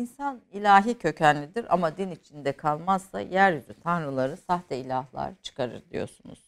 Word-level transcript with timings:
İnsan 0.00 0.40
ilahi 0.52 0.98
kökenlidir 0.98 1.66
ama 1.68 1.96
din 1.96 2.10
içinde 2.10 2.52
kalmazsa 2.52 3.20
yeryüzü 3.20 3.80
tanrıları 3.80 4.36
sahte 4.36 4.76
ilahlar 4.76 5.32
çıkarır 5.42 5.82
diyorsunuz. 5.90 6.38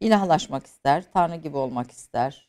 İlahlaşmak 0.00 0.66
ister, 0.66 1.04
tanrı 1.12 1.36
gibi 1.36 1.56
olmak 1.56 1.90
ister 1.90 2.48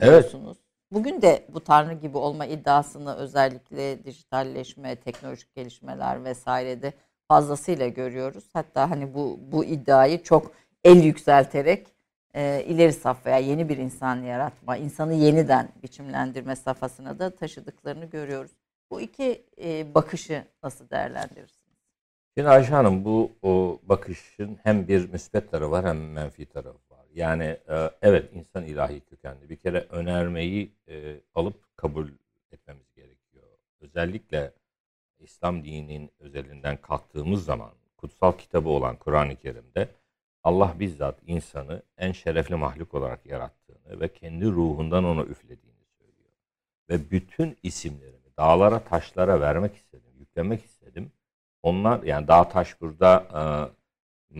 diyorsunuz. 0.00 0.58
Bugün 0.92 1.22
de 1.22 1.46
bu 1.48 1.60
tanrı 1.60 1.94
gibi 1.94 2.18
olma 2.18 2.46
iddiasını 2.46 3.14
özellikle 3.14 4.04
dijitalleşme, 4.04 4.96
teknolojik 4.96 5.54
gelişmeler 5.54 6.24
vesairede 6.24 6.92
fazlasıyla 7.28 7.88
görüyoruz. 7.88 8.44
Hatta 8.52 8.90
hani 8.90 9.14
bu 9.14 9.38
bu 9.52 9.64
iddiayı 9.64 10.22
çok 10.22 10.52
el 10.84 11.02
yükselterek 11.04 11.86
e, 12.34 12.64
ileri 12.66 12.92
safhaya 12.92 13.38
yeni 13.38 13.68
bir 13.68 13.76
insan 13.76 14.22
yaratma, 14.22 14.76
insanı 14.76 15.14
yeniden 15.14 15.68
biçimlendirme 15.82 16.56
safhasına 16.56 17.18
da 17.18 17.36
taşıdıklarını 17.36 18.04
görüyoruz. 18.04 18.61
Bu 18.92 19.00
iki 19.00 19.44
e, 19.62 19.94
bakışı 19.94 20.44
nasıl 20.62 20.90
değerlendirirsiniz? 20.90 21.78
Şimdi 22.36 22.48
Ayşe 22.48 22.72
Hanım 22.72 23.04
bu 23.04 23.32
o 23.42 23.80
bakışın 23.82 24.58
hem 24.62 24.88
bir 24.88 25.12
müsbet 25.12 25.50
tarafı 25.50 25.70
var 25.70 25.86
hem 25.86 26.12
menfi 26.12 26.46
tarafı 26.46 26.78
var. 26.90 27.06
Yani 27.14 27.44
e, 27.44 27.90
evet 28.02 28.30
insan 28.34 28.64
ilahi 28.64 29.00
kökenli. 29.00 29.50
Bir 29.50 29.56
kere 29.56 29.86
önermeyi 29.90 30.72
e, 30.88 31.20
alıp 31.34 31.76
kabul 31.76 32.08
etmemiz 32.50 32.92
gerekiyor. 32.96 33.44
Özellikle 33.80 34.52
İslam 35.18 35.64
dininin 35.64 36.10
özelinden 36.18 36.76
kalktığımız 36.76 37.44
zaman 37.44 37.70
kutsal 37.96 38.32
kitabı 38.32 38.68
olan 38.68 38.96
Kur'an-ı 38.96 39.36
Kerim'de 39.36 39.88
Allah 40.42 40.74
bizzat 40.80 41.18
insanı 41.26 41.82
en 41.98 42.12
şerefli 42.12 42.54
mahluk 42.54 42.94
olarak 42.94 43.26
yarattığını 43.26 44.00
ve 44.00 44.12
kendi 44.12 44.46
ruhundan 44.46 45.04
ona 45.04 45.22
üflediğini 45.22 45.84
söylüyor. 45.98 46.30
Ve 46.90 47.10
bütün 47.10 47.56
isimlerimi 47.62 48.21
dağlara 48.38 48.84
taşlara 48.84 49.40
vermek 49.40 49.76
istedim, 49.76 50.12
yüklemek 50.18 50.64
istedim. 50.64 51.12
Onlar 51.62 52.02
yani 52.02 52.28
dağ 52.28 52.48
taş 52.48 52.80
burada 52.80 53.26
e, 53.34 53.42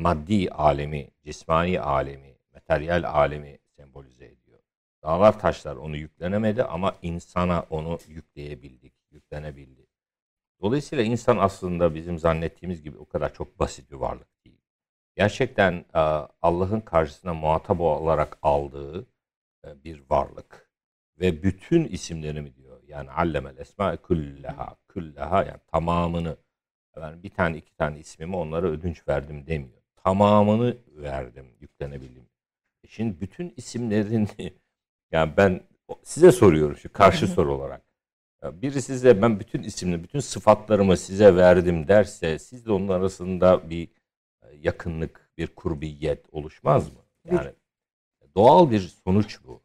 maddi 0.00 0.50
alemi, 0.50 1.10
cismani 1.24 1.80
alemi, 1.80 2.36
materyal 2.54 3.04
alemi 3.04 3.58
sembolize 3.76 4.24
ediyor. 4.24 4.58
Dağlar 5.02 5.38
taşlar 5.38 5.76
onu 5.76 5.96
yüklenemedi 5.96 6.64
ama 6.64 6.94
insana 7.02 7.66
onu 7.70 7.98
yükleyebildik, 8.08 8.92
yüklenebildi. 9.10 9.86
Dolayısıyla 10.60 11.04
insan 11.04 11.36
aslında 11.36 11.94
bizim 11.94 12.18
zannettiğimiz 12.18 12.82
gibi 12.82 12.98
o 12.98 13.04
kadar 13.04 13.34
çok 13.34 13.58
basit 13.58 13.90
bir 13.90 13.96
varlık 13.96 14.44
değil. 14.44 14.60
Gerçekten 15.16 15.72
e, 15.94 15.98
Allah'ın 16.42 16.80
karşısına 16.80 17.34
muhatap 17.34 17.80
olarak 17.80 18.38
aldığı 18.42 19.06
e, 19.66 19.84
bir 19.84 20.02
varlık. 20.10 20.72
Ve 21.20 21.42
bütün 21.42 21.84
isimlerimi 21.84 22.56
diyor. 22.56 22.61
Yani 22.92 23.10
allemel 23.10 23.56
esma 23.56 23.96
külleha, 23.96 24.76
külleha 24.88 25.44
yani 25.44 25.60
tamamını. 25.72 26.36
Ben 26.96 27.22
bir 27.22 27.30
tane 27.30 27.56
iki 27.56 27.74
tane 27.74 27.98
ismimi 27.98 28.36
onlara 28.36 28.66
ödünç 28.66 29.08
verdim 29.08 29.46
demiyor. 29.46 29.82
Tamamını 29.96 30.76
verdim, 30.88 31.46
yüklenebildim. 31.60 32.28
E 32.84 32.88
şimdi 32.88 33.20
bütün 33.20 33.54
isimlerini 33.56 34.28
yani 35.12 35.32
ben 35.36 35.60
size 36.02 36.32
soruyorum 36.32 36.76
şu 36.76 36.92
karşı 36.92 37.26
soru 37.36 37.54
olarak. 37.54 37.82
Biri 38.42 38.82
size 38.82 39.22
ben 39.22 39.40
bütün 39.40 39.62
isimli, 39.62 40.02
bütün 40.02 40.20
sıfatlarımı 40.20 40.96
size 40.96 41.36
verdim 41.36 41.88
derse 41.88 42.38
siz 42.38 42.66
de 42.66 42.72
onun 42.72 42.88
arasında 42.88 43.70
bir 43.70 43.88
e, 44.42 44.56
yakınlık, 44.62 45.30
bir 45.38 45.46
kurbiyet 45.46 46.26
oluşmaz 46.32 46.92
mı? 46.92 47.00
Yani 47.30 47.52
doğal 48.36 48.70
bir 48.70 48.80
sonuç 49.04 49.38
bu. 49.46 49.62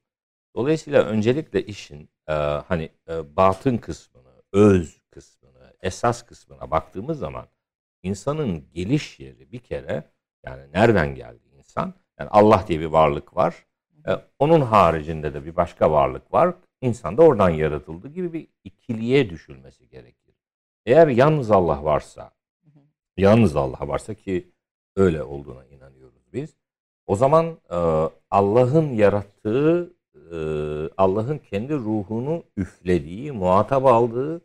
Dolayısıyla 0.58 1.04
öncelikle 1.04 1.66
işin 1.66 2.10
e, 2.28 2.34
hani 2.34 2.90
e, 3.10 3.36
batın 3.36 3.78
kısmını, 3.78 4.44
öz 4.54 5.02
kısmını, 5.12 5.74
esas 5.82 6.22
kısmına 6.22 6.72
baktığımız 6.72 7.20
zaman 7.20 7.48
insanın 8.04 8.66
geliş 8.74 9.20
yeri 9.20 9.52
bir 9.52 9.60
kere 9.60 10.04
yani 10.46 10.74
nereden 10.74 11.16
geldi 11.16 11.44
insan? 11.58 11.94
Yani 12.20 12.30
Allah 12.30 12.66
diye 12.68 12.80
bir 12.80 12.86
varlık 12.86 13.36
var. 13.36 13.66
E, 14.08 14.12
onun 14.40 14.62
haricinde 14.62 15.34
de 15.34 15.46
bir 15.46 15.56
başka 15.56 15.92
varlık 15.92 16.34
var 16.34 16.56
insan 16.82 17.18
da 17.18 17.22
oradan 17.22 17.50
yaratıldı 17.50 18.08
gibi 18.08 18.34
bir 18.34 18.48
ikiliye 18.64 19.30
düşülmesi 19.30 19.90
gerekir. 19.90 20.36
Eğer 20.86 21.08
yalnız 21.08 21.52
Allah 21.52 21.84
varsa, 21.84 22.32
yalnız 23.18 23.56
Allah 23.56 23.88
varsa 23.88 24.14
ki 24.14 24.52
öyle 24.96 25.24
olduğuna 25.24 25.66
inanıyoruz 25.66 26.34
biz. 26.34 26.58
O 27.08 27.16
zaman 27.16 27.46
e, 27.70 28.10
Allah'ın 28.32 28.94
yarattığı, 28.94 29.97
e, 30.32 30.38
Allah'ın 30.98 31.38
kendi 31.38 31.74
ruhunu 31.74 32.44
üflediği, 32.58 33.32
muhatap 33.32 33.86
aldığı 33.86 34.42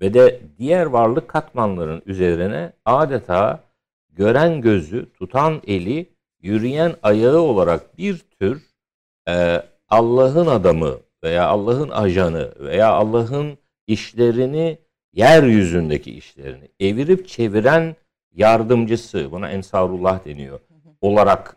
ve 0.00 0.14
de 0.14 0.40
diğer 0.58 0.86
varlık 0.86 1.28
katmanların 1.28 2.02
üzerine 2.06 2.72
adeta 2.84 3.60
gören 4.10 4.60
gözü, 4.60 5.06
tutan 5.12 5.62
eli, 5.66 6.06
yürüyen 6.42 6.94
ayağı 7.02 7.40
olarak 7.40 7.98
bir 7.98 8.18
tür 8.40 8.62
e, 9.28 9.62
Allah'ın 9.88 10.46
adamı 10.46 10.94
veya 11.24 11.46
Allah'ın 11.46 11.88
ajanı 11.88 12.52
veya 12.60 12.92
Allah'ın 12.92 13.58
işlerini 13.86 14.78
yeryüzündeki 15.12 16.12
işlerini 16.16 16.68
evirip 16.80 17.28
çeviren 17.28 17.96
yardımcısı 18.34 19.32
buna 19.32 19.50
ensarullah 19.50 20.24
deniyor 20.24 20.60
olarak 21.00 21.55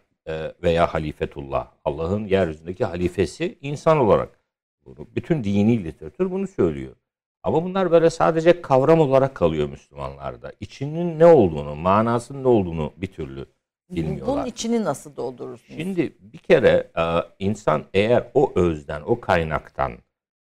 veya 0.63 0.93
halifetullah 0.93 1.67
Allah'ın 1.85 2.25
yeryüzündeki 2.25 2.85
halifesi 2.85 3.57
insan 3.61 3.97
olarak 3.97 4.39
bunu 4.85 5.07
bütün 5.15 5.43
dini 5.43 5.83
literatür 5.83 6.31
bunu 6.31 6.47
söylüyor. 6.47 6.95
Ama 7.43 7.63
bunlar 7.63 7.91
böyle 7.91 8.09
sadece 8.09 8.61
kavram 8.61 8.99
olarak 8.99 9.35
kalıyor 9.35 9.69
Müslümanlarda. 9.69 10.53
İçinin 10.59 11.19
ne 11.19 11.25
olduğunu, 11.25 11.75
manasının 11.75 12.43
ne 12.43 12.47
olduğunu 12.47 12.93
bir 12.97 13.07
türlü 13.07 13.45
bilmiyorlar. 13.89 14.35
Bunun 14.35 14.45
içini 14.45 14.83
nasıl 14.83 15.15
doldurursunuz? 15.15 15.79
Şimdi 15.79 16.13
bir 16.19 16.37
kere 16.37 16.91
e, 16.97 17.03
insan 17.39 17.83
eğer 17.93 18.27
o 18.33 18.51
özden, 18.55 19.01
o 19.05 19.19
kaynaktan 19.19 19.91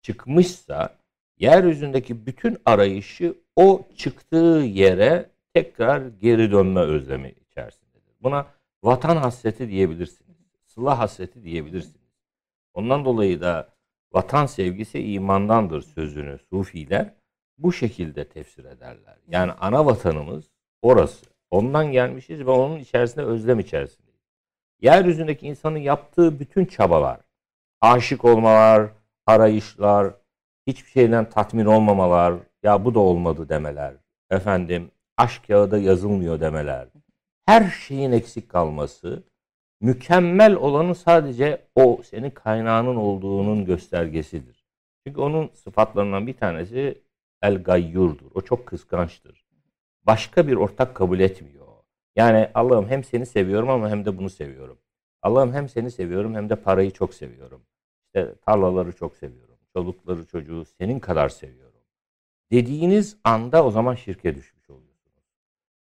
çıkmışsa 0.01 0.97
yeryüzündeki 1.39 2.25
bütün 2.25 2.57
arayışı 2.65 3.35
o 3.55 3.81
çıktığı 3.95 4.63
yere 4.65 5.29
tekrar 5.53 6.01
geri 6.07 6.51
dönme 6.51 6.79
özlemi 6.79 7.29
içerisindedir. 7.29 8.13
Buna 8.21 8.45
vatan 8.83 9.17
hasreti 9.17 9.69
diyebilirsiniz. 9.69 10.37
Sıla 10.65 10.99
hasreti 10.99 11.43
diyebilirsiniz. 11.43 12.11
Ondan 12.73 13.05
dolayı 13.05 13.41
da 13.41 13.69
vatan 14.13 14.45
sevgisi 14.45 15.13
imandandır 15.13 15.81
sözünü 15.81 16.39
sufiler 16.49 17.13
bu 17.57 17.73
şekilde 17.73 18.29
tefsir 18.29 18.65
ederler. 18.65 19.17
Yani 19.27 19.51
ana 19.51 19.85
vatanımız 19.85 20.51
orası. 20.81 21.25
Ondan 21.51 21.91
gelmişiz 21.91 22.39
ve 22.39 22.51
onun 22.51 22.79
içerisinde 22.79 23.25
özlem 23.25 23.59
içerisindeyiz. 23.59 24.21
Yeryüzündeki 24.81 25.47
insanın 25.47 25.77
yaptığı 25.77 26.39
bütün 26.39 26.65
çabalar, 26.65 27.19
aşık 27.81 28.25
olmalar, 28.25 28.89
arayışlar, 29.25 30.13
hiçbir 30.67 30.91
şeyden 30.91 31.29
tatmin 31.29 31.65
olmamalar, 31.65 32.35
ya 32.63 32.85
bu 32.85 32.95
da 32.95 32.99
olmadı 32.99 33.49
demeler, 33.49 33.93
efendim 34.29 34.91
aşk 35.17 35.47
kağıda 35.47 35.77
yazılmıyor 35.77 36.39
demeler, 36.39 36.87
her 37.47 37.69
şeyin 37.69 38.11
eksik 38.11 38.49
kalması, 38.49 39.23
mükemmel 39.81 40.55
olanın 40.55 40.93
sadece 40.93 41.67
o 41.75 42.01
senin 42.03 42.29
kaynağının 42.29 42.95
olduğunun 42.95 43.65
göstergesidir. 43.65 44.65
Çünkü 45.07 45.21
onun 45.21 45.49
sıfatlarından 45.53 46.27
bir 46.27 46.37
tanesi 46.37 47.01
el 47.41 47.63
gayyurdur. 47.63 48.31
O 48.33 48.41
çok 48.41 48.65
kıskançtır 48.65 49.47
başka 50.07 50.47
bir 50.47 50.55
ortak 50.55 50.95
kabul 50.95 51.19
etmiyor. 51.19 51.67
Yani 52.15 52.49
Allah'ım 52.53 52.87
hem 52.89 53.03
seni 53.03 53.25
seviyorum 53.25 53.69
ama 53.69 53.89
hem 53.89 54.05
de 54.05 54.17
bunu 54.17 54.29
seviyorum. 54.29 54.77
Allah'ım 55.21 55.53
hem 55.53 55.69
seni 55.69 55.91
seviyorum 55.91 56.35
hem 56.35 56.49
de 56.49 56.55
parayı 56.55 56.91
çok 56.91 57.13
seviyorum. 57.13 57.61
İşte 58.05 58.35
tarlaları 58.45 58.95
çok 58.95 59.15
seviyorum. 59.15 59.57
Çolukları 59.73 60.25
çocuğu 60.25 60.65
senin 60.65 60.99
kadar 60.99 61.29
seviyorum. 61.29 61.81
Dediğiniz 62.51 63.17
anda 63.23 63.65
o 63.65 63.71
zaman 63.71 63.95
şirke 63.95 64.35
düşmüş 64.35 64.69
oluyorsunuz. 64.69 65.23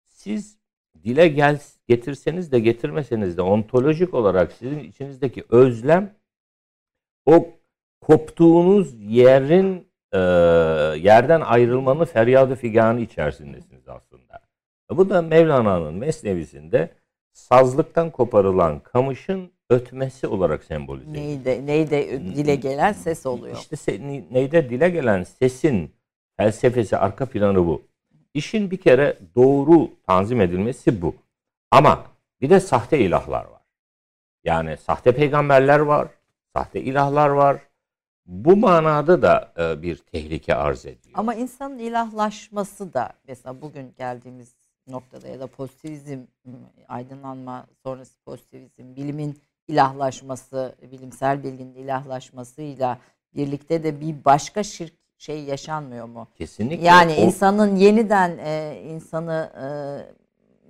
Siz 0.05 0.59
dile 1.05 1.29
gel 1.29 1.61
getirseniz 1.89 2.53
de 2.53 2.61
getirmeseniz 2.61 3.37
de 3.37 3.43
ontolojik 3.43 4.15
olarak 4.15 4.53
sizin 4.53 4.79
içinizdeki 4.79 5.45
özlem 5.51 6.15
o 7.27 7.49
koptuğunuz 8.01 8.95
yerin 9.01 9.89
e, 10.13 10.19
yerden 10.99 11.41
ayrılmanın 11.41 12.05
feryadı 12.05 12.55
figanı 12.55 13.01
içerisindesiniz 13.01 13.89
aslında. 13.89 14.41
Bu 14.91 15.11
da 15.11 15.23
Mevlana'nın 15.23 15.95
mesnevisinde 15.95 16.91
sazlıktan 17.33 18.11
koparılan 18.11 18.81
kamışın 18.81 19.51
ötmesi 19.71 20.27
olarak 20.27 20.65
sembolize 20.65 21.11
ediyor. 21.11 21.25
Neyde, 21.25 21.67
neyde 21.67 22.21
dile 22.21 22.55
gelen 22.55 22.93
ses 22.93 23.27
oluyor. 23.27 23.57
İşte 23.57 23.77
se, 23.77 24.23
neyde 24.31 24.71
dile 24.71 24.89
gelen 24.89 25.23
sesin 25.23 25.91
felsefesi, 26.37 26.97
arka 26.97 27.27
planı 27.27 27.67
bu. 27.67 27.83
İşin 28.37 28.71
bir 28.71 28.77
kere 28.77 29.19
doğru 29.35 29.91
tanzim 30.07 30.41
edilmesi 30.41 31.03
bu. 31.03 31.15
Ama 31.71 32.07
bir 32.41 32.51
de 32.51 32.61
sahte 32.61 32.99
ilahlar 32.99 33.45
var. 33.45 33.63
Yani 34.45 34.77
sahte 34.77 35.13
peygamberler 35.13 35.79
var, 35.79 36.09
sahte 36.53 36.81
ilahlar 36.81 37.29
var, 37.29 37.61
bu 38.27 38.57
manada 38.57 39.23
da 39.23 39.53
e, 39.59 39.83
bir 39.83 39.97
tehlike 39.97 40.55
arz 40.55 40.87
ediyor. 40.87 41.15
Ama 41.15 41.35
insanın 41.35 41.79
ilahlaşması 41.79 42.95
da 42.95 43.13
mesela 43.29 43.61
bugün 43.63 43.95
geldiğimiz 43.99 44.55
noktada 44.89 45.29
ya 45.29 45.41
da 45.41 45.47
pozitivizm, 45.47 46.21
aydınlanma 46.89 47.67
sonrası 47.83 48.21
pozitivizm, 48.25 48.97
bilimin 48.97 49.39
ilahlaşması, 49.69 50.75
bilimsel 50.93 51.43
bilginin 51.43 51.75
ilahlaşmasıyla 51.75 52.99
birlikte 53.35 53.85
de 53.85 54.01
bir 54.01 54.25
başka 54.25 54.63
şirk 54.63 55.06
şey 55.19 55.45
yaşanmıyor 55.45 56.07
mu? 56.07 56.29
Kesinlikle. 56.35 56.87
Yani 56.87 57.13
o- 57.19 57.21
insanın 57.23 57.77
yeniden 57.77 58.39
e, 58.39 58.83
insanı 58.87 59.51
e, 59.55 59.67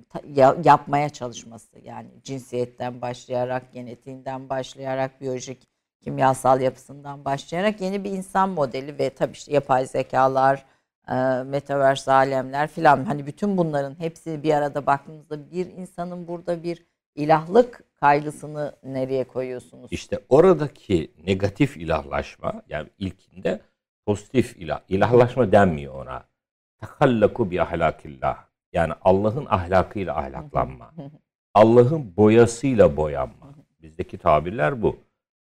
ta- 0.08 0.22
ya- 0.34 0.56
yapmaya 0.64 1.08
çalışması 1.08 1.78
yani 1.84 2.08
cinsiyetten 2.24 3.00
başlayarak, 3.00 3.72
genetiğinden 3.72 4.48
başlayarak, 4.48 5.20
biyolojik 5.20 5.68
kimyasal 6.00 6.60
yapısından 6.60 7.24
başlayarak 7.24 7.80
yeni 7.80 8.04
bir 8.04 8.10
insan 8.10 8.48
modeli 8.48 8.98
ve 8.98 9.10
tabii 9.10 9.32
işte 9.32 9.52
yapay 9.52 9.86
zekalar, 9.86 10.64
e, 11.08 11.14
metaverse 11.42 12.12
alemler 12.12 12.68
filan 12.68 13.04
hani 13.04 13.26
bütün 13.26 13.56
bunların 13.56 13.98
hepsi 14.00 14.42
bir 14.42 14.54
arada 14.54 14.86
baktığımızda 14.86 15.50
bir 15.50 15.66
insanın 15.66 16.28
burada 16.28 16.62
bir 16.62 16.86
ilahlık 17.14 17.84
kaygısını 18.00 18.76
nereye 18.84 19.24
koyuyorsunuz? 19.24 19.88
İşte 19.92 20.18
oradaki 20.28 21.12
negatif 21.26 21.76
ilahlaşma 21.76 22.62
yani 22.68 22.88
ilkinde 22.98 23.60
pozitif 24.06 24.56
ilah. 24.56 24.80
İlahlaşma 24.88 25.52
denmiyor 25.52 25.94
ona. 25.94 26.24
Takallaku 26.80 27.50
bi 27.50 27.62
ahlakillah. 27.62 28.44
Yani 28.72 28.92
Allah'ın 29.02 29.46
ahlakıyla 29.46 30.16
ahlaklanma. 30.18 30.94
Allah'ın 31.54 32.16
boyasıyla 32.16 32.96
boyanma. 32.96 33.54
Bizdeki 33.82 34.18
tabirler 34.18 34.82
bu. 34.82 34.96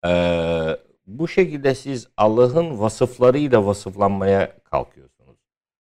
Ee, 0.06 0.78
bu 1.08 1.28
şekilde 1.28 1.76
siz 1.76 2.08
Allah'ın 2.18 2.80
vasıflarıyla 2.80 3.66
vasıflanmaya 3.66 4.60
kalkıyorsunuz. 4.64 5.38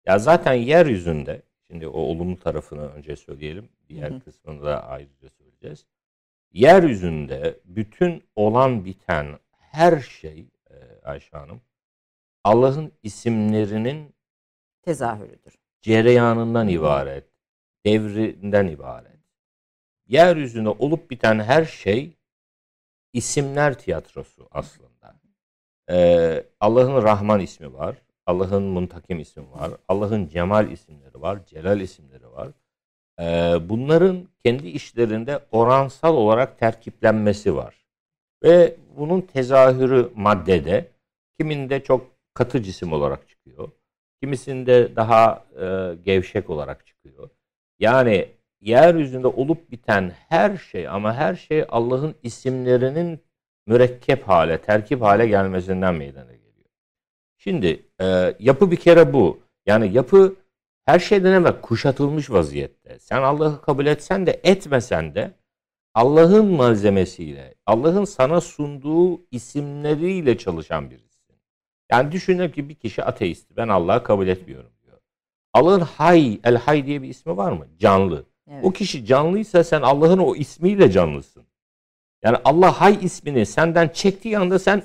Ya 0.06 0.20
zaten 0.20 0.54
yeryüzünde, 0.54 1.42
şimdi 1.68 1.88
o 1.88 2.00
olumlu 2.00 2.40
tarafını 2.40 2.88
önce 2.88 3.16
söyleyelim, 3.16 3.70
diğer 3.90 4.20
kısmını 4.20 4.66
da 4.66 4.88
ayrıca 4.88 5.30
söyleyeceğiz. 5.30 5.86
Yeryüzünde 6.54 7.60
bütün 7.66 8.24
olan 8.36 8.86
biten 8.86 9.28
her 9.60 10.00
şey 10.00 10.46
e, 10.70 10.76
Ayşe 11.04 11.38
Hanım, 11.38 11.62
Allah'ın 12.44 12.92
isimlerinin 13.04 14.16
Tezahürüdür. 14.82 15.58
cereyanından 15.82 16.68
ibaret, 16.68 17.26
devrinden 17.86 18.68
ibaret. 18.68 19.20
Yeryüzünde 20.08 20.70
olup 20.70 21.12
biten 21.12 21.40
her 21.40 21.66
şey 21.66 22.18
isimler 23.14 23.80
tiyatrosu 23.80 24.48
aslında. 24.52 25.20
Ee, 25.90 26.44
Allah'ın 26.60 27.04
Rahman 27.04 27.40
ismi 27.40 27.74
var, 27.74 27.96
Allah'ın 28.26 28.64
Muntakim 28.64 29.20
ismi 29.20 29.52
var, 29.52 29.72
Allah'ın 29.88 30.28
Cemal 30.28 30.72
isimleri 30.72 31.22
var, 31.22 31.46
Celal 31.46 31.80
isimleri 31.80 32.32
var. 32.32 32.52
Ee, 33.20 33.56
bunların 33.70 34.28
kendi 34.44 34.68
işlerinde 34.68 35.40
oransal 35.52 36.16
olarak 36.16 36.60
terkiplenmesi 36.60 37.56
var. 37.56 37.86
Ve 38.44 38.76
bunun 38.98 39.22
tezahürü 39.22 40.12
maddede, 40.16 40.92
kiminde 41.40 41.84
çok 41.84 42.17
katı 42.38 42.62
cisim 42.62 42.94
olarak 42.94 43.30
çıkıyor, 43.30 43.72
kimisinde 44.22 44.96
daha 44.96 45.46
e, 45.62 45.96
gevşek 46.04 46.50
olarak 46.50 46.86
çıkıyor. 46.88 47.30
Yani 47.80 48.30
yeryüzünde 48.62 49.28
olup 49.28 49.72
biten 49.72 50.14
her 50.30 50.58
şey 50.58 50.88
ama 50.88 51.14
her 51.14 51.36
şey 51.36 51.66
Allah'ın 51.70 52.16
isimlerinin 52.24 53.20
mürekkep 53.68 54.28
hale, 54.28 54.58
terkip 54.62 55.02
hale 55.02 55.28
gelmesinden 55.28 55.96
meydana 55.96 56.32
geliyor. 56.32 56.70
Şimdi 57.38 57.86
e, 58.02 58.36
yapı 58.40 58.72
bir 58.72 58.76
kere 58.76 59.14
bu. 59.14 59.40
Yani 59.66 59.94
yapı 59.94 60.36
her 60.86 61.00
şeyden 61.00 61.34
evvel 61.34 61.62
kuşatılmış 61.62 62.32
vaziyette. 62.32 63.00
Sen 63.00 63.22
Allah'ı 63.22 63.62
kabul 63.62 63.86
etsen 63.86 64.26
de 64.26 64.42
etmesen 64.44 65.16
de 65.16 65.32
Allah'ın 65.94 66.46
malzemesiyle, 66.46 67.56
Allah'ın 67.66 68.06
sana 68.06 68.42
sunduğu 68.42 69.22
isimleriyle 69.32 70.38
çalışan 70.38 70.92
birisin. 70.92 71.07
Yani 71.92 72.12
düşünelim 72.12 72.52
ki 72.52 72.70
bir 72.70 72.76
kişi 72.76 73.04
ateist. 73.04 73.48
Ben 73.58 73.68
Allah'ı 73.68 74.04
kabul 74.04 74.28
etmiyorum 74.28 74.72
diyor. 74.84 74.98
Allah'ın 75.54 75.82
Hay, 75.82 76.40
El 76.44 76.58
Hay 76.58 76.86
diye 76.86 77.02
bir 77.02 77.10
ismi 77.10 77.38
var 77.38 77.52
mı? 77.52 77.68
Canlı. 77.78 78.26
Evet. 78.48 78.66
O 78.66 78.72
kişi 78.72 79.06
canlıysa 79.06 79.64
sen 79.64 79.82
Allah'ın 79.82 80.18
o 80.18 80.36
ismiyle 80.36 80.92
canlısın. 80.92 81.44
Yani 82.24 82.38
Allah 82.46 82.82
Hay 82.82 82.98
ismini 83.02 83.46
senden 83.46 83.88
çektiği 83.88 84.38
anda 84.38 84.60
sen 84.60 84.84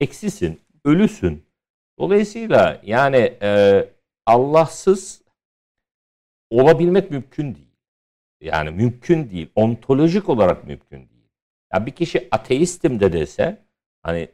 eksisin, 0.00 0.60
ölüsün. 0.84 1.44
Dolayısıyla 1.98 2.80
yani 2.84 3.38
e, 3.42 3.84
Allahsız 4.26 5.22
olabilmek 6.50 7.10
mümkün 7.10 7.54
değil. 7.54 7.72
Yani 8.40 8.70
mümkün 8.70 9.30
değil. 9.30 9.48
Ontolojik 9.54 10.28
olarak 10.28 10.64
mümkün 10.66 10.96
değil. 10.96 11.28
Ya 11.72 11.86
bir 11.86 11.90
kişi 11.90 12.28
ateistim 12.30 13.00
de 13.00 13.12
dese 13.12 13.62
hani 14.02 14.28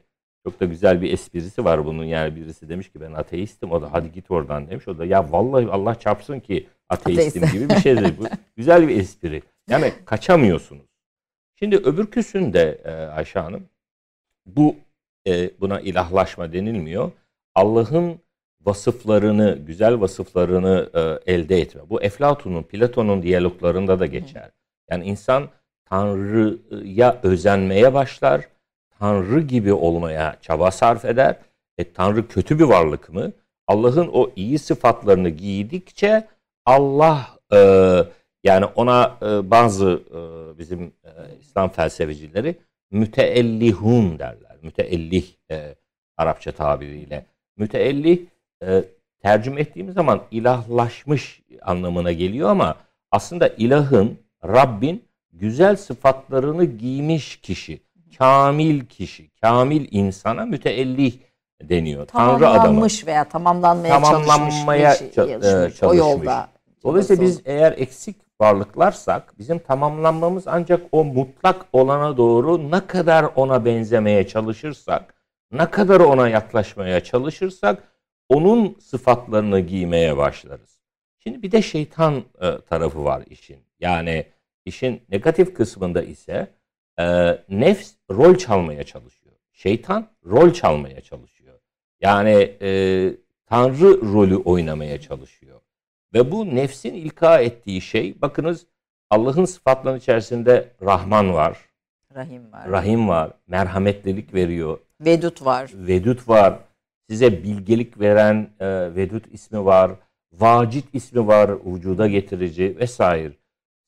çok 0.45 0.61
da 0.61 0.65
güzel 0.65 1.03
bir 1.03 1.13
esprisi 1.13 1.65
var 1.65 1.87
bunun. 1.87 2.05
Yani 2.05 2.37
birisi 2.37 2.69
demiş 2.69 2.93
ki 2.93 3.01
ben 3.01 3.13
ateistim. 3.13 3.73
O 3.73 3.83
da 3.83 3.93
hadi 3.93 4.13
git 4.13 4.31
oradan 4.31 4.71
demiş. 4.71 4.89
O 4.89 4.99
da 4.99 5.05
ya 5.05 5.33
vallahi 5.33 5.67
Allah 5.67 5.95
çarpsın 5.95 6.41
ki 6.41 6.67
ateistim 6.89 7.43
Ateist. 7.43 7.55
gibi 7.55 7.69
bir 7.69 7.81
şey 7.81 7.97
dedi. 7.97 8.15
Bu 8.19 8.25
güzel 8.57 8.89
bir 8.89 8.97
espri. 9.01 9.43
Yani 9.71 9.93
kaçamıyorsunuz. 10.05 10.87
Şimdi 11.59 11.77
öbürküsünde 11.77 12.81
e, 12.85 12.91
Ayşe 12.91 13.39
Hanım 13.39 13.69
bu 14.47 14.77
e, 15.27 15.51
buna 15.61 15.81
ilahlaşma 15.81 16.53
denilmiyor. 16.53 17.13
Allah'ın 17.55 18.21
vasıflarını, 18.65 19.59
güzel 19.67 20.01
vasıflarını 20.01 20.91
e, 20.95 21.33
elde 21.35 21.61
etme. 21.61 21.83
Bu 21.91 22.03
Eflatun'un, 22.03 22.63
Platon'un 22.63 23.23
diyaloglarında 23.23 24.01
da 24.01 24.07
geçer. 24.07 24.51
Yani 24.91 25.05
insan 25.05 25.49
Tanrı'ya 25.85 27.21
özenmeye 27.23 27.95
başlar. 27.95 28.49
Tanrı 28.99 29.41
gibi 29.41 29.73
olmaya 29.73 30.37
çaba 30.41 30.71
sarf 30.71 31.05
eder. 31.05 31.37
E, 31.79 31.93
Tanrı 31.93 32.29
kötü 32.29 32.59
bir 32.59 32.65
varlık 32.65 33.09
mı? 33.15 33.33
Allah'ın 33.67 34.09
o 34.13 34.31
iyi 34.37 34.59
sıfatlarını 34.59 35.29
giydikçe 35.29 36.29
Allah 36.67 37.27
e, 37.53 37.59
yani 38.45 38.65
ona 38.65 39.17
e, 39.23 39.51
bazı 39.51 40.03
e, 40.11 40.19
bizim 40.59 40.83
e, 40.83 41.11
İslam 41.41 41.69
felsefecileri 41.69 42.57
müteellihun 42.91 44.19
derler. 44.19 44.57
Müteellih 44.63 45.27
e, 45.51 45.75
Arapça 46.17 46.53
tabiriyle. 46.53 47.27
Müteellih 47.57 48.27
e, 48.63 48.85
tercüme 49.23 49.61
ettiğimiz 49.61 49.95
zaman 49.95 50.23
ilahlaşmış 50.31 51.43
anlamına 51.63 52.13
geliyor 52.13 52.51
ama 52.51 52.77
aslında 53.11 53.49
ilahın, 53.49 54.19
Rabbin 54.45 55.05
güzel 55.33 55.77
sıfatlarını 55.77 56.65
giymiş 56.65 57.37
kişi, 57.37 57.81
kamil 58.19 58.85
kişi, 58.85 59.31
kamil 59.41 59.89
insana 59.91 60.45
müteellih 60.47 61.19
deniyor. 61.63 62.07
Tanrı 62.07 62.35
adamı. 62.49 62.57
Tamamlanmış 62.59 63.07
veya 63.07 63.29
tamamlanmaya, 63.29 63.95
Tamamlanmaya 64.01 64.95
çalışmış, 64.95 65.17
bir 65.17 65.23
ça- 65.23 65.37
e, 65.37 65.41
çalışmış. 65.41 65.77
o 65.77 65.79
çalışmış. 65.81 65.99
yolda. 65.99 66.49
Dolayısıyla 66.85 67.23
biz 67.23 67.43
eğer 67.45 67.73
eksik 67.73 68.17
varlıklarsak 68.41 69.39
bizim 69.39 69.59
tamamlanmamız 69.59 70.49
ancak 70.49 70.83
o 70.93 71.05
mutlak 71.05 71.67
olana 71.73 72.17
doğru 72.17 72.71
ne 72.71 72.87
kadar 72.87 73.27
ona 73.37 73.65
benzemeye 73.65 74.27
çalışırsak, 74.27 75.15
ne 75.53 75.71
kadar 75.71 76.01
ona 76.01 76.29
yaklaşmaya 76.29 77.01
çalışırsak 77.05 77.83
onun 78.29 78.77
sıfatlarını 78.81 79.61
giymeye 79.61 80.17
başlarız. 80.17 80.79
Şimdi 81.19 81.43
bir 81.43 81.53
de 81.53 81.63
şeytan 81.63 82.15
e, 82.41 82.61
tarafı 82.71 83.05
var 83.05 83.23
işin. 83.31 83.59
Yani 83.81 84.25
işin 84.65 85.03
negatif 85.11 85.55
kısmında 85.55 86.03
ise 86.03 86.47
e, 86.99 87.39
nefs 87.49 87.93
rol 88.11 88.35
çalmaya 88.35 88.85
çalışıyor. 88.85 89.35
Şeytan 89.53 90.09
rol 90.27 90.53
çalmaya 90.53 91.01
çalışıyor. 91.01 91.59
Yani 92.01 92.57
e, 92.63 92.71
Tanrı 93.47 94.13
rolü 94.13 94.37
oynamaya 94.37 95.01
çalışıyor. 95.01 95.61
Ve 96.15 96.31
bu 96.33 96.55
nefsin 96.55 96.95
ilka 96.95 97.41
ettiği 97.41 97.81
şey, 97.81 98.21
bakınız 98.23 98.67
Allah'ın 99.11 99.45
sıfatlarının 99.45 99.99
içerisinde 99.99 100.69
Rahman 100.83 101.35
var, 101.35 101.59
Rahim 102.15 102.53
var. 102.53 102.71
Rahim 102.71 103.09
var, 103.09 103.33
merhametlilik 103.47 104.35
veriyor, 104.35 104.79
Vedut 105.01 105.45
var. 105.45 105.71
Vedut 105.75 106.29
var, 106.29 106.59
size 107.09 107.43
bilgelik 107.45 108.01
veren 108.01 108.51
e, 108.61 108.67
Vedut 108.97 109.25
ismi 109.33 109.65
var, 109.65 109.91
Vacit 110.33 110.85
ismi 110.93 111.27
var, 111.27 111.51
vücuda 111.67 112.09
getirici 112.09 112.77
vesaire. 112.81 113.33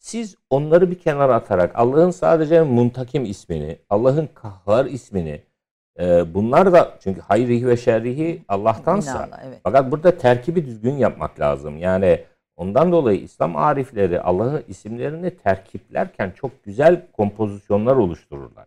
Siz 0.01 0.37
onları 0.51 0.91
bir 0.91 0.99
kenara 0.99 1.35
atarak 1.35 1.79
Allah'ın 1.79 2.11
sadece 2.11 2.63
Muntakim 2.63 3.25
ismini, 3.25 3.79
Allah'ın 3.91 4.29
Kahhar 4.35 4.85
ismini, 4.85 5.43
e, 5.99 6.35
bunlar 6.35 6.73
da 6.73 6.99
çünkü 7.01 7.21
hayrihi 7.21 7.67
ve 7.67 7.77
şerrihi 7.77 8.45
Allah'tansa. 8.49 9.13
Minallah, 9.13 9.41
evet. 9.45 9.61
Fakat 9.63 9.91
burada 9.91 10.19
terkibi 10.19 10.67
düzgün 10.67 10.95
yapmak 10.95 11.41
lazım. 11.41 11.79
Yani 11.79 12.25
ondan 12.57 12.93
dolayı 12.93 13.21
İslam 13.21 13.57
arifleri 13.57 14.21
Allah'ın 14.21 14.65
isimlerini 14.69 15.37
terkiplerken 15.37 16.31
çok 16.31 16.65
güzel 16.65 17.07
kompozisyonlar 17.13 17.97
oluştururlar. 17.97 18.67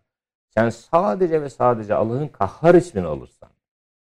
Sen 0.49 0.69
sadece 0.69 1.41
ve 1.41 1.49
sadece 1.49 1.93
Allah'ın 1.93 2.27
kahhar 2.27 2.75
ismini 2.75 3.07
alırsan, 3.07 3.49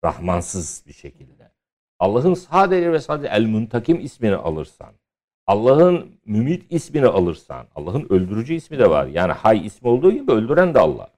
rahmansız 0.04 0.84
bir 0.86 0.92
şekilde, 0.92 1.50
Allah'ın 1.98 2.34
sadece 2.34 2.92
ve 2.92 3.00
sadece 3.00 3.28
El 3.28 3.46
Muntakim 3.46 4.00
ismini 4.00 4.36
alırsan, 4.36 4.92
Allah'ın 5.46 6.12
Mümit 6.26 6.66
ismini 6.70 7.06
alırsan, 7.06 7.66
Allah'ın 7.74 8.06
öldürücü 8.10 8.54
ismi 8.54 8.78
de 8.78 8.90
var. 8.90 9.06
Yani 9.06 9.32
Hay 9.32 9.66
ismi 9.66 9.88
olduğu 9.88 10.12
gibi 10.12 10.32
öldüren 10.32 10.74
de 10.74 10.78
Allah. 10.78 11.08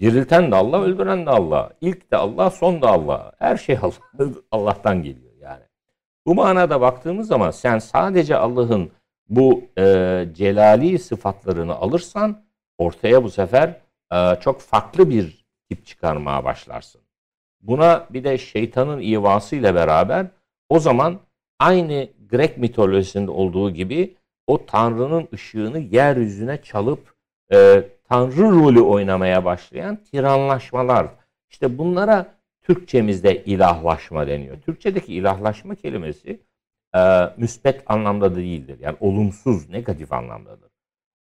Dirilten 0.00 0.50
de 0.50 0.56
Allah, 0.56 0.82
öldüren 0.82 1.26
de 1.26 1.30
Allah. 1.30 1.70
İlk 1.80 2.12
de 2.12 2.16
Allah, 2.16 2.50
son 2.50 2.82
da 2.82 2.88
Allah. 2.88 3.32
Her 3.38 3.56
şey 3.56 3.78
Allah, 3.82 3.92
Allah'tan 4.50 5.02
geliyor 5.02 5.32
yani. 5.40 5.62
Bu 6.26 6.34
manada 6.34 6.80
baktığımız 6.80 7.28
zaman 7.28 7.50
sen 7.50 7.78
sadece 7.78 8.36
Allah'ın 8.36 8.90
bu 9.28 9.64
e, 9.78 10.26
celali 10.32 10.98
sıfatlarını 10.98 11.74
alırsan 11.74 12.44
ortaya 12.78 13.24
bu 13.24 13.30
sefer 13.30 13.80
e, 14.12 14.40
çok 14.40 14.60
farklı 14.60 15.10
bir 15.10 15.44
tip 15.68 15.86
çıkarmaya 15.86 16.44
başlarsın. 16.44 17.00
Buna 17.60 18.06
bir 18.10 18.24
de 18.24 18.38
şeytanın 18.38 19.00
ivası 19.00 19.56
ile 19.56 19.74
beraber 19.74 20.26
o 20.68 20.78
zaman 20.78 21.20
aynı 21.58 22.08
Grek 22.34 22.58
mitolojisinde 22.58 23.30
olduğu 23.30 23.70
gibi 23.70 24.14
o 24.46 24.66
Tanrı'nın 24.66 25.28
ışığını 25.34 25.78
yeryüzüne 25.78 26.62
çalıp 26.62 27.14
e, 27.52 27.82
Tanrı 28.08 28.50
rolü 28.50 28.80
oynamaya 28.80 29.44
başlayan 29.44 29.96
tiranlaşmalar. 29.96 31.06
İşte 31.50 31.78
bunlara 31.78 32.26
Türkçemizde 32.62 33.44
ilahlaşma 33.44 34.26
deniyor. 34.26 34.56
Türkçedeki 34.60 35.14
ilahlaşma 35.14 35.74
kelimesi 35.74 36.40
e, 36.96 37.00
müspet 37.36 37.82
anlamda 37.86 38.36
değildir. 38.36 38.78
Yani 38.80 38.96
olumsuz, 39.00 39.70
negatif 39.70 40.12
anlamdadır. 40.12 40.70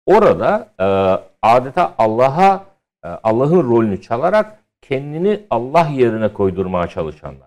Orada 0.05 0.73
e, 0.79 0.85
adeta 1.41 1.95
Allah'a 1.97 2.65
e, 3.03 3.07
Allah'ın 3.07 3.69
rolünü 3.69 4.01
çalarak 4.01 4.63
kendini 4.81 5.39
Allah 5.49 5.87
yerine 5.87 6.33
koydurmaya 6.33 6.87
çalışanlar. 6.87 7.46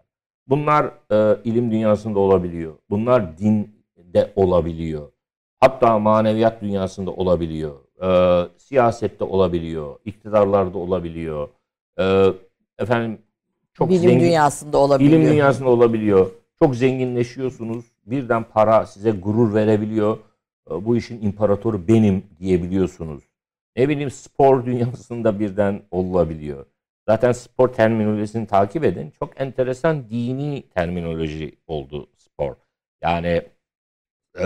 Bunlar 0.50 0.90
e, 1.12 1.38
ilim 1.44 1.70
dünyasında 1.70 2.18
olabiliyor. 2.18 2.74
Bunlar 2.90 3.38
dinde 3.38 4.32
olabiliyor. 4.36 5.12
Hatta 5.60 5.98
maneviyat 5.98 6.62
dünyasında 6.62 7.10
olabiliyor. 7.10 7.74
E, 8.02 8.08
siyasette 8.56 9.24
olabiliyor. 9.24 9.96
iktidarlarda 10.04 10.78
olabiliyor. 10.78 11.48
E, 11.98 12.26
efendim 12.78 13.18
çok 13.74 13.90
bilim 13.90 14.00
zengin, 14.00 14.20
dünyasında 14.20 14.78
olabiliyor. 14.78 15.20
Bilim 15.20 15.32
dünyasında 15.32 15.68
olabiliyor. 15.68 16.30
Çok 16.58 16.76
zenginleşiyorsunuz. 16.76 17.84
Birden 18.06 18.42
para 18.42 18.86
size 18.86 19.10
gurur 19.10 19.54
verebiliyor. 19.54 20.18
E, 20.70 20.84
bu 20.84 20.96
işin 20.96 21.22
imparatoru 21.22 21.88
benim 21.88 22.22
diyebiliyorsunuz. 22.40 23.22
Ne 23.76 23.88
bileyim 23.88 24.10
spor 24.10 24.64
dünyasında 24.66 25.40
birden 25.40 25.82
olabiliyor. 25.90 26.66
Zaten 27.10 27.32
spor 27.32 27.68
terminolojisini 27.68 28.46
takip 28.46 28.84
edin. 28.84 29.10
Çok 29.18 29.40
enteresan 29.40 30.10
dini 30.10 30.62
terminoloji 30.62 31.58
oldu 31.66 32.06
spor. 32.16 32.54
Yani 33.02 33.42
e, 34.38 34.44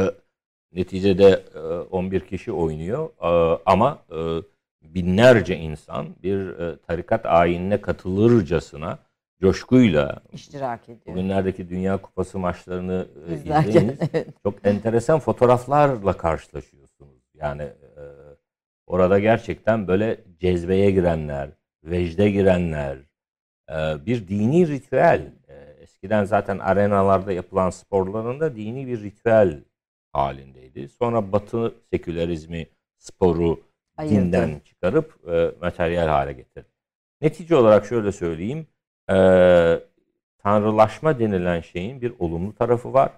neticede 0.72 1.44
e, 1.54 1.58
11 1.58 2.20
kişi 2.20 2.52
oynuyor 2.52 3.10
e, 3.22 3.60
ama 3.66 3.98
e, 4.10 4.18
binlerce 4.82 5.56
insan 5.56 6.06
bir 6.22 6.58
e, 6.58 6.76
tarikat 6.76 7.26
ayinine 7.26 7.80
katılırcasına 7.80 8.98
coşkuyla 9.40 10.22
iştirak 10.32 10.88
ediyor. 10.88 11.16
Bugünlerdeki 11.16 11.68
Dünya 11.68 11.96
Kupası 11.96 12.38
maçlarını 12.38 13.06
e, 13.28 13.34
izleyiniz. 13.34 13.98
Çok 14.42 14.66
enteresan 14.66 15.18
fotoğraflarla 15.20 16.12
karşılaşıyorsunuz. 16.12 17.22
Yani 17.34 17.62
e, 17.62 18.02
orada 18.86 19.18
gerçekten 19.18 19.88
böyle 19.88 20.20
cezbeye 20.40 20.90
girenler, 20.90 21.50
vecde 21.84 22.30
girenler, 22.30 22.98
e, 23.70 24.06
bir 24.06 24.28
dini 24.28 24.68
ritüel. 24.68 25.32
E, 25.48 25.54
eskiden 25.54 26.24
zaten 26.24 26.58
arenalarda 26.58 27.32
yapılan 27.32 27.70
sporlarında 27.70 28.56
dini 28.56 28.86
bir 28.86 29.02
ritüel 29.02 29.64
halindeydi. 30.12 30.88
Sonra 30.88 31.32
Batı 31.32 31.74
sekülerizmi 31.92 32.66
sporu 32.98 33.60
Ayırdı. 33.96 34.14
dinden 34.14 34.60
çıkarıp 34.64 35.28
e, 35.28 35.50
materyal 35.60 36.08
hale 36.08 36.32
getirdi. 36.32 36.68
Netice 37.20 37.56
olarak 37.56 37.86
şöyle 37.86 38.12
söyleyeyim. 38.12 38.66
E, 39.10 39.16
tanrılaşma 40.38 41.18
denilen 41.18 41.60
şeyin 41.60 42.00
bir 42.00 42.12
olumlu 42.18 42.54
tarafı 42.54 42.92
var. 42.92 43.10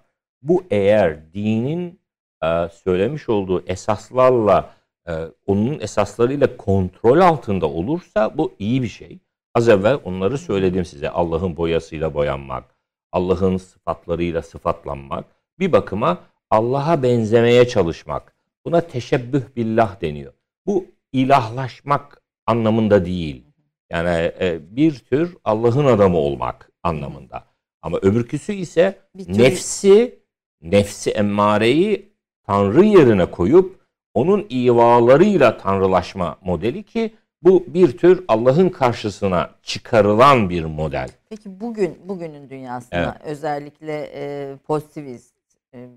Bu 0.42 0.64
eğer 0.70 1.32
dinin 1.34 2.00
e, 2.44 2.68
söylemiş 2.68 3.28
olduğu 3.28 3.64
esaslarla 3.66 4.75
e, 5.08 5.12
onun 5.46 5.80
esaslarıyla 5.80 6.56
kontrol 6.56 7.20
altında 7.20 7.66
olursa 7.66 8.38
bu 8.38 8.52
iyi 8.58 8.82
bir 8.82 8.88
şey. 8.88 9.18
Az 9.54 9.68
evvel 9.68 9.98
onları 10.04 10.38
söyledim 10.38 10.84
size. 10.84 11.10
Allah'ın 11.10 11.56
boyasıyla 11.56 12.14
boyanmak, 12.14 12.64
Allah'ın 13.12 13.56
sıfatlarıyla 13.56 14.42
sıfatlanmak. 14.42 15.24
Bir 15.58 15.72
bakıma 15.72 16.18
Allah'a 16.50 17.02
benzemeye 17.02 17.68
çalışmak. 17.68 18.34
Buna 18.64 18.80
teşebbüh 18.80 19.42
billah 19.56 20.00
deniyor. 20.00 20.32
Bu 20.66 20.86
ilahlaşmak 21.12 22.22
anlamında 22.46 23.04
değil. 23.04 23.44
Yani 23.90 24.32
e, 24.40 24.58
bir 24.76 24.98
tür 24.98 25.36
Allah'ın 25.44 25.84
adamı 25.84 26.16
olmak 26.16 26.70
anlamında. 26.82 27.44
Ama 27.82 27.98
öbürküsü 27.98 28.52
ise 28.52 28.98
tür... 29.18 29.38
nefsi, 29.38 30.18
nefsi 30.62 31.10
emmareyi 31.10 32.16
Tanrı 32.46 32.84
yerine 32.84 33.30
koyup 33.30 33.75
onun 34.16 34.46
ivalarıyla 34.50 35.58
tanrılaşma 35.58 36.36
modeli 36.44 36.82
ki 36.82 37.14
bu 37.42 37.64
bir 37.66 37.98
tür 37.98 38.24
Allah'ın 38.28 38.68
karşısına 38.68 39.50
çıkarılan 39.62 40.50
bir 40.50 40.64
model. 40.64 41.08
Peki 41.28 41.60
bugün 41.60 41.98
bugünün 42.04 42.50
dünyasında 42.50 43.16
evet. 43.20 43.30
özellikle 43.30 44.10
e, 44.14 44.56
pozitivist 44.56 45.34
e, 45.74 45.88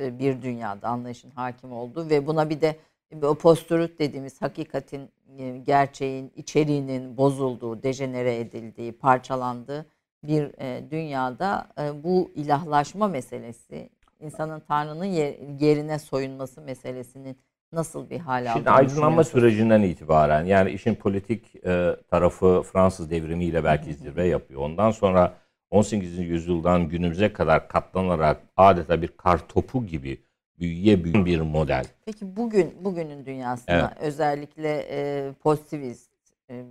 e, 0.00 0.18
bir 0.18 0.42
dünyada 0.42 0.88
anlayışın 0.88 1.30
hakim 1.30 1.72
olduğu 1.72 2.10
ve 2.10 2.26
buna 2.26 2.50
bir 2.50 2.60
de 2.60 2.76
o 3.22 3.34
postürüt 3.34 3.98
dediğimiz 3.98 4.42
hakikatin, 4.42 5.08
e, 5.38 5.58
gerçeğin, 5.58 6.32
içeriğinin 6.36 7.16
bozulduğu, 7.16 7.82
dejenere 7.82 8.38
edildiği, 8.38 8.92
parçalandığı 8.92 9.86
bir 10.24 10.50
e, 10.58 10.90
dünyada 10.90 11.66
bu 12.04 12.30
ilahlaşma 12.34 13.08
meselesi 13.08 13.88
insanın 14.24 14.60
Tanrı'nın 14.60 15.04
yerine 15.60 15.98
soyunması 15.98 16.60
meselesinin 16.60 17.36
nasıl 17.72 18.10
bir 18.10 18.18
hal 18.18 18.52
Şimdi 18.52 18.70
aydınlanma 18.70 19.24
sürecinden 19.24 19.82
itibaren 19.82 20.44
yani 20.44 20.70
işin 20.70 20.94
politik 20.94 21.64
e, 21.66 21.96
tarafı 22.10 22.62
Fransız 22.72 23.10
devrimiyle 23.10 23.64
belki 23.64 23.94
zirve 23.94 24.26
yapıyor. 24.26 24.60
Ondan 24.60 24.90
sonra 24.90 25.34
18. 25.70 26.18
yüzyıldan 26.18 26.88
günümüze 26.88 27.32
kadar 27.32 27.68
katlanarak 27.68 28.40
adeta 28.56 29.02
bir 29.02 29.08
kar 29.08 29.48
topu 29.48 29.86
gibi 29.86 30.20
büyüye 30.58 31.04
büyüyen 31.04 31.26
bir 31.26 31.40
model. 31.40 31.84
Peki 32.04 32.36
bugün 32.36 32.74
bugünün 32.80 33.26
dünyasında 33.26 33.92
evet. 33.96 34.00
özellikle 34.00 34.86
e, 34.90 35.32
pozitivist 35.32 36.10
e, 36.50 36.64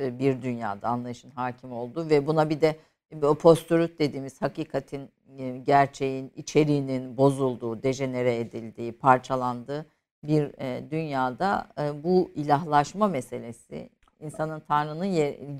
e, 0.00 0.18
bir 0.18 0.42
dünyada 0.42 0.88
anlayışın 0.88 1.30
hakim 1.30 1.72
olduğu 1.72 2.10
ve 2.10 2.26
buna 2.26 2.50
bir 2.50 2.60
de 2.60 2.76
o 3.22 3.34
postürüt 3.34 3.98
dediğimiz 3.98 4.42
hakikatin, 4.42 5.08
gerçeğin, 5.64 6.32
içeriğinin 6.36 7.16
bozulduğu, 7.16 7.82
dejenere 7.82 8.38
edildiği, 8.38 8.92
parçalandığı 8.92 9.86
bir 10.22 10.50
e, 10.58 10.90
dünyada 10.90 11.66
e, 11.78 12.04
bu 12.04 12.30
ilahlaşma 12.34 13.08
meselesi, 13.08 13.90
insanın 14.20 14.60
Tanrı'nın 14.60 15.04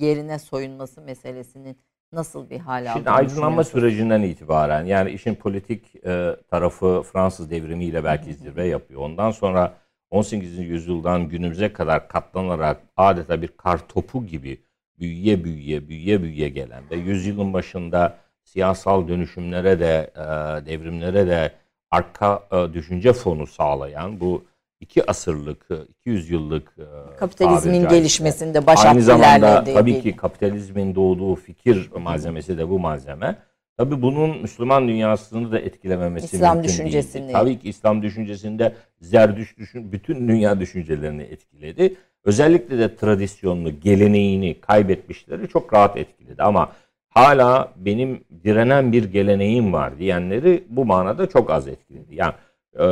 yerine 0.00 0.38
soyunması 0.38 1.00
meselesinin 1.00 1.76
nasıl 2.12 2.50
bir 2.50 2.58
hal 2.58 2.92
Şimdi 2.92 3.10
aydınlanma 3.10 3.64
sürecinden 3.64 4.22
itibaren 4.22 4.84
yani 4.84 5.10
işin 5.10 5.34
politik 5.34 6.04
tarafı 6.50 7.02
Fransız 7.12 7.50
devrimiyle 7.50 8.04
belki 8.04 8.34
zirve 8.34 8.66
yapıyor. 8.66 9.00
Ondan 9.00 9.30
sonra 9.30 9.74
18. 10.10 10.58
yüzyıldan 10.58 11.28
günümüze 11.28 11.72
kadar 11.72 12.08
katlanarak 12.08 12.82
adeta 12.96 13.42
bir 13.42 13.48
kar 13.48 13.88
topu 13.88 14.26
gibi 14.26 14.60
büyüye 14.98 15.44
büyüye 15.44 15.88
büyüye 15.88 16.22
büyüye 16.22 16.48
gelen 16.48 16.82
ve 16.90 16.96
yüzyılın 16.96 17.52
başında 17.52 18.18
siyasal 18.46 19.08
dönüşümlere 19.08 19.80
de 19.80 20.10
e, 20.14 20.20
devrimlere 20.66 21.26
de 21.26 21.52
arka 21.90 22.42
e, 22.52 22.74
düşünce 22.74 23.12
fonu 23.12 23.46
sağlayan 23.46 24.20
bu 24.20 24.44
iki 24.80 25.10
asırlık, 25.10 25.68
200 26.00 26.30
yıllık 26.30 26.74
e, 26.78 27.16
kapitalizmin 27.16 27.88
gelişmesinde 27.88 28.66
başat 28.66 28.86
Aynı 28.86 29.02
zamanda 29.02 29.64
tabii 29.64 30.02
ki 30.02 30.16
kapitalizmin 30.16 30.94
doğduğu 30.94 31.34
fikir 31.34 31.90
malzemesi 32.00 32.58
de 32.58 32.68
bu 32.68 32.78
malzeme. 32.78 33.36
Tabii 33.76 34.02
bunun 34.02 34.42
Müslüman 34.42 34.88
dünyasını 34.88 35.52
da 35.52 35.58
etkilememesi 35.58 36.36
İslam 36.36 36.56
mümkün 36.56 36.72
düşüncesini. 36.72 37.22
Değildi. 37.22 37.32
Tabii 37.32 37.58
ki 37.58 37.68
İslam 37.68 38.02
düşüncesinde 38.02 38.74
Zerdüş 39.00 39.58
düşün, 39.58 39.92
bütün 39.92 40.28
dünya 40.28 40.60
düşüncelerini 40.60 41.22
etkiledi. 41.22 41.94
Özellikle 42.24 42.78
de 42.78 42.96
tradisyonlu 42.96 43.80
geleneğini 43.80 44.60
kaybetmişleri 44.60 45.48
çok 45.48 45.74
rahat 45.74 45.96
etkiledi. 45.96 46.42
Ama 46.42 46.72
hala 47.16 47.72
benim 47.76 48.24
direnen 48.44 48.92
bir 48.92 49.04
geleneğim 49.04 49.72
var 49.72 49.98
diyenleri 49.98 50.64
bu 50.68 50.84
manada 50.84 51.28
çok 51.28 51.50
az 51.50 51.68
etkiledi. 51.68 52.14
Yani 52.14 52.34
e, 52.78 52.86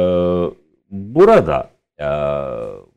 burada 0.90 1.70
e, 1.98 2.06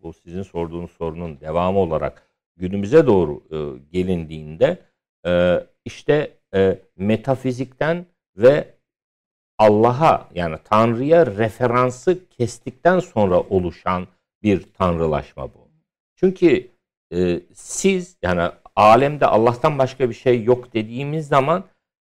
bu 0.03 0.13
sizin 0.13 0.43
sorduğunuz 0.43 0.91
sorunun 0.91 1.39
devamı 1.39 1.79
olarak 1.79 2.23
günümüze 2.57 3.07
doğru 3.07 3.43
e, 3.51 3.57
gelindiğinde 3.91 4.77
e, 5.25 5.63
işte 5.85 6.31
e, 6.55 6.79
metafizikten 6.97 8.05
ve 8.37 8.67
Allah'a 9.57 10.29
yani 10.35 10.57
Tanrı'ya 10.63 11.25
referansı 11.25 12.29
kestikten 12.29 12.99
sonra 12.99 13.39
oluşan 13.39 14.07
bir 14.43 14.73
tanrılaşma 14.73 15.53
bu. 15.53 15.67
Çünkü 16.15 16.67
e, 17.13 17.39
siz 17.53 18.17
yani 18.21 18.51
alemde 18.77 19.25
Allah'tan 19.25 19.77
başka 19.77 20.09
bir 20.09 20.15
şey 20.15 20.43
yok 20.43 20.73
dediğimiz 20.73 21.27
zaman 21.27 21.63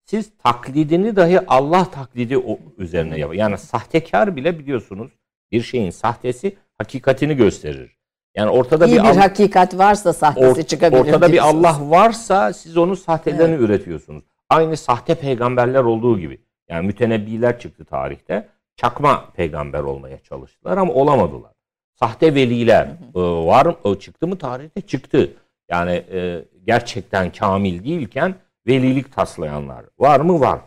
siz 0.05 0.31
taklidini 0.39 1.17
dahi 1.17 1.41
Allah 1.47 1.91
taklidi 1.91 2.39
o 2.39 2.59
üzerine 2.79 3.19
yapar. 3.19 3.35
Yani 3.35 3.59
sahtekar 3.59 4.37
bile 4.37 4.59
biliyorsunuz 4.59 5.11
bir 5.53 5.63
şeyin 5.63 5.91
sahtesi 5.91 6.57
hakikatini 6.79 7.37
gösterir. 7.37 7.99
Yani 8.37 8.51
ortada 8.51 8.87
İyi 8.87 8.99
bir, 8.99 9.03
bir, 9.03 9.17
hakikat 9.17 9.79
varsa 9.79 10.13
sahtesi 10.13 10.61
Or- 10.61 10.67
çıkabilir. 10.67 11.01
Ortada 11.01 11.33
bir. 11.33 11.49
Allah 11.49 11.79
varsa 11.81 12.53
siz 12.53 12.77
onun 12.77 12.95
sahtelerini 12.95 13.57
üretiyorsunuz. 13.57 14.25
Aynı 14.49 14.77
sahte 14.77 15.15
peygamberler 15.15 15.83
olduğu 15.83 16.19
gibi. 16.19 16.41
Yani 16.69 16.87
mütenebbiler 16.87 17.59
çıktı 17.59 17.85
tarihte. 17.85 18.49
Çakma 18.77 19.25
peygamber 19.37 19.81
olmaya 19.81 20.19
çalıştılar 20.19 20.77
ama 20.77 20.93
olamadılar. 20.93 21.53
Sahte 21.95 22.35
veliler 22.35 22.87
e, 23.15 23.21
var? 23.21 23.77
E, 23.85 23.99
Çıktı 23.99 24.27
mı 24.27 24.39
tarihte? 24.39 24.81
Çıktı. 24.81 25.33
Yani 25.71 26.05
e, 26.13 26.45
gerçekten 26.67 27.33
kamil 27.33 27.85
değilken 27.85 28.35
velilik 28.67 29.13
taslayanlar 29.13 29.85
var 29.99 30.21
mı? 30.21 30.41
Var. 30.41 30.61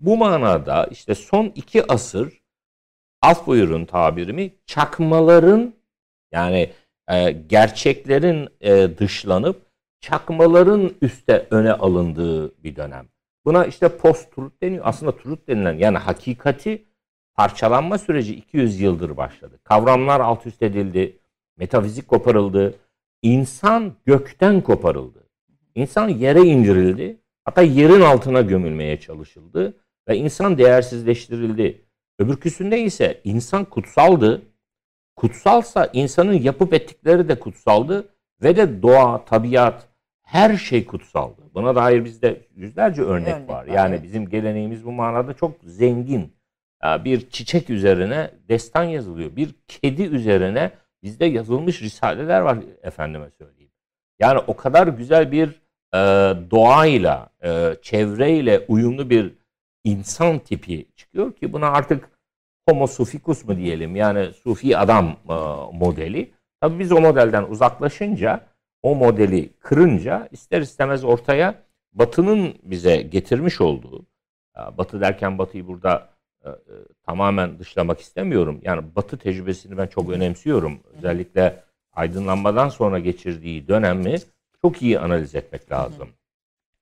Bu 0.00 0.16
manada 0.16 0.86
işte 0.90 1.14
son 1.14 1.52
iki 1.54 1.92
asır 1.92 2.42
af 3.22 3.46
buyurun 3.46 3.84
tabirimi 3.84 4.52
çakmaların 4.66 5.74
yani 6.32 6.72
e, 7.08 7.30
gerçeklerin 7.30 8.48
e, 8.60 8.98
dışlanıp 8.98 9.66
çakmaların 10.00 10.90
üste 11.02 11.46
öne 11.50 11.72
alındığı 11.72 12.62
bir 12.64 12.76
dönem. 12.76 13.08
Buna 13.44 13.64
işte 13.64 13.96
post 13.96 14.34
truth 14.34 14.62
deniyor. 14.62 14.82
Aslında 14.86 15.16
truth 15.16 15.48
denilen 15.48 15.74
yani 15.74 15.98
hakikati 15.98 16.84
parçalanma 17.34 17.98
süreci 17.98 18.34
200 18.34 18.80
yıldır 18.80 19.16
başladı. 19.16 19.58
Kavramlar 19.64 20.20
alt 20.20 20.46
üst 20.46 20.62
edildi. 20.62 21.18
Metafizik 21.56 22.08
koparıldı. 22.08 22.74
İnsan 23.24 23.92
gökten 24.06 24.60
koparıldı. 24.60 25.28
İnsan 25.74 26.08
yere 26.08 26.40
indirildi. 26.40 27.20
Hatta 27.44 27.62
yerin 27.62 28.00
altına 28.00 28.40
gömülmeye 28.40 29.00
çalışıldı. 29.00 29.76
Ve 30.08 30.16
insan 30.16 30.58
değersizleştirildi. 30.58 31.84
Öbürküsünde 32.18 32.80
ise 32.80 33.20
insan 33.24 33.64
kutsaldı. 33.64 34.42
Kutsalsa 35.16 35.90
insanın 35.92 36.32
yapıp 36.32 36.74
ettikleri 36.74 37.28
de 37.28 37.38
kutsaldı. 37.38 38.08
Ve 38.42 38.56
de 38.56 38.82
doğa, 38.82 39.24
tabiat, 39.24 39.88
her 40.22 40.56
şey 40.56 40.86
kutsaldı. 40.86 41.42
Buna 41.54 41.74
dair 41.74 42.04
bizde 42.04 42.46
yüzlerce 42.56 43.02
örnek, 43.02 43.34
Örnek 43.34 43.48
var. 43.48 43.66
Yani 43.66 43.94
evet. 43.94 44.02
bizim 44.02 44.28
geleneğimiz 44.28 44.84
bu 44.86 44.92
manada 44.92 45.34
çok 45.34 45.56
zengin. 45.62 46.32
Bir 47.04 47.30
çiçek 47.30 47.70
üzerine 47.70 48.30
destan 48.48 48.84
yazılıyor. 48.84 49.36
Bir 49.36 49.54
kedi 49.68 50.02
üzerine 50.02 50.70
bizde 51.04 51.24
yazılmış 51.24 51.82
risaleler 51.82 52.40
var 52.40 52.58
efendime 52.82 53.30
söyleyeyim. 53.30 53.72
Yani 54.20 54.38
o 54.46 54.56
kadar 54.56 54.86
güzel 54.86 55.32
bir 55.32 55.48
e, 55.94 55.98
doğayla, 56.50 57.28
e, 57.44 57.76
çevreyle 57.82 58.64
uyumlu 58.68 59.10
bir 59.10 59.34
insan 59.84 60.38
tipi 60.38 60.86
çıkıyor 60.96 61.32
ki 61.32 61.52
buna 61.52 61.68
artık 61.68 62.10
homo 62.68 62.86
suficus 62.86 63.44
mu 63.44 63.56
diyelim 63.56 63.96
yani 63.96 64.32
sufi 64.32 64.78
adam 64.78 65.16
e, 65.28 65.34
modeli. 65.72 66.32
Tabii 66.60 66.78
biz 66.78 66.92
o 66.92 67.00
modelden 67.00 67.42
uzaklaşınca, 67.42 68.46
o 68.82 68.94
modeli 68.94 69.52
kırınca 69.60 70.28
ister 70.32 70.60
istemez 70.60 71.04
ortaya 71.04 71.62
Batı'nın 71.92 72.54
bize 72.62 72.96
getirmiş 72.96 73.60
olduğu, 73.60 74.06
ya 74.56 74.78
Batı 74.78 75.00
derken 75.00 75.38
Batı'yı 75.38 75.66
burada 75.66 75.94
e, 75.98 75.98
e, 75.98 76.13
tamamen 77.06 77.58
dışlamak 77.58 78.00
istemiyorum. 78.00 78.60
Yani 78.62 78.82
Batı 78.96 79.18
tecrübesini 79.18 79.78
ben 79.78 79.86
çok 79.86 80.10
önemsiyorum. 80.10 80.80
Özellikle 80.96 81.62
aydınlanmadan 81.92 82.68
sonra 82.68 82.98
geçirdiği 82.98 83.68
dönemi 83.68 84.16
çok 84.62 84.82
iyi 84.82 84.98
analiz 84.98 85.34
etmek 85.34 85.72
lazım. 85.72 86.08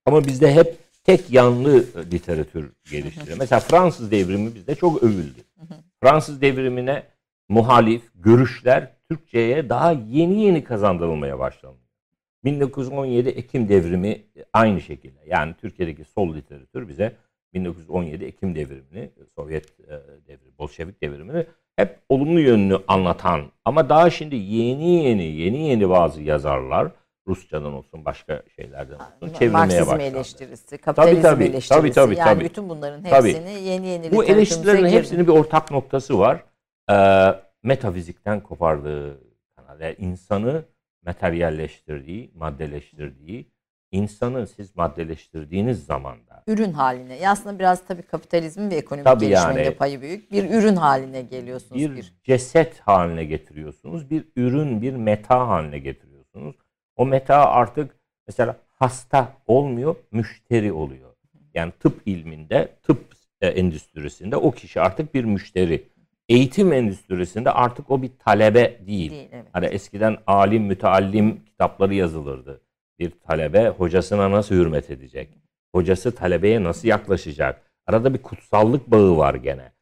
Ama 0.07 0.25
bizde 0.25 0.55
hep 0.55 0.79
tek 1.05 1.31
yanlı 1.31 1.79
e, 1.79 2.11
literatür 2.11 2.73
geliştiriyor. 2.91 3.39
Mesela 3.39 3.61
Fransız 3.61 4.11
devrimi 4.11 4.55
bizde 4.55 4.75
çok 4.75 5.03
övüldü. 5.03 5.41
Fransız 6.03 6.41
devrimine 6.41 7.03
muhalif 7.49 8.03
görüşler 8.15 8.93
Türkçe'ye 9.11 9.69
daha 9.69 9.93
yeni 9.93 10.43
yeni 10.43 10.65
kazandırılmaya 10.65 11.39
başlandı. 11.39 11.79
1917 12.45 13.29
Ekim 13.29 13.69
devrimi 13.69 14.23
aynı 14.53 14.81
şekilde. 14.81 15.19
Yani 15.27 15.55
Türkiye'deki 15.61 16.05
sol 16.05 16.35
literatür 16.35 16.89
bize 16.89 17.17
1917 17.55 18.25
Ekim 18.25 18.55
devrimini, 18.55 19.11
Sovyet 19.35 19.67
e, 19.81 19.91
devrimi, 20.29 20.59
Bolşevik 20.59 21.03
devrimini 21.03 21.47
hep 21.77 21.99
olumlu 22.09 22.41
yönünü 22.41 22.79
anlatan 22.89 23.43
ama 23.65 23.89
daha 23.89 24.11
şimdi 24.11 24.37
yeni 24.37 25.05
yeni 25.05 25.23
yeni 25.25 25.69
yeni 25.69 25.91
bazı 25.91 26.23
yazarlar 26.23 26.89
Rusçadan 27.27 27.73
olsun 27.73 28.05
başka 28.05 28.43
şeylerden 28.57 28.95
olsun 28.95 29.35
çevirmeye 29.39 29.49
Marksizm 29.51 29.81
başlandı. 29.83 30.03
eleştirisi, 30.03 30.79
kapitalizm 30.79 31.23
tabii, 31.23 31.45
eleştirisi. 31.45 31.69
tabii, 31.69 31.93
tabii, 31.93 32.17
yani 32.19 32.35
tabii. 32.35 32.45
bütün 32.45 32.69
bunların 32.69 33.03
Tabii. 33.03 33.29
hepsini 33.29 33.51
yeni 33.63 33.87
yeni 33.87 34.13
Bu 34.13 34.25
eleştirilerin 34.25 34.79
girdi. 34.79 34.91
hepsinin 34.91 35.27
bir 35.27 35.33
ortak 35.33 35.71
noktası 35.71 36.19
var. 36.19 36.45
Ee, 36.91 37.35
metafizikten 37.63 38.41
kopardığı. 38.41 39.21
Yani 39.81 39.95
insanı 39.99 40.65
materyalleştirdiği, 41.07 42.31
maddeleştirdiği, 42.35 43.47
insanı 43.93 44.47
siz 44.47 44.77
maddeleştirdiğiniz 44.77 45.87
zaman 45.87 46.27
da 46.27 46.43
ürün 46.47 46.73
haline. 46.73 47.17
Ya 47.17 47.31
aslında 47.31 47.59
biraz 47.59 47.85
tabii 47.87 48.03
kapitalizmin 48.03 48.71
ve 48.71 48.75
ekonomik 48.75 49.07
Tabii 49.07 49.29
gelişmenin 49.29 49.65
yani. 49.65 49.75
payı 49.75 50.01
büyük. 50.01 50.33
Bir 50.33 50.51
ürün 50.51 50.77
haline 50.77 51.23
geliyorsunuz. 51.23 51.81
bir 51.83 51.97
Bir, 51.97 52.15
ceset 52.25 52.81
haline 52.81 53.25
getiriyorsunuz. 53.25 54.11
Bir 54.11 54.25
ürün, 54.37 54.83
bir 54.83 54.93
meta 54.93 55.49
haline 55.49 55.79
getiriyorsunuz. 55.79 56.57
O 56.97 57.07
meta 57.07 57.51
artık 57.51 57.97
mesela 58.27 58.57
hasta 58.79 59.33
olmuyor, 59.47 59.97
müşteri 60.13 60.73
oluyor. 60.73 61.15
Yani 61.55 61.73
tıp 61.81 62.03
ilminde, 62.07 62.69
tıp 62.83 63.13
e, 63.41 63.49
endüstrisinde 63.49 64.37
o 64.37 64.51
kişi 64.51 64.81
artık 64.81 65.15
bir 65.15 65.25
müşteri. 65.25 65.89
Eğitim 66.29 66.73
endüstrisinde 66.73 67.51
artık 67.51 67.91
o 67.91 68.03
bir 68.03 68.11
talebe 68.19 68.79
değil. 68.87 69.11
değil. 69.11 69.29
Evet. 69.33 69.47
Hani 69.53 69.67
eskiden 69.67 70.17
alim, 70.27 70.63
müteallim 70.63 71.45
kitapları 71.45 71.95
yazılırdı. 71.95 72.62
Bir 72.99 73.11
talebe 73.11 73.69
hocasına 73.69 74.31
nasıl 74.31 74.55
hürmet 74.55 74.91
edecek? 74.91 75.29
Hocası 75.75 76.15
talebeye 76.15 76.65
nasıl 76.65 76.89
yaklaşacak? 76.89 77.63
Arada 77.87 78.15
bir 78.15 78.23
kutsallık 78.23 78.87
bağı 78.91 79.17
var 79.17 79.35
gene. 79.35 79.73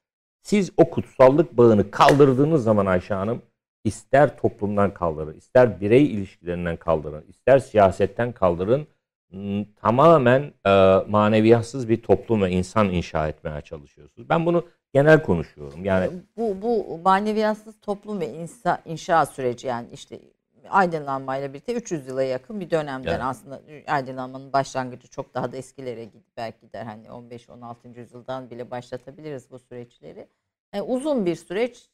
Siz 0.42 0.70
o 0.76 0.90
kutsallık 0.90 1.56
bağını 1.56 1.90
kaldırdığınız 1.90 2.64
zaman 2.64 2.86
Ayşe 2.86 3.14
Hanım 3.14 3.42
ister 3.84 4.36
toplumdan 4.38 4.94
kaldırın, 4.94 5.34
ister 5.34 5.80
birey 5.80 6.04
ilişkilerinden 6.04 6.76
kaldırın, 6.76 7.24
ister 7.28 7.58
siyasetten 7.58 8.32
kaldırın 8.32 8.86
m, 9.32 9.66
tamamen 9.76 10.52
e, 10.66 10.70
maneviyatsız 11.08 11.88
bir 11.88 12.02
toplum 12.02 12.42
ve 12.42 12.50
insan 12.50 12.90
inşa 12.90 13.28
etmeye 13.28 13.60
çalışıyorsunuz. 13.60 14.28
Ben 14.28 14.46
bunu 14.46 14.64
genel 14.94 15.22
konuşuyorum. 15.22 15.84
Yani 15.84 16.10
Bu, 16.36 16.62
bu 16.62 16.98
maneviyatsız 17.04 17.80
toplum 17.80 18.20
ve 18.20 18.28
insa, 18.28 18.82
inşa 18.84 19.26
süreci 19.26 19.66
yani 19.66 19.86
işte 19.92 20.20
aydınlanmayla 20.68 21.52
birlikte 21.52 21.74
300 21.74 22.06
yıla 22.06 22.22
yakın 22.22 22.60
bir 22.60 22.70
dönemden 22.70 23.10
Evet. 23.10 23.22
aslında 23.22 23.62
aydınlanmanın 23.86 24.52
başlangıcı 24.52 25.08
çok 25.08 25.34
daha 25.34 25.52
da 25.52 25.56
eskilere 25.56 26.04
gider 26.04 26.22
belki 26.36 26.60
gider 26.60 26.84
hani 26.84 27.06
15-16. 27.06 27.98
yüzyıldan 27.98 28.50
bile 28.50 28.70
başlatabiliriz 28.70 29.50
bu 29.50 29.58
süreçleri. 29.58 30.28
Yani 30.74 30.82
uzun 30.82 31.26
bir 31.26 31.36
süreç 31.36 31.88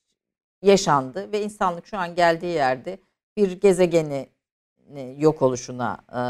yaşandı 0.62 1.32
ve 1.32 1.42
insanlık 1.42 1.86
şu 1.86 1.98
an 1.98 2.14
geldiği 2.14 2.54
yerde 2.54 2.98
bir 3.36 3.60
gezegeni 3.60 4.28
e, 4.94 5.00
yok 5.00 5.42
oluşuna 5.42 5.98
e, 6.10 6.20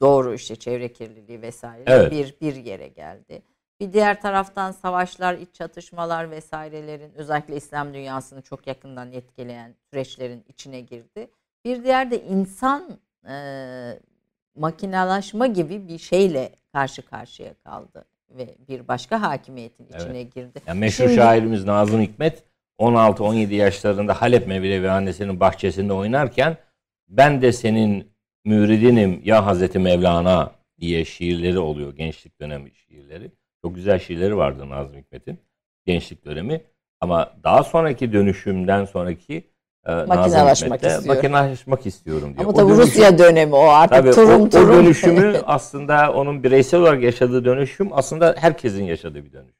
doğru 0.00 0.34
işte 0.34 0.56
çevre 0.56 0.92
kirliliği 0.92 1.42
vesaire 1.42 1.84
Evet. 1.86 2.12
bir 2.12 2.36
bir 2.40 2.56
yere 2.64 2.88
geldi. 2.88 3.42
Bir 3.80 3.92
diğer 3.92 4.20
taraftan 4.20 4.72
savaşlar, 4.72 5.34
iç 5.34 5.54
çatışmalar 5.54 6.30
vesairelerin 6.30 7.12
özellikle 7.14 7.56
İslam 7.56 7.94
dünyasını 7.94 8.42
çok 8.42 8.66
yakından 8.66 9.12
etkileyen 9.12 9.74
süreçlerin 9.90 10.44
içine 10.48 10.80
girdi. 10.80 11.30
Bir 11.64 11.84
diğer 11.84 12.10
de 12.10 12.22
insan 12.24 12.98
e, 13.28 13.34
makinalaşma 14.56 15.46
gibi 15.46 15.88
bir 15.88 15.98
şeyle 15.98 16.52
karşı 16.72 17.02
karşıya 17.02 17.54
kaldı 17.54 18.04
ve 18.30 18.54
bir 18.68 18.88
başka 18.88 19.22
hakimiyetin 19.22 19.86
Evet. 19.90 20.02
içine 20.02 20.22
girdi. 20.22 20.60
Yani 20.66 20.80
meşhur 20.80 21.04
Şimdi- 21.04 21.14
şairimiz 21.16 21.64
Nazım 21.64 22.00
Hikmet 22.00 22.44
16-17 22.78 23.54
yaşlarında 23.54 24.22
Halep 24.22 24.46
Mevlevi 24.46 24.90
annesinin 24.90 25.40
bahçesinde 25.40 25.92
oynarken 25.92 26.56
ben 27.08 27.42
de 27.42 27.52
senin 27.52 28.12
müridinim 28.44 29.20
ya 29.24 29.46
Hazreti 29.46 29.78
Mevlana 29.78 30.52
diye 30.80 31.04
şiirleri 31.04 31.58
oluyor 31.58 31.96
gençlik 31.96 32.40
dönemi 32.40 32.74
şiirleri. 32.74 33.30
Çok 33.62 33.74
güzel 33.74 33.98
şiirleri 33.98 34.36
vardı 34.36 34.68
Nazım 34.70 34.96
Hikmet'in 34.96 35.40
gençlik 35.86 36.24
dönemi. 36.24 36.60
Ama 37.00 37.34
daha 37.44 37.62
sonraki 37.62 38.12
dönüşümden 38.12 38.84
sonraki 38.84 39.50
e, 39.86 39.92
Nazım 39.92 40.08
Makinalaşmak 40.08 40.84
istiyor. 40.84 41.14
Makinalaşmak 41.16 41.86
istiyorum 41.86 42.28
diyor. 42.36 42.40
Ama 42.40 42.48
O 42.48 42.52
tabii 42.52 42.70
dönüşüm- 42.72 42.82
Rusya 42.86 43.18
dönemi 43.18 43.54
o 43.54 43.60
artık 43.68 43.96
Tabii 43.98 44.10
turum 44.10 44.40
o, 44.42 44.44
o 44.44 44.48
turum. 44.48 44.72
dönüşümü 44.72 45.40
aslında 45.46 46.12
onun 46.12 46.42
bireysel 46.42 46.80
olarak 46.80 47.02
yaşadığı 47.02 47.44
dönüşüm 47.44 47.88
aslında 47.92 48.34
herkesin 48.38 48.84
yaşadığı 48.84 49.24
bir 49.24 49.32
dönüşüm. 49.32 49.54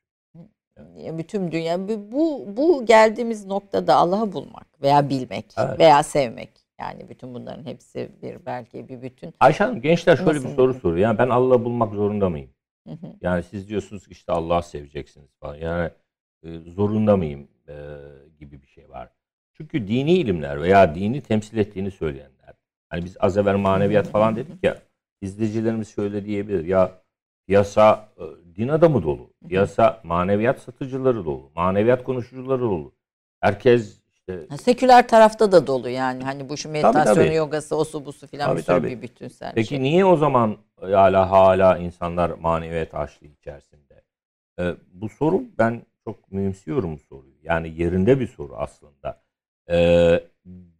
Ya 0.96 1.18
bütün 1.18 1.52
dünya 1.52 1.88
bu 1.88 2.12
bu, 2.12 2.44
bu 2.56 2.86
geldiğimiz 2.86 3.46
noktada 3.46 3.94
Allah'ı 3.94 4.32
bulmak 4.32 4.66
veya 4.82 5.08
bilmek 5.08 5.46
Evet. 5.58 5.78
veya 5.78 6.02
sevmek. 6.02 6.50
Yani 6.80 7.08
bütün 7.08 7.34
bunların 7.34 7.64
hepsi 7.66 8.10
bir 8.22 8.46
belki 8.46 8.88
bir 8.88 9.02
bütün. 9.02 9.34
Ayşe 9.40 9.64
Hanım 9.64 9.80
gençler 9.80 10.16
şöyle 10.16 10.30
Nasıl? 10.34 10.48
bir 10.48 10.54
soru 10.54 10.74
soruyor. 10.74 10.98
Yani 10.98 11.18
ben 11.18 11.28
Allah'ı 11.28 11.64
bulmak 11.64 11.94
zorunda 11.94 12.28
mıyım? 12.28 12.50
Hı 12.88 12.92
hı. 12.92 13.06
Yani 13.20 13.42
siz 13.42 13.68
diyorsunuz 13.68 14.04
ki 14.06 14.10
işte 14.12 14.32
Allah'ı 14.32 14.62
seveceksiniz 14.62 15.30
falan. 15.40 15.54
Yani 15.54 15.90
e, 16.44 16.58
zorunda 16.58 17.16
mıyım 17.16 17.48
e, 17.68 17.74
gibi 18.38 18.62
bir 18.62 18.66
şey 18.66 18.88
var. 18.90 19.08
Çünkü 19.60 19.88
dini 19.88 20.12
ilimler 20.12 20.62
veya 20.62 20.94
dini 20.94 21.20
temsil 21.20 21.58
ettiğini 21.58 21.90
söyleyenler. 21.90 22.54
Hani 22.88 23.04
biz 23.04 23.16
az 23.20 23.36
evvel 23.36 23.56
maneviyat 23.56 24.08
falan 24.08 24.36
dedik 24.36 24.64
ya. 24.64 24.78
İzleyicilerimiz 25.20 25.88
şöyle 25.88 26.24
diyebilir. 26.24 26.64
Ya 26.64 26.92
piyasa 27.46 28.08
e, 28.18 28.24
din 28.56 28.68
adamı 28.68 29.02
dolu. 29.02 29.32
Piyasa 29.48 30.00
maneviyat 30.04 30.60
satıcıları 30.60 31.24
dolu. 31.24 31.50
Maneviyat 31.56 32.04
konuşucuları 32.04 32.60
dolu. 32.60 32.92
Herkes 33.40 34.00
işte 34.12 34.56
Seküler 34.56 35.08
tarafta 35.08 35.52
da 35.52 35.66
dolu 35.66 35.88
yani. 35.88 36.22
Hani 36.24 36.48
bu 36.48 36.56
şu 36.56 36.70
meditasyonu, 36.70 37.26
tabii. 37.26 37.34
yogası, 37.34 37.76
osu 37.76 38.06
busu 38.06 38.26
filan 38.26 38.46
Tabii, 38.46 38.58
bir 38.58 38.62
sürü 38.62 38.76
tabii. 38.76 38.88
bir 38.88 39.02
bütünsel 39.02 39.52
Peki 39.54 39.68
şey. 39.68 39.82
niye 39.82 40.04
o 40.04 40.16
zaman 40.16 40.56
hala 40.80 41.30
hala 41.30 41.78
insanlar 41.78 42.30
maneviyat 42.30 42.94
açlığı 42.94 43.26
içerisinde? 43.26 44.02
Ee, 44.60 44.74
bu 44.92 45.08
soru 45.08 45.42
ben 45.58 45.82
çok 46.04 46.32
mühimsiyorum 46.32 46.94
bu 46.94 46.98
soruyu. 46.98 47.34
Yani 47.42 47.80
yerinde 47.82 48.20
bir 48.20 48.26
soru 48.26 48.56
aslında. 48.56 49.29
Ee, 49.70 50.24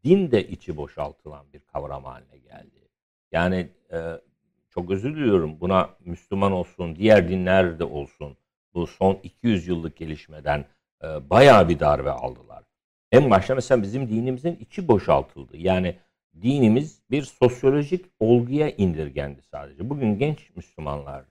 din 0.05 0.31
de 0.31 0.49
içi 0.49 0.77
boşaltılan 0.77 1.53
bir 1.53 1.61
kavram 1.61 2.05
haline 2.05 2.39
geldi. 2.39 2.89
Yani 3.33 3.69
e, 3.93 3.99
çok 4.71 4.91
özür 4.91 5.17
diliyorum 5.17 5.61
buna 5.61 5.91
Müslüman 6.05 6.53
olsun, 6.53 6.97
diğer 6.97 7.29
dinler 7.29 7.79
de 7.79 7.85
olsun 7.85 8.37
bu 8.75 8.87
son 8.87 9.19
200 9.23 9.69
yıllık 9.69 9.97
gelişmeden 9.97 10.65
e, 11.03 11.31
bayağı 11.31 11.69
bir 11.69 11.81
darbe 11.81 12.11
aldılar. 12.11 12.65
En 13.13 13.31
başta 13.31 13.55
mesela 13.55 13.83
bizim 13.83 14.09
dinimizin 14.09 14.57
içi 14.61 14.89
boşaltıldı. 14.89 15.57
Yani 15.57 15.97
dinimiz 16.43 17.03
bir 17.11 17.23
sosyolojik 17.23 18.07
olguya 18.21 18.71
indirgendi 18.71 19.43
sadece. 19.43 19.91
Bugün 19.91 20.19
genç 20.19 20.57
Müslümanlar 20.57 21.25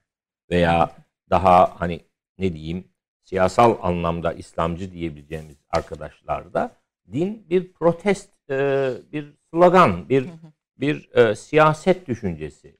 veya 0.50 0.90
daha 1.30 1.80
hani 1.80 2.00
ne 2.38 2.52
diyeyim 2.52 2.84
siyasal 3.22 3.76
anlamda 3.82 4.32
İslamcı 4.32 4.92
diyebileceğimiz 4.92 5.56
arkadaşlarda 5.70 6.79
din 7.12 7.50
bir 7.50 7.72
protest, 7.72 8.50
e, 8.50 8.92
bir 9.12 9.34
slogan, 9.50 10.08
bir 10.08 10.28
bir 10.76 11.10
e, 11.14 11.34
siyaset 11.34 12.08
düşüncesi, 12.08 12.76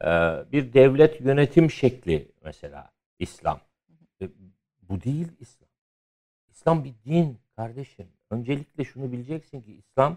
e, 0.00 0.06
bir 0.52 0.72
devlet 0.72 1.20
yönetim 1.20 1.70
şekli 1.70 2.32
mesela 2.44 2.92
İslam. 3.18 3.60
E, 4.22 4.28
bu 4.82 5.02
değil 5.02 5.28
İslam. 5.40 5.68
İslam 6.50 6.84
bir 6.84 6.94
din 7.04 7.38
kardeşim. 7.56 8.06
Öncelikle 8.30 8.84
şunu 8.84 9.12
bileceksin 9.12 9.62
ki 9.62 9.72
İslam 9.74 10.16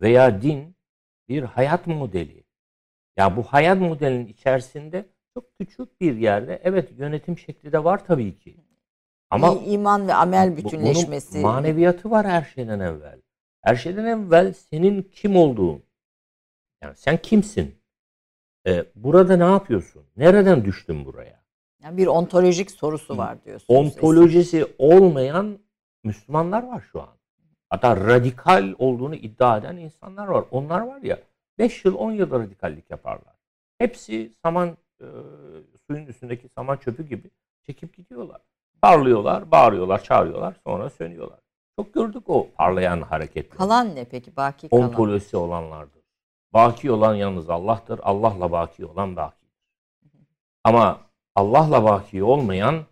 veya 0.00 0.42
din 0.42 0.76
bir 1.28 1.42
hayat 1.42 1.86
modeli. 1.86 2.44
Ya 3.16 3.36
bu 3.36 3.42
hayat 3.42 3.80
modelinin 3.80 4.26
içerisinde 4.26 5.06
çok 5.34 5.58
küçük 5.58 6.00
bir 6.00 6.16
yerde 6.16 6.60
evet 6.64 6.92
yönetim 6.98 7.38
şekli 7.38 7.72
de 7.72 7.84
var 7.84 8.06
tabii 8.06 8.38
ki. 8.38 8.56
Ama 9.32 9.54
İ- 9.54 9.64
iman 9.72 10.08
ve 10.08 10.14
amel 10.14 10.56
bütünleşmesi. 10.56 11.32
bunun 11.34 11.42
maneviyatı 11.42 12.10
var 12.10 12.26
her 12.26 12.42
şeyden 12.44 12.80
evvel. 12.80 13.20
Her 13.62 13.76
şeyden 13.76 14.04
evvel 14.04 14.52
senin 14.52 15.02
kim 15.02 15.36
olduğun. 15.36 15.82
Yani 16.82 16.96
sen 16.96 17.16
kimsin? 17.16 17.74
Ee, 18.66 18.84
burada 18.94 19.36
ne 19.36 19.44
yapıyorsun? 19.44 20.02
Nereden 20.16 20.64
düştün 20.64 21.04
buraya? 21.04 21.42
Yani 21.82 21.96
bir 21.96 22.06
ontolojik 22.06 22.70
sorusu 22.70 23.16
var 23.16 23.44
diyorsunuz. 23.44 23.80
Ontolojisi 23.80 24.66
olmayan 24.78 25.58
Müslümanlar 26.04 26.62
var 26.62 26.84
şu 26.92 27.02
an. 27.02 27.16
Hatta 27.70 27.96
radikal 27.96 28.74
olduğunu 28.78 29.14
iddia 29.14 29.58
eden 29.58 29.76
insanlar 29.76 30.26
var. 30.26 30.44
Onlar 30.50 30.80
var 30.80 31.02
ya 31.02 31.18
5 31.58 31.84
yıl 31.84 31.94
10 31.94 32.12
yıl 32.12 32.30
radikallik 32.30 32.90
yaparlar. 32.90 33.34
Hepsi 33.78 34.32
saman 34.42 34.76
e, 35.00 35.06
suyun 35.86 36.06
üstündeki 36.06 36.48
saman 36.48 36.76
çöpü 36.76 37.06
gibi 37.08 37.30
çekip 37.66 37.96
gidiyorlar. 37.96 38.40
Parlıyorlar, 38.82 39.50
bağırıyorlar, 39.50 40.02
çağırıyorlar, 40.02 40.54
sonra 40.66 40.90
sönüyorlar. 40.90 41.38
Çok 41.76 41.94
gördük 41.94 42.22
o 42.26 42.48
parlayan 42.58 43.02
hareketleri. 43.02 43.58
Kalan 43.58 43.94
ne 43.94 44.04
peki? 44.04 44.36
Baki 44.36 44.68
kalan. 44.68 44.82
Ontolojisi 44.82 45.36
olanlardır. 45.36 46.02
Baki 46.52 46.90
olan 46.90 47.14
yalnız 47.14 47.50
Allah'tır. 47.50 48.00
Allah'la 48.02 48.52
baki 48.52 48.86
olan 48.86 49.16
bakidir. 49.16 49.48
Ama 50.64 51.00
Allah'la 51.34 51.84
baki 51.84 52.22
olmayan 52.24 52.84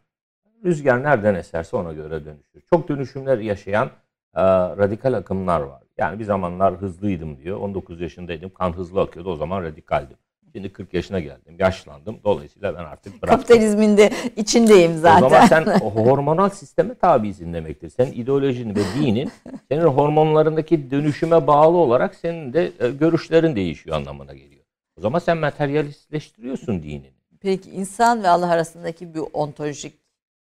rüzgar 0.64 1.03
nereden 1.03 1.35
eserse 1.35 1.76
ona 1.76 1.92
göre 1.92 2.24
dönüşür. 2.24 2.61
Çok 2.70 2.88
dönüşümler 2.88 3.38
yaşayan 3.38 3.90
e, 4.35 4.42
radikal 4.76 5.12
akımlar 5.12 5.61
var. 5.61 5.83
Yani 5.98 6.18
bir 6.18 6.24
zamanlar 6.24 6.74
hızlıydım 6.74 7.38
diyor. 7.38 7.61
19 7.61 8.00
yaşındaydım. 8.00 8.50
Kan 8.50 8.72
hızlı 8.72 9.00
akıyordu. 9.00 9.31
O 9.31 9.37
zaman 9.37 9.62
radikaldim. 9.62 10.16
Şimdi 10.52 10.72
40 10.72 10.94
yaşına 10.94 11.20
geldim. 11.20 11.56
Yaşlandım. 11.58 12.20
Dolayısıyla 12.24 12.74
ben 12.74 12.84
artık 12.84 13.22
bıraktım. 13.22 13.40
Kapitalizmin 13.40 13.96
de 13.96 14.10
içindeyim 14.36 14.98
zaten. 14.98 15.26
O 15.26 15.28
zaman 15.28 15.46
sen 15.46 15.64
hormonal 15.80 16.48
sisteme 16.48 16.94
tabisin 16.94 17.54
demektir. 17.54 17.88
Senin 17.88 18.12
ideolojin 18.12 18.74
ve 18.74 18.80
dinin 18.98 19.30
senin 19.68 19.84
hormonlarındaki 19.84 20.90
dönüşüme 20.90 21.46
bağlı 21.46 21.76
olarak 21.76 22.14
senin 22.14 22.52
de 22.52 22.72
e, 22.80 22.90
görüşlerin 22.90 23.56
değişiyor 23.56 23.96
anlamına 23.96 24.34
geliyor. 24.34 24.64
O 24.98 25.00
zaman 25.00 25.18
sen 25.18 25.38
materyalistleştiriyorsun 25.38 26.82
dinini. 26.82 27.10
Peki 27.40 27.70
insan 27.70 28.22
ve 28.22 28.28
Allah 28.28 28.50
arasındaki 28.50 29.14
bu 29.14 29.30
ontolojik 29.32 29.94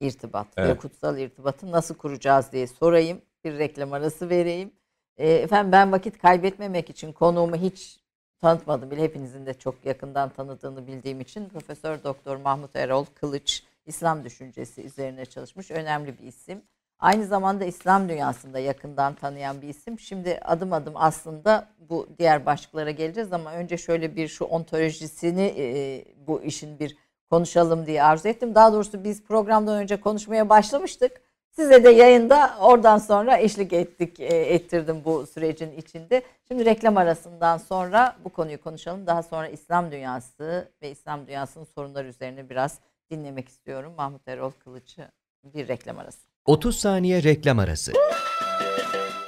irtibat 0.00 0.58
ve 0.58 0.62
Evet. 0.62 0.78
kutsal 0.78 1.18
irtibatı 1.18 1.72
nasıl 1.72 1.94
kuracağız 1.94 2.52
diye 2.52 2.66
sorayım. 2.66 3.18
Bir 3.44 3.58
reklam 3.58 3.92
arası 3.92 4.28
vereyim. 4.28 4.70
Ee, 5.16 5.32
efendim 5.32 5.72
ben 5.72 5.92
vakit 5.92 6.18
kaybetmemek 6.18 6.90
için 6.90 7.12
konuğumu 7.12 7.56
hiç 7.56 7.96
tanıtmadım 8.44 8.90
bile. 8.90 9.02
Hepinizin 9.02 9.46
de 9.46 9.54
çok 9.54 9.86
yakından 9.86 10.28
tanıdığını 10.28 10.86
bildiğim 10.86 11.20
için 11.20 11.48
Profesör 11.48 12.02
Doktor 12.04 12.36
Mahmut 12.36 12.76
Erol 12.76 13.04
Kılıç 13.04 13.62
İslam 13.86 14.24
düşüncesi 14.24 14.82
üzerine 14.82 15.26
çalışmış 15.26 15.70
önemli 15.70 16.18
bir 16.18 16.26
isim. 16.26 16.62
Aynı 16.98 17.26
zamanda 17.26 17.64
İslam 17.64 18.08
dünyasında 18.08 18.58
yakından 18.58 19.14
tanıyan 19.14 19.62
bir 19.62 19.68
isim. 19.68 19.98
Şimdi 19.98 20.40
adım 20.44 20.72
adım 20.72 20.92
aslında 20.96 21.68
bu 21.90 22.06
diğer 22.18 22.46
başlıklara 22.46 22.90
geleceğiz 22.90 23.32
ama 23.32 23.52
önce 23.52 23.76
şöyle 23.76 24.16
bir 24.16 24.28
şu 24.28 24.44
ontolojisini 24.44 25.54
e, 25.58 26.04
bu 26.26 26.42
işin 26.42 26.78
bir 26.78 26.96
konuşalım 27.30 27.86
diye 27.86 28.02
arzu 28.02 28.28
ettim. 28.28 28.54
Daha 28.54 28.72
doğrusu 28.72 29.04
biz 29.04 29.24
programdan 29.24 29.76
önce 29.78 30.00
konuşmaya 30.00 30.48
başlamıştık. 30.48 31.20
Size 31.56 31.84
de 31.84 31.90
yayında 31.90 32.54
oradan 32.60 32.98
sonra 32.98 33.38
eşlik 33.38 33.72
ettik, 33.72 34.20
e, 34.20 34.24
ettirdim 34.24 35.02
bu 35.04 35.26
sürecin 35.26 35.72
içinde. 35.76 36.22
Şimdi 36.48 36.64
reklam 36.64 36.96
arasından 36.96 37.58
sonra 37.58 38.16
bu 38.24 38.28
konuyu 38.28 38.60
konuşalım. 38.60 39.06
Daha 39.06 39.22
sonra 39.22 39.48
İslam 39.48 39.92
dünyası 39.92 40.68
ve 40.82 40.90
İslam 40.90 41.26
dünyasının 41.26 41.64
sorunları 41.64 42.08
üzerine 42.08 42.50
biraz 42.50 42.78
dinlemek 43.10 43.48
istiyorum. 43.48 43.92
Mahmut 43.96 44.28
Erol 44.28 44.50
Kılıç'ı 44.50 45.08
bir 45.44 45.68
reklam 45.68 45.98
arası. 45.98 46.18
30 46.44 46.76
saniye 46.76 47.22
reklam 47.22 47.58
arası. 47.58 47.92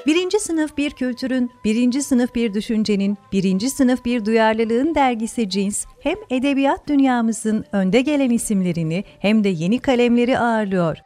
Birinci 0.07 0.41
sınıf 0.41 0.77
bir 0.77 0.91
kültürün, 0.91 1.51
birinci 1.65 2.03
sınıf 2.03 2.35
bir 2.35 2.55
düşüncenin, 2.55 3.19
birinci 3.33 3.71
sınıf 3.71 4.05
bir 4.05 4.25
duyarlılığın 4.25 4.95
dergisi 4.95 5.49
Cins, 5.49 5.87
hem 6.01 6.17
edebiyat 6.31 6.89
dünyamızın 6.89 7.65
önde 7.73 8.01
gelen 8.01 8.31
isimlerini 8.31 9.05
hem 9.19 9.45
de 9.45 9.49
yeni 9.49 9.79
kalemleri 9.79 10.39
ağırlıyor. 10.39 11.06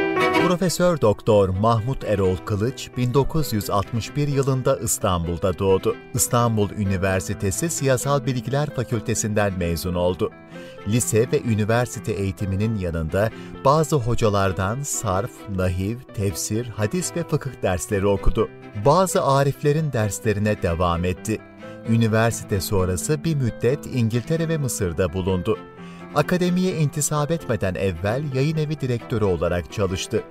Profesör 0.51 1.01
Doktor 1.01 1.49
Mahmut 1.49 2.03
Erol 2.03 2.35
Kılıç 2.45 2.89
1961 2.97 4.27
yılında 4.27 4.77
İstanbul'da 4.77 5.59
doğdu. 5.59 5.95
İstanbul 6.13 6.69
Üniversitesi 6.69 7.69
Siyasal 7.69 8.25
Bilgiler 8.25 8.69
Fakültesinden 8.75 9.53
mezun 9.57 9.93
oldu. 9.93 10.31
Lise 10.87 11.31
ve 11.31 11.41
üniversite 11.41 12.11
eğitiminin 12.11 12.77
yanında 12.77 13.29
bazı 13.65 13.95
hocalardan 13.95 14.81
sarf, 14.81 15.31
nahiv, 15.55 15.97
tefsir, 16.13 16.67
hadis 16.67 17.15
ve 17.15 17.23
fıkıh 17.23 17.61
dersleri 17.61 18.07
okudu. 18.07 18.49
Bazı 18.85 19.23
ariflerin 19.23 19.93
derslerine 19.93 20.61
devam 20.61 21.05
etti. 21.05 21.41
Üniversite 21.89 22.61
sonrası 22.61 23.23
bir 23.23 23.35
müddet 23.35 23.85
İngiltere 23.85 24.49
ve 24.49 24.57
Mısır'da 24.57 25.13
bulundu. 25.13 25.57
Akademiye 26.15 26.77
intisap 26.77 27.31
etmeden 27.31 27.75
evvel 27.75 28.23
yayın 28.33 28.57
evi 28.57 28.81
direktörü 28.81 29.25
olarak 29.25 29.71
çalıştı. 29.71 30.23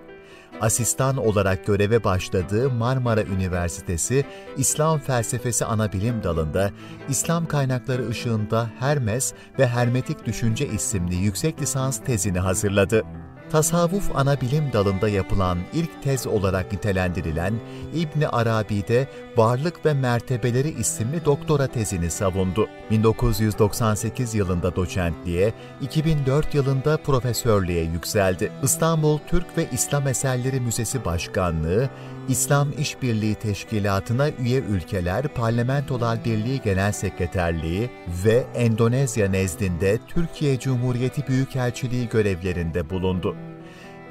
Asistan 0.60 1.16
olarak 1.16 1.66
göreve 1.66 2.04
başladığı 2.04 2.70
Marmara 2.70 3.22
Üniversitesi 3.22 4.24
İslam 4.56 4.98
Felsefesi 4.98 5.64
Anabilim 5.64 6.22
Dalı'nda 6.22 6.70
İslam 7.08 7.46
kaynakları 7.46 8.08
ışığında 8.08 8.70
Hermes 8.78 9.34
ve 9.58 9.66
Hermetik 9.66 10.26
Düşünce 10.26 10.66
isimli 10.68 11.16
yüksek 11.16 11.60
lisans 11.60 11.98
tezini 12.04 12.38
hazırladı. 12.38 13.02
Tasavvuf 13.50 14.10
ana 14.14 14.40
bilim 14.40 14.72
dalında 14.72 15.08
yapılan 15.08 15.58
ilk 15.72 16.02
tez 16.02 16.26
olarak 16.26 16.72
nitelendirilen 16.72 17.54
İbni 17.94 18.28
Arabi'de 18.28 19.08
Varlık 19.36 19.86
ve 19.86 19.94
Mertebeleri 19.94 20.70
isimli 20.70 21.24
doktora 21.24 21.66
tezini 21.66 22.10
savundu. 22.10 22.68
1998 22.90 24.34
yılında 24.34 24.76
doçentliğe, 24.76 25.54
2004 25.80 26.54
yılında 26.54 26.96
profesörlüğe 26.96 27.82
yükseldi. 27.82 28.52
İstanbul 28.62 29.18
Türk 29.26 29.58
ve 29.58 29.66
İslam 29.72 30.08
Eserleri 30.08 30.60
Müzesi 30.60 31.04
Başkanlığı, 31.04 31.88
İslam 32.28 32.68
İşbirliği 32.78 33.34
Teşkilatı'na 33.34 34.28
üye 34.30 34.60
ülkeler 34.60 35.28
Parlamentolar 35.28 36.24
Birliği 36.24 36.60
Genel 36.60 36.92
Sekreterliği 36.92 37.90
ve 38.24 38.44
Endonezya 38.54 39.28
nezdinde 39.30 39.98
Türkiye 40.08 40.58
Cumhuriyeti 40.58 41.28
Büyükelçiliği 41.28 42.08
görevlerinde 42.08 42.90
bulundu. 42.90 43.36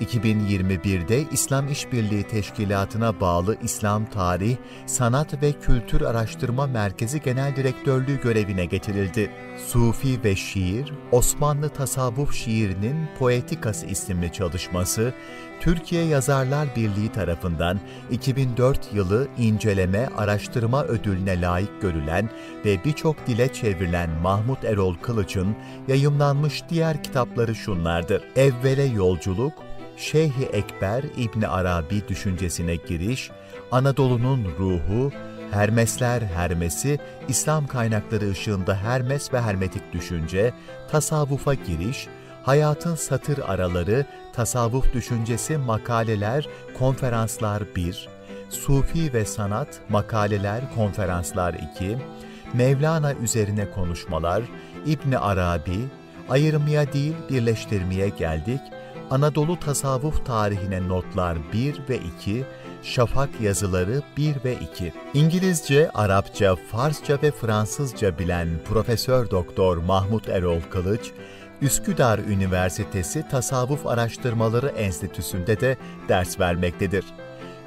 2021'de 0.02 1.24
İslam 1.32 1.68
İşbirliği 1.72 2.24
Teşkilatı'na 2.24 3.20
bağlı 3.20 3.58
İslam 3.64 4.06
Tarih, 4.06 4.58
Sanat 4.86 5.42
ve 5.42 5.52
Kültür 5.52 6.02
Araştırma 6.02 6.68
Merkezi 6.68 7.22
Genel 7.22 7.56
Direktörlüğü 7.56 8.22
görevine 8.22 8.66
getirildi. 8.66 9.32
Sufi 9.68 10.24
ve 10.24 10.36
Şiir, 10.36 10.94
Osmanlı 11.12 11.70
Tasavvuf 11.70 12.36
Şiirinin 12.36 13.10
Poetikası 13.20 13.86
isimli 13.86 14.32
çalışması, 14.32 15.14
Türkiye 15.60 16.06
Yazarlar 16.06 16.76
Birliği 16.76 17.12
tarafından 17.12 17.80
2004 18.12 18.94
yılı 18.94 19.28
inceleme 19.38 20.10
araştırma 20.18 20.84
ödülüne 20.84 21.42
layık 21.42 21.82
görülen 21.82 22.30
ve 22.66 22.84
birçok 22.86 23.28
dile 23.28 23.54
çevrilen 23.54 24.10
Mahmut 24.10 24.64
Erol 24.64 24.96
Kılıç'ın 24.96 25.56
yayımlanmış 25.88 26.64
diğer 26.70 27.04
kitapları 27.04 27.56
şunlardır. 27.56 28.24
Evvele 28.36 28.84
Yolculuk, 28.84 29.54
Şeyh-i 29.98 30.44
Ekber 30.44 31.04
İbni 31.18 31.48
Arabi 31.48 32.08
düşüncesine 32.08 32.76
giriş, 32.76 33.32
Anadolu'nun 33.72 34.46
ruhu, 34.60 35.12
Hermesler 35.52 36.22
Hermesi, 36.22 37.00
İslam 37.28 37.68
kaynakları 37.68 38.30
ışığında 38.30 38.76
Hermes 38.76 39.34
ve 39.34 39.42
Hermetik 39.42 39.94
düşünce, 39.94 40.54
tasavvufa 40.92 41.54
giriş, 41.54 42.08
hayatın 42.44 42.96
satır 42.96 43.40
araları, 43.48 44.06
tasavvuf 44.40 44.94
düşüncesi 44.94 45.58
makaleler, 45.58 46.48
konferanslar 46.80 47.64
1, 47.76 48.10
Sufi 48.50 49.14
ve 49.14 49.26
sanat, 49.26 49.80
makaleler, 49.90 50.62
konferanslar 50.76 51.54
2, 51.54 51.98
Mevlana 52.54 53.14
üzerine 53.14 53.72
konuşmalar, 53.72 54.44
İbni 54.86 55.18
Arabi, 55.18 55.80
ayırmaya 56.30 56.94
değil 56.94 57.16
birleştirmeye 57.30 58.10
geldik, 58.10 58.62
Anadolu 59.10 59.60
tasavvuf 59.60 60.26
tarihine 60.26 60.88
notlar 60.88 61.38
1 61.54 61.82
ve 61.90 61.98
2, 61.98 62.46
Şafak 62.84 63.42
yazıları 63.42 64.02
1 64.18 64.44
ve 64.46 64.54
2. 64.54 64.94
İngilizce, 65.14 65.90
Arapça, 65.94 66.56
Farsça 66.56 67.22
ve 67.24 67.32
Fransızca 67.32 68.20
bilen 68.20 68.50
Profesör 68.66 69.30
Doktor 69.32 69.78
Mahmut 69.78 70.30
Erol 70.30 70.62
Kılıç, 70.70 71.12
Üsküdar 71.62 72.20
Üniversitesi 72.20 73.28
Tasavvuf 73.28 73.88
Araştırmaları 73.88 74.68
Enstitüsü'nde 74.68 75.60
de 75.60 75.78
ders 76.10 76.40
vermektedir. 76.40 77.06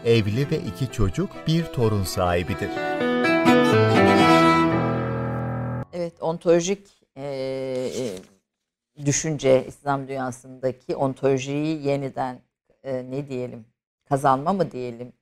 Evli 0.04 0.50
ve 0.50 0.58
iki 0.58 0.92
çocuk, 0.92 1.30
bir 1.46 1.64
torun 1.64 2.04
sahibidir. 2.04 2.70
Evet, 5.92 6.22
ontolojik 6.22 6.88
e, 7.16 7.24
e, 7.98 9.06
düşünce 9.06 9.66
İslam 9.66 10.08
dünyasındaki 10.08 10.96
ontolojiyi 10.96 11.86
yeniden 11.86 12.40
e, 12.84 13.10
ne 13.10 13.28
diyelim 13.28 13.64
kazanma 14.08 14.52
mı 14.52 14.70
diyelim 14.70 15.12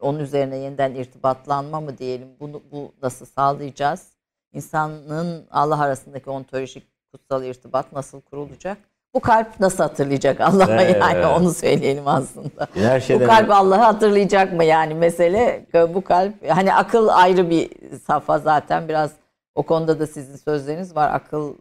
onun 0.00 0.18
üzerine 0.18 0.56
yeniden 0.56 0.94
irtibatlanma 0.94 1.80
mı 1.80 1.98
diyelim 1.98 2.28
bunu 2.40 2.62
bu 2.72 2.92
nasıl 3.02 3.26
sağlayacağız 3.26 4.12
insanın 4.52 5.46
Allah 5.50 5.80
arasındaki 5.80 6.30
ontolojik 6.30 6.91
kutsal 7.12 7.44
irtibat 7.44 7.92
nasıl 7.92 8.20
kurulacak? 8.20 8.78
Bu 9.14 9.20
kalp 9.20 9.60
nasıl 9.60 9.82
hatırlayacak 9.82 10.40
Allah'ı 10.40 10.82
Evet. 10.82 10.96
yani 11.00 11.26
onu 11.26 11.54
söyleyelim 11.54 12.08
aslında. 12.08 12.66
Her 12.74 13.00
bu 13.00 13.04
şeyden 13.04 13.26
kalp 13.26 13.50
Allah'ı 13.50 13.80
hatırlayacak 13.80 14.52
mı 14.52 14.64
yani 14.64 14.94
mesele? 14.94 15.66
Bu 15.94 16.04
kalp 16.04 16.50
hani 16.50 16.74
akıl 16.74 17.08
ayrı 17.08 17.50
bir 17.50 17.70
safa 18.06 18.38
zaten. 18.38 18.88
Biraz 18.88 19.12
o 19.54 19.62
konuda 19.62 20.00
da 20.00 20.06
sizin 20.06 20.36
sözleriniz 20.36 20.96
var. 20.96 21.14
Akıl 21.14 21.54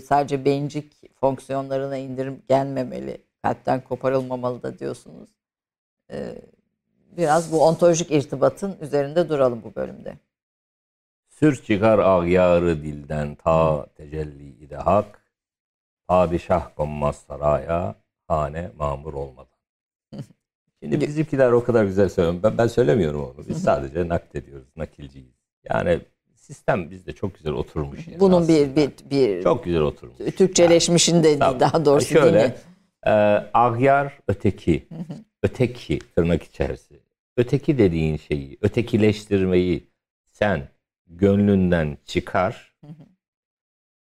sadece 0.00 0.44
beyincik 0.44 1.16
fonksiyonlarına 1.20 1.96
indirim 1.96 2.42
gelmemeli. 2.48 3.18
Kalpten 3.42 3.80
koparılmamalı 3.80 4.62
da 4.62 4.78
diyorsunuz. 4.78 5.28
Ee, 6.12 6.34
biraz 7.16 7.52
bu 7.52 7.64
ontolojik 7.64 8.10
irtibatın 8.10 8.76
üzerinde 8.80 9.28
duralım 9.28 9.62
bu 9.64 9.74
bölümde. 9.74 10.14
Sür 11.38 11.62
çıkar 11.62 11.98
ağyarı 11.98 12.82
dilden 12.82 13.34
ta 13.34 13.86
tecelli 13.86 14.48
ide 14.48 14.76
hak. 14.76 15.22
Padişah 16.08 16.76
konmaz 16.76 17.16
saraya, 17.16 17.94
hane 18.28 18.70
mamur 18.78 19.14
olmadan. 19.14 19.56
Şimdi 20.82 21.00
bizimkiler 21.00 21.52
o 21.52 21.64
kadar 21.64 21.84
güzel 21.84 22.08
söylüyor. 22.08 22.42
Ben, 22.42 22.58
ben 22.58 22.66
söylemiyorum 22.66 23.20
onu. 23.24 23.48
Biz 23.48 23.62
sadece 23.62 24.08
naklediyoruz, 24.08 24.66
nakilciyiz. 24.76 25.34
Yani 25.70 26.00
sistem 26.34 26.90
bizde 26.90 27.12
çok 27.12 27.34
güzel 27.34 27.52
oturmuş. 27.52 28.08
yani 28.08 28.20
Bunun 28.20 28.48
bir 28.48 28.76
bir 28.76 28.90
bir 29.10 29.42
çok 29.42 29.64
güzel 29.64 29.80
oturmuş. 29.82 30.18
Türkçeleşmişinde 30.36 31.38
Tabii. 31.38 31.60
daha 31.60 31.84
doğrusu 31.84 32.06
Şöyle, 32.06 32.38
değil 32.38 32.46
mi? 32.46 32.54
e, 33.06 33.10
ağyar 33.54 34.18
öteki, 34.28 34.86
öteki 35.42 35.98
tırnak 35.98 36.42
içerisi. 36.42 37.00
Öteki 37.36 37.78
dediğin 37.78 38.16
şeyi, 38.16 38.58
ötekileştirmeyi 38.60 39.86
sen 40.24 40.68
gönlünden 41.06 41.98
çıkar. 42.04 42.74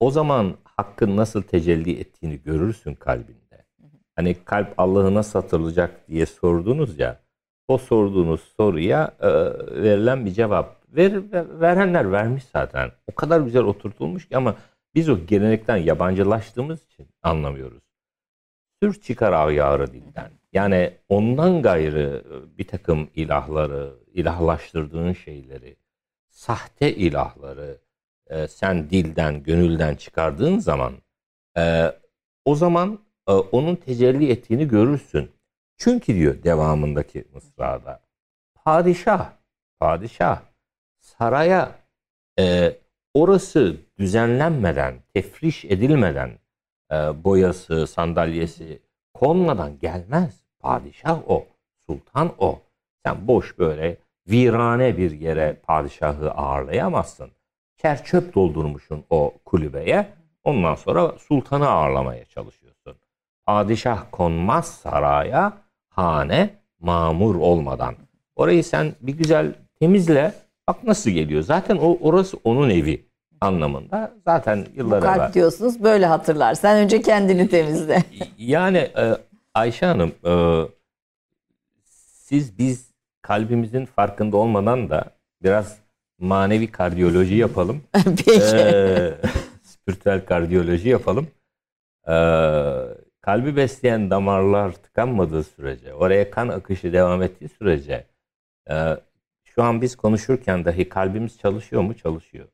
O 0.01 0.11
zaman 0.11 0.55
hakkın 0.65 1.17
nasıl 1.17 1.43
tecelli 1.43 2.01
ettiğini 2.01 2.43
görürsün 2.43 2.95
kalbinde. 2.95 3.65
Hani 4.17 4.37
kalp 4.45 4.75
Allah'ı 4.79 5.15
nasıl 5.15 5.41
hatırlayacak 5.41 6.09
diye 6.09 6.27
sordunuz 6.27 6.99
ya. 6.99 7.21
O 7.69 7.79
sorduğunuz 7.79 8.41
soruya 8.57 9.15
e, 9.21 9.29
verilen 9.83 10.27
bir 10.27 10.31
cevap. 10.31 10.85
Ver, 10.97 11.33
ver- 11.33 11.61
verenler 11.61 12.13
vermiş 12.13 12.45
zaten. 12.53 12.91
O 13.07 13.15
kadar 13.15 13.41
güzel 13.41 13.63
oturtulmuş 13.63 14.29
ki 14.29 14.37
ama 14.37 14.57
biz 14.95 15.09
o 15.09 15.27
gelenekten 15.27 15.77
yabancılaştığımız 15.77 16.85
için 16.85 17.09
anlamıyoruz. 17.23 17.83
Sür 18.83 19.01
çıkar 19.01 19.33
ağyarı 19.33 19.93
dilden. 19.93 20.31
Yani 20.53 20.93
ondan 21.09 21.63
gayrı 21.63 22.25
e, 22.31 22.59
bir 22.59 22.69
takım 22.69 23.11
ilahları, 23.15 23.95
ilahlaştırdığın 24.13 25.13
şeyleri, 25.13 25.77
sahte 26.47 26.95
ilahları 26.95 27.79
e, 28.27 28.49
sen 28.49 28.91
dilden, 28.91 29.43
gönülden 29.43 29.95
çıkardığın 29.95 30.59
zaman 30.59 30.95
e, 31.57 31.93
o 32.45 32.55
zaman 32.55 32.99
e, 33.29 33.33
onun 33.33 33.77
tecelli 33.77 34.31
ettiğini 34.31 34.69
görürsün. 34.69 35.31
Çünkü 35.77 36.15
diyor 36.15 36.43
devamındaki 36.43 37.25
mısrada 37.35 38.01
padişah, 38.55 39.33
padişah 39.81 40.43
saraya 41.01 41.79
e, 42.39 42.77
orası 43.15 43.77
düzenlenmeden, 43.99 44.95
tefriş 45.15 45.65
edilmeden 45.65 46.39
e, 46.93 46.95
boyası, 47.25 47.87
sandalyesi 47.87 48.83
konmadan 49.15 49.79
gelmez. 49.79 50.45
Padişah 50.59 51.31
o, 51.31 51.47
sultan 51.87 52.35
o. 52.39 52.61
Sen 53.05 53.27
boş 53.27 53.59
böyle 53.59 54.04
virane 54.29 54.97
bir 54.97 55.11
yere 55.11 55.61
padişahı 55.63 56.31
ağırlayamazsın. 56.31 57.31
Çerçöp 57.77 58.35
doldurmuşsun 58.35 59.05
o 59.11 59.35
kulübeye. 59.45 60.07
Ondan 60.45 60.75
sonra 60.75 61.13
sultanı 61.19 61.69
ağırlamaya 61.69 62.25
çalışıyorsun. 62.25 62.97
Padişah 63.47 64.05
konmaz 64.13 64.67
saraya, 64.69 65.53
hane 65.89 66.51
mamur 66.81 67.35
olmadan. 67.35 67.95
Orayı 68.37 68.65
sen 68.65 68.95
bir 69.01 69.13
güzel 69.13 69.55
temizle. 69.81 70.33
Bak 70.69 70.85
nasıl 70.85 71.11
geliyor. 71.11 71.43
Zaten 71.43 71.77
o 71.77 71.99
orası 72.01 72.39
onun 72.45 72.71
evi 72.71 73.07
anlamında. 73.41 74.13
Zaten 74.25 74.67
yıllar 74.75 75.01
kalp 75.01 75.17
evvel. 75.17 75.33
diyorsunuz 75.33 75.83
böyle 75.83 76.07
hatırlar. 76.07 76.55
Sen 76.55 76.77
önce 76.77 77.03
kendini 77.03 77.49
temizle. 77.49 78.03
Yani 78.39 78.79
e, 78.79 79.17
Ayşe 79.55 79.87
Hanım 79.87 80.13
e, 80.27 80.33
siz 81.85 82.59
biz 82.59 82.94
kalbimizin 83.25 83.85
farkında 83.85 84.37
olmadan 84.37 84.91
da 84.91 85.05
biraz 85.43 85.79
manevi 86.19 86.71
kardiyoloji 86.71 87.35
yapalım. 87.35 87.83
Peki. 88.05 88.41
Ee, 88.43 89.15
spiritüel 89.63 90.27
kardiyoloji 90.27 90.89
yapalım. 90.89 91.29
Ee, 92.09 92.13
kalbi 93.21 93.57
besleyen 93.57 94.11
damarlar 94.11 94.73
tıkanmadığı 94.73 95.45
sürece, 95.45 95.95
oraya 95.95 96.31
kan 96.31 96.49
akışı 96.49 96.93
devam 96.93 97.23
ettiği 97.23 97.49
sürece 97.49 98.07
e, 98.71 98.97
şu 99.45 99.63
an 99.63 99.83
biz 99.83 99.97
konuşurken 99.97 100.65
dahi 100.65 100.89
kalbimiz 100.89 101.39
çalışıyor 101.39 101.83
mu? 101.83 101.95
Çalışıyor. 101.95 102.49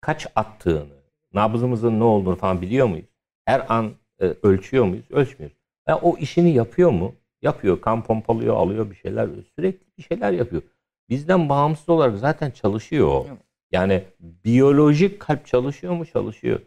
Kaç 0.00 0.26
attığını, 0.34 0.94
nabzımızın 1.32 2.00
ne 2.00 2.04
olduğunu 2.04 2.36
falan 2.36 2.62
biliyor 2.62 2.86
muyuz? 2.86 3.08
Her 3.44 3.66
an 3.68 3.92
e, 4.20 4.24
ölçüyor 4.42 4.84
muyuz? 4.84 5.10
Ölçmüyoruz. 5.10 5.56
Ya 5.88 5.98
o 5.98 6.16
işini 6.18 6.54
yapıyor 6.54 6.90
mu? 6.90 7.14
Yapıyor. 7.44 7.80
Kan 7.80 8.04
pompalıyor, 8.04 8.56
alıyor 8.56 8.90
bir 8.90 8.96
şeyler. 8.96 9.28
Sürekli 9.56 9.86
bir 9.98 10.02
şeyler 10.02 10.32
yapıyor. 10.32 10.62
Bizden 11.08 11.48
bağımsız 11.48 11.88
olarak 11.88 12.18
zaten 12.18 12.50
çalışıyor 12.50 13.08
o. 13.08 13.26
Yani 13.72 14.04
biyolojik 14.20 15.20
kalp 15.20 15.46
çalışıyor 15.46 15.92
mu? 15.94 16.06
Çalışıyor. 16.06 16.60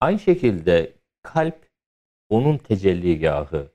Aynı 0.00 0.18
şekilde 0.18 0.92
kalp 1.22 1.56
onun 2.28 2.58
tecelligahı. 2.58 3.68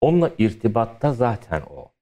Onunla 0.00 0.30
irtibatta 0.38 1.12
zaten 1.12 1.62
o. 1.70 1.92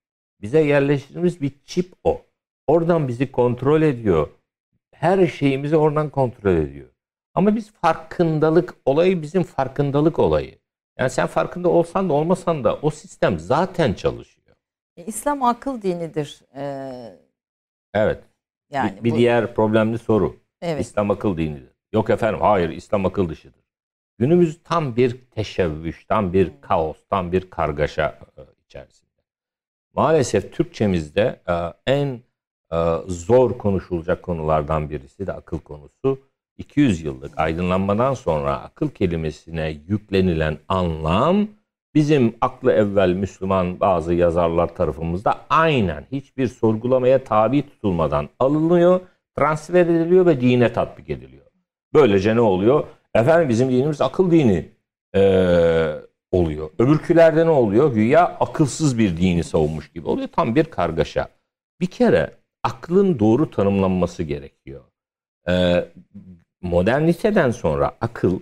Bize 0.40 0.60
yerleştirdiğimiz 0.60 1.40
bir 1.40 1.52
çip 1.64 1.92
o. 2.04 2.22
Oradan 2.66 3.08
bizi 3.08 3.32
kontrol 3.32 3.82
ediyor. 3.82 4.28
Her 4.94 5.26
şeyimizi 5.26 5.76
oradan 5.76 6.10
kontrol 6.10 6.56
ediyor. 6.56 6.88
Ama 7.34 7.56
biz 7.56 7.72
farkındalık 7.72 8.74
olayı 8.84 9.22
bizim 9.22 9.42
farkındalık 9.42 10.18
olayı. 10.18 10.58
Yani 10.98 11.10
sen 11.10 11.26
farkında 11.26 11.68
olsan 11.68 12.08
da 12.08 12.12
olmasan 12.12 12.64
da 12.64 12.76
o 12.82 12.90
sistem 12.90 13.38
zaten 13.38 13.94
çalışıyor. 13.94 14.56
E, 14.96 15.04
İslam 15.04 15.42
akıl 15.42 15.82
dinidir. 15.82 16.40
Ee, 16.56 17.18
Evet. 17.94 18.22
yani 18.70 18.96
bir 18.98 19.04
bir 19.04 19.10
bu- 19.10 19.16
diğer 19.16 19.54
problemli 19.54 19.98
soru. 19.98 20.36
evet. 20.62 20.80
İslam 20.80 21.10
akıl 21.10 21.36
dinidir. 21.36 21.74
Yok 21.92 22.10
efendim 22.10 22.40
hayır 22.40 22.68
İslam 22.70 23.06
akıl 23.06 23.28
dışıdır. 23.28 23.64
Günümüz 24.18 24.62
tam 24.64 24.96
bir 24.96 25.20
teşebbüs, 25.30 26.04
tam 26.06 26.32
bir 26.32 26.52
kaos, 26.60 26.96
tam 27.10 27.32
bir 27.32 27.50
kargaşa 27.50 28.18
e, 28.38 28.40
içerisinde. 28.64 29.10
Maalesef 29.92 30.52
Türkçemizde 30.52 31.40
e, 31.48 31.52
en 31.92 32.20
zor 33.06 33.58
konuşulacak 33.58 34.22
konulardan 34.22 34.90
birisi 34.90 35.26
de 35.26 35.32
akıl 35.32 35.58
konusu. 35.58 36.18
200 36.58 37.02
yıllık 37.02 37.38
aydınlanmadan 37.38 38.14
sonra 38.14 38.60
akıl 38.60 38.90
kelimesine 38.90 39.80
yüklenilen 39.88 40.58
anlam 40.68 41.48
bizim 41.94 42.34
aklı 42.40 42.72
evvel 42.72 43.10
Müslüman 43.10 43.80
bazı 43.80 44.14
yazarlar 44.14 44.74
tarafımızda 44.74 45.40
aynen 45.50 46.06
hiçbir 46.12 46.46
sorgulamaya 46.46 47.24
tabi 47.24 47.62
tutulmadan 47.62 48.28
alınıyor, 48.38 49.00
transfer 49.36 49.86
ediliyor 49.86 50.26
ve 50.26 50.40
dine 50.40 50.72
tatbik 50.72 51.10
ediliyor. 51.10 51.44
Böylece 51.94 52.36
ne 52.36 52.40
oluyor? 52.40 52.84
Efendim 53.14 53.48
bizim 53.48 53.70
dinimiz 53.70 54.00
akıl 54.00 54.30
dini 54.30 54.68
eee, 55.14 55.94
oluyor. 56.32 56.70
Öbürkülerde 56.78 57.46
ne 57.46 57.50
oluyor? 57.50 57.92
Güya 57.94 58.24
akılsız 58.26 58.98
bir 58.98 59.16
dini 59.16 59.44
savunmuş 59.44 59.92
gibi 59.92 60.08
oluyor. 60.08 60.28
Tam 60.28 60.54
bir 60.54 60.64
kargaşa. 60.64 61.28
Bir 61.80 61.86
kere 61.86 62.30
aklın 62.62 63.18
doğru 63.18 63.50
tanımlanması 63.50 64.22
gerekiyor. 64.22 64.80
Eee, 65.48 65.88
moderniteden 66.64 67.50
sonra 67.50 67.92
akıl 68.00 68.40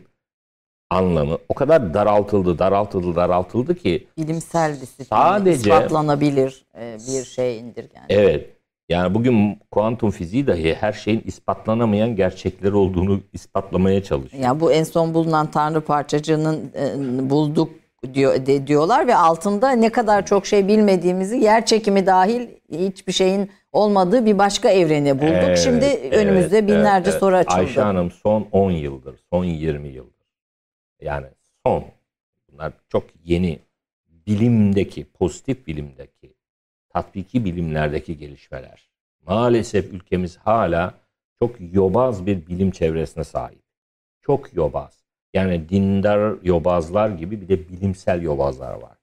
anlamı 0.91 1.39
o 1.49 1.55
kadar 1.55 1.95
daraltıldı, 1.95 2.59
daraltıldı, 2.59 3.17
daraltıldı 3.17 3.75
ki 3.75 4.07
bilimsel 4.19 4.81
disiplin, 4.81 5.05
Sadece- 5.05 5.71
ispatlanabilir 5.71 6.65
e, 6.79 6.97
bir 7.09 7.25
şey 7.25 7.59
indirgen. 7.59 8.05
Evet. 8.09 8.51
Yani 8.89 9.15
bugün 9.15 9.59
kuantum 9.71 10.11
fiziği 10.11 10.47
dahi 10.47 10.75
her 10.75 10.93
şeyin 10.93 11.23
ispatlanamayan 11.25 12.17
gerçekleri 12.17 12.75
olduğunu 12.75 13.21
ispatlamaya 13.33 14.03
çalışıyor. 14.03 14.43
Yani 14.43 14.61
bu 14.61 14.73
en 14.73 14.85
son 14.85 15.15
bulunan 15.15 15.51
tanrı 15.51 15.81
parçacığının 15.81 16.73
e, 16.75 17.31
bulduk 17.31 17.71
diyor 18.15 18.47
de, 18.47 18.67
diyorlar 18.67 19.07
ve 19.07 19.17
altında 19.17 19.71
ne 19.71 19.93
kadar 19.93 20.27
çok 20.27 20.47
şey 20.47 20.69
bilmediğimizi 20.69 21.37
yer 21.37 21.67
çekimi 21.67 22.07
dahil 22.07 22.49
hiçbir 22.73 23.13
şeyin 23.13 23.51
olmadığı 23.73 24.27
bir 24.27 24.39
başka 24.39 24.71
evreni 24.71 25.19
bulduk. 25.19 25.45
Evet, 25.45 25.59
Şimdi 25.59 25.85
evet, 25.85 26.13
önümüzde 26.13 26.67
binlerce 26.67 27.11
evet, 27.11 27.21
soru 27.21 27.37
açıldı. 27.37 27.55
Ayşe 27.55 27.81
Hanım 27.81 28.11
son 28.11 28.49
10 28.53 28.71
yıldır, 28.71 29.15
son 29.31 29.45
20 29.45 29.89
yıldır. 29.89 30.27
Yani 31.01 31.27
son. 31.67 31.85
Bunlar 32.53 32.73
çok 32.89 33.05
yeni 33.25 33.59
bilimdeki, 34.27 35.05
pozitif 35.05 35.67
bilimdeki, 35.67 36.35
tatbiki 36.89 37.45
bilimlerdeki 37.45 38.19
gelişmeler. 38.19 38.89
Maalesef 39.27 39.93
ülkemiz 39.93 40.37
hala 40.37 40.95
çok 41.39 41.57
yobaz 41.73 42.27
bir 42.27 42.47
bilim 42.47 42.71
çevresine 42.71 43.25
sahip. 43.25 43.63
Çok 44.23 44.55
yobaz. 44.55 45.02
Yani 45.35 45.69
dindar 45.69 46.37
yobazlar 46.43 47.09
gibi 47.11 47.41
bir 47.41 47.49
de 47.49 47.69
bilimsel 47.69 48.23
yobazlar 48.23 48.75
var. 48.75 48.99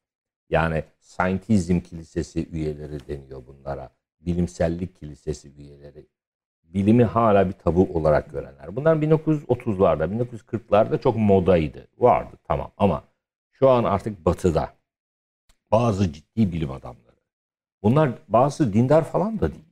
Yani 0.50 0.84
Scientism 1.00 1.80
Kilisesi 1.80 2.50
üyeleri 2.50 3.08
deniyor 3.08 3.44
bunlara. 3.48 3.90
Bilimsellik 4.22 5.00
Kilisesi 5.00 5.52
üyeleri. 5.58 6.06
Bilimi 6.64 7.04
hala 7.04 7.48
bir 7.48 7.54
tabu 7.54 7.84
olarak 7.94 8.32
görenler. 8.32 8.76
Bunlar 8.76 8.96
1930'larda, 8.96 10.26
1940'larda 10.26 11.02
çok 11.02 11.16
modaydı. 11.16 11.88
Vardı 11.98 12.36
tamam 12.44 12.72
ama 12.78 13.04
şu 13.52 13.70
an 13.70 13.84
artık 13.84 14.26
batıda 14.26 14.74
bazı 15.72 16.14
ciddi 16.14 16.52
bilim 16.52 16.72
adamları. 16.72 17.16
Bunlar 17.84 18.12
bazı 18.28 18.74
dindar 18.74 19.04
falan 19.04 19.40
da 19.40 19.52
değil. 19.52 19.66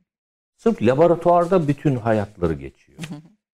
Sırf 0.55 0.81
laboratuvarda 0.81 1.67
bütün 1.67 1.95
hayatları 1.95 2.53
geçiyor. 2.53 2.99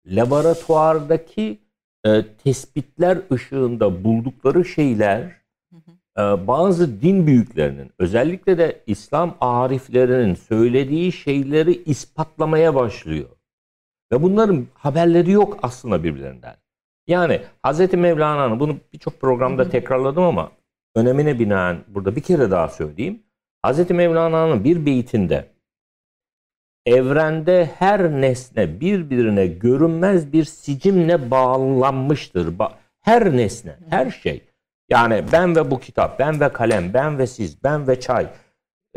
Laboratuvardaki 0.05 1.62
e, 2.05 2.23
tespitler 2.43 3.19
ışığında 3.31 4.03
buldukları 4.03 4.65
şeyler 4.65 5.21
e, 6.17 6.21
bazı 6.47 7.01
din 7.01 7.27
büyüklerinin 7.27 7.91
özellikle 7.99 8.57
de 8.57 8.83
İslam 8.87 9.37
ariflerinin 9.41 10.35
söylediği 10.35 11.11
şeyleri 11.11 11.83
ispatlamaya 11.83 12.75
başlıyor. 12.75 13.29
Ve 14.11 14.21
bunların 14.21 14.67
haberleri 14.73 15.31
yok 15.31 15.59
aslında 15.61 16.03
birbirlerinden. 16.03 16.55
Yani 17.07 17.41
Hz. 17.65 17.93
Mevlana'nın 17.93 18.59
bunu 18.59 18.77
birçok 18.93 19.21
programda 19.21 19.69
tekrarladım 19.69 20.23
ama 20.23 20.51
önemine 20.95 21.39
binaen 21.39 21.77
burada 21.87 22.15
bir 22.15 22.21
kere 22.21 22.51
daha 22.51 22.67
söyleyeyim. 22.67 23.23
Hz. 23.65 23.89
Mevlana'nın 23.89 24.63
bir 24.63 24.85
beytinde 24.85 25.52
evrende 26.85 27.69
her 27.79 28.11
nesne 28.11 28.79
birbirine 28.79 29.47
görünmez 29.47 30.33
bir 30.33 30.43
sicimle 30.43 31.31
bağlanmıştır. 31.31 32.57
Ba- 32.57 32.71
Her 33.01 33.37
nesne, 33.37 33.75
her 33.89 34.11
şey. 34.11 34.41
Yani 34.89 35.23
ben 35.31 35.55
ve 35.55 35.71
bu 35.71 35.79
kitap, 35.79 36.19
ben 36.19 36.39
ve 36.41 36.49
kalem, 36.49 36.93
ben 36.93 37.17
ve 37.17 37.27
siz, 37.27 37.63
ben 37.63 37.87
ve 37.87 37.99
çay. 37.99 38.27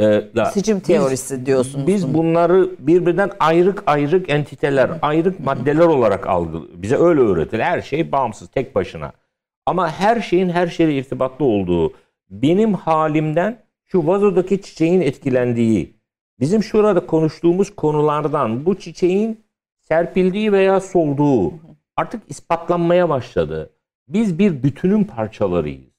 Ee, 0.00 0.22
Sicim 0.52 0.76
biz- 0.76 0.82
teorisi 0.86 1.46
diyorsunuz. 1.46 1.86
Biz 1.86 2.14
bunları 2.14 2.70
birbirinden 2.78 3.30
ayrık 3.40 3.82
ayrık 3.86 4.30
entiteler, 4.30 4.90
ayrık 5.02 5.40
maddeler 5.40 5.84
olarak 5.84 6.26
algı. 6.26 6.58
Bize 6.82 6.96
öyle 6.96 7.20
öğretir. 7.20 7.58
Her 7.60 7.80
şey 7.80 8.12
bağımsız, 8.12 8.48
tek 8.48 8.74
başına. 8.74 9.12
Ama 9.66 9.90
her 9.90 10.20
şeyin 10.20 10.48
her 10.48 10.66
şeyle 10.66 10.94
irtibatlı 10.98 11.44
olduğu, 11.44 11.92
benim 12.30 12.74
halimden 12.74 13.58
şu 13.84 14.06
vazodaki 14.06 14.62
çiçeğin 14.62 15.00
etkilendiği, 15.00 15.95
bizim 16.40 16.62
şurada 16.62 17.06
konuştuğumuz 17.06 17.76
konulardan 17.76 18.66
bu 18.66 18.78
çiçeğin 18.78 19.44
serpildiği 19.80 20.52
veya 20.52 20.80
solduğu 20.80 21.52
artık 21.96 22.22
ispatlanmaya 22.30 23.08
başladı. 23.08 23.70
Biz 24.08 24.38
bir 24.38 24.62
bütünün 24.62 25.04
parçalarıyız. 25.04 25.96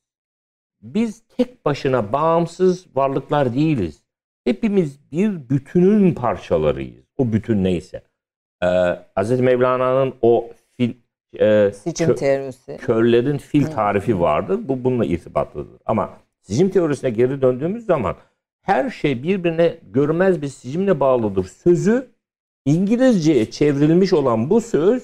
Biz 0.82 1.24
tek 1.38 1.66
başına 1.66 2.14
bağımsız 2.14 2.86
varlıklar 2.96 3.54
değiliz. 3.54 4.04
Hepimiz 4.44 5.12
bir 5.12 5.50
bütünün 5.50 6.14
parçalarıyız. 6.14 7.06
O 7.18 7.34
bütün 7.34 7.64
neyse. 7.64 8.04
Ee, 8.64 8.68
Hz. 9.18 9.40
Mevlana'nın 9.40 10.14
o 10.22 10.50
fil, 10.78 10.94
e, 11.40 11.72
Sicim 11.74 12.10
kö- 12.10 12.16
teorisi. 12.16 12.78
körlerin 12.78 13.38
fil 13.38 13.66
tarifi 13.66 14.20
vardır. 14.20 14.60
Bu 14.64 14.84
bununla 14.84 15.06
irtibatlıdır. 15.06 15.82
Ama 15.86 16.10
sicim 16.42 16.70
teorisine 16.70 17.10
geri 17.10 17.42
döndüğümüz 17.42 17.86
zaman 17.86 18.16
her 18.68 18.90
şey 18.90 19.24
birbirine 19.24 19.78
görmez 19.94 20.42
bir 20.42 20.48
sicimle 20.48 21.00
bağlıdır. 21.00 21.44
Sözü 21.64 22.08
İngilizceye 22.66 23.52
çevrilmiş 23.52 24.14
olan 24.14 24.50
bu 24.50 24.62
söz 24.62 25.04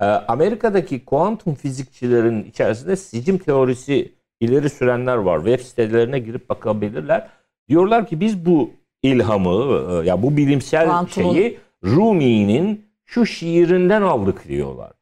e, 0.00 0.04
Amerika'daki 0.04 1.04
kuantum 1.04 1.54
fizikçilerin 1.54 2.44
içerisinde 2.44 2.96
sicim 2.96 3.38
teorisi 3.38 4.12
ileri 4.40 4.70
sürenler 4.70 5.16
var. 5.16 5.38
Web 5.44 5.60
sitelerine 5.60 6.18
girip 6.18 6.48
bakabilirler. 6.48 7.28
Diyorlar 7.68 8.06
ki 8.06 8.20
biz 8.20 8.46
bu 8.46 8.70
ilhamı 9.02 9.82
e, 9.92 10.06
ya 10.06 10.22
bu 10.22 10.36
bilimsel 10.36 10.86
Kuantumun- 10.88 11.34
şeyi 11.34 11.58
Rumi'nin 11.84 12.84
şu 13.04 13.26
şiirinden 13.26 14.02
aldık 14.02 14.48
diyorlar. 14.48 14.92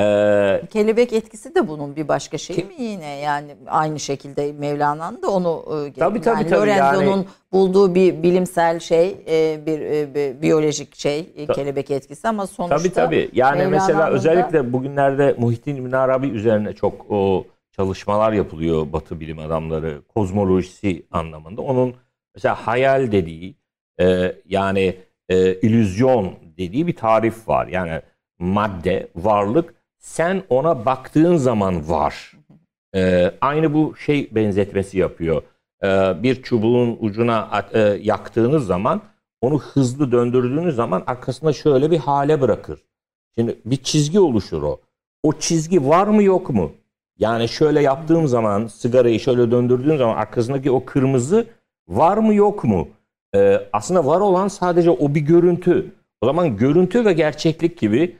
Ee, 0.00 0.62
Kelebek 0.72 1.12
etkisi 1.12 1.54
de 1.54 1.68
bunun 1.68 1.96
bir 1.96 2.08
başka 2.08 2.38
şeyi 2.38 2.64
mi 2.64 2.74
yine 2.78 3.16
yani 3.18 3.56
aynı 3.66 4.00
şekilde 4.00 4.52
Mevlana'nın 4.52 5.22
da 5.22 5.30
onu 5.30 5.64
Tabii, 5.98 6.20
tabii, 6.20 6.28
yani 6.28 6.48
tabii. 6.48 6.60
Lorenzo'nun 6.60 7.06
Yani- 7.16 7.24
bulduğu 7.52 7.94
bir 7.94 8.22
bilimsel 8.22 8.80
şey 8.80 9.16
bir, 9.66 9.80
e, 9.80 10.14
bir 10.14 10.42
biyolojik 10.42 10.96
şey 10.96 11.46
Ta- 11.46 11.52
kelebek 11.52 11.90
etkisi 11.90 12.28
ama 12.28 12.46
sonuçta 12.46 12.76
Tabii 12.78 12.92
tabii. 12.92 13.30
Yani 13.32 13.66
mesela 13.66 13.86
Mevlana'nın 13.88 14.12
da- 14.12 14.16
özellikle 14.16 14.72
bugünlerde 14.72 15.34
Muhittin 15.38 15.76
İbn 15.76 15.92
Arabi 15.92 16.26
üzerine 16.28 16.72
çok 16.72 17.10
o 17.10 17.44
çalışmalar 17.72 18.32
yapılıyor 18.32 18.92
Batı 18.92 19.20
bilim 19.20 19.38
adamları 19.38 20.02
kozmolojisi 20.14 21.06
anlamında. 21.10 21.62
Onun 21.62 21.94
mesela 22.34 22.54
hayal 22.66 23.12
dediği 23.12 23.54
e, 24.00 24.32
yani 24.48 24.96
e, 25.28 25.54
illüzyon 25.54 26.32
dediği 26.58 26.86
bir 26.86 26.96
tarif 26.96 27.48
var. 27.48 27.66
Yani 27.66 28.00
madde, 28.38 29.08
varlık 29.16 29.74
sen 30.04 30.42
ona 30.48 30.86
baktığın 30.86 31.36
zaman 31.36 31.88
var. 31.88 32.32
E, 32.94 33.30
aynı 33.40 33.74
bu 33.74 33.96
şey 33.96 34.34
benzetmesi 34.34 34.98
yapıyor. 34.98 35.42
E, 35.84 35.86
bir 36.22 36.42
çubuğun 36.42 36.96
ucuna 37.00 37.64
e, 37.72 37.80
yaktığınız 37.80 38.66
zaman 38.66 39.02
onu 39.40 39.58
hızlı 39.58 40.12
döndürdüğünüz 40.12 40.74
zaman 40.74 41.02
arkasında 41.06 41.52
şöyle 41.52 41.90
bir 41.90 41.98
hale 41.98 42.40
bırakır. 42.40 42.80
Şimdi 43.38 43.58
bir 43.64 43.76
çizgi 43.76 44.20
oluşur 44.20 44.62
o. 44.62 44.80
O 45.22 45.32
çizgi 45.32 45.88
var 45.88 46.06
mı 46.06 46.22
yok 46.22 46.50
mu? 46.50 46.72
Yani 47.18 47.48
şöyle 47.48 47.80
yaptığım 47.82 48.28
zaman 48.28 48.66
sigarayı 48.66 49.20
şöyle 49.20 49.50
döndürdüğüm 49.50 49.98
zaman 49.98 50.16
arkasındaki 50.16 50.70
o 50.70 50.84
kırmızı 50.84 51.46
var 51.88 52.16
mı 52.16 52.34
yok 52.34 52.64
mu? 52.64 52.88
Ee, 53.34 53.60
aslında 53.72 54.06
var 54.06 54.20
olan 54.20 54.48
sadece 54.48 54.90
o 54.90 55.14
bir 55.14 55.20
görüntü. 55.20 55.94
O 56.20 56.26
zaman 56.26 56.56
görüntü 56.56 57.04
ve 57.04 57.12
gerçeklik 57.12 57.78
gibi 57.78 58.16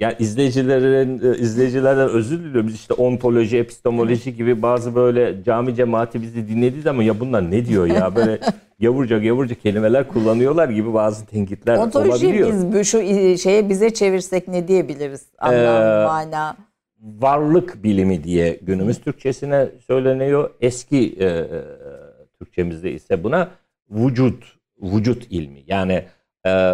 yani 0.00 0.14
izleyicilerin 0.18 1.32
e, 1.32 1.38
izleyicilerden 1.38 2.08
özür 2.08 2.38
diliyorum. 2.38 2.66
Biz 2.68 2.74
işte 2.74 2.94
ontoloji, 2.94 3.58
epistemoloji 3.58 4.36
gibi 4.36 4.62
bazı 4.62 4.94
böyle 4.94 5.44
cami 5.44 5.74
cemaati 5.74 6.22
bizi 6.22 6.48
dinledi 6.48 6.90
ama 6.90 7.02
ya 7.02 7.20
bunlar 7.20 7.50
ne 7.50 7.66
diyor 7.66 7.86
ya 7.86 8.14
böyle 8.16 8.40
yavurca 8.78 9.18
yavurca 9.18 9.54
kelimeler 9.54 10.08
kullanıyorlar 10.08 10.68
gibi 10.68 10.94
bazı 10.94 11.26
tenkitler 11.26 11.76
ontolojiyi 11.76 12.32
olabiliyor. 12.32 12.48
biz 12.52 12.72
bu- 12.80 12.84
şu 12.84 12.98
e, 12.98 13.36
şeye 13.36 13.68
bize 13.68 13.94
çevirsek 13.94 14.48
ne 14.48 14.68
diyebiliriz? 14.68 15.26
Anlam, 15.38 15.82
Ee, 15.82 16.04
mana. 16.06 16.56
varlık 17.02 17.84
bilimi 17.84 18.24
diye 18.24 18.58
günümüz 18.62 19.00
Türkçesine 19.00 19.68
söyleniyor. 19.86 20.50
Eski 20.60 21.16
e, 21.18 21.24
e, 21.26 21.46
Türkçemizde 22.38 22.92
ise 22.92 23.24
buna 23.24 23.48
vücut, 23.90 24.44
vücut 24.82 25.26
ilmi. 25.30 25.62
Yani 25.66 26.04
e, 26.46 26.72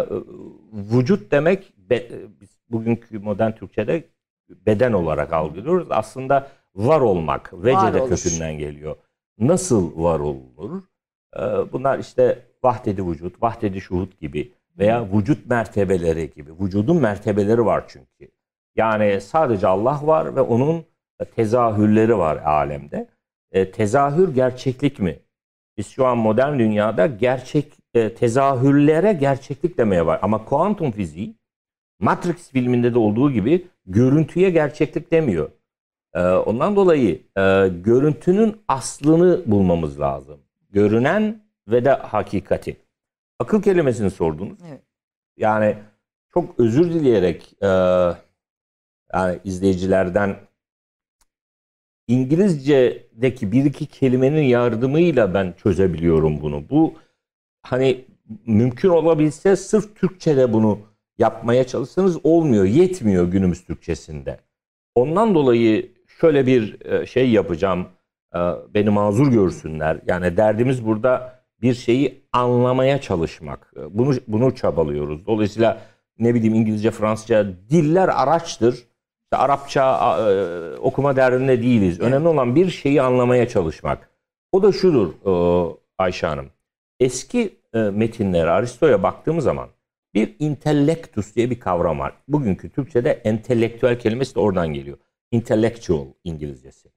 vücut 0.73 1.31
demek 1.31 1.73
be- 1.89 2.07
biz 2.41 2.56
bugünkü 2.69 3.19
modern 3.19 3.51
Türkçede 3.51 4.03
beden 4.49 4.93
olarak 4.93 5.33
algılıyoruz. 5.33 5.87
Aslında 5.91 6.47
var 6.75 7.01
olmak, 7.01 7.53
vecede 7.53 7.75
Varoluş. 7.75 8.23
kökünden 8.23 8.57
geliyor. 8.57 8.95
Nasıl 9.39 10.03
var 10.03 10.19
olunur? 10.19 10.83
E, 11.35 11.41
bunlar 11.71 11.99
işte 11.99 12.39
vahdedi 12.63 13.07
vücut, 13.07 13.41
vahdedi 13.41 13.81
şuhut 13.81 14.19
gibi 14.19 14.51
veya 14.77 15.11
vücut 15.13 15.49
mertebeleri 15.49 16.31
gibi. 16.33 16.51
Vücudun 16.59 17.01
mertebeleri 17.01 17.65
var 17.65 17.83
çünkü. 17.87 18.31
Yani 18.75 19.21
sadece 19.21 19.67
Allah 19.67 19.99
var 20.03 20.35
ve 20.35 20.41
onun 20.41 20.85
tezahürleri 21.35 22.17
var 22.17 22.37
alemde. 22.37 23.07
E, 23.51 23.71
tezahür 23.71 24.35
gerçeklik 24.35 24.99
mi? 24.99 25.19
Biz 25.77 25.87
şu 25.87 26.05
an 26.05 26.17
modern 26.17 26.59
dünyada 26.59 27.05
gerçek 27.07 27.73
e, 27.93 28.13
tezahürlere 28.13 29.13
gerçeklik 29.13 29.77
demeye 29.77 30.05
var. 30.05 30.19
Ama 30.21 30.45
kuantum 30.45 30.91
fiziği 30.91 31.35
Matrix 31.99 32.51
filminde 32.51 32.93
de 32.93 32.99
olduğu 32.99 33.31
gibi 33.31 33.67
görüntüye 33.85 34.49
gerçeklik 34.49 35.11
demiyor. 35.11 35.51
E, 36.13 36.21
ondan 36.21 36.75
dolayı 36.75 37.21
e, 37.37 37.67
görüntünün 37.67 38.61
aslını 38.67 39.41
bulmamız 39.45 39.99
lazım. 39.99 40.39
Görünen 40.69 41.41
ve 41.67 41.85
de 41.85 41.89
hakikati. 41.89 42.77
Akıl 43.39 43.61
kelimesini 43.61 44.11
sordunuz. 44.11 44.59
Evet. 44.69 44.81
Yani 45.37 45.77
çok 46.33 46.59
özür 46.59 46.93
dileyerek 46.93 47.53
e, 47.61 47.67
yani 49.13 49.39
izleyicilerden 49.43 50.35
İngilizce'deki 52.07 53.51
bir 53.51 53.65
iki 53.65 53.85
kelimenin 53.85 54.41
yardımıyla 54.41 55.33
ben 55.33 55.53
çözebiliyorum 55.57 56.41
bunu. 56.41 56.69
Bu 56.69 56.93
hani 57.61 58.05
mümkün 58.45 58.89
olabilse 58.89 59.55
sırf 59.55 59.95
Türkçe'de 59.95 60.53
bunu 60.53 60.79
yapmaya 61.17 61.63
çalışsanız 61.67 62.25
olmuyor, 62.25 62.65
yetmiyor 62.65 63.25
günümüz 63.27 63.65
Türkçesinde. 63.65 64.39
Ondan 64.95 65.35
dolayı 65.35 65.91
şöyle 66.07 66.45
bir 66.45 66.85
e, 66.85 67.05
şey 67.05 67.29
yapacağım. 67.29 67.85
e, 68.35 68.39
Beni 68.73 68.89
mazur 68.89 69.27
görsünler. 69.31 69.99
Yani 70.07 70.37
derdimiz 70.37 70.85
burada 70.85 71.39
bir 71.61 71.73
şeyi 71.73 72.23
anlamaya 72.33 73.01
çalışmak. 73.01 73.73
E, 73.77 73.97
Bunu 73.97 74.15
bunu 74.27 74.55
çabalıyoruz. 74.55 75.25
Dolayısıyla 75.25 75.81
ne 76.19 76.35
bileyim 76.35 76.55
İngilizce, 76.55 76.91
Fransızca 76.91 77.45
diller 77.69 78.09
araçtır. 78.09 78.73
İşte 79.23 79.37
Arapça 79.37 80.17
okuma 80.81 81.15
derdinde 81.15 81.61
değiliz. 81.61 81.99
Önemli 81.99 82.27
olan 82.27 82.55
bir 82.55 82.69
şeyi 82.69 83.01
anlamaya 83.01 83.47
çalışmak. 83.47 84.09
O 84.51 84.63
da 84.63 84.71
şudur 84.71 85.13
Ayşe 85.97 86.27
Hanım. 86.27 86.45
Eski 86.99 87.55
metinlere 87.73 88.49
Aristo'ya 88.49 89.03
baktığımız 89.03 89.43
zaman 89.43 89.67
bir 90.17 90.35
intellektus 90.39 91.35
diye 91.35 91.49
bir 91.49 91.59
kavram 91.59 91.99
var. 91.99 92.13
Bugünkü 92.27 92.69
Türkçe'de 92.69 93.11
entelektüel 93.11 93.99
kelimesi 93.99 94.35
de 94.35 94.39
oradan 94.39 94.73
geliyor. 94.73 94.97
Intellectual 95.31 96.05
İngilizcesi. 96.23 96.89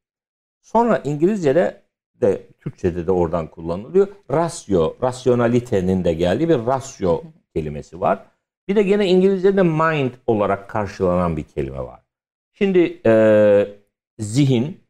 Sonra 0.62 0.98
İngilizce'de 1.04 1.82
de 2.20 2.46
Türkçe'de 2.60 3.06
de 3.06 3.12
oradan 3.12 3.46
kullanılıyor. 3.50 4.08
Rasyo, 4.30 4.96
rasyonalitenin 5.02 6.04
de 6.04 6.12
geldiği 6.12 6.48
bir 6.48 6.66
rasyo 6.66 7.22
kelimesi 7.54 8.00
var. 8.00 8.26
Bir 8.68 8.76
de 8.76 8.82
gene 8.82 9.08
İngilizce'de 9.08 9.62
mind 9.62 10.10
olarak 10.26 10.68
karşılanan 10.68 11.36
bir 11.36 11.42
kelime 11.42 11.78
var. 11.78 12.00
Şimdi 12.52 13.00
e, 13.06 13.12
zihin, 14.18 14.80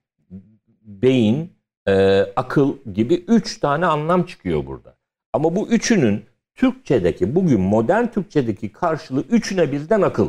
beyin, 0.83 1.53
e, 1.89 2.21
akıl 2.37 2.77
gibi 2.95 3.15
üç 3.15 3.61
tane 3.61 3.87
anlam 3.87 4.23
çıkıyor 4.23 4.67
burada. 4.67 4.97
Ama 5.33 5.57
bu 5.57 5.69
üçünün 5.69 6.30
Türkçedeki, 6.61 7.35
bugün 7.35 7.61
modern 7.61 8.07
Türkçedeki 8.07 8.73
karşılığı 8.73 9.25
üçüne 9.31 9.73
birden 9.73 10.03
akıl. 10.03 10.29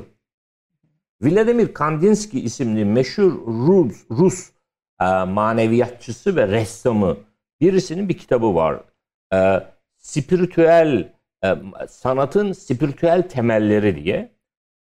Vladimir 1.21 1.73
Kandinsky 1.73 2.43
isimli 2.43 2.85
meşhur 2.85 3.31
Rus, 3.47 3.95
Rus 4.11 4.49
e, 5.01 5.05
maneviyatçısı 5.23 6.35
ve 6.35 6.47
ressamı 6.47 7.17
birisinin 7.61 8.09
bir 8.09 8.17
kitabı 8.17 8.55
var. 8.55 8.83
E, 9.33 9.63
spiritüel 9.97 11.13
e, 11.43 11.55
sanatın 11.89 12.51
spiritüel 12.51 13.29
temelleri 13.29 14.03
diye. 14.03 14.31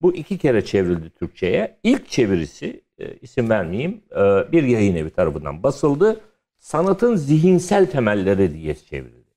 Bu 0.03 0.15
iki 0.15 0.39
kere 0.39 0.65
çevrildi 0.65 1.11
Türkçe'ye. 1.11 1.79
İlk 1.83 2.09
çevirisi 2.09 2.85
e, 2.99 3.17
isim 3.17 3.51
vermeyeyim 3.51 4.03
e, 4.11 4.53
bir 4.53 4.63
yayın 4.63 4.97
evi 4.97 5.11
tarafından 5.11 5.63
basıldı. 5.63 6.21
Sanatın 6.57 7.17
zihinsel 7.17 7.91
temelleri 7.91 8.55
diye 8.55 8.75
çevrildi. 8.75 9.35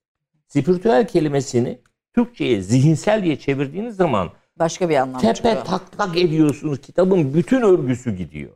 Spiritüel 0.47 1.07
kelimesini 1.07 1.79
Türkçe'ye 2.17 2.61
zihinsel 2.61 3.23
diye 3.23 3.39
çevirdiğiniz 3.39 3.95
zaman 3.95 4.29
Başka 4.59 4.89
bir 4.89 4.95
anlam 4.95 5.21
tepe 5.21 5.33
çıkıyor. 5.33 5.65
taklak 5.65 6.17
ediyorsunuz. 6.17 6.81
Kitabın 6.81 7.33
bütün 7.33 7.61
örgüsü 7.61 8.15
gidiyor. 8.15 8.51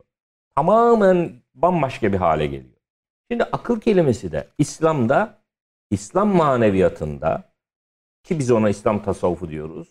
Tamamen 0.54 1.32
bambaşka 1.54 2.12
bir 2.12 2.18
hale 2.18 2.46
geliyor. 2.46 2.76
Şimdi 3.30 3.44
akıl 3.44 3.80
kelimesi 3.80 4.32
de 4.32 4.48
İslam'da, 4.58 5.38
İslam 5.90 6.28
maneviyatında 6.28 7.52
ki 8.22 8.38
biz 8.38 8.50
ona 8.50 8.68
İslam 8.70 9.02
tasavvufu 9.02 9.48
diyoruz. 9.50 9.88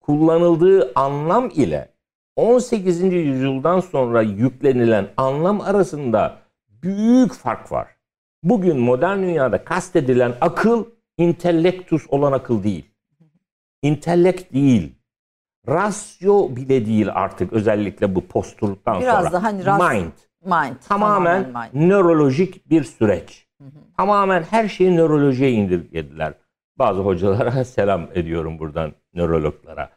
Kullanıldığı 0.00 0.92
anlam 0.94 1.50
ile 1.54 1.94
18. 2.36 3.02
yüzyıldan 3.02 3.80
sonra 3.80 4.22
yüklenilen 4.22 5.08
anlam 5.16 5.60
arasında 5.60 6.36
büyük 6.68 7.32
fark 7.32 7.72
var. 7.72 7.88
Bugün 8.42 8.78
modern 8.78 9.18
dünyada 9.18 9.64
kastedilen 9.64 10.34
akıl 10.40 10.84
intellektus 11.18 12.06
olan 12.08 12.32
akıl 12.32 12.62
değil. 12.62 12.93
İntellekt 13.84 14.52
değil. 14.52 14.94
Rasyo 15.68 16.56
bile 16.56 16.86
değil 16.86 17.08
artık 17.14 17.52
özellikle 17.52 18.14
bu 18.14 18.26
postuluktan 18.26 19.00
Biraz 19.00 19.18
sonra. 19.18 19.32
da 19.32 19.42
hani 19.42 19.62
ras- 19.62 19.94
Mind. 19.94 20.12
Mind. 20.44 20.76
Tamamen 20.88 21.40
mind. 21.48 21.88
nörolojik 21.90 22.70
bir 22.70 22.84
süreç. 22.84 23.46
Tamamen 23.96 24.42
her 24.42 24.68
şeyi 24.68 24.96
nörolojiye 24.96 25.50
indirgediler. 25.52 26.34
Bazı 26.78 27.00
hocalara 27.00 27.64
selam 27.64 28.08
ediyorum 28.14 28.58
buradan 28.58 28.92
nörologlara. 29.14 29.90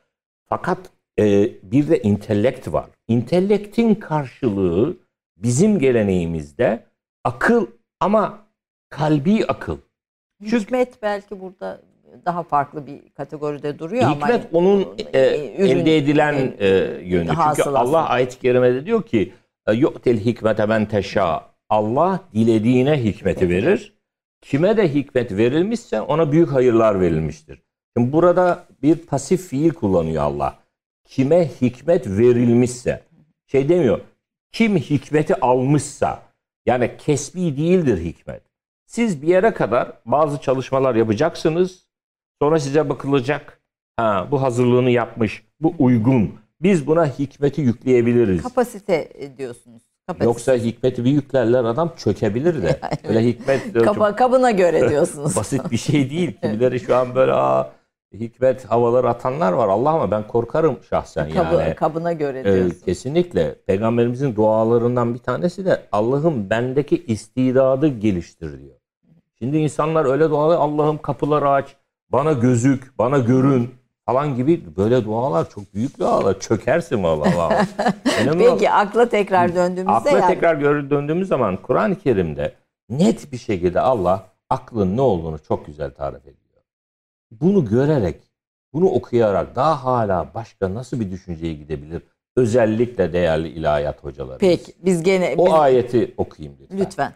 Fakat 0.50 0.78
e, 1.20 1.24
bir 1.72 1.90
de 1.90 2.02
intellekt 2.02 2.74
var. 2.74 2.86
İntellektin 3.08 3.96
karşılığı 3.96 4.98
bizim 5.38 5.80
geleneğimizde 5.80 6.86
akıl 7.24 7.68
ama 8.00 8.38
kalbi 8.90 9.46
akıl. 9.48 9.78
Hikmet 10.44 11.02
belki 11.02 11.42
burada 11.42 11.82
daha 12.26 12.44
farklı 12.44 12.88
bir 12.88 13.10
kategoride 13.10 13.80
duruyor 13.80 14.04
ama 14.04 14.16
Hikmet 14.16 14.48
onun 14.54 14.88
e, 15.14 15.52
ürün- 15.58 15.80
elde 15.80 15.98
edilen 15.98 16.54
e, 16.60 16.68
yönü. 17.04 17.30
Çünkü. 17.56 17.70
Allah 17.70 18.10
ayet-i 18.10 18.40
kerimede 18.40 18.86
diyor 18.86 19.04
ki 19.04 19.34
yu'til 19.74 20.26
hikmete 20.26 20.66
men 20.66 20.86
teşâ. 20.86 21.44
Allah 21.70 22.20
dilediğine 22.34 23.04
hikmeti 23.04 23.50
verir. 23.50 23.94
Kime 24.42 24.78
de 24.78 24.94
hikmet 24.94 25.32
verilmişse 25.32 26.02
ona 26.02 26.32
büyük 26.32 26.52
hayırlar 26.52 27.02
verilmiştir. 27.02 27.62
Şimdi 27.98 28.14
burada 28.14 28.64
bir 28.84 28.96
pasif 28.96 29.48
fiil 29.48 29.70
kullanıyor 29.72 30.24
Allah. 30.24 30.60
Kime 31.06 31.48
hikmet 31.62 32.08
verilmişse. 32.08 33.04
Şey 33.48 33.70
demiyor. 33.70 34.00
Kim 34.52 34.78
hikmeti 34.78 35.36
almışsa. 35.36 36.20
Yani 36.66 36.92
kesbi 36.98 37.58
değildir 37.58 37.98
hikmet. 38.04 38.42
Siz 38.86 39.22
bir 39.22 39.28
yere 39.28 39.54
kadar 39.54 39.92
bazı 40.06 40.42
çalışmalar 40.42 40.96
yapacaksınız. 40.96 41.87
Sonra 42.42 42.60
size 42.60 42.90
bakılacak. 42.90 43.60
Ha, 43.98 44.28
bu 44.32 44.42
hazırlığını 44.42 44.90
yapmış. 44.90 45.44
Bu 45.60 45.74
uygun. 45.80 46.32
Biz 46.62 46.88
buna 46.88 47.06
hikmeti 47.06 47.62
yükleyebiliriz. 47.62 48.44
kapasite 48.44 49.10
diyorsunuz. 49.38 49.82
Kapasite. 50.08 50.26
Yoksa 50.26 50.56
hikmeti 50.56 51.06
bir 51.06 51.12
yüklerler 51.12 51.64
adam 51.64 51.94
çökebilir 51.98 52.62
de. 52.64 52.80
Öyle 53.08 53.24
hikmet 53.26 53.74
Kaba, 53.86 54.16
kabına 54.16 54.52
göre 54.52 54.90
diyorsunuz. 54.90 55.36
basit 55.38 55.72
bir 55.72 55.78
şey 55.78 56.10
değil. 56.10 56.38
Kimileri 56.42 56.80
şu 56.80 56.96
an 56.96 57.16
böyle 57.16 57.34
Aa, 57.34 57.72
hikmet 58.14 58.66
havaları 58.66 59.10
atanlar 59.10 59.54
var. 59.54 59.68
Allah 59.68 59.90
ama 59.90 60.12
ben 60.12 60.28
korkarım 60.28 60.78
şahsen 60.90 61.30
Kabı, 61.30 61.56
yani. 61.56 61.76
kabına 61.76 62.14
göre 62.14 62.40
Ee, 62.40 62.44
diyorsunuz. 62.44 62.82
kesinlikle. 62.82 63.56
Peygamberimizin 63.68 64.36
dualarından 64.36 65.14
bir 65.14 65.20
tanesi 65.20 65.66
de 65.66 65.84
Allah'ım 65.92 66.50
bendeki 66.50 67.04
istidadı 67.06 67.88
geliştir 67.88 68.60
diyor. 68.62 68.76
Şimdi 69.40 69.58
insanlar 69.58 70.06
öyle 70.06 70.30
dualar 70.30 70.58
Allah'ım 70.58 70.98
kapıları 70.98 71.50
aç, 71.50 71.76
bana 72.10 72.34
gözük, 72.34 72.98
bana 73.00 73.18
görün 73.18 73.70
falan 74.06 74.36
gibi 74.36 74.64
böyle 74.78 75.06
dualar 75.06 75.50
çok 75.50 75.74
büyük 75.74 76.00
dualar. 76.00 76.40
Çökersin 76.40 77.04
vallahi. 77.04 77.68
Peki 78.38 78.72
akla 78.72 79.10
tekrar 79.10 79.56
döndüğümüzde 79.56 79.92
Akla 79.96 80.10
yani 80.12 80.28
tekrar 80.28 80.62
döndüğümüz 80.90 81.28
zaman 81.28 81.62
Kur'an-ı 81.62 81.96
Kerim'de 81.96 82.54
net 82.90 83.32
bir 83.32 83.38
şekilde 83.38 83.80
Allah 83.80 84.28
aklın 84.50 84.98
ne 84.98 85.02
olduğunu 85.02 85.40
çok 85.40 85.66
güzel 85.66 85.92
tarif 85.92 86.22
ediyor. 86.22 86.38
Bunu 87.32 87.66
görerek, 87.66 88.16
bunu 88.74 88.86
okuyarak 88.86 89.56
daha 89.56 89.84
hala 89.84 90.34
başka 90.34 90.74
nasıl 90.74 91.00
bir 91.00 91.12
düşünceye 91.12 91.54
gidebilir? 91.54 92.02
Özellikle 92.36 93.14
değerli 93.14 93.48
ilahiyat 93.48 94.04
hocalarımız. 94.04 94.40
peki 94.40 94.74
biz 94.80 95.04
gene 95.04 95.36
O 95.38 95.46
biz- 95.46 95.54
ayeti 95.54 96.14
okuyayım 96.18 96.58
lütfen. 96.62 96.80
lütfen. 96.80 97.14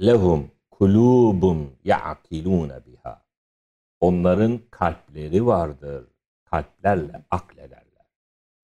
Lehum 0.00 0.46
kulubun 0.70 1.70
ya'kilune 1.84 2.74
biha. 2.86 2.87
Onların 4.00 4.60
kalpleri 4.70 5.46
vardır. 5.46 6.04
Kalplerle 6.44 7.22
aklederler. 7.30 7.88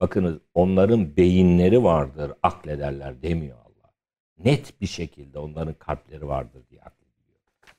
Bakınız 0.00 0.38
onların 0.54 1.16
beyinleri 1.16 1.84
vardır, 1.84 2.32
aklederler 2.42 3.22
demiyor 3.22 3.58
Allah. 3.58 3.92
Net 4.38 4.80
bir 4.80 4.86
şekilde 4.86 5.38
onların 5.38 5.74
kalpleri 5.74 6.28
vardır 6.28 6.62
diye 6.70 6.80
aklediyor. 6.80 7.38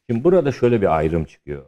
Şimdi 0.10 0.24
burada 0.24 0.52
şöyle 0.52 0.82
bir 0.82 0.98
ayrım 0.98 1.26
çıkıyor. 1.26 1.66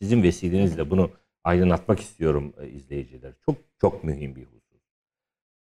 Sizin 0.00 0.22
vesilenizle 0.22 0.90
bunu 0.90 1.10
aydınlatmak 1.44 2.00
istiyorum 2.00 2.54
e, 2.60 2.68
izleyiciler. 2.68 3.32
Çok 3.46 3.56
çok 3.80 4.04
mühim 4.04 4.36
bir 4.36 4.44
husus. 4.44 4.58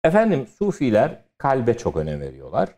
Efendim 0.03 0.47
Sufiler 0.47 1.23
kalbe 1.37 1.77
çok 1.77 1.97
önem 1.97 2.21
veriyorlar. 2.21 2.69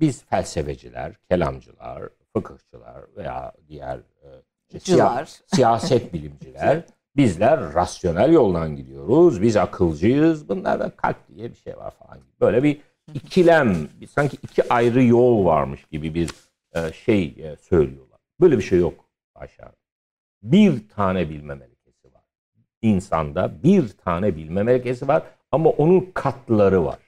Biz 0.00 0.24
felsefeciler, 0.24 1.16
kelamcılar, 1.30 2.08
fıkıhçılar 2.32 3.16
veya 3.16 3.52
diğer 3.68 3.98
e. 3.98 4.42
siya- 4.78 5.26
siyaset 5.46 6.12
bilimciler 6.12 6.82
bizler 7.16 7.74
rasyonel 7.74 8.32
yoldan 8.32 8.76
gidiyoruz. 8.76 9.42
Biz 9.42 9.56
akılcıyız. 9.56 10.48
Bunlarda 10.48 10.90
kalp 10.90 11.16
diye 11.28 11.50
bir 11.50 11.56
şey 11.56 11.76
var 11.76 11.90
falan 11.90 12.18
gibi. 12.18 12.30
Böyle 12.40 12.62
bir 12.62 12.80
ikilem, 13.14 13.76
sanki 14.10 14.36
iki 14.42 14.72
ayrı 14.72 15.02
yol 15.02 15.44
varmış 15.44 15.84
gibi 15.84 16.14
bir 16.14 16.30
e, 16.74 16.92
şey 16.92 17.24
e, 17.24 17.56
söylüyorlar. 17.56 18.18
Böyle 18.40 18.58
bir 18.58 18.62
şey 18.62 18.78
yok 18.78 19.04
aşağı. 19.34 19.72
Bir 20.42 20.88
tane 20.88 21.30
bilme 21.30 21.54
melekesi 21.54 22.14
var. 22.14 22.22
İnsanda 22.82 23.62
bir 23.62 23.88
tane 23.88 24.36
bilme 24.36 24.62
melekesi 24.62 25.08
var 25.08 25.22
ama 25.52 25.70
onun 25.70 26.10
katları 26.14 26.84
var. 26.84 26.98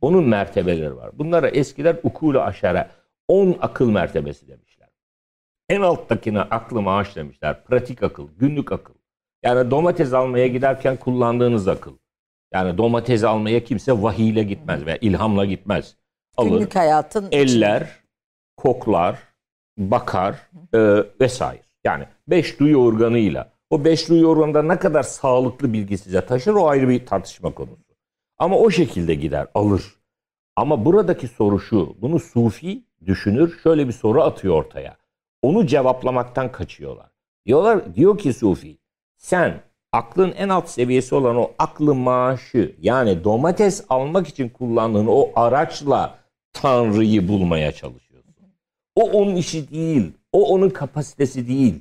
Onun 0.00 0.28
mertebeleri 0.28 0.96
var. 0.96 1.10
Bunlara 1.18 1.48
eskiler 1.48 1.96
ukulu 2.02 2.40
aşere, 2.40 2.88
10 3.28 3.56
akıl 3.60 3.90
mertebesi 3.90 4.48
demişler. 4.48 4.69
En 5.70 5.80
alttakine 5.80 6.40
aklı 6.40 6.82
maaş 6.82 7.16
demişler. 7.16 7.64
Pratik 7.64 8.02
akıl, 8.02 8.28
günlük 8.38 8.72
akıl. 8.72 8.94
Yani 9.42 9.70
domates 9.70 10.12
almaya 10.12 10.46
giderken 10.46 10.96
kullandığınız 10.96 11.68
akıl. 11.68 11.92
Yani 12.54 12.78
domates 12.78 13.24
almaya 13.24 13.64
kimse 13.64 14.02
vahiyle 14.02 14.42
gitmez 14.42 14.86
veya 14.86 14.98
ilhamla 15.00 15.44
gitmez. 15.44 15.96
Alır, 16.36 16.50
Günlük 16.50 16.76
hayatın 16.76 17.28
eller, 17.32 17.88
koklar, 18.56 19.18
bakar 19.78 20.34
e, 20.74 21.04
vesaire. 21.20 21.62
Yani 21.84 22.04
beş 22.28 22.60
duyu 22.60 22.76
organıyla. 22.76 23.52
O 23.70 23.84
beş 23.84 24.08
duyu 24.08 24.26
organında 24.26 24.62
ne 24.62 24.78
kadar 24.78 25.02
sağlıklı 25.02 25.72
bilgi 25.72 25.98
size 25.98 26.26
taşır 26.26 26.54
o 26.54 26.68
ayrı 26.68 26.88
bir 26.88 27.06
tartışma 27.06 27.54
konusu. 27.54 27.94
Ama 28.38 28.58
o 28.58 28.70
şekilde 28.70 29.14
gider, 29.14 29.46
alır. 29.54 29.94
Ama 30.56 30.84
buradaki 30.84 31.28
soru 31.28 31.60
şu, 31.60 31.96
bunu 32.00 32.18
sufi 32.18 32.84
düşünür, 33.06 33.58
şöyle 33.62 33.88
bir 33.88 33.92
soru 33.92 34.22
atıyor 34.22 34.54
ortaya. 34.54 34.99
Onu 35.42 35.66
cevaplamaktan 35.66 36.52
kaçıyorlar. 36.52 37.10
Diyorlar, 37.46 37.94
diyor 37.94 38.18
ki 38.18 38.32
sufi, 38.32 38.78
sen 39.16 39.60
aklın 39.92 40.32
en 40.32 40.48
alt 40.48 40.68
seviyesi 40.68 41.14
olan 41.14 41.36
o 41.36 41.50
aklı 41.58 41.94
maaşı 41.94 42.74
yani 42.80 43.24
domates 43.24 43.84
almak 43.88 44.28
için 44.28 44.48
kullandığın 44.48 45.06
o 45.06 45.30
araçla 45.36 46.18
Tanrı'yı 46.52 47.28
bulmaya 47.28 47.72
çalışıyorsun. 47.72 48.34
O 48.94 49.10
onun 49.10 49.36
işi 49.36 49.70
değil. 49.70 50.12
O 50.32 50.54
onun 50.54 50.70
kapasitesi 50.70 51.48
değil. 51.48 51.80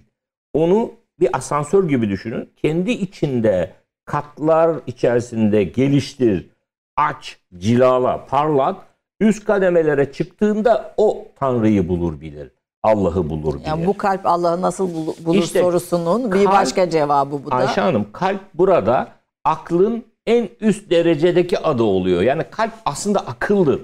Onu 0.53 0.91
bir 1.19 1.37
asansör 1.37 1.89
gibi 1.89 2.09
düşünün. 2.09 2.49
Kendi 2.55 2.91
içinde 2.91 3.75
katlar 4.05 4.79
içerisinde 4.87 5.63
geliştir, 5.63 6.49
aç, 6.95 7.37
cilala, 7.57 8.25
parlat. 8.25 8.85
Üst 9.19 9.45
kademelere 9.45 10.11
çıktığında 10.11 10.93
o 10.97 11.27
Tanrı'yı 11.35 11.87
bulur 11.87 12.21
bilir. 12.21 12.51
Allah'ı 12.83 13.29
bulur 13.29 13.55
bilir. 13.55 13.65
yani 13.67 13.85
bu 13.87 13.97
kalp 13.97 14.25
Allah'ı 14.25 14.61
nasıl 14.61 14.93
bul- 14.93 15.25
bulur 15.25 15.43
İşte 15.43 15.61
sorusunun 15.61 16.31
bir 16.31 16.45
kalp- 16.45 16.53
başka 16.53 16.89
cevabı 16.89 17.45
bu 17.45 17.51
da. 17.51 17.55
Ayşe 17.55 17.81
Hanım 17.81 18.07
kalp 18.11 18.41
burada 18.53 19.07
aklın 19.45 20.05
en 20.25 20.49
üst 20.61 20.89
derecedeki 20.89 21.59
adı 21.59 21.83
oluyor. 21.83 22.21
Yani 22.21 22.43
kalp 22.51 22.73
aslında 22.85 23.19
akıldır. 23.19 23.81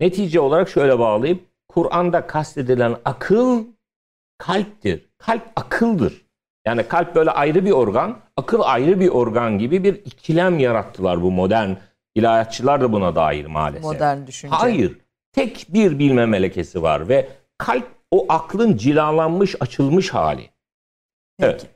Netice 0.00 0.40
olarak 0.40 0.68
şöyle 0.68 0.98
bağlayıp 0.98 1.44
Kur'an'da 1.68 2.26
kastedilen 2.26 2.96
akıl 3.04 3.64
kalptir. 4.38 5.10
Kalp 5.18 5.42
akıldır. 5.56 6.26
Yani 6.66 6.82
kalp 6.82 7.14
böyle 7.14 7.30
ayrı 7.30 7.64
bir 7.64 7.70
organ, 7.70 8.16
akıl 8.36 8.60
ayrı 8.64 9.00
bir 9.00 9.08
organ 9.08 9.58
gibi 9.58 9.84
bir 9.84 9.94
ikilem 9.94 10.58
yarattılar 10.58 11.22
bu 11.22 11.30
modern 11.30 11.70
ilahiyatçılar 12.14 12.80
da 12.80 12.92
buna 12.92 13.14
dahil 13.14 13.46
maalesef. 13.48 13.84
Modern 13.84 14.26
düşünce. 14.26 14.54
Hayır. 14.56 14.98
Tek 15.32 15.66
bir 15.68 15.98
bilme 15.98 16.26
melekesi 16.26 16.82
var 16.82 17.08
ve 17.08 17.28
kalp 17.58 17.88
o 18.10 18.26
aklın 18.28 18.76
cilalanmış, 18.76 19.54
açılmış 19.60 20.14
hali. 20.14 20.50
Peki. 21.38 21.66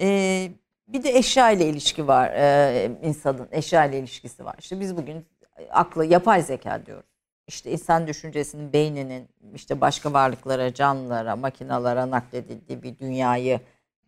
Ee, 0.00 0.50
bir 0.88 1.02
de 1.02 1.10
eşya 1.10 1.50
ile 1.50 1.66
ilişki 1.66 2.08
var. 2.08 2.30
Ee, 2.34 2.90
insanın 3.02 3.48
eşya 3.52 3.84
ile 3.84 3.98
ilişkisi 3.98 4.44
var. 4.44 4.56
İşte 4.58 4.80
biz 4.80 4.96
bugün 4.96 5.26
aklı 5.70 6.04
yapay 6.04 6.42
zeka 6.42 6.86
diyoruz. 6.86 7.10
İşte 7.46 7.70
insan 7.70 8.06
düşüncesinin, 8.06 8.72
beyninin 8.72 9.28
işte 9.54 9.80
başka 9.80 10.12
varlıklara, 10.12 10.74
canlılara, 10.74 11.36
makinalara 11.36 12.10
nakledildiği 12.10 12.82
bir 12.82 12.98
dünyayı 12.98 13.60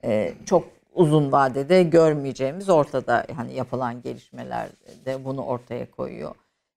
e, 0.04 0.34
çok 0.46 0.64
uzun 0.94 1.32
vadede 1.32 1.82
görmeyeceğimiz 1.82 2.68
ortada. 2.68 3.26
Hani 3.36 3.54
yapılan 3.54 4.02
gelişmeler 4.02 4.68
de 5.04 5.24
bunu 5.24 5.44
ortaya 5.44 5.90
koyuyor. 5.90 6.34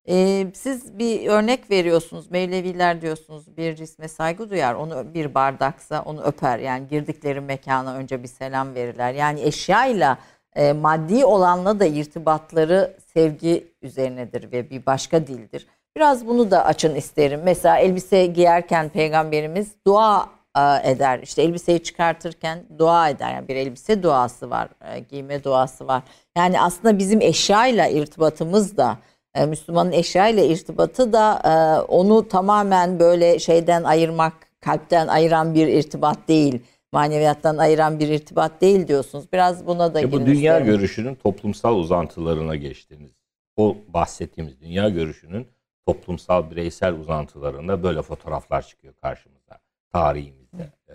Ee, 0.09 0.47
siz 0.53 0.99
bir 0.99 1.27
örnek 1.27 1.71
veriyorsunuz. 1.71 2.31
Mevleviler 2.31 3.01
diyorsunuz 3.01 3.57
bir 3.57 3.75
cisme 3.75 4.07
saygı 4.07 4.49
duyar. 4.49 4.73
Onu 4.73 5.13
bir 5.13 5.33
bardaksa 5.33 6.01
onu 6.05 6.23
öper. 6.23 6.59
Yani 6.59 6.87
girdikleri 6.87 7.41
mekana 7.41 7.95
önce 7.95 8.23
bir 8.23 8.27
selam 8.27 8.75
verirler. 8.75 9.13
Yani 9.13 9.41
eşyayla 9.41 10.17
e, 10.55 10.73
maddi 10.73 11.25
olanla 11.25 11.79
da 11.79 11.85
irtibatları 11.85 12.97
sevgi 13.13 13.67
üzerinedir 13.81 14.51
ve 14.51 14.69
bir 14.69 14.85
başka 14.85 15.27
dildir. 15.27 15.67
Biraz 15.95 16.27
bunu 16.27 16.51
da 16.51 16.65
açın 16.65 16.95
isterim. 16.95 17.41
Mesela 17.43 17.77
elbise 17.77 18.25
giyerken 18.25 18.89
peygamberimiz 18.89 19.71
dua 19.87 20.29
e, 20.57 20.91
eder. 20.91 21.19
İşte 21.23 21.41
elbiseyi 21.41 21.83
çıkartırken 21.83 22.63
dua 22.77 23.09
eder. 23.09 23.33
Yani 23.33 23.47
bir 23.47 23.55
elbise 23.55 24.03
duası 24.03 24.49
var, 24.49 24.69
e, 24.93 24.99
giyme 24.99 25.43
duası 25.43 25.87
var. 25.87 26.03
Yani 26.37 26.61
aslında 26.61 26.97
bizim 26.97 27.21
eşyayla 27.21 27.87
irtibatımız 27.87 28.77
da 28.77 28.97
Müslümanın 29.45 29.91
eşya 29.91 30.27
ile 30.27 30.47
irtibatı 30.47 31.13
da 31.13 31.41
e, 31.45 31.81
onu 31.81 32.27
tamamen 32.27 32.99
böyle 32.99 33.39
şeyden 33.39 33.83
ayırmak, 33.83 34.33
kalpten 34.61 35.07
ayıran 35.07 35.55
bir 35.55 35.67
irtibat 35.67 36.27
değil. 36.27 36.61
maneviyattan 36.91 37.57
ayıran 37.57 37.99
bir 37.99 38.07
irtibat 38.07 38.61
değil 38.61 38.87
diyorsunuz. 38.87 39.25
Biraz 39.33 39.67
buna 39.67 39.93
da 39.93 39.99
Ya 40.01 40.11
bu 40.11 40.25
dünya 40.25 40.33
isterim. 40.57 40.65
görüşünün 40.65 41.15
toplumsal 41.15 41.75
uzantılarına 41.75 42.55
geçtiniz. 42.55 43.11
O 43.57 43.77
bahsettiğimiz 43.87 44.61
dünya 44.61 44.89
görüşünün 44.89 45.47
toplumsal 45.87 46.51
bireysel 46.51 46.93
uzantılarında 46.93 47.83
böyle 47.83 48.01
fotoğraflar 48.01 48.67
çıkıyor 48.67 48.93
karşımıza 49.01 49.59
tarihimizde. 49.93 50.69
Ee, 50.89 50.93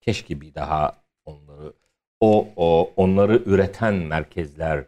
keşke 0.00 0.40
bir 0.40 0.54
daha 0.54 0.92
onları 1.24 1.72
o, 2.20 2.48
o 2.56 2.90
onları 2.96 3.42
üreten 3.46 3.94
merkezler 3.94 4.84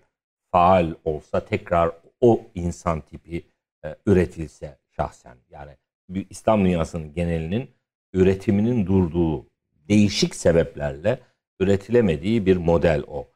faal 0.52 0.94
olsa 1.04 1.40
tekrar 1.40 1.90
o 2.20 2.46
insan 2.54 3.00
tipi 3.00 3.42
e, 3.84 3.96
üretilse 4.06 4.78
şahsen 4.96 5.36
yani 5.50 5.76
bir 6.08 6.26
İslam 6.30 6.64
dünyasının 6.64 7.12
genelinin 7.12 7.70
üretiminin 8.12 8.86
durduğu 8.86 9.46
değişik 9.88 10.34
sebeplerle 10.34 11.20
üretilemediği 11.60 12.46
bir 12.46 12.56
model 12.56 13.02
o. 13.06 13.28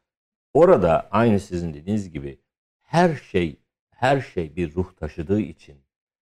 Orada 0.54 1.08
aynı 1.10 1.40
sizin 1.40 1.74
dediğiniz 1.74 2.12
gibi 2.12 2.38
her 2.82 3.16
şey 3.16 3.56
her 3.90 4.20
şey 4.20 4.56
bir 4.56 4.74
ruh 4.74 4.92
taşıdığı 4.92 5.40
için 5.40 5.76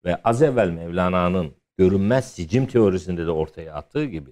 ve 0.06 0.16
az 0.16 0.42
evvel 0.42 0.70
Mevlana'nın 0.70 1.54
görünmez 1.78 2.32
sicim 2.32 2.66
teorisinde 2.66 3.26
de 3.26 3.32
ortaya 3.32 3.74
attığı 3.74 4.06
gibi 4.06 4.32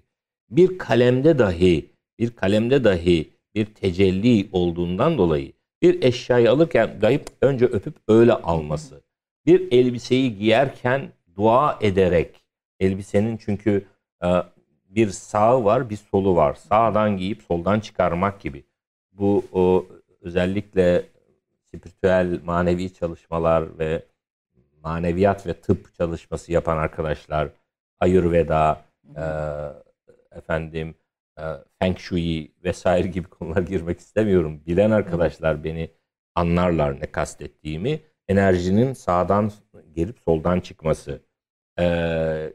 bir 0.49 0.77
kalemde 0.77 1.39
dahi 1.39 1.91
bir 2.19 2.35
kalemde 2.35 2.83
dahi 2.83 3.29
bir 3.55 3.65
tecelli 3.65 4.49
olduğundan 4.51 5.17
dolayı 5.17 5.53
bir 5.81 6.03
eşyayı 6.03 6.51
alırken 6.51 6.99
gayip 7.01 7.27
önce 7.41 7.65
öpüp 7.65 7.95
öyle 8.07 8.33
alması. 8.33 9.01
Bir 9.45 9.71
elbiseyi 9.71 10.37
giyerken 10.37 11.11
dua 11.35 11.79
ederek 11.81 12.43
elbisenin 12.79 13.37
çünkü 13.37 13.85
e, 14.23 14.27
bir 14.89 15.09
sağı 15.09 15.63
var 15.63 15.89
bir 15.89 15.97
solu 15.97 16.35
var. 16.35 16.53
Sağdan 16.53 17.17
giyip 17.17 17.43
soldan 17.43 17.79
çıkarmak 17.79 18.41
gibi. 18.41 18.63
Bu 19.11 19.45
o, 19.53 19.85
özellikle 20.21 21.05
spiritüel 21.67 22.39
manevi 22.43 22.93
çalışmalar 22.93 23.79
ve 23.79 24.03
maneviyat 24.83 25.47
ve 25.47 25.53
tıp 25.53 25.95
çalışması 25.95 26.51
yapan 26.51 26.77
arkadaşlar 26.77 27.49
Ayurveda, 27.99 28.85
e, 29.15 29.23
efendim 30.37 30.95
Feng 31.79 31.97
Shui 31.97 32.51
vesaire 32.63 33.07
gibi 33.07 33.27
konular 33.29 33.61
girmek 33.61 33.99
istemiyorum. 33.99 34.61
Bilen 34.67 34.91
arkadaşlar 34.91 35.63
beni 35.63 35.91
anlarlar 36.35 37.01
ne 37.01 37.11
kastettiğimi. 37.11 37.99
Enerjinin 38.27 38.93
sağdan 38.93 39.51
gelip 39.95 40.19
soldan 40.19 40.59
çıkması, 40.59 41.21
e, 41.79 42.53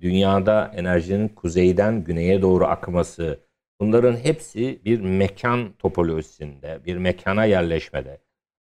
dünyada 0.00 0.72
enerjinin 0.74 1.28
kuzeyden 1.28 2.04
güneye 2.04 2.42
doğru 2.42 2.64
akması, 2.64 3.40
bunların 3.80 4.16
hepsi 4.16 4.80
bir 4.84 5.00
mekan 5.00 5.72
topolojisinde, 5.72 6.80
bir 6.84 6.96
mekana 6.96 7.44
yerleşmede, 7.44 8.20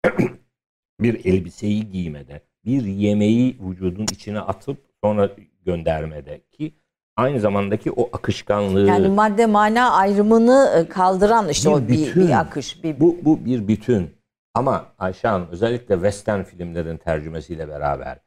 bir 1.02 1.26
elbiseyi 1.26 1.90
giymede, 1.92 2.42
bir 2.66 2.86
yemeği 2.86 3.58
vücudun 3.62 4.04
içine 4.04 4.40
atıp 4.40 4.78
sonra 5.04 5.30
göndermede 5.66 6.42
ki 6.52 6.74
aynı 7.18 7.40
zamandaki 7.40 7.92
o 7.92 8.10
akışkanlığı 8.14 8.88
Yani 8.88 9.08
madde 9.08 9.46
mana 9.46 9.92
ayrımını 9.92 10.74
e, 10.78 10.90
kaldıran 10.90 11.50
işte 11.50 11.70
Bir 11.70 11.76
o 11.76 11.88
bir, 11.88 11.88
bütün. 11.88 12.28
bir 12.28 12.40
akış. 12.40 12.84
Bir, 12.84 13.00
bu, 13.00 13.18
bu 13.22 13.46
bir 13.46 13.68
bütün. 13.68 14.10
Ama 14.54 14.86
Ayşe 15.00 15.28
Hanım 15.28 15.48
özellikle 15.52 15.96
western 15.96 16.44
filmlerin 16.44 16.98
tercümesiyle 16.98 17.68
beraber 17.70 18.18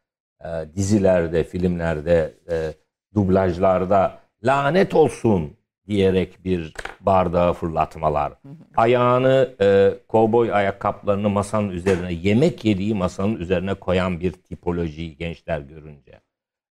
e, 0.45 0.75
dizilerde, 0.75 1.45
filmlerde, 1.45 2.35
e, 2.51 2.75
dublajlarda 3.15 4.19
lanet 4.43 4.95
olsun 4.95 5.57
diyerek 5.87 6.45
bir 6.45 6.75
bardağı 7.01 7.53
fırlatmalar. 7.53 8.33
Ayağını, 8.77 9.51
e, 9.61 9.95
kovboy 10.09 10.53
ayakkabılarını 10.53 11.31
masanın 11.31 11.69
üzerine, 11.69 12.13
yemek 12.13 12.65
yediği 12.65 12.95
masanın 12.95 13.37
üzerine 13.37 13.75
koyan 13.75 14.21
bir 14.21 14.33
tipolojiyi 14.33 15.17
gençler 15.17 15.61
görünce. 15.61 16.21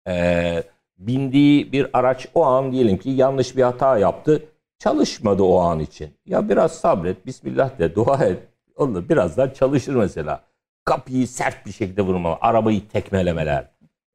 E, 0.08 0.64
bindiği 1.00 1.72
bir 1.72 1.88
araç 1.94 2.28
o 2.36 2.44
an 2.46 2.72
diyelim 2.72 2.98
ki 2.98 3.10
yanlış 3.10 3.58
bir 3.58 3.64
hata 3.64 3.98
yaptı. 3.98 4.44
Çalışmadı 4.80 5.44
o 5.44 5.60
an 5.60 5.80
için. 5.80 6.10
Ya 6.26 6.50
biraz 6.50 6.72
sabret, 6.72 7.26
bismillah 7.26 7.80
de, 7.80 7.96
dua 7.96 8.26
et. 8.26 8.40
Onu 8.76 9.10
birazdan 9.10 9.50
çalışır 9.50 9.96
mesela. 9.96 10.44
Kapıyı 10.86 11.28
sert 11.28 11.66
bir 11.66 11.72
şekilde 11.72 12.02
vurmalar, 12.02 12.38
arabayı 12.42 12.88
tekmelemeler, 12.88 13.72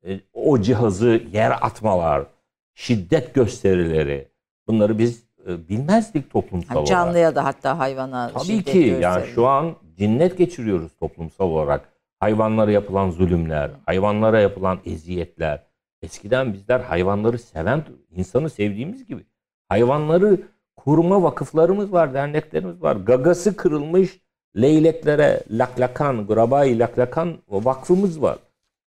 e, 0.06 0.20
o 0.32 0.60
cihazı 0.60 1.22
yere 1.32 1.54
atmalar, 1.54 2.26
şiddet 2.74 3.34
gösterileri. 3.34 4.28
Bunları 4.66 4.98
biz 4.98 5.24
e, 5.48 5.68
bilmezdik 5.68 6.30
toplumsal 6.30 6.74
olarak. 6.74 6.86
canlıya 6.86 7.34
da 7.34 7.44
hatta 7.44 7.78
hayvana 7.78 8.30
Tabii 8.34 8.44
şiddet 8.44 8.72
ki 8.72 8.78
yani 8.78 8.90
gösteriyor. 9.00 9.34
şu 9.34 9.46
an 9.46 9.76
cinnet 9.98 10.38
geçiriyoruz 10.38 10.92
toplumsal 11.00 11.50
olarak. 11.50 11.88
Hayvanlara 12.20 12.70
yapılan 12.70 13.10
zulümler, 13.10 13.70
hayvanlara 13.86 14.40
yapılan 14.40 14.78
eziyetler. 14.86 15.62
Eskiden 16.04 16.52
bizler 16.52 16.80
hayvanları 16.80 17.38
seven, 17.38 17.84
insanı 18.10 18.50
sevdiğimiz 18.50 19.06
gibi. 19.06 19.24
Hayvanları 19.68 20.40
koruma 20.76 21.22
vakıflarımız 21.22 21.92
var, 21.92 22.14
derneklerimiz 22.14 22.82
var. 22.82 22.96
Gagası 22.96 23.56
kırılmış 23.56 24.20
leyleklere 24.56 25.42
laklakan, 25.50 26.26
grabai 26.26 26.78
laklakan 26.78 27.38
vakfımız 27.48 28.22
var. 28.22 28.38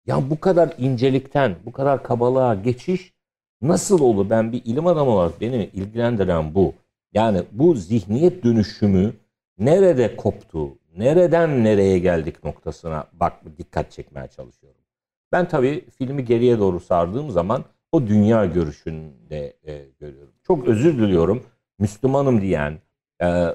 Ya 0.06 0.30
bu 0.30 0.40
kadar 0.40 0.74
incelikten, 0.78 1.56
bu 1.66 1.72
kadar 1.72 2.02
kabalığa 2.02 2.54
geçiş 2.54 3.12
nasıl 3.62 4.00
olur? 4.00 4.30
Ben 4.30 4.52
bir 4.52 4.62
ilim 4.64 4.86
adamı 4.86 5.10
olarak 5.10 5.40
beni 5.40 5.70
ilgilendiren 5.72 6.54
bu. 6.54 6.74
Yani 7.12 7.42
bu 7.52 7.74
zihniyet 7.74 8.44
dönüşümü 8.44 9.12
nerede 9.58 10.16
koptu, 10.16 10.78
nereden 10.96 11.64
nereye 11.64 11.98
geldik 11.98 12.44
noktasına 12.44 13.04
bak 13.12 13.32
dikkat 13.58 13.90
çekmeye 13.92 14.28
çalışıyorum. 14.28 14.83
Ben 15.34 15.48
tabii 15.48 15.84
filmi 15.98 16.24
geriye 16.24 16.58
doğru 16.58 16.80
sardığım 16.80 17.30
zaman 17.30 17.64
o 17.92 18.06
dünya 18.06 18.44
görüşünde 18.46 19.56
e, 19.66 19.84
görüyorum. 20.00 20.32
Çok 20.46 20.68
özür 20.68 20.98
diliyorum. 20.98 21.42
Müslümanım 21.78 22.40
diyen, 22.40 22.78
e, 23.22 23.46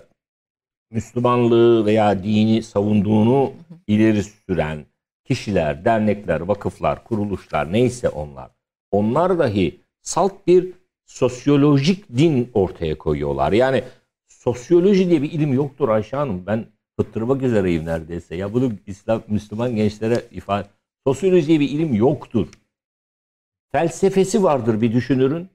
Müslümanlığı 0.92 1.86
veya 1.86 2.24
dini 2.24 2.64
savunduğunu 2.64 3.54
ileri 3.88 4.24
süren 4.24 4.86
kişiler, 5.24 5.86
dernekler, 5.86 6.42
vakıflar, 6.42 7.04
kuruluşlar 7.04 7.74
neyse 7.74 8.10
onlar. 8.10 8.52
Onlar 8.92 9.40
dahi 9.40 9.80
salt 10.02 10.48
bir 10.48 10.74
sosyolojik 11.06 12.18
din 12.18 12.52
ortaya 12.54 12.98
koyuyorlar. 12.98 13.52
Yani 13.52 13.84
sosyoloji 14.28 15.10
diye 15.10 15.22
bir 15.22 15.32
ilim 15.32 15.54
yoktur 15.54 15.90
Ayşe 15.90 16.18
Hanım. 16.18 16.46
Ben 16.46 16.66
fıttırmak 16.98 17.42
üzereyim 17.42 17.86
neredeyse. 17.86 18.36
Ya 18.36 18.54
bunu 18.54 18.72
İslam, 18.88 19.24
Müslüman 19.28 19.76
gençlere 19.76 20.22
ifade... 20.32 20.68
Sosyoloji 21.10 21.48
diye 21.48 21.60
bir 21.60 21.70
ilim 21.70 21.94
yoktur. 21.94 22.48
Felsefesi 23.72 24.44
vardır 24.44 24.82
bir 24.82 24.94
düşünürün. 24.94 25.50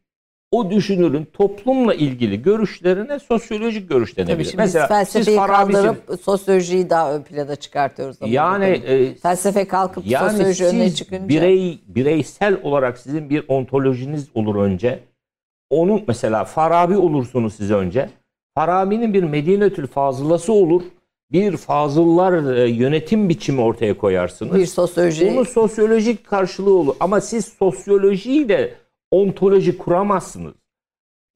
O 0.51 0.71
düşünürün 0.71 1.25
toplumla 1.33 1.95
ilgili 1.95 2.43
görüşlerine 2.43 3.19
sosyolojik 3.19 3.89
görüş 3.89 4.15
Tabii 4.15 4.27
denebilir. 4.27 4.51
şimdi 4.51 4.63
biz 4.63 4.73
felsefeyi 4.73 5.37
kaldırıp 5.37 6.21
sosyolojiyi 6.23 6.91
daha 6.91 7.15
ön 7.15 7.23
plana 7.23 7.57
çıkartıyoruz. 7.57 8.17
ama 8.21 8.33
yani 8.33 8.65
e, 8.65 9.15
felsefe 9.15 9.69
kalkıp 9.69 10.07
yani 10.07 10.31
sosyoloji 10.31 10.65
önüne 10.65 10.89
siz 10.89 10.99
çıkınca 10.99 11.29
birey 11.29 11.79
bireysel 11.87 12.63
olarak 12.63 12.99
sizin 12.99 13.31
bir 13.31 13.45
ontolojiniz 13.49 14.29
olur 14.35 14.57
önce. 14.57 15.01
Onun 15.71 16.05
mesela 16.09 16.45
Farabi 16.45 16.97
olursunuz 16.97 17.55
siz 17.55 17.71
önce. 17.71 18.11
Farabi'nin 18.55 19.15
bir 19.15 19.23
Medinetül 19.23 19.87
Fazılası 19.87 20.53
olur. 20.53 20.83
Bir 21.35 21.57
fazıllar 21.57 22.55
e, 22.57 22.69
yönetim 22.71 23.29
biçimi 23.29 23.61
ortaya 23.61 23.99
koyarsınız. 23.99 24.55
bir 24.55 24.67
sosyoloji 24.67 25.31
Onun 25.31 25.45
sosyolojik 25.45 26.27
karşılığı 26.27 26.75
olur. 26.75 26.97
Ama 27.01 27.21
siz 27.21 27.45
sosyolojiyle 27.45 28.75
ontoloji 29.11 29.79
kuramazsınız. 29.79 30.55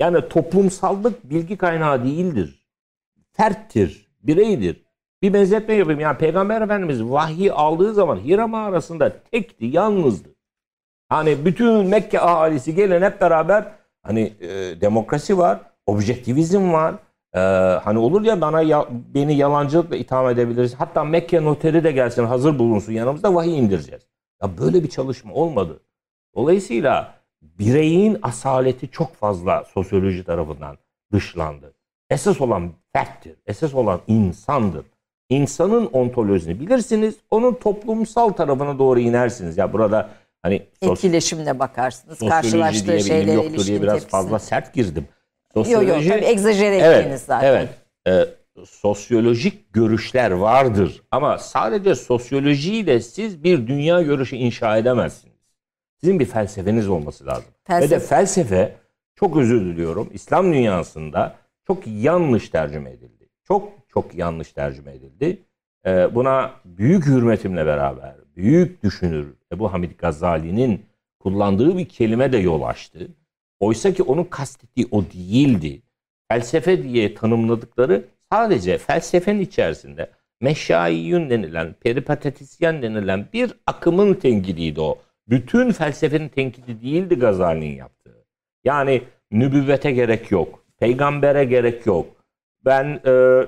Yani 0.01 0.29
toplumsallık 0.29 1.31
bilgi 1.31 1.57
kaynağı 1.57 2.05
değildir. 2.05 2.65
Ferttir, 3.33 4.07
bireydir. 4.23 4.85
Bir 5.23 5.33
benzetme 5.33 5.75
yapayım. 5.75 6.01
Yani 6.01 6.19
Peygamber 6.19 6.63
Efendimiz 6.63 7.05
vahyi 7.05 7.53
aldığı 7.53 7.95
zaman 7.95 8.17
Hira 8.17 8.47
mağarasında 8.47 9.23
tekti, 9.33 9.67
yalnızdı. 9.67 10.29
Hani 11.09 11.45
bütün 11.45 11.87
Mekke 11.87 12.21
ahalisi 12.21 12.75
gelin 12.75 13.03
hep 13.03 13.21
beraber 13.21 13.65
hani 14.03 14.33
e, 14.41 14.81
demokrasi 14.81 15.39
var, 15.39 15.61
objektivizm 15.87 16.73
var. 16.73 16.95
E, 17.35 17.39
hani 17.85 17.99
olur 17.99 18.23
ya 18.23 18.41
bana 18.41 18.63
ya, 18.63 18.87
beni 19.15 19.37
yalancılıkla 19.37 19.97
itham 19.97 20.29
edebiliriz. 20.29 20.75
Hatta 20.75 21.05
Mekke 21.05 21.45
noteri 21.45 21.85
de 21.85 21.93
gelsin 21.93 22.25
hazır 22.25 22.59
bulunsun 22.59 22.93
yanımızda 22.93 23.35
vahiy 23.35 23.59
indireceğiz. 23.59 24.03
Ya 24.43 24.59
böyle 24.59 24.83
bir 24.83 24.89
çalışma 24.89 25.35
olmadı. 25.35 25.81
Dolayısıyla 26.37 27.15
bireyin 27.43 28.19
asaleti 28.23 28.91
çok 28.91 29.15
fazla 29.15 29.65
sosyoloji 29.65 30.25
tarafından 30.25 30.79
dışlandı. 31.13 31.75
Esas 32.11 32.41
olan 32.41 32.73
ferttir. 32.93 33.37
Esas 33.47 33.75
olan 33.75 34.01
insandır. 34.07 34.87
İnsanın 35.29 35.87
ontolojisini 35.87 36.61
bilirsiniz. 36.61 37.17
Onun 37.31 37.55
toplumsal 37.55 38.29
tarafına 38.29 38.79
doğru 38.79 39.01
inersiniz. 39.01 39.59
Ya 39.59 39.73
burada 39.73 40.09
hani 40.43 40.63
etkileşimle 40.83 41.59
bakarsınız. 41.59 42.19
Karşılaştığı 42.19 42.87
diye 42.87 43.01
şeylere 43.01 43.33
yoktur 43.33 43.67
diye 43.67 43.83
biraz 43.83 43.95
tepkisini. 43.95 44.11
fazla 44.11 44.39
sert 44.39 44.75
girdim. 44.75 45.09
Yok 45.57 45.71
yok 45.71 45.77
Sosyoloji 45.81 46.09
tabii 46.09 46.25
egzajere 46.25 46.77
ettiğiniz 46.77 47.21
zaten. 47.23 47.49
Evet. 47.49 47.69
E, 48.09 48.65
sosyolojik 48.65 49.73
görüşler 49.73 50.31
vardır 50.31 51.03
ama 51.11 51.39
sadece 51.39 51.95
sosyolojiyle 51.95 53.01
siz 53.01 53.45
bir 53.45 53.67
dünya 53.67 54.03
görüşü 54.03 54.37
inşa 54.37 54.77
edemezsiniz. 54.79 55.35
Sizin 56.01 56.21
bir 56.21 56.25
felsefeniz 56.27 56.89
olması 56.89 57.27
lazım. 57.27 57.45
Ve 57.71 57.91
de 57.91 57.97
Felsefe- 57.97 58.07
felsefe 58.07 58.75
çok 59.15 59.37
özür 59.37 59.61
diliyorum 59.61 60.11
İslam 60.13 60.53
dünyasında 60.53 61.37
çok 61.67 61.87
yanlış 61.87 62.49
tercüme 62.49 62.91
edildi. 62.91 63.29
Çok 63.45 63.73
çok 63.89 64.15
yanlış 64.15 64.53
tercüme 64.53 64.93
edildi. 64.93 65.43
E, 65.87 66.15
buna 66.15 66.51
büyük 66.65 67.07
hürmetimle 67.07 67.67
beraber 67.67 68.15
büyük 68.37 68.83
düşünür 68.83 69.35
Ebu 69.53 69.73
Hamid 69.73 69.91
Gazali'nin 69.99 70.87
kullandığı 71.21 71.79
bir 71.79 71.89
kelime 71.89 72.33
de 72.33 72.39
yol 72.39 72.63
açtı. 72.63 73.09
Oysa 73.61 73.93
ki 73.95 74.03
onun 74.03 74.25
kastettiği 74.25 74.89
o 74.91 75.03
değildi. 75.05 75.83
Felsefe 76.29 76.83
diye 76.83 77.15
tanımladıkları 77.15 78.05
sadece 78.33 78.79
felsefenin 78.79 79.41
içerisinde 79.41 80.11
meşayiyyün 80.41 81.31
denilen, 81.31 81.75
peripatetisyen 81.81 82.83
denilen 82.83 83.27
bir 83.33 83.53
akımın 83.67 84.15
tenkidiydi 84.15 84.81
o. 84.81 84.99
Bütün 85.29 85.73
felsefenin 85.73 86.29
tenkidi 86.29 86.83
değildi 86.83 87.15
Gazali'nin 87.15 87.77
yaptığı. 87.77 88.25
Yani 88.65 89.03
nübüvvete 89.31 89.93
gerek 89.93 90.31
yok, 90.31 90.65
peygambere 90.81 91.45
gerek 91.45 91.87
yok. 91.87 92.07
Ben 92.65 93.01
e, 93.07 93.43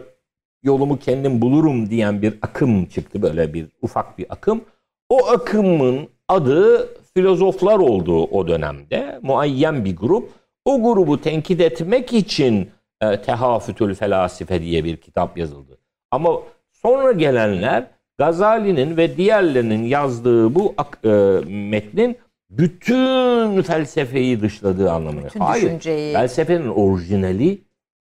yolumu 0.62 0.98
kendim 0.98 1.42
bulurum 1.42 1.90
diyen 1.90 2.22
bir 2.22 2.34
akım 2.42 2.86
çıktı 2.86 3.22
böyle 3.22 3.54
bir 3.54 3.66
ufak 3.82 4.18
bir 4.18 4.26
akım. 4.28 4.64
O 5.08 5.26
akımın 5.28 6.08
adı 6.28 6.88
filozoflar 7.14 7.78
olduğu 7.78 8.22
o 8.24 8.48
dönemde 8.48 9.18
muayyen 9.22 9.84
bir 9.84 9.96
grup. 9.96 10.30
O 10.64 10.82
grubu 10.82 11.20
tenkit 11.20 11.61
etmek 11.61 12.12
için 12.12 12.70
e, 13.00 13.22
Tehafütül 13.22 13.94
Felasife 13.94 14.62
diye 14.62 14.84
bir 14.84 14.96
kitap 14.96 15.38
yazıldı. 15.38 15.78
Ama 16.11 16.40
sonra 16.72 17.12
gelenler 17.12 17.86
Gazali'nin 18.18 18.96
ve 18.96 19.16
diğerlerinin 19.16 19.84
yazdığı 19.84 20.54
bu 20.54 20.74
e, 21.04 21.08
metnin 21.48 22.16
bütün 22.50 23.62
felsefeyi 23.62 24.40
dışladığı 24.40 24.90
anlamına. 24.92 25.26
Bütün 25.26 25.40
Hayır. 25.40 25.64
düşünceyi- 25.64 26.12
Felsefenin 26.12 26.68
orijinali 26.68 27.58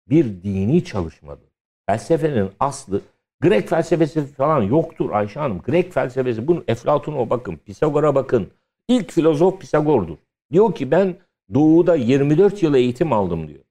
bir 0.10 0.26
dini 0.44 0.84
çalışmadır. 0.84 1.50
Felsefenin 1.90 2.50
aslı 2.60 3.02
Grek 3.42 3.70
felsefesi 3.70 4.26
falan 4.26 4.62
yoktur 4.62 5.10
Ayşe 5.12 5.40
Hanım. 5.40 5.62
Grek 5.62 5.94
felsefesi 5.94 6.48
bunu 6.48 6.64
Eflatun'a 6.68 7.30
bakın, 7.30 7.56
Pisagor'a 7.66 8.16
bakın. 8.16 8.48
İlk 8.90 9.12
filozof 9.12 9.60
Pisagor'dur. 9.62 10.18
Diyor 10.52 10.76
ki 10.76 10.92
ben 10.92 11.16
doğuda 11.54 11.96
24 11.96 12.64
yıl 12.64 12.76
eğitim 12.76 13.14
aldım 13.14 13.48
diyor. 13.48 13.64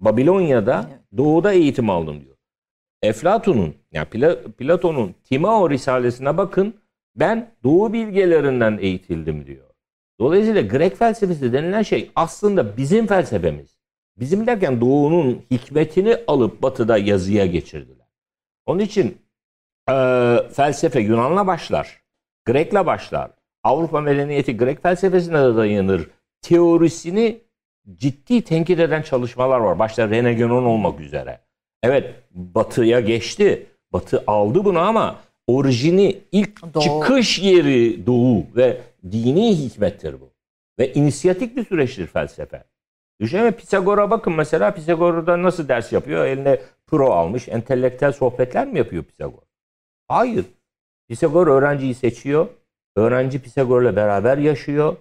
Babilonya'da 0.00 0.86
Evet. 0.90 1.00
doğuda 1.16 1.52
eğitim 1.52 1.90
aldım 1.90 2.20
diyor. 2.24 2.36
Eflatun'un 3.02 3.74
yani 3.92 4.06
Pla- 4.08 4.52
Platon'un 4.52 5.14
Timao 5.24 5.70
Risalesine 5.70 6.36
bakın 6.36 6.74
ben 7.16 7.54
doğu 7.64 7.92
bilgelerinden 7.92 8.78
eğitildim 8.80 9.46
diyor. 9.46 9.70
Dolayısıyla 10.20 10.62
Grek 10.62 10.96
felsefesi 10.96 11.52
denilen 11.52 11.82
şey 11.82 12.10
aslında 12.16 12.76
bizim 12.76 13.06
felsefemiz. 13.06 13.78
Bizim 14.16 14.46
derken 14.46 14.80
doğunun 14.80 15.42
hikmetini 15.50 16.16
alıp 16.26 16.62
batıda 16.62 16.98
yazıya 16.98 17.46
geçirdiler. 17.46 18.06
Onun 18.66 18.78
için 18.80 19.18
e, 19.90 19.92
felsefe 20.52 21.00
Yunan'la 21.00 21.46
başlar. 21.46 22.02
Grek'le 22.44 22.86
başlar. 22.86 23.30
Avrupa 23.64 24.00
medeniyeti 24.00 24.56
Grek 24.56 24.82
felsefesine 24.82 25.38
de 25.38 25.56
dayanır. 25.56 26.10
Teorisini 26.42 27.40
ciddi 27.94 28.42
tenkit 28.42 28.80
eden 28.80 29.02
çalışmalar 29.02 29.60
var. 29.60 29.78
Başta 29.78 30.02
René 30.02 30.36
Guénon 30.38 30.64
olmak 30.64 31.00
üzere. 31.00 31.40
Evet 31.82 32.14
batıya 32.30 33.00
geçti. 33.00 33.66
Batı 33.92 34.24
aldı 34.26 34.64
bunu 34.64 34.78
ama 34.78 35.16
orijini 35.46 36.18
ilk 36.32 36.74
Doğu. 36.74 36.82
çıkış 36.82 37.38
yeri 37.38 38.06
doğu 38.06 38.46
ve 38.56 38.80
dini 39.12 39.56
hikmettir 39.58 40.20
bu. 40.20 40.30
Ve 40.78 40.92
inisiyatik 40.92 41.56
bir 41.56 41.64
süreçtir 41.64 42.06
felsefe. 42.06 42.64
Düşünün 43.20 43.52
Pisagor'a 43.52 44.10
bakın 44.10 44.32
mesela 44.32 44.74
Pisagor'da 44.74 45.42
nasıl 45.42 45.68
ders 45.68 45.92
yapıyor? 45.92 46.24
Eline 46.24 46.60
pro 46.86 47.10
almış, 47.10 47.48
entelektüel 47.48 48.12
sohbetler 48.12 48.66
mi 48.66 48.78
yapıyor 48.78 49.04
Pisagor? 49.04 49.42
Hayır. 50.08 50.44
Pisagor 51.08 51.46
öğrenciyi 51.46 51.94
seçiyor. 51.94 52.46
Öğrenci 52.96 53.42
Pisagor'la 53.42 53.96
beraber 53.96 54.38
yaşıyor. 54.38 54.96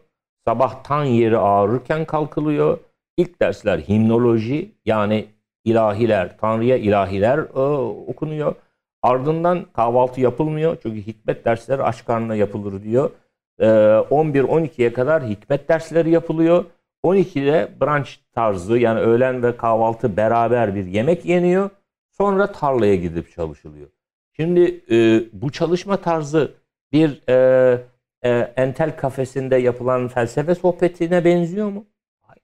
Sabah 0.46 0.84
tan 0.84 1.04
yeri 1.04 1.38
ağrırken 1.38 2.06
kalkılıyor. 2.06 2.78
İlk 3.18 3.42
dersler 3.42 3.80
himnoloji 3.80 4.72
yani 4.86 5.28
ilahiler, 5.66 6.38
Tanrı'ya 6.38 6.78
ilahiler 6.78 7.38
e, 7.38 7.60
okunuyor. 8.08 8.56
Ardından 9.02 9.66
kahvaltı 9.74 10.22
yapılmıyor. 10.22 10.78
Çünkü 10.84 11.02
hikmet 11.02 11.46
dersleri 11.46 11.84
aç 11.84 12.06
karnına 12.06 12.36
yapılır 12.36 12.84
diyor. 12.84 13.12
E, 13.60 13.66
11-12'ye 13.66 14.94
kadar 14.94 15.24
hikmet 15.24 15.70
dersleri 15.70 16.10
yapılıyor. 16.10 16.66
12'de 17.04 17.72
brunch 17.82 18.10
tarzı 18.36 18.78
yani 18.78 19.00
öğlen 19.00 19.44
ve 19.44 19.58
kahvaltı 19.58 20.18
beraber 20.18 20.76
bir 20.76 20.86
yemek 20.86 21.26
yeniyor. 21.26 21.70
Sonra 22.12 22.52
tarlaya 22.52 22.96
gidip 22.96 23.32
çalışılıyor. 23.32 23.88
Şimdi 24.36 24.82
e, 24.92 25.24
bu 25.34 25.52
çalışma 25.52 25.98
tarzı 25.98 26.52
bir 26.92 27.22
e, 27.30 27.82
e, 28.24 28.30
entel 28.56 28.98
kafesinde 28.98 29.56
yapılan 29.56 30.08
felsefe 30.08 30.56
sohbetine 30.56 31.26
benziyor 31.26 31.70
mu? 31.70 31.86
Hayır. 32.22 32.44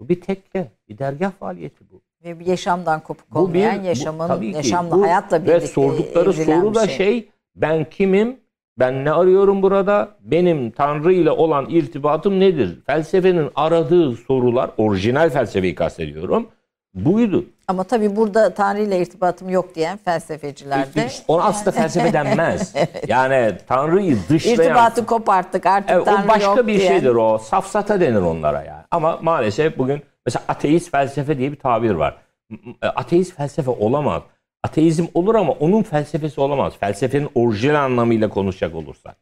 Bu 0.00 0.08
bir 0.08 0.20
tekke, 0.20 0.70
bir 0.88 0.98
dergah 0.98 1.30
faaliyeti 1.32 1.90
bu. 1.92 2.02
Ve 2.24 2.38
bir 2.40 2.46
yaşamdan 2.46 3.00
kopuk 3.02 3.34
Bu 3.34 3.38
olmayan, 3.38 3.76
bir- 3.78 3.82
bu- 3.82 3.86
yaşamın, 3.86 4.40
ki 4.40 4.46
yaşamla, 4.46 4.96
bu 4.96 5.02
hayatla 5.02 5.36
birlikte 5.44 5.54
Ve 5.62 5.66
sordukları 5.66 6.32
soru 6.32 6.74
da 6.74 6.88
şey. 6.88 7.28
ben 7.56 7.84
kimim? 7.90 8.36
Ben 8.78 9.04
ne 9.04 9.12
arıyorum 9.12 9.62
burada? 9.62 10.08
Benim 10.20 10.70
Tanrı 10.70 11.12
ile 11.12 11.30
olan 11.30 11.66
irtibatım 11.70 12.40
nedir? 12.40 12.78
Felsefenin 12.86 13.50
aradığı 13.54 14.16
sorular, 14.16 14.70
orijinal 14.76 15.30
felsefeyi 15.30 15.74
kastediyorum. 15.74 16.48
Buydu. 16.96 17.44
Ama 17.68 17.84
tabii 17.84 18.16
burada 18.16 18.54
Tanrı 18.54 18.80
ile 18.82 18.98
irtibatım 19.00 19.48
yok 19.48 19.74
diyen 19.74 19.98
felsefeciler 19.98 20.94
de 20.94 21.06
İşte 21.06 21.24
Ona 21.28 21.42
aslında 21.44 21.70
felsefe 21.70 22.12
denmez. 22.12 22.74
Yani 23.08 23.52
Tanrı'yı 23.68 24.18
dışlayan... 24.28 24.54
irtibatı 24.60 25.06
koparttık 25.06 25.66
artık 25.66 25.90
Evet, 25.90 26.04
Tanrı 26.04 26.24
o 26.24 26.28
başka 26.28 26.50
yok 26.50 26.66
bir 26.66 26.78
diyen. 26.78 26.88
şeydir 26.92 27.14
o. 27.14 27.38
Safsata 27.38 28.00
denir 28.00 28.20
onlara 28.20 28.62
yani. 28.62 28.82
Ama 28.90 29.18
maalesef 29.22 29.78
bugün 29.78 30.02
mesela 30.26 30.44
ateist 30.48 30.90
felsefe 30.90 31.38
diye 31.38 31.52
bir 31.52 31.56
tabir 31.58 31.90
var. 31.90 32.16
M- 32.50 32.58
Ateist 32.82 33.36
felsefe 33.36 33.70
olamaz. 33.70 34.22
Ateizm 34.64 35.04
olur 35.14 35.34
ama 35.34 35.52
onun 35.52 35.82
felsefesi 35.82 36.40
olamaz. 36.40 36.72
Felsefenin 36.80 37.28
orijinal 37.34 37.84
anlamıyla 37.84 38.28
konuşacak 38.28 38.74
olursak. 38.74 39.16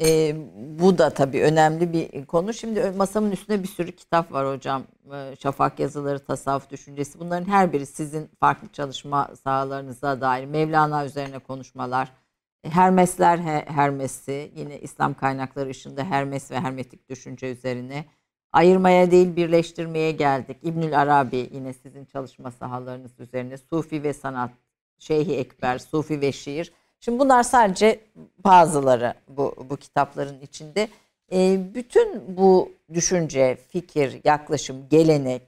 Ee, 0.00 0.36
bu 0.80 0.98
da 0.98 1.10
tabii 1.10 1.42
önemli 1.42 1.92
bir 1.92 2.26
konu. 2.26 2.54
Şimdi 2.54 2.80
ö- 2.80 2.92
masamın 2.96 3.30
üstünde 3.30 3.62
bir 3.62 3.68
sürü 3.68 3.92
kitap 3.92 4.32
var 4.32 4.54
hocam. 4.56 4.82
Ee, 5.12 5.36
Şafak 5.42 5.78
yazıları, 5.80 6.18
tasavvuf 6.24 6.70
düşüncesi. 6.70 7.20
Bunların 7.20 7.44
her 7.48 7.72
biri 7.72 7.86
sizin 7.86 8.30
farklı 8.40 8.68
çalışma 8.68 9.30
sahalarınıza 9.44 10.20
dair. 10.20 10.44
Mevlana 10.44 11.06
üzerine 11.06 11.38
konuşmalar. 11.38 12.12
Hermesler 12.64 13.38
He- 13.38 13.64
Hermesi. 13.66 14.52
Yine 14.56 14.80
İslam 14.80 15.14
kaynakları 15.14 15.70
ışığında 15.70 16.04
Hermes 16.04 16.50
ve 16.50 16.60
Hermetik 16.60 17.08
düşünce 17.08 17.52
üzerine. 17.52 18.04
Ayırmaya 18.52 19.10
değil 19.10 19.36
birleştirmeye 19.36 20.12
geldik. 20.12 20.56
İbnül 20.62 21.00
Arabi 21.00 21.48
yine 21.52 21.72
sizin 21.72 22.04
çalışma 22.04 22.50
sahalarınız 22.50 23.20
üzerine. 23.20 23.56
Sufi 23.58 24.02
ve 24.02 24.12
sanat, 24.12 24.50
Şeyhi 24.98 25.36
Ekber, 25.36 25.78
Sufi 25.78 26.20
ve 26.20 26.32
şiir. 26.32 26.72
Şimdi 27.04 27.18
bunlar 27.18 27.42
sadece 27.42 28.00
bazıları 28.44 29.14
bu, 29.28 29.54
bu 29.70 29.76
kitapların 29.76 30.40
içinde. 30.40 30.88
Ee, 31.32 31.74
bütün 31.74 32.36
bu 32.36 32.72
düşünce, 32.94 33.58
fikir, 33.68 34.20
yaklaşım, 34.24 34.88
gelenek 34.90 35.42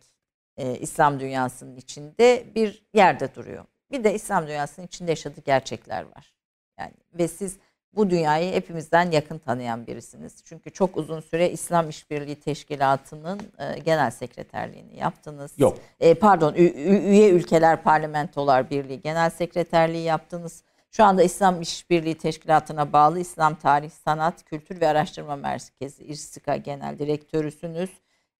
e, 0.56 0.78
İslam 0.78 1.20
dünyasının 1.20 1.76
içinde 1.76 2.44
bir 2.54 2.82
yerde 2.94 3.34
duruyor. 3.34 3.64
Bir 3.92 4.04
de 4.04 4.14
İslam 4.14 4.46
dünyasının 4.46 4.86
içinde 4.86 5.10
yaşadığı 5.10 5.40
gerçekler 5.40 6.02
var. 6.02 6.34
Yani 6.78 6.92
ve 7.14 7.28
siz 7.28 7.56
bu 7.92 8.10
dünyayı 8.10 8.54
hepimizden 8.54 9.10
yakın 9.10 9.38
tanıyan 9.38 9.86
birisiniz. 9.86 10.44
Çünkü 10.44 10.70
çok 10.70 10.96
uzun 10.96 11.20
süre 11.20 11.50
İslam 11.50 11.88
İşbirliği 11.88 12.40
Teşkilatı'nın 12.40 13.40
e, 13.58 13.78
genel 13.78 14.10
sekreterliğini 14.10 14.98
yaptınız. 14.98 15.52
Yok. 15.58 15.78
E, 16.00 16.14
pardon, 16.14 16.54
üye 16.54 17.30
ülkeler 17.30 17.82
parlamentolar 17.82 18.70
birliği 18.70 19.00
genel 19.00 19.30
sekreterliği 19.30 20.04
yaptınız. 20.04 20.62
Şu 20.96 21.04
anda 21.04 21.22
İslam 21.22 21.62
İşbirliği 21.62 22.18
Teşkilatı'na 22.18 22.92
bağlı 22.92 23.20
İslam 23.20 23.54
Tarih, 23.54 23.90
Sanat, 23.90 24.44
Kültür 24.44 24.80
ve 24.80 24.88
Araştırma 24.88 25.36
Merkezi 25.36 26.04
İrstika 26.04 26.56
Genel 26.56 26.98
Direktörüsünüz. 26.98 27.90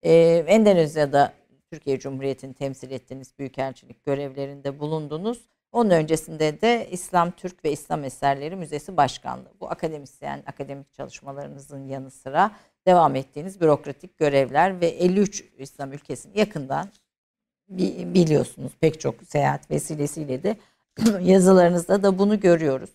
E, 0.03 0.13
Endonezya'da 0.47 1.33
Türkiye 1.71 1.99
Cumhuriyeti'ni 1.99 2.53
temsil 2.53 2.91
ettiğiniz 2.91 3.39
büyükelçilik 3.39 4.05
görevlerinde 4.05 4.79
bulundunuz. 4.79 5.41
Onun 5.71 5.89
öncesinde 5.89 6.61
de 6.61 6.87
İslam, 6.91 7.31
Türk 7.31 7.65
ve 7.65 7.71
İslam 7.71 8.03
Eserleri 8.03 8.55
Müzesi 8.55 8.97
Başkanlığı. 8.97 9.53
Bu 9.59 9.69
akademisyen, 9.69 10.43
akademik 10.45 10.93
çalışmalarınızın 10.93 11.87
yanı 11.87 12.11
sıra 12.11 12.51
devam 12.87 13.15
ettiğiniz 13.15 13.61
bürokratik 13.61 14.17
görevler 14.17 14.81
ve 14.81 14.87
53 14.87 15.43
İslam 15.57 15.93
ülkesini 15.93 16.39
yakından 16.39 16.89
biliyorsunuz 17.69 18.71
pek 18.79 18.99
çok 18.99 19.15
seyahat 19.23 19.71
vesilesiyle 19.71 20.43
de 20.43 20.57
yazılarınızda 21.21 22.03
da 22.03 22.19
bunu 22.19 22.39
görüyoruz. 22.39 22.89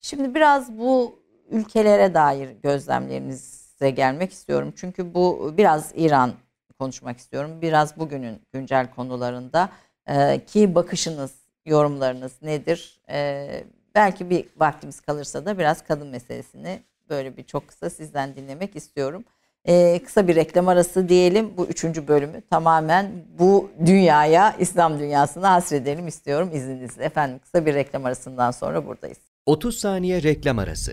Şimdi 0.00 0.34
biraz 0.34 0.78
bu 0.78 1.18
ülkelere 1.50 2.14
dair 2.14 2.50
gözlemlerinize 2.62 3.90
gelmek 3.90 4.32
istiyorum. 4.32 4.72
Çünkü 4.76 5.14
bu 5.14 5.54
biraz 5.56 5.92
İran 5.94 6.32
konuşmak 6.78 7.18
istiyorum. 7.18 7.62
Biraz 7.62 7.96
bugünün 7.96 8.40
güncel 8.52 8.90
konularında 8.90 9.68
e, 10.06 10.44
ki 10.44 10.74
bakışınız, 10.74 11.34
yorumlarınız 11.66 12.32
nedir? 12.42 13.00
E, 13.10 13.64
belki 13.94 14.30
bir 14.30 14.46
vaktimiz 14.56 15.00
kalırsa 15.00 15.46
da 15.46 15.58
biraz 15.58 15.84
kadın 15.84 16.08
meselesini 16.08 16.82
böyle 17.10 17.36
bir 17.36 17.42
çok 17.42 17.68
kısa 17.68 17.90
sizden 17.90 18.34
dinlemek 18.36 18.76
istiyorum. 18.76 19.24
Ee, 19.68 20.00
kısa 20.04 20.28
bir 20.28 20.36
reklam 20.36 20.68
arası 20.68 21.08
diyelim. 21.08 21.50
Bu 21.56 21.66
üçüncü 21.66 22.08
bölümü 22.08 22.42
tamamen 22.50 23.10
bu 23.38 23.70
dünyaya, 23.86 24.56
İslam 24.58 24.98
dünyasına 24.98 25.52
hasredelim 25.52 26.08
istiyorum 26.08 26.50
izninizle. 26.52 27.04
Efendim 27.04 27.38
kısa 27.38 27.66
bir 27.66 27.74
reklam 27.74 28.04
arasından 28.04 28.50
sonra 28.50 28.86
buradayız. 28.86 29.18
30 29.46 29.78
saniye 29.78 30.22
reklam 30.22 30.58
arası. 30.58 30.92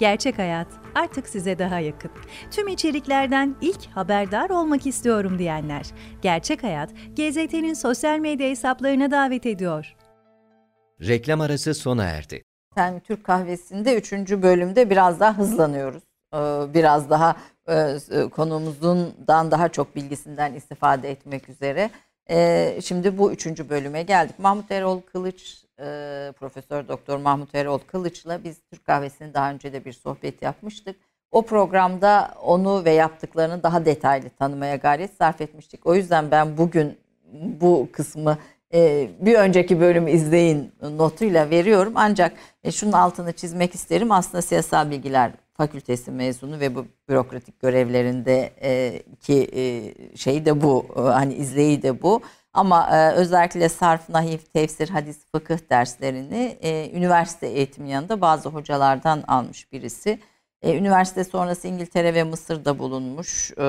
Gerçek 0.00 0.38
Hayat 0.38 0.66
artık 0.94 1.28
size 1.28 1.58
daha 1.58 1.80
yakın. 1.80 2.10
Tüm 2.50 2.68
içeriklerden 2.68 3.56
ilk 3.60 3.86
haberdar 3.86 4.50
olmak 4.50 4.86
istiyorum 4.86 5.38
diyenler. 5.38 5.86
Gerçek 6.22 6.62
Hayat, 6.62 6.90
GZT'nin 7.16 7.74
sosyal 7.74 8.18
medya 8.18 8.48
hesaplarına 8.48 9.10
davet 9.10 9.46
ediyor. 9.46 9.96
Reklam 11.00 11.40
arası 11.40 11.74
sona 11.74 12.04
erdi. 12.04 12.42
Sen 12.74 13.00
Türk 13.00 13.24
kahvesinde 13.24 13.96
3. 13.96 14.12
bölümde 14.12 14.90
biraz 14.90 15.20
daha 15.20 15.38
hızlanıyoruz. 15.38 16.02
Ee, 16.34 16.38
biraz 16.74 17.10
daha 17.10 17.36
e, 17.68 17.98
konumuzdan 18.30 19.50
daha 19.50 19.68
çok 19.68 19.96
bilgisinden 19.96 20.54
istifade 20.54 21.10
etmek 21.10 21.48
üzere. 21.48 21.90
Ee, 22.30 22.78
şimdi 22.84 23.18
bu 23.18 23.32
üçüncü 23.32 23.68
bölüme 23.68 24.02
geldik. 24.02 24.38
Mahmut 24.38 24.70
Erol 24.70 25.00
Kılıç, 25.00 25.56
e, 25.80 26.32
Profesör 26.32 26.88
Doktor 26.88 27.16
Mahmut 27.18 27.54
Erol 27.54 27.78
Kılıç'la 27.78 28.44
biz 28.44 28.56
Türk 28.70 28.84
kahvesini 28.84 29.34
daha 29.34 29.50
önce 29.50 29.72
de 29.72 29.84
bir 29.84 29.92
sohbet 29.92 30.42
yapmıştık. 30.42 30.96
O 31.30 31.42
programda 31.42 32.34
onu 32.42 32.84
ve 32.84 32.90
yaptıklarını 32.90 33.62
daha 33.62 33.84
detaylı 33.84 34.30
tanımaya 34.30 34.76
gayret 34.76 35.10
sarf 35.18 35.40
etmiştik. 35.40 35.86
O 35.86 35.94
yüzden 35.94 36.30
ben 36.30 36.56
bugün 36.58 36.98
bu 37.32 37.88
kısmı 37.92 38.38
e, 38.74 39.10
bir 39.20 39.34
önceki 39.34 39.80
bölümü 39.80 40.10
izleyin 40.10 40.72
notuyla 40.82 41.50
veriyorum. 41.50 41.92
Ancak 41.96 42.32
e, 42.64 42.72
şunun 42.72 42.92
altını 42.92 43.32
çizmek 43.32 43.74
isterim. 43.74 44.12
Aslında 44.12 44.42
siyasal 44.42 44.90
bilgiler 44.90 45.32
fakültesi 45.54 46.10
mezunu 46.10 46.60
ve 46.60 46.74
bu 46.74 46.86
bürokratik 47.08 47.60
görevlerinde 47.60 48.52
şey 50.16 50.44
de 50.46 50.62
bu 50.62 50.86
hani 50.94 51.34
izleyi 51.34 51.82
de 51.82 52.02
bu. 52.02 52.22
Ama 52.52 52.88
e, 52.96 53.12
özellikle 53.12 53.68
sarf, 53.68 54.08
nahif, 54.08 54.52
tefsir, 54.52 54.88
hadis, 54.88 55.26
fıkıh 55.32 55.58
derslerini 55.70 56.58
e, 56.62 56.90
üniversite 56.94 57.46
eğitimi 57.46 57.90
yanında 57.90 58.20
bazı 58.20 58.48
hocalardan 58.48 59.24
almış 59.28 59.72
birisi. 59.72 60.20
E, 60.62 60.78
üniversite 60.78 61.24
sonrası 61.24 61.68
İngiltere 61.68 62.14
ve 62.14 62.24
Mısır'da 62.24 62.78
bulunmuş 62.78 63.50
e, 63.50 63.64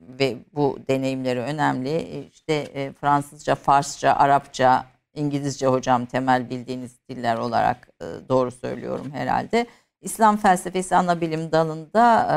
ve 0.00 0.36
bu 0.54 0.78
deneyimleri 0.88 1.40
önemli. 1.40 1.90
E, 1.90 2.26
işte 2.26 2.52
e, 2.54 2.92
Fransızca, 2.92 3.54
Farsça, 3.54 4.12
Arapça, 4.12 4.86
İngilizce 5.14 5.66
hocam 5.66 6.06
temel 6.06 6.50
bildiğiniz 6.50 7.08
diller 7.08 7.36
olarak 7.36 7.88
e, 8.02 8.04
doğru 8.28 8.50
söylüyorum 8.50 9.10
herhalde. 9.12 9.66
İslam 10.00 10.36
felsefesi 10.36 10.96
ana 10.96 11.20
bilim 11.20 11.52
dalında 11.52 12.28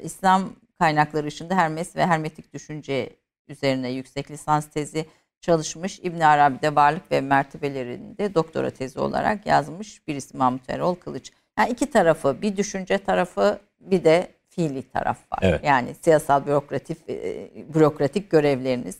e, 0.00 0.02
İslam 0.02 0.52
kaynakları 0.78 1.26
ışığında 1.26 1.54
Hermes 1.54 1.96
ve 1.96 2.06
Hermetik 2.06 2.52
düşünce 2.54 3.10
üzerine 3.48 3.90
yüksek 3.90 4.30
lisans 4.30 4.66
tezi 4.66 5.06
çalışmış. 5.42 6.00
İbn 6.02 6.20
Arabi'de 6.20 6.74
varlık 6.74 7.12
ve 7.12 7.20
mertebelerinde 7.20 8.34
doktora 8.34 8.70
tezi 8.70 9.00
olarak 9.00 9.46
yazmış 9.46 10.08
birisi 10.08 10.36
Mahmut 10.36 10.70
Erol 10.70 10.94
Kılıç. 10.94 11.30
Yani 11.58 11.70
iki 11.70 11.90
tarafı, 11.90 12.42
bir 12.42 12.56
düşünce 12.56 12.98
tarafı, 12.98 13.58
bir 13.80 14.04
de 14.04 14.28
fiili 14.48 14.82
taraf 14.82 15.18
var. 15.32 15.38
Evet. 15.42 15.60
Yani 15.64 15.94
siyasal 16.02 16.46
bürokratik 16.46 16.98
e, 17.08 17.50
bürokratik 17.74 18.30
görevleriniz. 18.30 18.96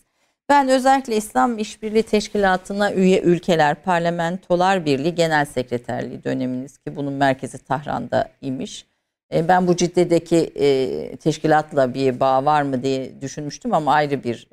Ben 0.48 0.68
özellikle 0.68 1.16
İslam 1.16 1.58
İşbirliği 1.58 2.02
Teşkilatı'na 2.02 2.92
üye 2.92 3.20
ülkeler 3.20 3.74
Parlamentolar 3.74 4.84
Birliği 4.84 5.14
Genel 5.14 5.44
Sekreterliği 5.44 6.24
döneminiz 6.24 6.78
ki 6.78 6.96
bunun 6.96 7.12
merkezi 7.12 7.58
Tahran'da 7.58 8.28
imiş. 8.40 8.86
E, 9.34 9.48
ben 9.48 9.66
bu 9.66 9.76
Cidde'deki 9.76 10.36
e, 10.36 11.16
teşkilatla 11.16 11.94
bir 11.94 12.20
bağ 12.20 12.44
var 12.44 12.62
mı 12.62 12.82
diye 12.82 13.20
düşünmüştüm 13.20 13.74
ama 13.74 13.92
ayrı 13.92 14.24
bir 14.24 14.48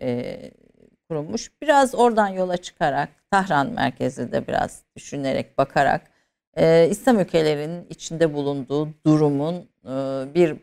kurulmuş. 1.09 1.51
Biraz 1.61 1.95
oradan 1.95 2.27
yola 2.27 2.57
çıkarak 2.57 3.09
Tahran 3.31 3.71
merkezinde 3.71 4.47
biraz 4.47 4.81
düşünerek 4.95 5.57
bakarak 5.57 6.01
İslam 6.89 7.19
ülkelerinin 7.19 7.85
içinde 7.89 8.33
bulunduğu 8.33 8.89
durumun 9.05 9.55
bir 10.35 10.55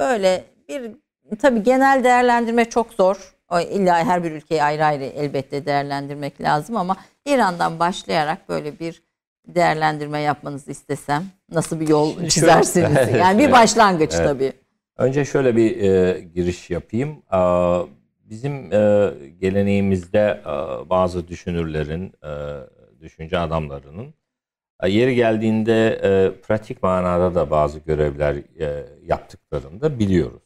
böyle 0.00 0.44
bir 0.68 0.92
tabi 1.38 1.62
genel 1.62 2.04
değerlendirme 2.04 2.64
çok 2.64 2.92
zor 2.92 3.34
İlla 3.60 4.04
her 4.04 4.24
bir 4.24 4.32
ülkeyi 4.32 4.62
ayrı 4.62 4.84
ayrı 4.84 5.04
elbette 5.04 5.66
değerlendirmek 5.66 6.40
lazım 6.40 6.76
ama 6.76 6.96
İran'dan 7.26 7.78
başlayarak 7.78 8.48
böyle 8.48 8.78
bir 8.78 9.02
değerlendirme 9.46 10.20
yapmanızı 10.20 10.70
istesem 10.70 11.24
nasıl 11.50 11.80
bir 11.80 11.88
yol 11.88 12.28
çizersiniz? 12.28 13.08
Yani 13.18 13.38
bir 13.38 13.52
başlangıç 13.52 14.14
evet. 14.14 14.26
tabii. 14.26 14.52
Önce 14.96 15.24
şöyle 15.24 15.56
bir 15.56 15.80
e, 15.80 16.20
giriş 16.20 16.70
yapayım. 16.70 17.22
E, 17.32 17.38
bizim 18.32 18.72
e, 18.72 19.12
geleneğimizde 19.40 20.40
e, 20.46 20.90
bazı 20.90 21.28
düşünürlerin, 21.28 22.12
e, 22.24 22.30
düşünce 23.00 23.38
adamlarının 23.38 24.14
e, 24.82 24.88
yeri 24.88 25.14
geldiğinde 25.14 26.00
e, 26.02 26.40
pratik 26.40 26.82
manada 26.82 27.34
da 27.34 27.50
bazı 27.50 27.78
görevler 27.78 28.34
e, 28.60 28.86
yaptıklarını 29.06 29.80
da 29.80 29.98
biliyoruz. 29.98 30.42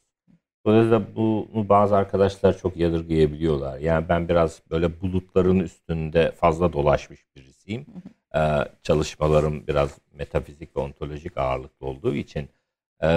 Dolayısıyla 0.67 1.03
bunu 1.17 1.69
bazı 1.69 1.97
arkadaşlar 1.97 2.59
çok 2.59 2.77
yadırgayabiliyorlar. 2.77 3.79
Yani 3.79 4.09
ben 4.09 4.29
biraz 4.29 4.63
böyle 4.71 5.01
bulutların 5.01 5.59
üstünde 5.59 6.33
fazla 6.33 6.73
dolaşmış 6.73 7.27
birisiyim. 7.37 7.87
Ee, 8.35 8.41
çalışmalarım 8.83 9.67
biraz 9.67 9.99
metafizik 10.13 10.77
ve 10.77 10.81
ontolojik 10.81 11.39
ağırlıklı 11.39 11.87
olduğu 11.87 12.15
için 12.15 12.49
e, 13.03 13.09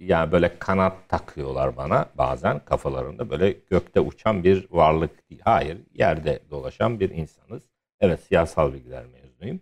yani 0.00 0.32
böyle 0.32 0.58
kanat 0.58 1.08
takıyorlar 1.08 1.76
bana 1.76 2.06
bazen 2.18 2.58
kafalarında 2.58 3.30
böyle 3.30 3.56
gökte 3.70 4.00
uçan 4.00 4.44
bir 4.44 4.66
varlık 4.70 5.30
değil. 5.30 5.40
Hayır 5.44 5.78
yerde 5.94 6.40
dolaşan 6.50 7.00
bir 7.00 7.10
insanız. 7.10 7.62
Evet 8.00 8.20
siyasal 8.20 8.72
bilgiler 8.72 9.04
mezunuyum. 9.04 9.60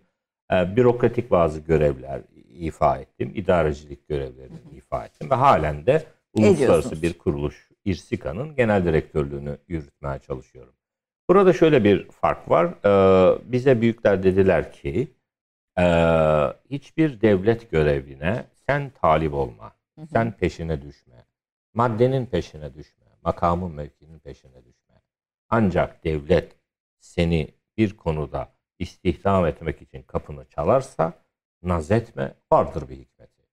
Ee, 0.53 0.75
bürokratik 0.75 1.31
bazı 1.31 1.59
görevler 1.59 2.21
ifa 2.49 2.97
ettim. 2.97 3.31
İdarecilik 3.35 4.07
görevlerini 4.07 4.59
ifa 4.75 5.05
ettim 5.05 5.29
ve 5.29 5.35
halen 5.35 5.85
de 5.85 6.03
uluslararası 6.33 7.01
bir 7.01 7.17
kuruluş 7.17 7.69
İRSİKA'nın 7.85 8.55
genel 8.55 8.85
direktörlüğünü 8.85 9.57
yürütmeye 9.67 10.19
çalışıyorum. 10.19 10.73
Burada 11.29 11.53
şöyle 11.53 11.83
bir 11.83 12.07
fark 12.09 12.49
var. 12.49 12.65
Ee, 12.85 13.51
bize 13.51 13.81
büyükler 13.81 14.23
dediler 14.23 14.71
ki 14.71 15.07
e, 15.79 15.83
hiçbir 16.69 17.21
devlet 17.21 17.71
görevine 17.71 18.45
sen 18.67 18.91
talip 19.01 19.33
olma. 19.33 19.78
Sen 20.05 20.31
peşine 20.37 20.81
düşme. 20.81 21.25
Maddenin 21.73 22.25
peşine 22.25 22.73
düşme. 22.73 23.05
Makamın 23.21 23.71
mevkinin 23.71 24.19
peşine 24.19 24.65
düşme. 24.65 25.01
Ancak 25.49 26.03
devlet 26.03 26.55
seni 26.99 27.53
bir 27.77 27.97
konuda 27.97 28.53
istihdam 28.79 29.45
etmek 29.45 29.81
için 29.81 30.01
kapını 30.03 30.45
çalarsa 30.45 31.13
naz 31.63 31.91
etme 31.91 32.33
vardır 32.51 32.89
bir 32.89 32.97
hikmeti. 32.97 33.43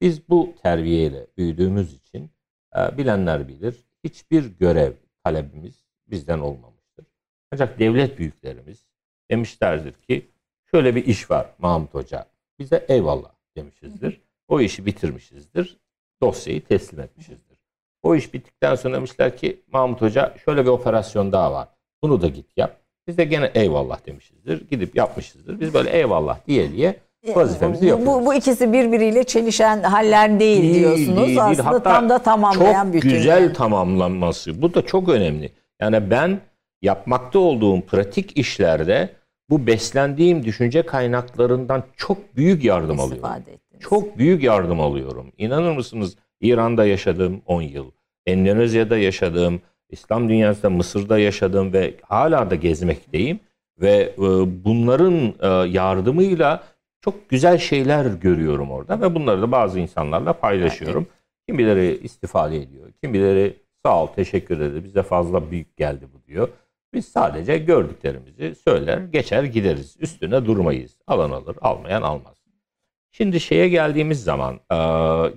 Biz 0.00 0.28
bu 0.28 0.54
terbiyeyle 0.62 1.26
büyüdüğümüz 1.36 1.94
için 1.94 2.30
e, 2.76 2.98
bilenler 2.98 3.48
bilir. 3.48 3.84
Hiçbir 4.04 4.58
görev 4.58 4.92
talebimiz 5.24 5.84
bizden 6.06 6.38
olmamıştır. 6.38 7.06
Ancak 7.52 7.78
devlet 7.78 8.18
büyüklerimiz 8.18 8.86
demişlerdir 9.30 9.92
ki 9.92 10.30
şöyle 10.70 10.94
bir 10.94 11.04
iş 11.04 11.30
var 11.30 11.54
Mahmut 11.58 11.94
Hoca. 11.94 12.26
Bize 12.58 12.86
eyvallah 12.88 13.32
demişizdir. 13.56 14.20
O 14.48 14.60
işi 14.60 14.86
bitirmişizdir. 14.86 15.79
Dosyayı 16.22 16.64
teslim 16.64 17.00
etmişizdir. 17.00 17.58
O 18.02 18.14
iş 18.14 18.34
bittikten 18.34 18.74
sonra 18.74 18.94
demişler 18.96 19.36
ki 19.36 19.60
Mahmut 19.72 20.00
Hoca 20.00 20.34
şöyle 20.44 20.62
bir 20.64 20.70
operasyon 20.70 21.32
daha 21.32 21.52
var. 21.52 21.68
Bunu 22.02 22.22
da 22.22 22.28
git 22.28 22.46
yap. 22.56 22.76
Biz 23.08 23.18
de 23.18 23.24
gene 23.24 23.50
eyvallah 23.54 24.06
demişizdir. 24.06 24.68
Gidip 24.70 24.96
yapmışızdır. 24.96 25.60
Biz 25.60 25.74
böyle 25.74 25.90
eyvallah 25.90 26.38
diye 26.46 26.72
diye 26.72 26.96
Vazifemizi 27.34 27.86
yapıyoruz. 27.86 28.14
bu, 28.22 28.26
bu 28.26 28.34
ikisi 28.34 28.72
birbiriyle 28.72 29.24
çelişen 29.24 29.82
haller 29.82 30.40
değil, 30.40 30.74
diyorsunuz. 30.74 31.38
Aslında 31.38 31.66
Hatta 31.66 31.82
tam 31.82 32.08
da 32.08 32.18
tamamlayan 32.18 32.84
çok 32.84 32.94
bütün. 32.94 33.10
güzel 33.10 33.42
yani. 33.42 33.52
tamamlanması. 33.52 34.62
Bu 34.62 34.74
da 34.74 34.82
çok 34.86 35.08
önemli. 35.08 35.52
Yani 35.80 36.10
ben 36.10 36.40
yapmakta 36.82 37.38
olduğum 37.38 37.80
pratik 37.80 38.36
işlerde 38.38 39.08
bu 39.50 39.66
beslendiğim 39.66 40.44
düşünce 40.44 40.82
kaynaklarından 40.86 41.82
çok 41.96 42.36
büyük 42.36 42.64
yardım 42.64 43.00
alıyorum. 43.00 43.12
istifade 43.12 43.52
ettiniz. 43.52 43.69
Çok 43.80 44.18
büyük 44.18 44.42
yardım 44.42 44.80
alıyorum. 44.80 45.32
İnanır 45.38 45.72
mısınız? 45.72 46.16
İran'da 46.40 46.86
yaşadığım 46.86 47.42
10 47.46 47.62
yıl, 47.62 47.90
Endonezya'da 48.26 48.98
yaşadığım, 48.98 49.60
İslam 49.88 50.28
dünyasında 50.28 50.70
Mısır'da 50.70 51.18
yaşadığım 51.18 51.72
ve 51.72 51.94
hala 52.02 52.50
da 52.50 52.54
gezmekteyim 52.54 53.40
ve 53.80 54.14
e, 54.18 54.20
bunların 54.64 55.34
e, 55.40 55.68
yardımıyla 55.68 56.64
çok 57.00 57.30
güzel 57.30 57.58
şeyler 57.58 58.06
görüyorum 58.06 58.70
orada 58.70 59.00
ve 59.00 59.14
bunları 59.14 59.42
da 59.42 59.52
bazı 59.52 59.80
insanlarla 59.80 60.32
paylaşıyorum. 60.32 61.06
Kimileri 61.48 62.00
istifade 62.02 62.56
ediyor, 62.56 62.92
kimileri 63.02 63.56
sağ 63.84 64.02
ol 64.02 64.06
teşekkür 64.06 64.60
ederim 64.60 64.84
bize 64.84 65.02
fazla 65.02 65.50
büyük 65.50 65.76
geldi 65.76 66.06
bu 66.14 66.26
diyor. 66.26 66.48
Biz 66.94 67.08
sadece 67.08 67.58
gördüklerimizi 67.58 68.54
söyler 68.54 68.98
geçer 68.98 69.44
gideriz. 69.44 69.96
Üstüne 70.00 70.46
durmayız. 70.46 70.96
Alan 71.06 71.30
alır, 71.30 71.56
almayan 71.60 72.02
almaz. 72.02 72.39
Şimdi 73.12 73.40
şeye 73.40 73.68
geldiğimiz 73.68 74.24
zaman 74.24 74.54
e, 74.54 74.76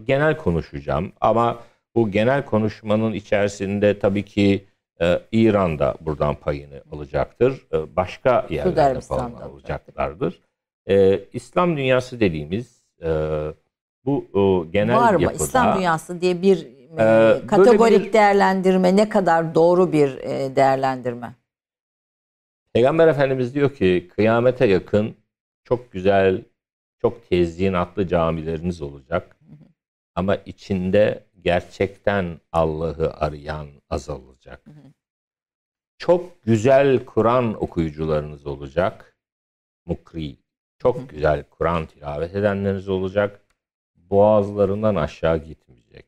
genel 0.04 0.38
konuşacağım 0.38 1.12
ama 1.22 1.60
bu 1.96 2.12
genel 2.12 2.46
konuşmanın 2.46 3.14
içerisinde 3.14 4.00
tabii 4.00 4.26
ki 4.26 4.66
e, 5.02 5.20
İran 5.32 5.80
da 5.80 5.96
buradan 6.02 6.36
payını 6.36 6.84
alacaktır. 6.92 7.68
E, 7.74 7.96
başka 7.96 8.48
yerlerde 8.50 9.02
falan 9.02 9.34
alacaklardır. 9.34 10.40
E, 10.90 11.20
İslam 11.34 11.78
dünyası 11.78 12.20
dediğimiz 12.20 12.84
e, 13.02 13.10
bu 14.06 14.26
e, 14.36 14.72
genel 14.72 14.96
Var 14.98 15.16
mı? 15.16 15.22
yapıda 15.22 15.44
İslam 15.44 15.78
dünyası 15.78 16.22
diye 16.22 16.42
bir 16.42 16.68
e, 17.00 17.48
kategorik 17.48 18.06
bir- 18.06 18.14
değerlendirme 18.14 18.96
ne 18.96 19.10
kadar 19.10 19.56
doğru 19.56 19.92
bir 19.92 20.18
e, 20.18 20.56
değerlendirme? 20.56 21.36
Peygamber 22.74 23.08
Efendimiz 23.08 23.56
diyor 23.56 23.74
ki 23.74 24.08
kıyamete 24.16 24.66
yakın 24.66 25.16
çok 25.64 25.92
güzel, 25.92 26.42
çok 27.04 27.30
tezyinatlı 27.30 28.08
camileriniz 28.08 28.82
olacak. 28.82 29.38
Ama 30.16 30.36
içinde 30.36 31.24
gerçekten 31.42 32.40
Allah'ı 32.52 33.14
arayan 33.14 33.68
azalacak. 33.90 34.66
Çok 35.98 36.44
güzel 36.44 37.06
Kur'an 37.06 37.64
okuyucularınız 37.64 38.46
olacak. 38.46 39.18
Mukri. 39.86 40.38
Çok 40.78 41.10
güzel 41.10 41.44
Kur'an 41.50 41.86
tilavet 41.86 42.36
edenleriniz 42.36 42.90
olacak. 42.90 43.46
Boğazlarından 43.96 44.96
aşağı 44.96 45.38
gitmeyecek. 45.38 46.06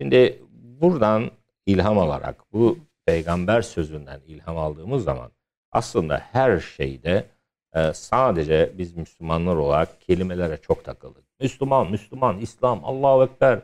Şimdi 0.00 0.42
buradan 0.52 1.30
ilham 1.66 1.98
alarak 1.98 2.52
bu 2.52 2.78
peygamber 3.06 3.62
sözünden 3.62 4.20
ilham 4.26 4.58
aldığımız 4.58 5.04
zaman 5.04 5.30
aslında 5.72 6.18
her 6.18 6.58
şeyde 6.60 7.35
e, 7.76 7.92
sadece 7.92 8.72
biz 8.78 8.96
Müslümanlar 8.96 9.56
olarak 9.56 10.00
kelimelere 10.00 10.56
çok 10.56 10.84
takıldık. 10.84 11.24
Müslüman, 11.40 11.90
Müslüman, 11.90 12.38
İslam, 12.38 12.84
Allahu 12.84 13.24
Ekber, 13.24 13.60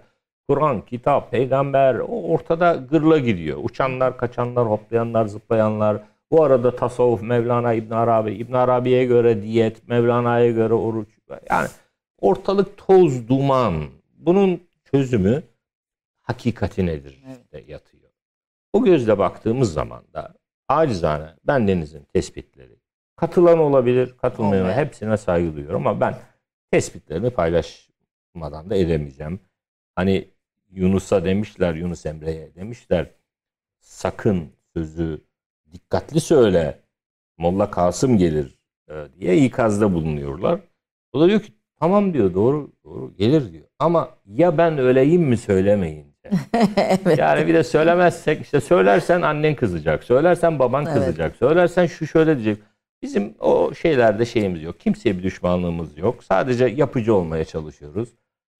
Kur'an, 0.48 0.84
kitap, 0.84 1.30
peygamber 1.30 1.94
o 1.94 2.22
ortada 2.22 2.74
gırla 2.74 3.18
gidiyor. 3.18 3.58
Uçanlar, 3.62 4.16
kaçanlar, 4.16 4.66
hoplayanlar, 4.68 5.26
zıplayanlar. 5.26 6.02
Bu 6.30 6.44
arada 6.44 6.76
tasavvuf, 6.76 7.22
Mevlana 7.22 7.72
İbn 7.72 7.94
Arabi, 7.94 8.32
İbn 8.32 8.52
Arabi'ye 8.52 9.04
göre 9.04 9.42
diyet, 9.42 9.88
Mevlana'ya 9.88 10.50
göre 10.50 10.74
oruç. 10.74 11.08
Yani 11.50 11.68
ortalık 12.20 12.76
toz, 12.76 13.28
duman. 13.28 13.74
Bunun 14.18 14.60
çözümü 14.84 15.42
hakikati 16.22 16.86
nedir 16.86 17.22
de 17.52 17.64
yatıyor. 17.68 18.10
O 18.72 18.84
gözle 18.84 19.18
baktığımız 19.18 19.72
zaman 19.72 20.02
da 20.14 20.34
acizane 20.68 21.34
ben 21.44 21.68
Deniz'in 21.68 22.04
tespitleri 22.12 22.81
katılan 23.22 23.58
olabilir, 23.58 24.14
katılmayan 24.22 24.62
Olmayan. 24.64 24.78
hepsine 24.78 25.16
saygı 25.16 25.54
duyuyorum 25.54 25.86
ama 25.86 26.00
ben 26.00 26.14
tespitlerini 26.70 27.30
paylaşmadan 27.30 28.70
da 28.70 28.76
edemeyeceğim. 28.76 29.40
Hani 29.96 30.28
Yunus'a 30.70 31.24
demişler, 31.24 31.74
Yunus 31.74 32.06
Emre'ye 32.06 32.54
demişler 32.54 33.06
sakın 33.80 34.48
sözü 34.76 35.20
dikkatli 35.72 36.20
söyle 36.20 36.78
Molla 37.38 37.70
Kasım 37.70 38.18
gelir 38.18 38.58
e, 38.90 38.94
diye 39.20 39.36
ikazda 39.36 39.92
bulunuyorlar. 39.94 40.60
O 41.12 41.20
da 41.20 41.28
diyor 41.28 41.40
ki 41.40 41.52
tamam 41.80 42.14
diyor 42.14 42.34
doğru 42.34 42.72
doğru 42.84 43.14
gelir 43.16 43.52
diyor. 43.52 43.64
Ama 43.78 44.10
ya 44.26 44.58
ben 44.58 44.78
öleyim 44.78 45.22
mi 45.22 45.36
söylemeyince. 45.36 46.30
evet. 46.76 47.18
Yani 47.18 47.46
bir 47.46 47.54
de 47.54 47.64
söylemezsek 47.64 48.42
işte 48.42 48.60
söylersen 48.60 49.22
annen 49.22 49.54
kızacak. 49.54 50.04
Söylersen 50.04 50.58
baban 50.58 50.84
Evet. 50.84 50.94
kızacak. 50.94 51.36
Söylersen 51.36 51.86
şu 51.86 52.06
şöyle 52.06 52.34
diyecek. 52.38 52.71
Bizim 53.02 53.34
o 53.40 53.74
şeylerde 53.74 54.24
şeyimiz 54.24 54.62
yok. 54.62 54.80
Kimseye 54.80 55.18
bir 55.18 55.22
düşmanlığımız 55.22 55.98
yok. 55.98 56.24
Sadece 56.24 56.66
yapıcı 56.66 57.14
olmaya 57.14 57.44
çalışıyoruz. 57.44 58.08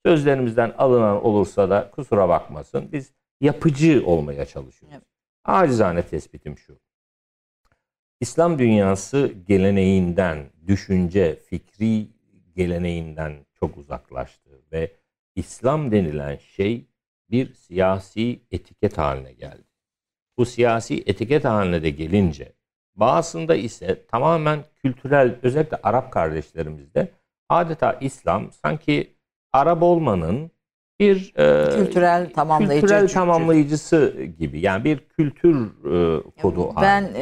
Sözlerimizden 0.07 0.75
alınan 0.79 1.25
olursa 1.25 1.71
da 1.71 1.91
kusura 1.91 2.29
bakmasın. 2.29 2.89
Biz 2.93 3.13
yapıcı 3.41 4.03
olmaya 4.07 4.45
çalışıyoruz. 4.45 4.97
Evet. 4.97 5.07
Acizane 5.45 6.03
tespitim 6.03 6.59
şu. 6.59 6.79
İslam 8.21 8.59
dünyası 8.59 9.35
geleneğinden, 9.49 10.51
düşünce, 10.67 11.37
fikri 11.37 12.09
geleneğinden 12.57 13.47
çok 13.61 13.77
uzaklaştı 13.77 14.51
ve 14.73 14.93
İslam 15.35 15.93
denilen 15.93 16.37
şey 16.37 16.87
bir 17.31 17.55
siyasi 17.55 18.41
etiket 18.51 18.99
haline 18.99 19.33
geldi. 19.33 19.65
Bu 20.39 20.47
siyasi 20.47 21.03
etiket 21.07 21.45
haline 21.45 21.83
de 21.83 21.91
gelince 21.91 22.53
bazısında 22.95 23.55
ise 23.55 24.07
tamamen 24.07 24.65
kültürel 24.83 25.39
özellikle 25.43 25.79
Arap 25.83 26.13
kardeşlerimizde 26.13 27.09
adeta 27.49 27.93
İslam 27.93 28.53
sanki 28.53 29.17
Arap 29.53 29.83
olmanın 29.83 30.51
bir 31.01 31.33
e, 31.37 31.77
Kültürel 31.77 32.33
tamamlayıcı 32.33 32.81
kültürel 32.81 33.09
tamamlayıcısı 33.09 34.17
gibi. 34.39 34.61
Yani 34.61 34.85
bir 34.85 34.99
kültür 34.99 35.67
e, 35.85 36.23
kodu 36.43 36.73
Ben 36.83 37.03
e, 37.03 37.21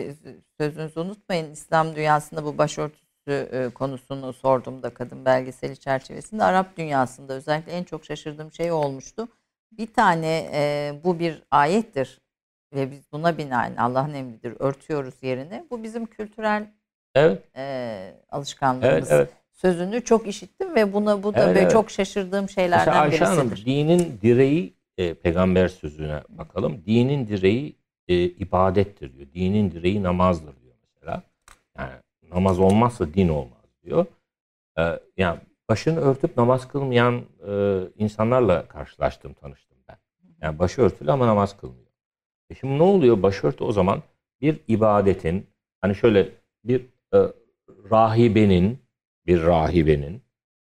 e, 0.00 0.14
sözünüzü 0.58 1.00
unutmayın. 1.00 1.52
İslam 1.52 1.96
dünyasında 1.96 2.44
bu 2.44 2.58
başörtüsü 2.58 3.48
e, 3.52 3.68
konusunu 3.74 4.32
sorduğumda 4.32 4.94
kadın 4.94 5.24
belgeseli 5.24 5.76
çerçevesinde 5.76 6.44
Arap 6.44 6.76
dünyasında 6.76 7.32
özellikle 7.32 7.72
en 7.72 7.84
çok 7.84 8.04
şaşırdığım 8.04 8.52
şey 8.52 8.72
olmuştu. 8.72 9.28
Bir 9.72 9.92
tane 9.92 10.50
e, 10.52 10.92
bu 11.04 11.18
bir 11.18 11.42
ayettir 11.50 12.20
ve 12.74 12.90
biz 12.90 13.12
buna 13.12 13.38
binaen 13.38 13.76
Allah'ın 13.76 14.14
emridir 14.14 14.56
örtüyoruz 14.58 15.14
yerine. 15.22 15.64
Bu 15.70 15.82
bizim 15.82 16.06
kültürel 16.06 16.66
Evet, 17.14 17.42
e, 17.56 18.14
alışkanlığımız. 18.30 18.88
evet, 18.92 19.06
evet. 19.10 19.28
Sözünü 19.52 20.04
çok 20.04 20.26
işittim 20.26 20.74
ve 20.74 20.92
buna 20.92 21.22
bu 21.22 21.34
da 21.34 21.44
Evet, 21.44 21.56
ve 21.56 21.60
evet. 21.60 21.72
çok 21.72 21.90
şaşırdığım 21.90 22.42
Mesela 22.42 22.54
şeylerden 22.54 22.92
Ayşe 22.92 23.24
Hanım 23.24 23.50
birisidir. 23.50 23.66
dinin 23.66 24.18
direği 24.22 24.74
e, 24.98 25.14
peygamber 25.14 25.68
sözüne 25.68 26.22
bakalım. 26.28 26.82
Dinin 26.86 27.28
direği 27.28 27.76
e, 28.08 28.14
ibadettir 28.24 29.16
diyor. 29.16 29.26
Dinin 29.34 29.70
direği 29.70 30.02
namazdır 30.02 30.60
diyor 30.62 30.74
mesela. 30.82 31.22
Yani 31.78 31.92
namaz 32.30 32.58
olmazsa 32.60 33.14
din 33.14 33.28
olmaz 33.28 33.64
diyor. 33.84 34.06
E, 34.78 34.82
yani 35.16 35.38
başını 35.68 36.00
örtüp 36.00 36.36
namaz 36.36 36.68
kılmayan 36.68 37.22
e, 37.48 37.80
insanlarla 37.98 38.68
karşılaştım, 38.68 39.32
tanıştım 39.34 39.78
ben. 39.88 39.96
Yani 40.42 40.58
başı 40.58 40.82
örtülü 40.82 41.12
ama 41.12 41.26
namaz 41.26 41.56
kılmıyor. 41.56 41.81
E 42.52 42.54
şimdi 42.54 42.78
ne 42.78 42.82
oluyor? 42.82 43.22
Başörtü 43.22 43.64
o 43.64 43.72
zaman 43.72 44.02
bir 44.40 44.56
ibadetin 44.68 45.46
hani 45.80 45.94
şöyle 45.94 46.28
bir 46.64 46.80
e, 47.14 47.18
rahibenin 47.90 48.78
bir 49.26 49.42
rahibenin 49.42 50.22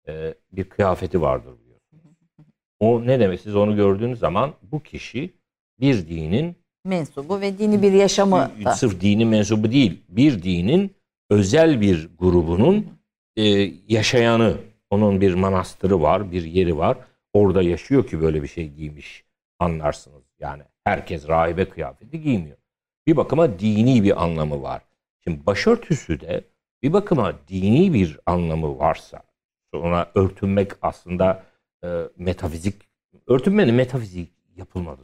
e, 0.07 0.33
bir 0.51 0.63
kıyafeti 0.63 1.21
vardır 1.21 1.53
biliyorsunuz. 1.59 2.15
O 2.79 3.05
ne 3.05 3.19
demek? 3.19 3.39
Siz 3.39 3.55
onu 3.55 3.75
gördüğünüz 3.75 4.19
zaman 4.19 4.53
bu 4.61 4.83
kişi 4.83 5.33
bir 5.79 6.09
dinin 6.09 6.55
Mensubu 6.85 7.41
ve 7.41 7.57
dini 7.57 7.81
bir 7.81 7.91
yaşamı 7.91 8.51
da. 8.65 8.71
sırf 8.71 9.01
dini 9.01 9.25
mensubu 9.25 9.71
değil, 9.71 10.01
bir 10.09 10.43
dinin 10.43 10.95
özel 11.29 11.81
bir 11.81 12.09
grubunun 12.19 12.87
e, 13.35 13.43
yaşayanı. 13.87 14.57
Onun 14.89 15.21
bir 15.21 15.33
manastırı 15.33 16.01
var, 16.01 16.31
bir 16.31 16.43
yeri 16.43 16.77
var. 16.77 16.97
Orada 17.33 17.61
yaşıyor 17.61 18.07
ki 18.07 18.21
böyle 18.21 18.43
bir 18.43 18.47
şey 18.47 18.69
giymiş 18.69 19.23
anlarsınız. 19.59 20.23
Yani 20.39 20.63
herkes 20.85 21.27
rahibe 21.27 21.69
kıyafeti 21.69 22.21
giymiyor. 22.21 22.57
Bir 23.07 23.17
bakıma 23.17 23.59
dini 23.59 24.03
bir 24.03 24.23
anlamı 24.23 24.61
var. 24.61 24.81
Şimdi 25.23 25.45
başörtüsü 25.45 26.19
de 26.19 26.43
bir 26.83 26.93
bakıma 26.93 27.33
dini 27.47 27.93
bir 27.93 28.19
anlamı 28.25 28.79
varsa 28.79 29.23
sonra 29.73 30.11
örtünmek 30.15 30.71
aslında 30.81 31.43
e, 31.83 31.87
metafizik 32.17 32.75
örtünmenin 33.27 33.75
metafizik 33.75 34.31
yapılmadı. 34.55 35.01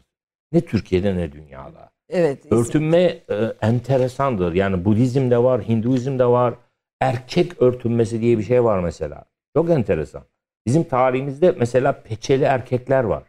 Ne 0.51 0.61
Türkiye'de 0.61 1.15
ne 1.15 1.31
dünyada. 1.31 1.91
Evet. 2.09 2.51
Örtünme 2.51 3.01
e, 3.01 3.53
enteresandır. 3.61 4.53
Yani 4.53 4.85
Budizm'de 4.85 5.43
var, 5.43 5.67
Hinduizm'de 5.67 6.25
var. 6.25 6.53
erkek 6.99 7.61
örtünmesi 7.61 8.21
diye 8.21 8.37
bir 8.37 8.43
şey 8.43 8.63
var 8.63 8.79
mesela. 8.79 9.25
Çok 9.55 9.69
enteresan. 9.69 10.23
Bizim 10.65 10.83
tarihimizde 10.83 11.51
mesela 11.51 12.01
peçeli 12.01 12.43
erkekler 12.43 13.03
var. 13.03 13.23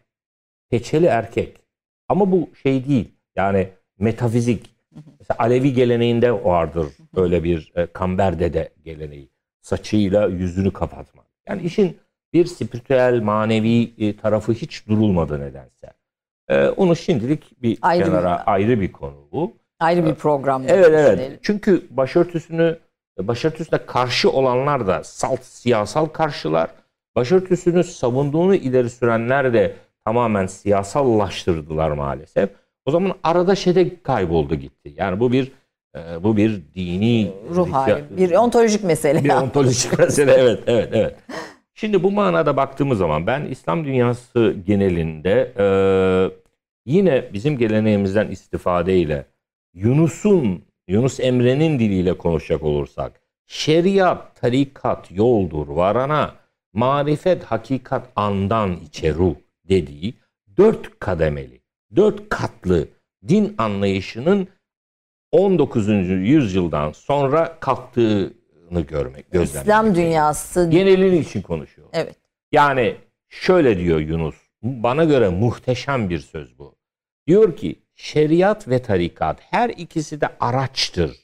Peçeli 0.70 1.06
erkek. 1.06 1.61
Ama 2.12 2.32
bu 2.32 2.48
şey 2.62 2.88
değil. 2.88 3.08
Yani 3.36 3.68
metafizik. 3.98 4.70
Mesela 5.18 5.38
Alevi 5.38 5.72
geleneğinde 5.72 6.44
vardır 6.44 6.86
öyle 7.16 7.44
bir 7.44 7.72
e, 7.76 7.86
kamber 7.86 8.38
dede 8.38 8.68
geleneği. 8.84 9.28
Saçıyla 9.60 10.26
yüzünü 10.26 10.72
kapatma. 10.72 11.22
Yani 11.48 11.62
işin 11.62 11.96
bir 12.32 12.46
spiritüel, 12.46 13.22
manevi 13.22 13.92
e, 13.98 14.16
tarafı 14.16 14.52
hiç 14.52 14.88
durulmadı 14.88 15.40
nedense. 15.40 15.92
E, 16.48 16.68
onu 16.68 16.96
şimdilik 16.96 17.62
bir 17.62 17.78
Ayrı 17.82 18.00
bir- 18.00 18.06
kenara 18.06 18.42
ayrı 18.46 18.80
bir 18.80 18.92
konu 18.92 19.28
bu. 19.32 19.56
Ayrı 19.80 20.06
bir 20.06 20.14
program. 20.14 20.62
Evet 20.68 20.90
evet. 20.94 21.38
Çünkü 21.42 21.86
başörtüsünü 21.90 22.78
başörtüsüne 23.18 23.86
karşı 23.86 24.30
olanlar 24.30 24.86
da 24.86 25.04
salt 25.04 25.42
siyasal 25.44 26.06
karşılar. 26.06 26.70
Başörtüsünü 27.16 27.84
savunduğunu 27.84 28.54
ileri 28.54 28.90
sürenler 28.90 29.52
de 29.54 29.74
tamamen 30.04 30.46
siyasallaştırdılar 30.46 31.90
maalesef. 31.90 32.50
O 32.84 32.90
zaman 32.90 33.14
arada 33.22 33.54
şeyde 33.54 34.02
kayboldu 34.02 34.54
gitti. 34.54 34.94
Yani 34.96 35.20
bu 35.20 35.32
bir 35.32 35.52
e, 35.96 36.24
bu 36.24 36.36
bir 36.36 36.62
dini 36.74 37.32
Ruh 37.50 37.72
hali. 37.72 38.04
Bir 38.16 38.32
ontolojik 38.32 38.84
mesele. 38.84 39.24
bir 39.24 39.30
ontolojik 39.30 39.98
mesele 39.98 40.32
evet 40.32 40.60
evet 40.66 40.88
evet. 40.92 41.16
Şimdi 41.74 42.02
bu 42.02 42.10
manada 42.10 42.56
baktığımız 42.56 42.98
zaman 42.98 43.26
ben 43.26 43.44
İslam 43.44 43.84
dünyası 43.84 44.56
genelinde 44.66 45.52
e, 45.58 45.66
yine 46.86 47.24
bizim 47.32 47.58
geleneğimizden 47.58 48.28
istifadeyle 48.28 49.26
Yunus'un 49.74 50.62
Yunus 50.88 51.20
Emre'nin 51.20 51.78
diliyle 51.78 52.18
konuşacak 52.18 52.62
olursak 52.62 53.20
şeriat 53.46 54.40
tarikat 54.40 55.10
yoldur 55.10 55.68
varana 55.68 56.34
marifet 56.72 57.44
hakikat 57.44 58.08
andan 58.16 58.76
içeru 58.76 59.36
dediği 59.68 60.14
dört 60.56 61.00
kademeli 61.00 61.62
dört 61.96 62.28
katlı 62.28 62.88
din 63.28 63.54
anlayışının 63.58 64.48
19. 65.32 65.88
yüzyıldan 66.08 66.92
sonra 66.92 67.56
kalktığını 67.60 68.80
görmek, 68.88 69.30
gözlemlemek. 69.30 69.66
İslam 69.66 69.94
dünyası. 69.94 70.70
Genelini 70.70 71.18
için 71.18 71.42
konuşuyor. 71.42 71.88
Evet. 71.92 72.16
Yani 72.52 72.96
şöyle 73.28 73.78
diyor 73.78 74.00
Yunus. 74.00 74.34
Bana 74.62 75.04
göre 75.04 75.28
muhteşem 75.28 76.10
bir 76.10 76.18
söz 76.18 76.58
bu. 76.58 76.74
Diyor 77.26 77.56
ki 77.56 77.76
şeriat 77.94 78.68
ve 78.68 78.82
tarikat 78.82 79.38
her 79.40 79.70
ikisi 79.70 80.20
de 80.20 80.28
araçtır. 80.40 81.16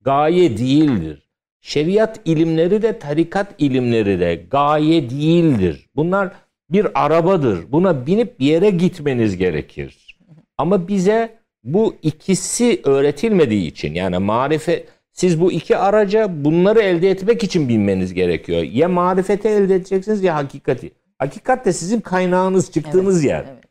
Gaye 0.00 0.58
değildir. 0.58 1.28
Şeriat 1.60 2.20
ilimleri 2.24 2.82
de 2.82 2.98
tarikat 2.98 3.54
ilimleri 3.58 4.20
de 4.20 4.34
gaye 4.34 5.10
değildir. 5.10 5.88
Bunlar 5.96 6.32
bir 6.72 7.04
arabadır. 7.04 7.72
Buna 7.72 8.06
binip 8.06 8.40
bir 8.40 8.46
yere 8.46 8.70
gitmeniz 8.70 9.36
gerekir. 9.36 10.16
Ama 10.58 10.88
bize 10.88 11.38
bu 11.64 11.94
ikisi 12.02 12.80
öğretilmediği 12.84 13.66
için 13.66 13.94
yani 13.94 14.18
marifet 14.18 14.88
siz 15.12 15.40
bu 15.40 15.52
iki 15.52 15.76
araca 15.76 16.44
bunları 16.44 16.80
elde 16.80 17.10
etmek 17.10 17.44
için 17.44 17.68
binmeniz 17.68 18.14
gerekiyor. 18.14 18.62
Ya 18.62 18.88
marifeti 18.88 19.48
elde 19.48 19.74
edeceksiniz 19.74 20.22
ya 20.22 20.34
hakikati. 20.34 20.90
Hakikat 21.18 21.66
de 21.66 21.72
sizin 21.72 22.00
kaynağınız, 22.00 22.72
çıktığınız 22.72 23.24
yer. 23.24 23.44
Evet. 23.48 23.64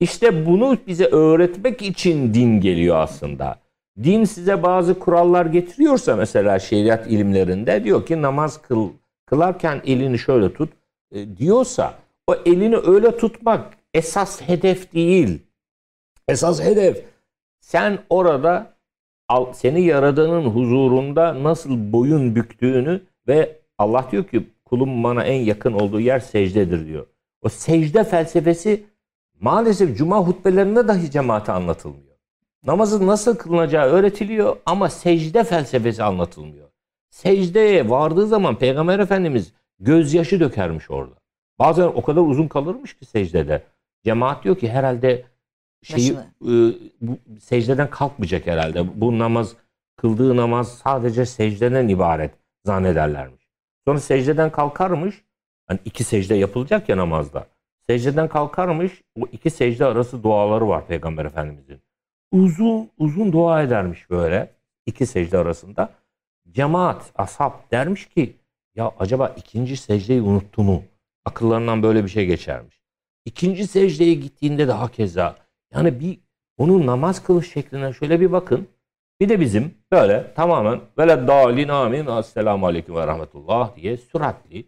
İşte 0.00 0.46
bunu 0.46 0.78
bize 0.86 1.04
öğretmek 1.04 1.82
için 1.82 2.34
din 2.34 2.60
geliyor 2.60 2.96
aslında. 2.96 3.58
Din 4.02 4.24
size 4.24 4.62
bazı 4.62 4.98
kurallar 4.98 5.46
getiriyorsa 5.46 6.16
mesela 6.16 6.58
şeriat 6.58 7.06
ilimlerinde 7.06 7.84
diyor 7.84 8.06
ki 8.06 8.22
namaz 8.22 8.62
kıl, 8.62 8.90
kılarken 9.26 9.82
elini 9.86 10.18
şöyle 10.18 10.52
tut 10.52 10.70
e, 11.14 11.36
diyorsa 11.36 11.94
o 12.26 12.34
elini 12.46 12.76
öyle 12.76 13.16
tutmak 13.16 13.78
esas 13.94 14.40
hedef 14.40 14.94
değil. 14.94 15.42
Esas 16.28 16.62
hedef 16.62 17.04
sen 17.60 17.98
orada 18.10 18.74
seni 19.52 19.80
yaradanın 19.82 20.44
huzurunda 20.44 21.42
nasıl 21.42 21.92
boyun 21.92 22.36
büktüğünü 22.36 23.02
ve 23.28 23.58
Allah 23.78 24.08
diyor 24.12 24.24
ki 24.24 24.50
kulum 24.64 25.04
bana 25.04 25.24
en 25.24 25.40
yakın 25.40 25.72
olduğu 25.72 26.00
yer 26.00 26.20
secdedir 26.20 26.86
diyor. 26.86 27.06
O 27.42 27.48
secde 27.48 28.04
felsefesi 28.04 28.84
maalesef 29.40 29.96
cuma 29.98 30.18
hutbelerinde 30.18 30.88
dahi 30.88 31.10
cemaate 31.10 31.52
anlatılmıyor. 31.52 32.14
Namazın 32.66 33.06
nasıl 33.06 33.36
kılınacağı 33.36 33.86
öğretiliyor 33.86 34.56
ama 34.66 34.88
secde 34.88 35.44
felsefesi 35.44 36.02
anlatılmıyor. 36.02 36.68
Secdeye 37.10 37.90
vardığı 37.90 38.26
zaman 38.26 38.58
Peygamber 38.58 38.98
Efendimiz 38.98 39.52
gözyaşı 39.80 40.40
dökermiş 40.40 40.90
orada. 40.90 41.14
Bazen 41.58 41.86
o 41.86 42.02
kadar 42.02 42.20
uzun 42.20 42.48
kalırmış 42.48 42.96
ki 42.96 43.04
secdede. 43.04 43.62
Cemaat 44.04 44.44
diyor 44.44 44.58
ki 44.58 44.70
herhalde 44.70 45.24
şeyi 45.82 46.12
e, 46.12 46.18
bu, 47.00 47.18
secdeden 47.40 47.90
kalkmayacak 47.90 48.46
herhalde. 48.46 49.00
Bu 49.00 49.18
namaz 49.18 49.56
kıldığı 49.96 50.36
namaz 50.36 50.78
sadece 50.78 51.26
secdeden 51.26 51.88
ibaret 51.88 52.34
zannederlermiş. 52.64 53.48
Sonra 53.84 54.00
secdeden 54.00 54.52
kalkarmış. 54.52 55.24
Hani 55.66 55.78
iki 55.84 56.04
secde 56.04 56.34
yapılacak 56.34 56.88
ya 56.88 56.96
namazda. 56.96 57.46
Secdeden 57.86 58.28
kalkarmış. 58.28 59.02
O 59.20 59.26
iki 59.32 59.50
secde 59.50 59.84
arası 59.84 60.22
duaları 60.22 60.68
var 60.68 60.86
Peygamber 60.86 61.24
Efendimizin. 61.24 61.80
Uzun 62.32 62.90
uzun 62.98 63.32
dua 63.32 63.62
edermiş 63.62 64.10
böyle 64.10 64.50
iki 64.86 65.06
secde 65.06 65.38
arasında. 65.38 65.92
Cemaat, 66.50 67.12
ashab 67.16 67.52
dermiş 67.70 68.08
ki 68.08 68.36
ya 68.74 68.92
acaba 68.98 69.28
ikinci 69.28 69.76
secdeyi 69.76 70.22
unuttu 70.22 70.62
mu? 70.62 70.82
Akıllarından 71.24 71.82
böyle 71.82 72.04
bir 72.04 72.08
şey 72.08 72.26
geçermiş. 72.26 72.80
İkinci 73.24 73.66
secdeye 73.66 74.14
gittiğinde 74.14 74.68
daha 74.68 74.90
keza 74.90 75.36
yani 75.74 76.00
bir 76.00 76.18
onun 76.58 76.86
namaz 76.86 77.22
kılış 77.22 77.52
şekline 77.52 77.92
şöyle 77.92 78.20
bir 78.20 78.32
bakın. 78.32 78.68
Bir 79.20 79.28
de 79.28 79.40
bizim 79.40 79.74
böyle 79.92 80.34
tamamen 80.34 80.80
vele 80.98 81.26
dalin 81.26 81.68
amin 81.68 82.06
esselamu 82.06 82.66
aleyküm 82.66 82.94
ve 82.94 83.06
rahmetullah 83.06 83.76
diye 83.76 83.96
süratli 83.96 84.64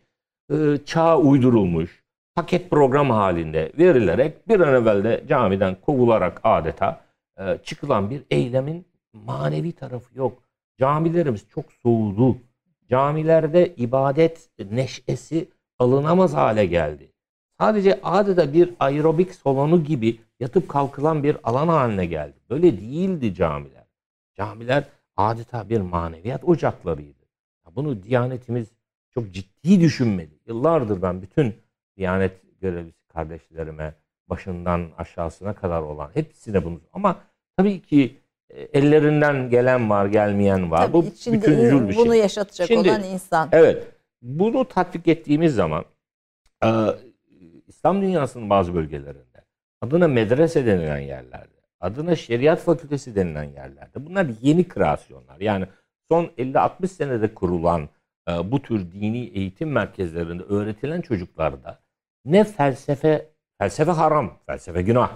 e, 0.52 0.78
çağa 0.84 1.18
uydurulmuş 1.18 2.04
paket 2.34 2.70
program 2.70 3.10
halinde 3.10 3.72
verilerek 3.78 4.48
bir 4.48 4.60
an 4.60 4.74
evvel 4.74 5.04
de 5.04 5.24
camiden 5.28 5.76
kovularak 5.80 6.40
adeta 6.44 7.00
e, 7.38 7.58
çıkılan 7.64 8.10
bir 8.10 8.22
eylemin 8.30 8.86
manevi 9.12 9.72
tarafı 9.72 10.18
yok. 10.18 10.42
Camilerimiz 10.78 11.48
çok 11.48 11.72
soğudu. 11.72 12.36
Camilerde 12.90 13.74
ibadet 13.76 14.48
neşesi 14.70 15.48
alınamaz 15.78 16.34
hale 16.34 16.66
geldi. 16.66 17.12
Sadece 17.60 18.00
adeta 18.02 18.52
bir 18.52 18.70
aerobik 18.80 19.34
salonu 19.34 19.84
gibi 19.84 20.20
yatıp 20.40 20.68
kalkılan 20.68 21.22
bir 21.22 21.36
alan 21.44 21.68
haline 21.68 22.06
geldi. 22.06 22.34
Böyle 22.50 22.78
değildi 22.80 23.34
camiler. 23.34 23.84
Camiler 24.36 24.84
adeta 25.16 25.68
bir 25.68 25.80
maneviyat 25.80 26.44
ocaklarıydı. 26.44 27.16
Bunu 27.76 28.02
Diyanetimiz 28.02 28.66
çok 29.10 29.32
ciddi 29.32 29.80
düşünmedi. 29.80 30.34
Yıllardır 30.46 31.02
ben 31.02 31.22
bütün 31.22 31.54
Diyanet 31.96 32.32
görevlisi 32.60 33.06
kardeşlerime 33.08 33.94
başından 34.28 34.86
aşağısına 34.98 35.52
kadar 35.52 35.82
olan 35.82 36.10
hepsine 36.14 36.64
bunu 36.64 36.80
ama 36.92 37.16
tabii 37.56 37.80
ki 37.82 38.16
e, 38.50 38.62
ellerinden 38.62 39.50
gelen 39.50 39.90
var, 39.90 40.06
gelmeyen 40.06 40.70
var. 40.70 40.78
Tabii 40.82 40.92
Bu 40.92 41.04
bütüncül 41.04 41.88
bir 41.88 41.92
şey. 41.94 42.04
bunu 42.04 42.14
yaşatacak 42.14 42.68
Şimdi- 42.68 42.90
olan 42.90 43.02
insan. 43.04 43.48
Evet. 43.52 43.88
Bunu 44.26 44.68
tatbik 44.68 45.08
ettiğimiz 45.08 45.54
zaman 45.54 45.84
e, 46.64 46.68
İslam 47.66 48.02
dünyasının 48.02 48.50
bazı 48.50 48.74
bölgelerinde 48.74 49.44
adına 49.80 50.08
medrese 50.08 50.66
denilen 50.66 50.98
yerlerde, 50.98 51.60
adına 51.80 52.16
şeriat 52.16 52.60
fakültesi 52.60 53.16
denilen 53.16 53.44
yerlerde 53.44 54.06
bunlar 54.06 54.26
yeni 54.40 54.68
kreasyonlar. 54.68 55.40
Yani 55.40 55.66
son 56.10 56.24
50-60 56.24 56.86
senede 56.86 57.34
kurulan 57.34 57.88
e, 58.28 58.50
bu 58.52 58.62
tür 58.62 58.92
dini 58.92 59.18
eğitim 59.18 59.72
merkezlerinde 59.72 60.42
öğretilen 60.42 61.00
çocuklarda 61.00 61.78
ne 62.24 62.44
felsefe, 62.44 63.28
felsefe 63.58 63.90
haram, 63.90 64.38
felsefe 64.46 64.82
günah. 64.82 65.10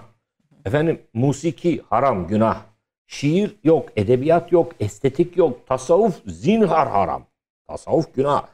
Efendim 0.65 1.01
musiki 1.13 1.81
haram, 1.81 2.27
günah. 2.27 2.61
Şiir 3.07 3.55
yok, 3.63 3.89
edebiyat 3.95 4.51
yok, 4.51 4.71
estetik 4.79 5.37
yok, 5.37 5.67
tasavvuf 5.67 6.21
zinhar 6.25 6.89
haram. 6.89 7.25
Tasavvuf 7.67 8.15
günah 8.15 8.47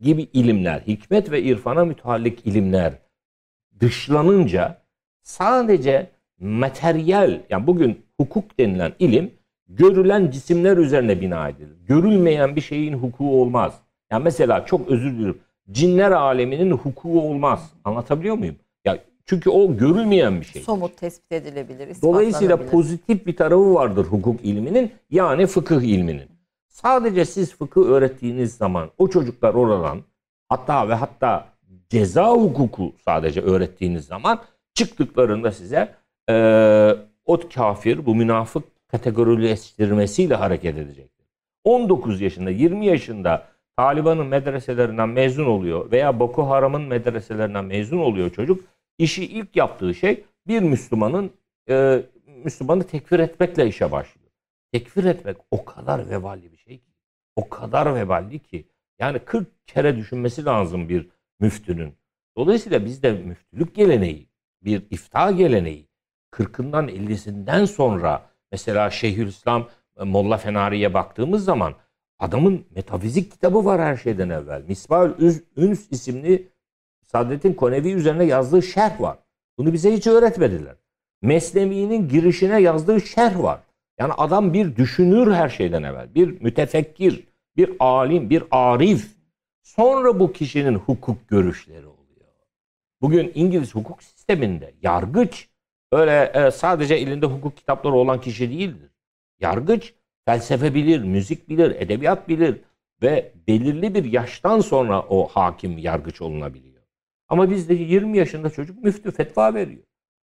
gibi 0.00 0.28
ilimler, 0.32 0.80
hikmet 0.80 1.30
ve 1.30 1.42
irfana 1.42 1.84
müteallik 1.84 2.46
ilimler 2.46 2.92
dışlanınca 3.80 4.82
sadece 5.22 6.10
materyal, 6.40 7.40
yani 7.50 7.66
bugün 7.66 8.04
hukuk 8.20 8.58
denilen 8.58 8.92
ilim 8.98 9.30
görülen 9.68 10.30
cisimler 10.30 10.76
üzerine 10.76 11.20
bina 11.20 11.48
edilir. 11.48 11.76
Görülmeyen 11.86 12.56
bir 12.56 12.60
şeyin 12.60 12.92
hukuku 12.92 13.42
olmaz. 13.42 13.80
Yani 14.12 14.24
mesela 14.24 14.66
çok 14.66 14.88
özür 14.88 15.12
diliyorum. 15.12 15.38
Cinler 15.70 16.10
aleminin 16.10 16.70
hukuku 16.70 17.20
olmaz. 17.20 17.72
Anlatabiliyor 17.84 18.34
muyum? 18.34 18.56
Ya 18.84 18.98
çünkü 19.26 19.50
o 19.50 19.76
görülmeyen 19.76 20.40
bir 20.40 20.46
şey. 20.46 20.62
Somut 20.62 20.96
tespit 20.96 21.32
edilebilir. 21.32 21.96
Dolayısıyla 22.02 22.56
pozitif 22.66 23.26
bir 23.26 23.36
tarafı 23.36 23.74
vardır 23.74 24.04
hukuk 24.04 24.44
ilminin 24.44 24.92
yani 25.10 25.46
fıkıh 25.46 25.82
ilminin. 25.82 26.33
Sadece 26.74 27.24
siz 27.24 27.54
fıkıh 27.54 27.82
öğrettiğiniz 27.82 28.56
zaman 28.56 28.90
o 28.98 29.08
çocuklar 29.08 29.54
oradan 29.54 30.02
hatta 30.48 30.88
ve 30.88 30.94
hatta 30.94 31.48
ceza 31.88 32.30
hukuku 32.30 32.92
sadece 33.04 33.40
öğrettiğiniz 33.40 34.06
zaman 34.06 34.42
çıktıklarında 34.74 35.52
size 35.52 35.94
e, 36.30 36.34
o 37.24 37.40
kafir, 37.54 38.06
bu 38.06 38.14
münafık 38.14 38.64
kategorileştirmesiyle 38.88 40.34
hareket 40.34 40.78
edecektir. 40.78 41.26
19 41.64 42.20
yaşında, 42.20 42.50
20 42.50 42.86
yaşında 42.86 43.46
Taliban'ın 43.76 44.26
medreselerinden 44.26 45.08
mezun 45.08 45.46
oluyor 45.46 45.90
veya 45.90 46.20
Boko 46.20 46.48
Haram'ın 46.48 46.82
medreselerinden 46.82 47.64
mezun 47.64 47.98
oluyor 47.98 48.30
çocuk. 48.30 48.64
İşi 48.98 49.24
ilk 49.24 49.56
yaptığı 49.56 49.94
şey 49.94 50.24
bir 50.46 50.62
Müslümanın 50.62 51.30
e, 51.68 52.02
Müslümanı 52.44 52.84
tekfir 52.84 53.18
etmekle 53.18 53.66
işe 53.66 53.92
başlıyor. 53.92 54.30
Tekfir 54.72 55.04
etmek 55.04 55.36
o 55.50 55.64
kadar 55.64 56.10
veballi. 56.10 56.53
O 57.36 57.48
kadar 57.48 57.94
veballi 57.94 58.38
ki. 58.38 58.68
Yani 58.98 59.18
40 59.18 59.66
kere 59.66 59.96
düşünmesi 59.96 60.44
lazım 60.44 60.88
bir 60.88 61.08
müftünün. 61.40 61.94
Dolayısıyla 62.36 62.84
bizde 62.84 63.12
müftülük 63.12 63.74
geleneği, 63.74 64.28
bir 64.62 64.82
ifta 64.90 65.30
geleneği 65.30 65.88
40'ından 66.32 66.90
50'sinden 66.90 67.64
sonra 67.64 68.30
mesela 68.52 68.90
Şeyhülislam 68.90 69.68
e, 69.96 70.04
Molla 70.04 70.36
Fenari'ye 70.36 70.94
baktığımız 70.94 71.44
zaman 71.44 71.74
adamın 72.18 72.66
metafizik 72.74 73.32
kitabı 73.32 73.64
var 73.64 73.80
her 73.80 73.96
şeyden 73.96 74.28
evvel. 74.28 74.62
Misbahül 74.68 75.40
Üns 75.56 75.86
isimli 75.90 76.48
Saadettin 77.02 77.54
Konevi 77.54 77.92
üzerine 77.92 78.24
yazdığı 78.24 78.62
şerh 78.62 79.00
var. 79.00 79.18
Bunu 79.58 79.72
bize 79.72 79.92
hiç 79.92 80.06
öğretmediler. 80.06 80.76
Mesnevi'nin 81.22 82.08
girişine 82.08 82.60
yazdığı 82.60 83.00
şerh 83.00 83.42
var. 83.42 83.60
Yani 83.98 84.12
adam 84.12 84.52
bir 84.52 84.76
düşünür 84.76 85.32
her 85.32 85.48
şeyden 85.48 85.82
evvel. 85.82 86.14
Bir 86.14 86.40
mütefekkir, 86.40 87.28
bir 87.56 87.70
alim, 87.78 88.30
bir 88.30 88.44
arif. 88.50 89.14
Sonra 89.62 90.20
bu 90.20 90.32
kişinin 90.32 90.74
hukuk 90.74 91.28
görüşleri 91.28 91.86
oluyor. 91.86 92.26
Bugün 93.00 93.32
İngiliz 93.34 93.74
hukuk 93.74 94.02
sisteminde 94.02 94.74
yargıç 94.82 95.48
öyle 95.92 96.32
e, 96.34 96.50
sadece 96.50 96.94
elinde 96.94 97.26
hukuk 97.26 97.56
kitapları 97.56 97.94
olan 97.94 98.20
kişi 98.20 98.50
değildir. 98.50 98.90
Yargıç 99.40 99.94
felsefe 100.24 100.74
bilir, 100.74 101.02
müzik 101.02 101.48
bilir, 101.48 101.70
edebiyat 101.70 102.28
bilir 102.28 102.60
ve 103.02 103.32
belirli 103.48 103.94
bir 103.94 104.04
yaştan 104.04 104.60
sonra 104.60 105.02
o 105.02 105.28
hakim 105.28 105.78
yargıç 105.78 106.20
olunabiliyor. 106.22 106.82
Ama 107.28 107.50
bizde 107.50 107.74
20 107.74 108.18
yaşında 108.18 108.50
çocuk 108.50 108.84
müftü 108.84 109.10
fetva 109.10 109.54
veriyor. 109.54 109.82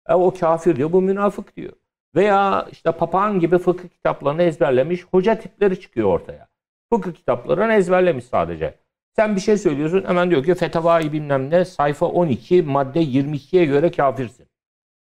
E, 0.08 0.14
o 0.14 0.34
kafir 0.34 0.76
diyor, 0.76 0.92
bu 0.92 1.02
münafık 1.02 1.56
diyor. 1.56 1.72
Veya 2.14 2.68
işte 2.72 2.92
papağan 2.92 3.40
gibi 3.40 3.58
fıkıh 3.58 3.88
kitaplarını 3.88 4.42
ezberlemiş 4.42 5.04
hoca 5.04 5.38
tipleri 5.38 5.80
çıkıyor 5.80 6.08
ortaya. 6.08 6.48
Fıkıh 6.92 7.12
kitaplarını 7.12 7.72
ezberlemiş 7.72 8.24
sadece. 8.24 8.74
Sen 9.16 9.36
bir 9.36 9.40
şey 9.40 9.56
söylüyorsun 9.56 10.04
hemen 10.06 10.30
diyor 10.30 10.44
ki 10.44 10.54
fetavayı 10.54 11.12
bilmem 11.12 11.50
ne 11.50 11.64
sayfa 11.64 12.06
12 12.06 12.62
madde 12.62 13.02
22'ye 13.02 13.64
göre 13.64 13.90
kafirsin. 13.90 14.46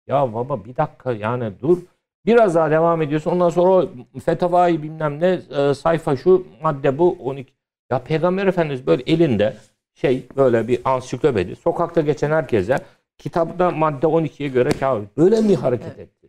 Ya 0.07 0.35
baba 0.35 0.65
bir 0.65 0.77
dakika 0.77 1.13
yani 1.13 1.53
dur. 1.63 1.79
Biraz 2.27 2.55
daha 2.55 2.71
devam 2.71 3.03
ediyorsun. 3.03 3.31
Ondan 3.31 3.49
sonra 3.49 3.71
o 3.71 3.89
fetavayı 4.25 4.83
bilmem 4.83 5.21
ne 5.21 5.41
e, 5.57 5.75
sayfa 5.75 6.17
şu 6.17 6.47
madde 6.63 6.99
bu 6.99 7.17
12. 7.21 7.53
Ya 7.91 7.99
Peygamber 7.99 8.47
Efendimiz 8.47 8.87
böyle 8.87 9.03
elinde 9.07 9.57
şey 9.95 10.27
böyle 10.37 10.69
bir 10.69 10.81
ansiklopedi. 10.85 11.57
Sokakta 11.57 12.01
geçen 12.01 12.31
herkese 12.31 12.79
kitapta 13.19 13.71
madde 13.71 14.07
12'ye 14.07 14.49
göre 14.49 14.69
kafir. 14.71 15.09
Böyle 15.17 15.41
mi 15.41 15.57
hareket 15.57 15.87
evet. 15.87 15.99
etti? 15.99 16.22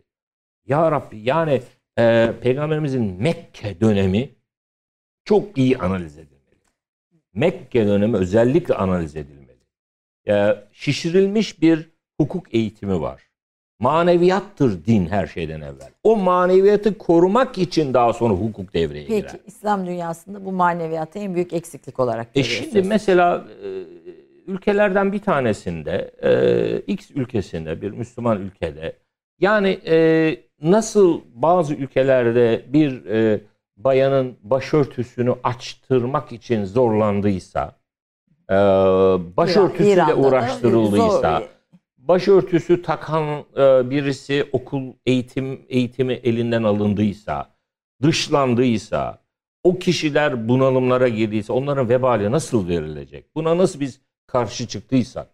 Ya 0.66 0.90
Rabbi 0.90 1.18
yani 1.18 1.62
e, 1.98 2.32
Peygamberimizin 2.40 3.22
Mekke 3.22 3.80
dönemi 3.80 4.30
çok 5.24 5.58
iyi 5.58 5.78
analiz 5.78 6.18
edilmeli. 6.18 6.34
Mekke 7.34 7.86
dönemi 7.86 8.16
özellikle 8.16 8.74
analiz 8.74 9.16
edilmeli. 9.16 9.58
E, 10.28 10.64
şişirilmiş 10.72 11.62
bir 11.62 11.90
hukuk 12.20 12.54
eğitimi 12.54 13.00
var. 13.00 13.28
Maneviyattır 13.78 14.84
din 14.84 15.06
her 15.06 15.26
şeyden 15.26 15.60
evvel. 15.60 15.90
O 16.02 16.16
maneviyatı 16.16 16.98
korumak 16.98 17.58
için 17.58 17.94
daha 17.94 18.12
sonra 18.12 18.34
hukuk 18.34 18.74
devreye 18.74 19.06
Peki, 19.06 19.16
girer. 19.16 19.30
Peki 19.32 19.44
İslam 19.46 19.86
dünyasında 19.86 20.44
bu 20.44 20.52
maneviyatı 20.52 21.18
en 21.18 21.34
büyük 21.34 21.52
eksiklik 21.52 22.00
olarak 22.00 22.28
e 22.34 22.42
Şimdi 22.42 22.82
mesela 22.82 23.44
e, 23.64 23.68
ülkelerden 24.46 25.12
bir 25.12 25.18
tanesinde 25.18 26.10
e, 26.22 26.92
X 26.92 27.10
ülkesinde 27.10 27.82
bir 27.82 27.90
Müslüman 27.90 28.40
ülkede 28.40 28.96
yani 29.40 29.80
e, 29.86 30.36
nasıl 30.62 31.20
bazı 31.34 31.74
ülkelerde 31.74 32.64
bir 32.68 33.06
e, 33.06 33.40
bayanın 33.76 34.36
başörtüsünü 34.42 35.34
açtırmak 35.42 36.32
için 36.32 36.64
zorlandıysa, 36.64 37.76
e, 38.50 38.54
başörtüsüyle 39.36 39.92
İran'da 39.92 40.16
uğraştırıldıysa, 40.16 41.42
başörtüsü 41.98 42.82
takan 42.82 43.44
e, 43.56 43.90
birisi 43.90 44.48
okul 44.52 44.92
eğitim 45.06 45.66
eğitimi 45.68 46.12
elinden 46.12 46.62
alındıysa, 46.62 47.50
dışlandıysa, 48.02 49.24
o 49.64 49.78
kişiler 49.78 50.48
bunalımlara 50.48 51.08
girdiyse 51.08 51.52
onların 51.52 51.88
vebali 51.88 52.30
nasıl 52.30 52.68
verilecek? 52.68 53.34
Buna 53.34 53.58
nasıl 53.58 53.80
biz 53.80 54.00
karşı 54.26 54.68
çıktıysak? 54.68 55.28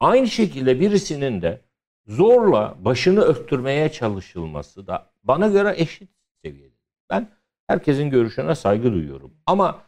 Aynı 0.00 0.28
şekilde 0.28 0.80
birisinin 0.80 1.42
de 1.42 1.60
zorla 2.06 2.76
başını 2.80 3.20
örttürmeye 3.20 3.92
çalışılması 3.92 4.86
da 4.86 5.10
bana 5.24 5.48
göre 5.48 5.74
eşit 5.76 6.10
seviyede. 6.44 6.74
Ben 7.10 7.28
herkesin 7.66 8.10
görüşüne 8.10 8.54
saygı 8.54 8.92
duyuyorum. 8.92 9.34
Ama 9.46 9.82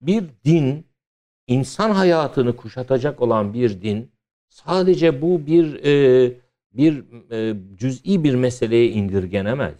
bir 0.00 0.24
din, 0.44 0.86
insan 1.46 1.90
hayatını 1.90 2.56
kuşatacak 2.56 3.22
olan 3.22 3.54
bir 3.54 3.82
din 3.82 4.10
sadece 4.48 5.22
bu 5.22 5.46
bir 5.46 5.84
e, 5.84 6.32
bir 6.72 7.04
e, 7.30 7.56
cüz'i 7.76 8.24
bir 8.24 8.34
meseleye 8.34 8.88
indirgenemez. 8.88 9.74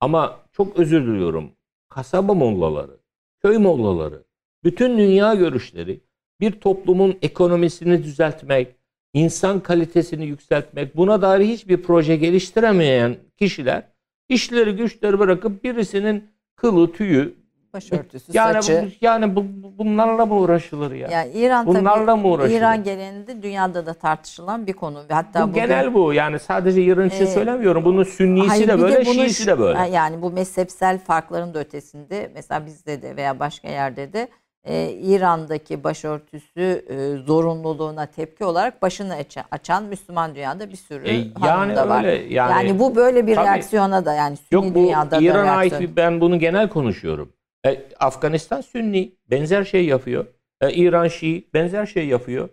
Ama 0.00 0.40
çok 0.52 0.78
özür 0.78 1.06
diliyorum. 1.06 1.52
Kasaba 1.88 2.34
mollaları, 2.34 3.00
köy 3.42 3.58
mollaları, 3.58 4.24
bütün 4.64 4.98
dünya 4.98 5.34
görüşleri 5.34 6.00
bir 6.40 6.60
toplumun 6.60 7.18
ekonomisini 7.22 8.02
düzeltmek, 8.02 8.76
insan 9.14 9.60
kalitesini 9.60 10.24
yükseltmek, 10.26 10.96
buna 10.96 11.22
dair 11.22 11.46
hiçbir 11.46 11.82
proje 11.82 12.16
geliştiremeyen 12.16 13.16
kişiler 13.36 13.82
işleri 14.28 14.76
güçleri 14.76 15.18
bırakıp 15.18 15.64
birisinin 15.64 16.24
kılı, 16.56 16.92
tüyü, 16.92 17.34
başörtüsü, 17.74 18.32
yani, 18.32 18.54
saçı. 18.54 18.92
Yani 19.00 19.36
bu, 19.36 19.44
bunlarla 19.78 20.26
mı 20.26 20.34
uğraşılır 20.34 20.92
ya? 20.92 21.08
Yani 21.08 21.32
İran 21.32 21.66
bunlarla 21.66 22.06
tabii, 22.06 22.20
mı 22.20 22.28
uğraşılır? 22.28 22.58
İran 22.58 22.84
genelinde 22.84 23.42
dünyada 23.42 23.86
da 23.86 23.94
tartışılan 23.94 24.66
bir 24.66 24.72
konu. 24.72 25.02
Hatta 25.08 25.42
bu 25.42 25.48
bugün, 25.48 25.62
genel 25.62 25.94
bu. 25.94 26.12
Yani 26.12 26.38
sadece 26.38 26.82
İran 26.82 27.08
için 27.08 27.24
e, 27.24 27.26
söylemiyorum. 27.26 27.84
Bunun 27.84 28.04
sünnisi 28.04 28.48
hayır, 28.48 28.68
de 28.68 28.80
böyle, 28.80 28.96
de 28.96 29.04
şiisi 29.04 29.46
de 29.46 29.58
böyle. 29.58 29.78
Yani 29.78 30.22
bu 30.22 30.30
mezhepsel 30.30 30.98
farkların 30.98 31.54
da 31.54 31.58
ötesinde 31.58 32.30
mesela 32.34 32.66
bizde 32.66 33.02
de 33.02 33.16
veya 33.16 33.38
başka 33.38 33.68
yerde 33.68 34.12
de 34.12 34.28
e, 34.64 34.90
İran'daki 34.90 35.84
başörtüsü 35.84 36.84
e, 36.88 37.26
zorunluluğuna 37.26 38.06
tepki 38.06 38.44
olarak 38.44 38.82
başını 38.82 39.14
açan, 39.14 39.44
açan 39.50 39.84
Müslüman 39.84 40.34
dünyada 40.34 40.70
bir 40.70 40.76
sürü 40.76 41.08
e, 41.08 41.26
yani 41.44 41.76
da 41.76 41.88
var. 41.88 42.04
Öyle, 42.04 42.34
yani, 42.34 42.52
yani 42.52 42.78
bu 42.78 42.96
böyle 42.96 43.26
bir 43.26 43.34
tabii, 43.34 43.46
reaksiyona 43.46 44.04
da 44.04 44.14
yani 44.14 44.36
Sünni 44.36 44.64
yok, 44.64 44.74
bu 44.74 44.78
dünyada 44.78 45.18
İran 45.20 45.46
da 45.46 45.50
ait 45.50 45.96
ben 45.96 46.20
bunu 46.20 46.38
genel 46.38 46.68
konuşuyorum. 46.68 47.32
E, 47.66 47.82
Afganistan 48.00 48.60
Sünni 48.60 49.12
benzer 49.30 49.64
şey 49.64 49.84
yapıyor. 49.84 50.26
E, 50.60 50.72
İran 50.72 51.08
Şii 51.08 51.48
benzer 51.54 51.86
şey 51.86 52.06
yapıyor. 52.06 52.48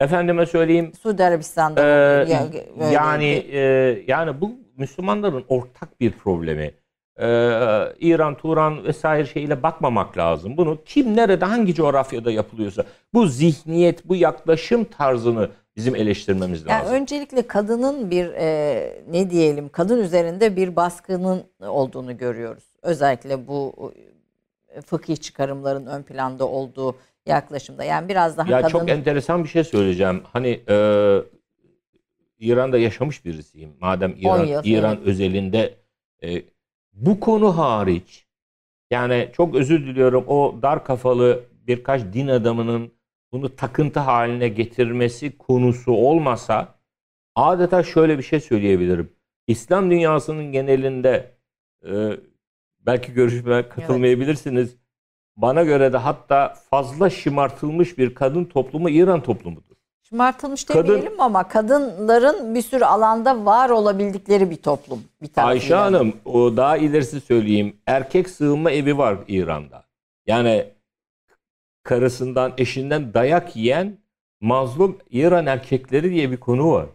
Efendime 0.00 0.46
söyleyeyim. 0.46 0.92
Suudi 1.02 1.24
Arabistan'da 1.24 1.82
e, 2.28 2.92
yani 2.92 3.46
e, 3.52 3.58
yani 4.06 4.40
bu 4.40 4.50
Müslümanların 4.76 5.44
ortak 5.48 6.00
bir 6.00 6.12
problemi 6.12 6.70
e, 7.18 7.26
İran, 8.00 8.34
Turan 8.34 8.84
vesaire 8.84 9.26
şeyle 9.26 9.62
bakmamak 9.62 10.18
lazım. 10.18 10.56
Bunu 10.56 10.78
kim 10.84 11.16
nerede 11.16 11.44
hangi 11.44 11.74
coğrafyada 11.74 12.30
yapılıyorsa 12.30 12.84
bu 13.14 13.26
zihniyet, 13.26 14.08
bu 14.08 14.16
yaklaşım 14.16 14.84
tarzını 14.84 15.50
bizim 15.76 15.96
eleştirmemiz 15.96 16.66
lazım. 16.66 16.86
Yani 16.88 17.00
öncelikle 17.02 17.46
kadının 17.46 18.10
bir 18.10 18.26
e, 18.26 19.02
ne 19.10 19.30
diyelim 19.30 19.68
kadın 19.68 20.00
üzerinde 20.00 20.56
bir 20.56 20.76
baskının 20.76 21.44
olduğunu 21.60 22.18
görüyoruz. 22.18 22.64
Özellikle 22.82 23.46
bu 23.46 23.92
e, 24.68 24.80
fıkhi 24.80 25.16
çıkarımların 25.16 25.86
ön 25.86 26.02
planda 26.02 26.48
olduğu 26.48 26.96
yaklaşımda. 27.26 27.84
Yani 27.84 28.08
biraz 28.08 28.36
daha 28.36 28.50
ya 28.50 28.60
kadın... 28.62 28.72
çok 28.72 28.88
enteresan 28.88 29.44
bir 29.44 29.48
şey 29.48 29.64
söyleyeceğim. 29.64 30.22
Hani 30.32 30.60
e, 30.68 30.76
İran'da 32.40 32.78
yaşamış 32.78 33.24
birisiyim. 33.24 33.70
Madem 33.80 34.14
İran 34.20 34.44
yıl, 34.44 34.60
İran 34.64 34.96
evet. 34.96 35.06
özelinde 35.06 35.74
e, 36.22 36.42
bu 36.96 37.20
konu 37.20 37.58
hariç 37.58 38.26
yani 38.90 39.30
çok 39.32 39.54
özür 39.54 39.86
diliyorum 39.86 40.24
o 40.26 40.58
dar 40.62 40.84
kafalı 40.84 41.44
birkaç 41.66 42.02
din 42.12 42.28
adamının 42.28 42.92
bunu 43.32 43.56
takıntı 43.56 44.00
haline 44.00 44.48
getirmesi 44.48 45.38
konusu 45.38 45.92
olmasa 45.92 46.74
adeta 47.34 47.82
şöyle 47.82 48.18
bir 48.18 48.22
şey 48.22 48.40
söyleyebilirim. 48.40 49.12
İslam 49.46 49.90
dünyasının 49.90 50.52
genelinde 50.52 51.36
e, 51.84 52.10
belki 52.86 53.12
görüşme 53.12 53.68
katılmayabilirsiniz. 53.68 54.76
Bana 55.36 55.62
göre 55.62 55.92
de 55.92 55.96
hatta 55.96 56.54
fazla 56.70 57.10
şımartılmış 57.10 57.98
bir 57.98 58.14
kadın 58.14 58.44
toplumu 58.44 58.90
İran 58.90 59.22
toplumudur. 59.22 59.75
Şımartılmış 60.08 60.64
Kadın- 60.64 60.88
demeyelim 60.88 61.20
ama 61.20 61.48
kadınların 61.48 62.54
bir 62.54 62.62
sürü 62.62 62.84
alanda 62.84 63.44
var 63.44 63.70
olabildikleri 63.70 64.50
bir 64.50 64.56
toplum. 64.56 65.04
Bir. 65.22 65.30
Ayşe 65.36 65.74
Hanım 65.74 66.12
o 66.24 66.56
daha 66.56 66.76
ilerisi 66.76 67.20
söyleyeyim. 67.20 67.76
Erkek 67.86 68.30
sığınma 68.30 68.70
evi 68.70 68.98
var 68.98 69.18
İran'da. 69.28 69.84
Yani 70.26 70.64
karısından 71.82 72.52
eşinden 72.58 73.14
dayak 73.14 73.56
yiyen 73.56 73.98
mazlum 74.40 74.98
İran 75.10 75.46
erkekleri 75.46 76.10
diye 76.10 76.30
bir 76.30 76.36
konu 76.36 76.72
var. 76.72 76.86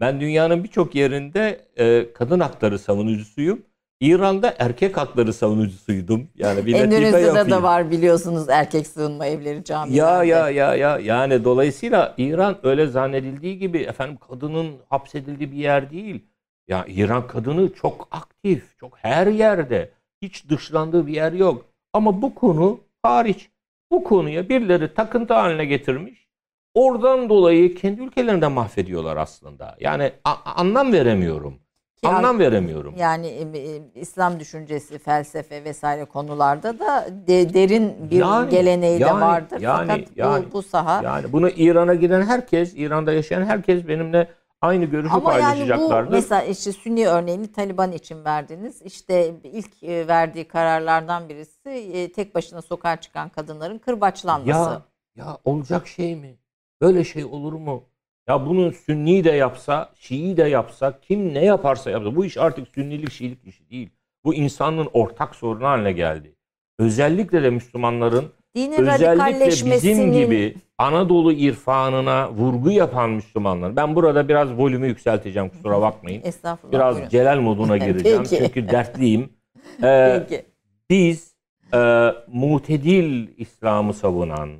Ben 0.00 0.20
dünyanın 0.20 0.64
birçok 0.64 0.94
yerinde 0.94 1.66
e, 1.76 2.12
kadın 2.12 2.40
hakları 2.40 2.78
savunucusuyum. 2.78 3.62
İran'da 4.00 4.54
erkek 4.58 4.96
hakları 4.96 5.32
savunucusuydum. 5.32 6.28
Yani 6.34 6.66
bir 6.66 6.74
Endonezya'da 6.74 7.18
yapayım. 7.18 7.50
da 7.50 7.62
var 7.62 7.90
biliyorsunuz 7.90 8.48
erkek 8.48 8.86
sığınma 8.86 9.26
evleri 9.26 9.64
camilerde. 9.64 9.98
Ya 9.98 10.24
ya 10.24 10.50
ya 10.50 10.74
ya 10.74 10.98
yani 10.98 11.44
dolayısıyla 11.44 12.14
İran 12.18 12.58
öyle 12.62 12.86
zannedildiği 12.86 13.58
gibi 13.58 13.78
efendim 13.78 14.18
kadının 14.28 14.76
hapsedildiği 14.88 15.52
bir 15.52 15.56
yer 15.56 15.90
değil. 15.90 16.24
Ya 16.68 16.84
İran 16.88 17.26
kadını 17.26 17.74
çok 17.74 18.08
aktif, 18.10 18.78
çok 18.78 18.98
her 18.98 19.26
yerde. 19.26 19.90
Hiç 20.22 20.48
dışlandığı 20.48 21.06
bir 21.06 21.14
yer 21.14 21.32
yok. 21.32 21.64
Ama 21.92 22.22
bu 22.22 22.34
konu 22.34 22.80
hariç. 23.02 23.48
Bu 23.90 24.04
konuya 24.04 24.48
birileri 24.48 24.94
takıntı 24.94 25.34
haline 25.34 25.64
getirmiş. 25.64 26.28
Oradan 26.74 27.28
dolayı 27.28 27.74
kendi 27.74 28.00
ülkelerinde 28.02 28.48
mahvediyorlar 28.48 29.16
aslında. 29.16 29.76
Yani 29.80 30.12
anlam 30.44 30.92
veremiyorum. 30.92 31.58
Ki 32.02 32.08
anlam 32.08 32.38
veremiyorum. 32.38 32.94
Yani 32.98 33.26
e, 33.26 33.82
İslam 34.00 34.40
düşüncesi, 34.40 34.98
felsefe 34.98 35.64
vesaire 35.64 36.04
konularda 36.04 36.78
da 36.78 37.06
de- 37.26 37.54
derin 37.54 38.10
bir 38.10 38.16
Yani, 38.16 38.50
geleneği 38.50 39.00
yani, 39.00 39.20
de 39.20 39.26
vardır. 39.26 39.60
yani, 39.60 39.88
Fakat 39.88 40.16
yani. 40.16 40.46
bu, 40.46 40.52
bu 40.52 40.62
saha 40.62 41.02
Yani 41.02 41.32
bunu 41.32 41.48
İran'a 41.50 41.94
giden 41.94 42.22
herkes, 42.22 42.74
İran'da 42.76 43.12
yaşayan 43.12 43.44
herkes 43.44 43.88
benimle 43.88 44.28
aynı 44.60 44.84
görüşü 44.84 45.14
Ama 45.14 45.32
yani 45.32 45.40
bu 45.40 45.42
paylaşacaklardır. 45.42 46.12
mesela 46.12 46.42
işte 46.42 46.72
Sünni 46.72 47.08
örneğini 47.08 47.52
Taliban 47.52 47.92
için 47.92 48.24
verdiniz. 48.24 48.82
İşte 48.82 49.34
ilk 49.44 49.82
e, 49.82 50.08
verdiği 50.08 50.48
kararlardan 50.48 51.28
birisi 51.28 51.68
e, 51.70 52.12
tek 52.12 52.34
başına 52.34 52.62
sokağa 52.62 52.96
çıkan 53.00 53.28
kadınların 53.28 53.78
kırbaçlanması. 53.78 54.70
Ya 54.70 54.82
ya 55.16 55.38
olacak 55.44 55.86
şey 55.86 56.16
mi? 56.16 56.36
Böyle 56.80 57.04
şey 57.04 57.24
olur 57.24 57.52
mu? 57.52 57.84
Ya 58.28 58.46
bunu 58.46 58.72
Sünni 58.72 59.24
de 59.24 59.30
yapsa, 59.30 59.90
Şii 59.94 60.36
de 60.36 60.42
yapsa, 60.42 61.00
kim 61.00 61.34
ne 61.34 61.44
yaparsa 61.44 61.90
yapsa 61.90 62.16
bu 62.16 62.24
iş 62.24 62.36
artık 62.36 62.68
Sünnilik 62.68 63.12
Şiilik 63.12 63.46
işi 63.46 63.70
değil. 63.70 63.90
Bu 64.24 64.34
insanlığın 64.34 64.88
ortak 64.92 65.34
sorunu 65.34 65.66
haline 65.66 65.92
geldi. 65.92 66.34
Özellikle 66.78 67.42
de 67.42 67.50
Müslümanların 67.50 68.24
Dinin 68.56 68.86
özellikle 68.86 69.46
bizim 69.46 70.12
gibi 70.12 70.54
Anadolu 70.78 71.32
irfanına 71.32 72.30
vurgu 72.32 72.70
yapan 72.70 73.10
Müslümanlar. 73.10 73.76
Ben 73.76 73.94
burada 73.94 74.28
biraz 74.28 74.52
volümü 74.52 74.86
yükselteceğim 74.86 75.48
kusura 75.48 75.80
bakmayın. 75.80 76.22
Estağfurullah. 76.24 76.72
Biraz 76.72 76.94
buyurun. 76.94 77.10
celal 77.10 77.40
moduna 77.40 77.76
gireceğim 77.86 78.24
çünkü 78.24 78.68
dertliyim. 78.68 79.28
Ee, 79.82 80.24
Peki. 80.28 80.44
biz 80.90 81.34
e, 81.74 82.10
mutedil 82.26 83.28
İslam'ı 83.36 83.94
savunan 83.94 84.50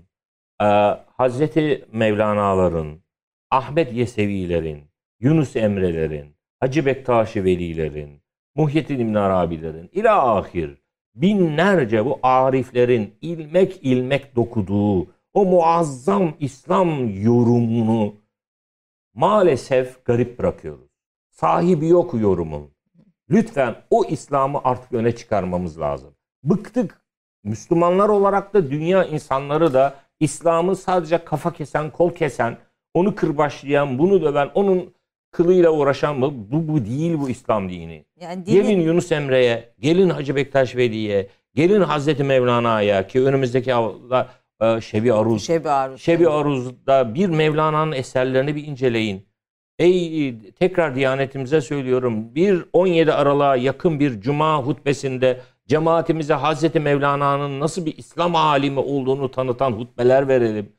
e, 0.63 0.67
Hazreti 1.17 1.85
Mevlana'ların, 1.93 3.01
Ahmet 3.51 3.93
Yesevilerin, 3.93 4.85
Yunus 5.21 5.57
Emre'lerin, 5.57 6.37
Hacı 6.61 6.87
Bektaş-ı 6.87 7.45
Velilerin, 7.45 8.23
Muhyiddin 8.55 8.99
İbn 8.99 9.15
Arabilerin 9.15 9.91
ila 9.93 10.37
ahir 10.37 10.83
binlerce 11.15 12.05
bu 12.05 12.19
ariflerin 12.23 13.15
ilmek 13.21 13.79
ilmek 13.83 14.37
dokuduğu 14.37 15.07
o 15.35 15.45
muazzam 15.45 16.35
İslam 16.41 17.11
yorumunu 17.23 18.15
maalesef 19.15 20.05
garip 20.05 20.39
bırakıyoruz. 20.39 20.91
Sahibi 21.31 21.89
yok 21.89 22.15
yorumun. 22.15 22.71
Lütfen 23.31 23.77
o 23.91 24.05
İslam'ı 24.05 24.61
artık 24.65 24.93
öne 24.93 25.17
çıkarmamız 25.17 25.81
lazım. 25.81 26.15
Bıktık. 26.45 27.03
Müslümanlar 27.45 28.09
olarak 28.09 28.55
da 28.55 28.71
dünya 28.71 29.05
insanları 29.05 29.75
da 29.75 29.95
İslam'ı 30.21 30.77
sadece 30.77 31.25
kafa 31.25 31.53
kesen, 31.53 31.91
kol 31.91 32.15
kesen, 32.15 32.57
onu 32.99 33.15
kırbaçlayan, 33.15 33.99
bunu 33.99 34.23
döven, 34.23 34.51
onun 34.55 34.95
kılıyla 35.31 35.71
uğraşan 35.71 36.19
mı? 36.19 36.33
Bu, 36.53 36.69
bu 36.69 36.85
değil 36.85 37.19
bu 37.19 37.31
İslam 37.31 37.69
dini. 37.69 38.05
Yani 38.21 38.45
Gelin 38.45 38.65
dinin, 38.65 38.81
Yunus 38.81 39.13
Emre'ye, 39.13 39.69
gelin 39.79 40.11
Hacı 40.11 40.37
Bektaş 40.37 40.77
Veli'ye, 40.77 41.29
gelin 41.55 41.81
Hazreti 41.81 42.25
Mevlana'ya 42.25 43.07
ki 43.07 43.23
önümüzdeki 43.23 43.73
hafta 43.73 44.29
e, 44.61 44.81
Şebi 44.81 45.13
Aruz 45.13 45.47
Şebi 45.47 45.71
Aruz. 45.71 46.01
Şebi 46.01 46.29
Aruz'da 46.29 47.15
bir 47.15 47.29
Mevlana'nın 47.29 47.93
eserlerini 47.93 48.57
bir 48.57 48.67
inceleyin. 48.67 49.29
Ey 49.79 50.35
tekrar 50.59 50.95
diyanetimize 50.95 51.61
söylüyorum. 51.61 52.35
Bir 52.35 52.65
17 52.73 53.13
Aralık'a 53.13 53.57
yakın 53.57 54.01
bir 54.01 54.21
cuma 54.21 54.63
hutbesinde 54.63 55.41
cemaatimize 55.67 56.35
Hazreti 56.35 56.81
Mevlana'nın 56.81 57.61
nasıl 57.61 57.87
bir 57.87 57.99
İslam 57.99 58.37
alimi 58.37 58.81
olduğunu 58.81 59.31
tanıtan 59.31 59.73
hutbeler 59.73 60.29
verelim. 60.29 60.73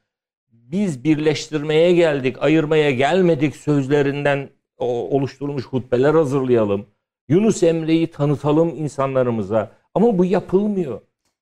Biz 0.71 1.03
birleştirmeye 1.03 1.93
geldik, 1.93 2.43
ayırmaya 2.43 2.91
gelmedik 2.91 3.55
sözlerinden 3.55 4.49
oluşturulmuş 4.77 5.65
hutbeler 5.65 6.13
hazırlayalım. 6.13 6.85
Yunus 7.29 7.63
Emre'yi 7.63 8.11
tanıtalım 8.11 8.69
insanlarımıza. 8.69 9.71
Ama 9.93 10.17
bu 10.17 10.25
yapılmıyor. 10.25 11.01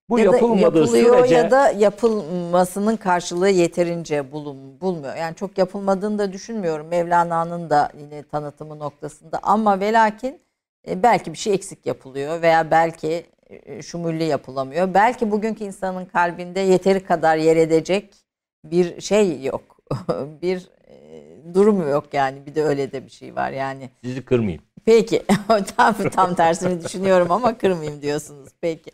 Bu 0.09 0.19
ya 0.19 0.25
yapılmadığı 0.25 0.79
yapılıyor 0.79 1.17
sürece 1.17 1.35
ya 1.35 1.51
da 1.51 1.69
yapılmasının 1.69 2.95
karşılığı 2.95 3.49
yeterince 3.49 4.31
bulun, 4.31 4.81
bulmuyor. 4.81 5.15
Yani 5.15 5.35
çok 5.35 5.57
yapılmadığını 5.57 6.19
da 6.19 6.33
düşünmüyorum. 6.33 6.87
Mevlana'nın 6.87 7.69
da 7.69 7.91
yine 7.99 8.23
tanıtımı 8.23 8.79
noktasında 8.79 9.39
ama 9.43 9.79
velakin 9.79 10.39
e, 10.87 11.03
belki 11.03 11.33
bir 11.33 11.37
şey 11.37 11.53
eksik 11.53 11.85
yapılıyor 11.85 12.41
veya 12.41 12.71
belki 12.71 13.25
e, 13.49 13.81
şumulli 13.81 14.23
yapılamıyor. 14.23 14.93
Belki 14.93 15.31
bugünkü 15.31 15.63
insanın 15.63 16.05
kalbinde 16.05 16.59
yeteri 16.59 17.03
kadar 17.03 17.37
yer 17.37 17.57
edecek 17.57 18.26
bir 18.63 19.01
şey 19.01 19.43
yok. 19.43 19.77
bir 20.41 20.69
e, 20.87 21.23
durum 21.53 21.89
yok 21.89 22.13
yani. 22.13 22.45
Bir 22.45 22.55
de 22.55 22.63
öyle 22.63 22.91
de 22.91 23.05
bir 23.05 23.11
şey 23.11 23.35
var 23.35 23.51
yani. 23.51 23.89
sizi 24.03 24.25
kırmayayım. 24.25 24.63
Peki. 24.85 25.23
tam, 25.77 25.95
tam 26.09 26.35
tersini 26.35 26.83
düşünüyorum 26.85 27.31
ama 27.31 27.57
kırmayayım 27.57 28.01
diyorsunuz. 28.01 28.49
Peki. 28.61 28.91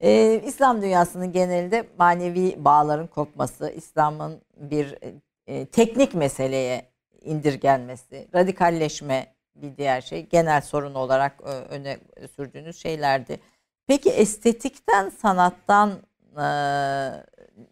Ee, 0.00 0.42
İslam 0.46 0.82
dünyasının 0.82 1.32
genelinde 1.32 1.88
manevi 1.98 2.64
bağların 2.64 3.06
kopması, 3.06 3.70
İslam'ın 3.76 4.40
bir 4.56 4.98
e, 5.46 5.66
teknik 5.66 6.14
meseleye 6.14 6.82
indirgenmesi, 7.22 8.28
radikalleşme 8.34 9.26
bir 9.54 9.76
diğer 9.76 10.00
şey 10.00 10.26
genel 10.26 10.60
sorun 10.60 10.94
olarak 10.94 11.40
e, 11.46 11.50
öne 11.50 11.98
sürdüğünüz 12.36 12.76
şeylerdi. 12.76 13.40
Peki 13.86 14.10
estetikten, 14.10 15.08
sanattan 15.08 15.90
e, 16.36 16.46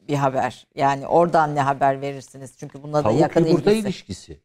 bir 0.08 0.14
haber. 0.14 0.66
Yani 0.74 1.06
oradan 1.06 1.54
ne 1.54 1.60
haber 1.60 2.00
verirsiniz? 2.00 2.56
Çünkü 2.58 2.82
bununla 2.82 2.98
da 2.98 3.02
Tavuk 3.02 3.20
yakın 3.20 3.44
ilgisi. 3.44 3.72
ilişkisi. 3.78 4.40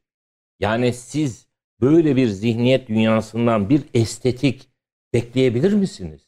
Yani 0.59 0.93
siz 0.93 1.47
böyle 1.81 2.15
bir 2.15 2.27
zihniyet 2.27 2.87
dünyasından 2.87 3.69
bir 3.69 3.83
estetik 3.93 4.69
bekleyebilir 5.13 5.73
misiniz? 5.73 6.21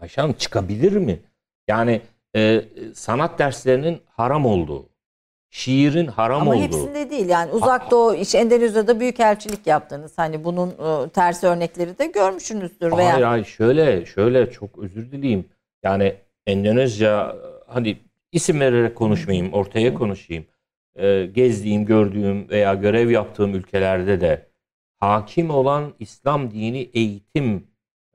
Ayşe 0.00 0.20
Hanım 0.20 0.34
çıkabilir 0.34 0.92
mi? 0.96 1.20
Yani 1.68 2.00
e, 2.36 2.64
sanat 2.94 3.38
derslerinin 3.38 4.00
haram 4.06 4.46
olduğu, 4.46 4.88
şiirin 5.50 6.06
haram 6.06 6.40
Ama 6.40 6.50
olduğu. 6.50 6.60
hepsinde 6.60 7.10
değil 7.10 7.28
yani 7.28 7.52
uzak 7.52 7.90
doğu 7.90 8.14
iş 8.14 8.34
Endonezya'da 8.34 9.00
büyük 9.00 9.20
elçilik 9.20 9.66
yaptınız. 9.66 10.12
Hani 10.18 10.44
bunun 10.44 10.70
e, 10.70 11.08
tersi 11.08 11.46
örnekleri 11.46 11.98
de 11.98 12.06
görmüşsünüzdür 12.06 12.96
veya 12.96 13.12
Hayır 13.12 13.24
hayır 13.24 13.44
şöyle 13.44 14.06
şöyle 14.06 14.50
çok 14.50 14.78
özür 14.78 15.10
dileyim. 15.12 15.44
Yani 15.82 16.14
Endonezya 16.46 17.36
hani 17.66 17.98
isim 18.34 18.60
vererek 18.60 18.96
konuşmayayım 18.96 19.52
ortaya 19.52 19.94
konuşayım. 19.94 20.46
Ee, 20.96 21.30
gezdiğim, 21.34 21.86
gördüğüm 21.86 22.48
veya 22.48 22.74
görev 22.74 23.10
yaptığım 23.10 23.54
ülkelerde 23.54 24.20
de 24.20 24.50
hakim 24.96 25.50
olan 25.50 25.94
İslam 25.98 26.50
dini 26.50 26.78
eğitim 26.78 27.66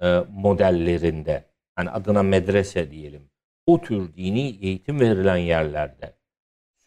e, 0.01 0.19
modellerinde 0.31 1.45
hani 1.75 1.89
adına 1.89 2.23
medrese 2.23 2.91
diyelim. 2.91 3.29
O 3.65 3.81
tür 3.81 4.13
dini 4.13 4.57
eğitim 4.61 4.99
verilen 4.99 5.37
yerlerde 5.37 6.15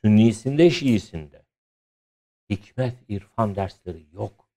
Sünnisinde, 0.04 0.70
Şiisinde 0.70 1.42
hikmet, 2.50 2.94
irfan 3.08 3.54
dersleri 3.54 4.06
yok. 4.12 4.48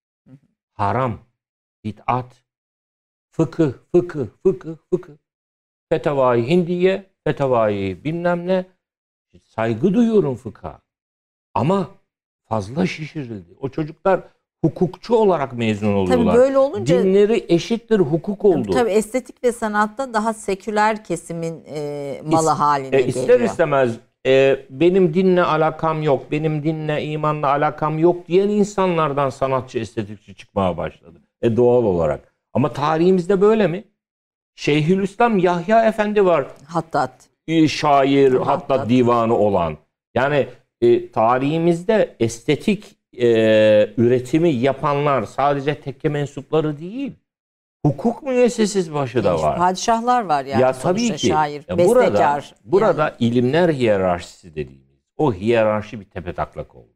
Haram, 0.73 1.19
bid'at, 1.83 2.43
fıkıh, 3.31 3.73
fıkıh, 3.91 4.27
fıkıh, 4.43 4.75
fıkıh. 4.89 5.13
Fetavai 5.89 6.49
Hindiye, 6.49 7.14
fetavai 7.29 8.03
bilmem 8.03 8.47
ne. 8.47 8.65
Saygı 9.43 9.93
duyuyorum 9.93 10.35
fıkha. 10.35 10.79
Ama 11.53 11.87
fazla 12.49 12.85
şişirildi. 12.85 13.55
O 13.59 13.69
çocuklar 13.69 14.19
hukukçu 14.65 15.15
olarak 15.15 15.53
mezun 15.53 15.93
oluyorlar. 15.93 16.25
Tabii 16.33 16.37
böyle 16.43 16.57
olunca 16.57 17.03
Dinleri 17.03 17.45
eşittir 17.49 17.99
hukuk 17.99 18.45
oldu. 18.45 18.71
tabii 18.71 18.89
estetik 18.91 19.43
ve 19.43 19.51
sanatta 19.51 20.13
daha 20.13 20.33
seküler 20.33 21.03
kesimin 21.03 21.63
e, 21.67 22.21
malı 22.25 22.49
İs- 22.49 22.53
haline 22.53 22.97
e, 22.97 23.05
ister 23.07 23.27
geliyor. 23.27 23.49
istemez 23.49 23.95
e, 24.25 24.59
benim 24.69 25.13
dinle 25.13 25.43
alakam 25.43 26.03
yok, 26.03 26.31
benim 26.31 26.63
dinle 26.63 27.03
imanla 27.03 27.47
alakam 27.47 27.99
yok 27.99 28.27
diyen 28.27 28.49
insanlardan 28.49 29.29
sanatçı, 29.29 29.79
estetikçi 29.79 30.35
çıkmaya 30.35 30.77
başladı. 30.77 31.21
E 31.41 31.55
doğal 31.55 31.83
olarak. 31.83 32.33
Ama 32.53 32.73
tarihimizde 32.73 33.41
böyle 33.41 33.67
mi? 33.67 33.83
Şeyhülislam 34.55 35.37
Yahya 35.37 35.85
Efendi 35.85 36.25
var. 36.25 36.45
Hattat. 36.65 37.11
şair 37.67 38.31
Hatta- 38.33 38.45
hatta 38.47 38.89
divanı 38.89 39.37
olan. 39.37 39.77
Yani 40.15 40.47
e, 40.81 41.11
tarihimizde 41.11 42.15
estetik 42.19 42.95
e, 43.17 43.27
üretimi 43.97 44.49
yapanlar 44.49 45.23
sadece 45.23 45.75
tekke 45.81 46.09
mensupları 46.09 46.79
değil. 46.79 47.11
Hukuk 47.85 48.23
müessesesi 48.23 48.93
başı 48.93 49.23
da 49.23 49.41
var. 49.41 49.57
Padişahlar 49.57 50.25
var 50.25 50.45
yani 50.45 50.61
ya 50.61 50.71
tabii 50.73 51.15
ki. 51.15 51.27
şair, 51.27 51.63
Ya 51.69 51.77
bestekar. 51.77 52.05
burada 52.05 52.53
burada 52.63 53.03
yani. 53.03 53.13
ilimler 53.19 53.69
hiyerarşisi 53.69 54.55
dediğimiz 54.55 54.85
o 55.17 55.33
hiyerarşi 55.33 55.99
bir 55.99 56.05
tepetaklak 56.05 56.75
oldu. 56.75 56.89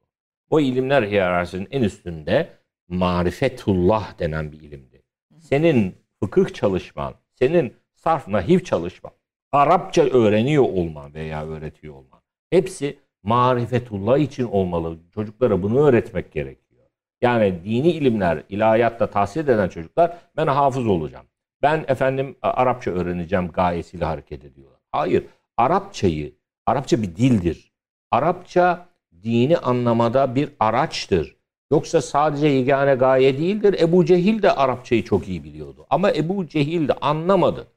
O 0.49 0.59
ilimler 0.59 1.03
hiyerarşisinin 1.03 1.67
en 1.71 1.81
üstünde 1.83 2.49
marifetullah 2.87 4.19
denen 4.19 4.51
bir 4.51 4.59
ilimdi. 4.61 5.01
Senin 5.39 5.95
fıkıh 6.23 6.53
çalışman, 6.53 7.13
senin 7.39 7.73
sarf 7.95 8.27
nahiv 8.27 8.59
çalışman, 8.59 9.11
Arapça 9.51 10.03
öğreniyor 10.03 10.63
olman 10.63 11.13
veya 11.13 11.45
öğretiyor 11.45 11.95
olman. 11.95 12.21
Hepsi 12.49 12.99
marifetullah 13.23 14.17
için 14.17 14.43
olmalı. 14.43 14.97
Çocuklara 15.13 15.63
bunu 15.63 15.87
öğretmek 15.87 16.31
gerekiyor. 16.31 16.85
Yani 17.21 17.63
dini 17.63 17.91
ilimler, 17.91 18.43
ilahiyatta 18.49 19.07
tahsil 19.07 19.47
eden 19.47 19.69
çocuklar 19.69 20.17
ben 20.37 20.47
hafız 20.47 20.87
olacağım. 20.87 21.25
Ben 21.61 21.85
efendim 21.87 22.35
Arapça 22.41 22.91
öğreneceğim 22.91 23.47
gayesiyle 23.47 24.05
hareket 24.05 24.45
ediyorlar. 24.45 24.79
Hayır. 24.91 25.25
Arapçayı, 25.57 26.35
Arapça 26.65 27.01
bir 27.01 27.15
dildir. 27.15 27.73
Arapça 28.11 28.85
dini 29.23 29.57
anlamada 29.57 30.35
bir 30.35 30.49
araçtır. 30.59 31.38
Yoksa 31.71 32.01
sadece 32.01 32.47
yegane 32.47 32.95
gaye 32.95 33.37
değildir. 33.37 33.75
Ebu 33.79 34.05
Cehil 34.05 34.41
de 34.41 34.51
Arapçayı 34.51 35.03
çok 35.03 35.27
iyi 35.27 35.43
biliyordu. 35.43 35.85
Ama 35.89 36.11
Ebu 36.11 36.47
Cehil 36.47 36.87
de 36.87 36.93
anlamadı. 36.93 37.67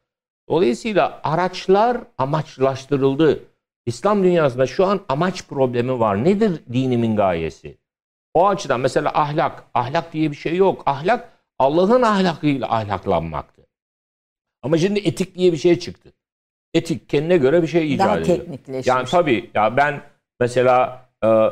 Dolayısıyla 0.49 1.21
araçlar 1.25 1.99
amaçlaştırıldı. 2.19 3.45
İslam 3.87 4.23
dünyasında 4.23 4.67
şu 4.67 4.87
an 4.87 5.01
amaç 5.09 5.47
problemi 5.47 6.01
var. 6.01 6.25
Nedir 6.25 6.61
dinimin 6.73 7.17
gayesi? 7.17 7.79
O 8.35 8.49
açıdan 8.49 8.81
mesela 8.81 9.11
ahlak. 9.15 9.65
Ahlak 9.75 10.13
diye 10.13 10.31
bir 10.31 10.37
şey 10.37 10.57
yok. 10.57 10.83
Ahlak 10.87 11.29
Allah'ın 11.59 12.03
ahlakıyla 12.03 12.75
ahlaklanmaktı. 12.77 13.67
Ama 14.63 14.79
şimdi 14.79 15.01
etik 15.01 15.35
diye 15.35 15.53
bir 15.53 15.57
şey 15.57 15.79
çıktı. 15.79 16.13
Etik 16.75 17.09
kendine 17.09 17.37
göre 17.37 17.63
bir 17.63 17.67
şey 17.67 17.95
icat 17.95 18.07
daha 18.07 18.19
ediyor. 18.19 18.39
teknikleşmiş. 18.39 18.87
Yani 18.87 19.09
tabii 19.09 19.51
ya 19.55 19.77
ben 19.77 20.03
mesela 20.41 21.09
e, 21.23 21.27
e, 21.27 21.43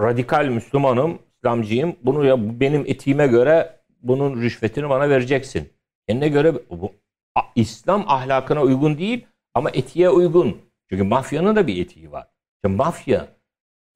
radikal 0.00 0.44
Müslümanım, 0.44 1.18
İslamcıyım. 1.52 1.96
Bunu 2.02 2.24
ya 2.24 2.60
benim 2.60 2.84
etiğime 2.86 3.26
göre 3.26 3.80
bunun 4.02 4.40
rüşvetini 4.42 4.88
bana 4.88 5.08
vereceksin. 5.10 5.72
Kendine 6.08 6.28
göre 6.28 6.54
bu 6.70 6.92
a- 7.34 7.40
İslam 7.54 8.04
ahlakına 8.08 8.62
uygun 8.62 8.98
değil 8.98 9.26
ama 9.54 9.70
etiğe 9.70 10.10
uygun. 10.10 10.56
Çünkü 10.90 11.02
mafyanın 11.02 11.56
da 11.56 11.66
bir 11.66 11.82
etiği 11.84 12.12
var. 12.12 12.26
Şimdi 12.64 12.76
mafya 12.76 13.28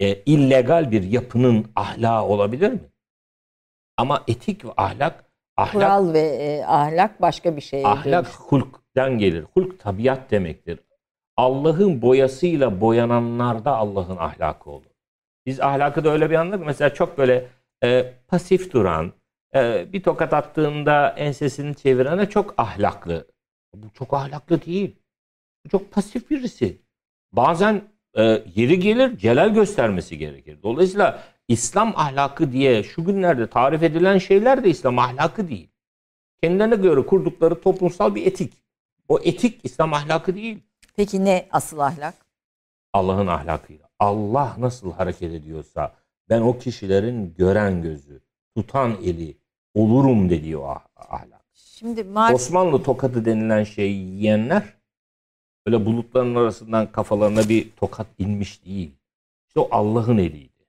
e, 0.01 0.15
illegal 0.15 0.91
bir 0.91 1.03
yapının 1.03 1.67
ahlakı 1.77 2.25
olabilir 2.27 2.73
mi? 2.73 2.81
Ama 3.97 4.25
etik 4.29 4.65
ve 4.65 4.71
ahlak 4.77 5.25
ahlak 5.57 5.73
Kural 5.73 6.13
ve 6.13 6.21
e, 6.21 6.65
ahlak 6.65 7.23
başka 7.23 7.57
bir 7.57 7.61
şeye 7.61 7.87
Ahlak 7.87 8.27
hulkten 8.27 9.19
gelir. 9.19 9.45
Hulk 9.55 9.81
tabiat 9.81 10.31
demektir. 10.31 10.79
Allah'ın 11.37 12.03
boyasıyla 12.03 12.81
boyananlarda 12.81 13.77
Allah'ın 13.77 14.17
ahlakı 14.17 14.71
olur. 14.71 14.92
Biz 15.47 15.61
ahlakı 15.61 16.05
da 16.05 16.11
öyle 16.11 16.31
bir 16.31 16.35
anladık. 16.35 16.67
Mesela 16.67 16.95
çok 16.95 17.19
böyle 17.19 17.49
e, 17.85 18.15
pasif 18.29 18.73
duran, 18.73 19.13
e, 19.55 19.93
bir 19.93 20.03
tokat 20.03 20.33
attığında 20.35 21.09
ensesini 21.09 21.75
çevirene 21.75 22.29
çok 22.29 22.55
ahlaklı. 22.57 23.27
Bu 23.75 23.91
çok 23.95 24.15
ahlaklı 24.15 24.63
değil. 24.63 24.97
Bu 25.65 25.69
çok 25.69 25.93
pasif 25.93 26.31
birisi. 26.31 26.79
Bazen 27.33 27.83
e, 28.15 28.23
yeri 28.55 28.79
gelir 28.81 29.19
celal 29.19 29.55
göstermesi 29.55 30.19
gerekir. 30.19 30.59
Dolayısıyla 30.63 31.23
İslam 31.49 31.93
ahlakı 31.97 32.53
diye 32.53 32.83
şu 32.83 33.05
günlerde 33.05 33.47
tarif 33.47 33.83
edilen 33.83 34.19
şeyler 34.19 34.65
de 34.65 34.71
İslam 34.71 34.99
ahlakı 34.99 35.49
değil 35.49 35.73
kendilerine 36.43 36.77
göre 36.77 37.07
kurdukları 37.07 37.61
toplumsal 37.61 38.15
bir 38.15 38.27
etik. 38.27 38.53
O 39.09 39.19
etik 39.19 39.61
İslam 39.65 39.93
ahlakı 39.95 40.35
değil. 40.35 40.63
Peki 40.97 41.25
ne 41.25 41.49
asıl 41.51 41.79
ahlak? 41.79 42.15
Allah'ın 42.93 43.27
ahlakıyla. 43.27 43.89
Allah 44.03 44.57
nasıl 44.59 44.93
hareket 44.93 45.33
ediyorsa 45.33 45.95
ben 46.29 46.41
o 46.41 46.59
kişilerin 46.59 47.35
gören 47.39 47.83
gözü, 47.83 48.21
tutan 48.57 48.97
eli 49.03 49.37
olurum 49.75 50.31
dediği 50.31 50.57
o 50.57 50.65
ah- 50.65 50.87
ahlak. 50.97 51.45
Şimdi 51.55 52.05
marif 52.05 52.35
Osmanlı 52.35 52.83
tokadı 52.83 53.25
denilen 53.25 53.65
şeyi 53.65 54.07
yiyenler 54.07 54.75
öyle 55.67 55.87
bulutların 55.87 56.35
arasından 56.35 56.93
kafalarına 56.93 57.49
bir 57.49 57.71
tokat 57.71 58.07
inmiş 58.19 58.65
değil. 58.65 58.91
İşte 59.49 59.61
o 59.61 59.69
Allah'ın 59.71 60.19
eliydi. 60.19 60.67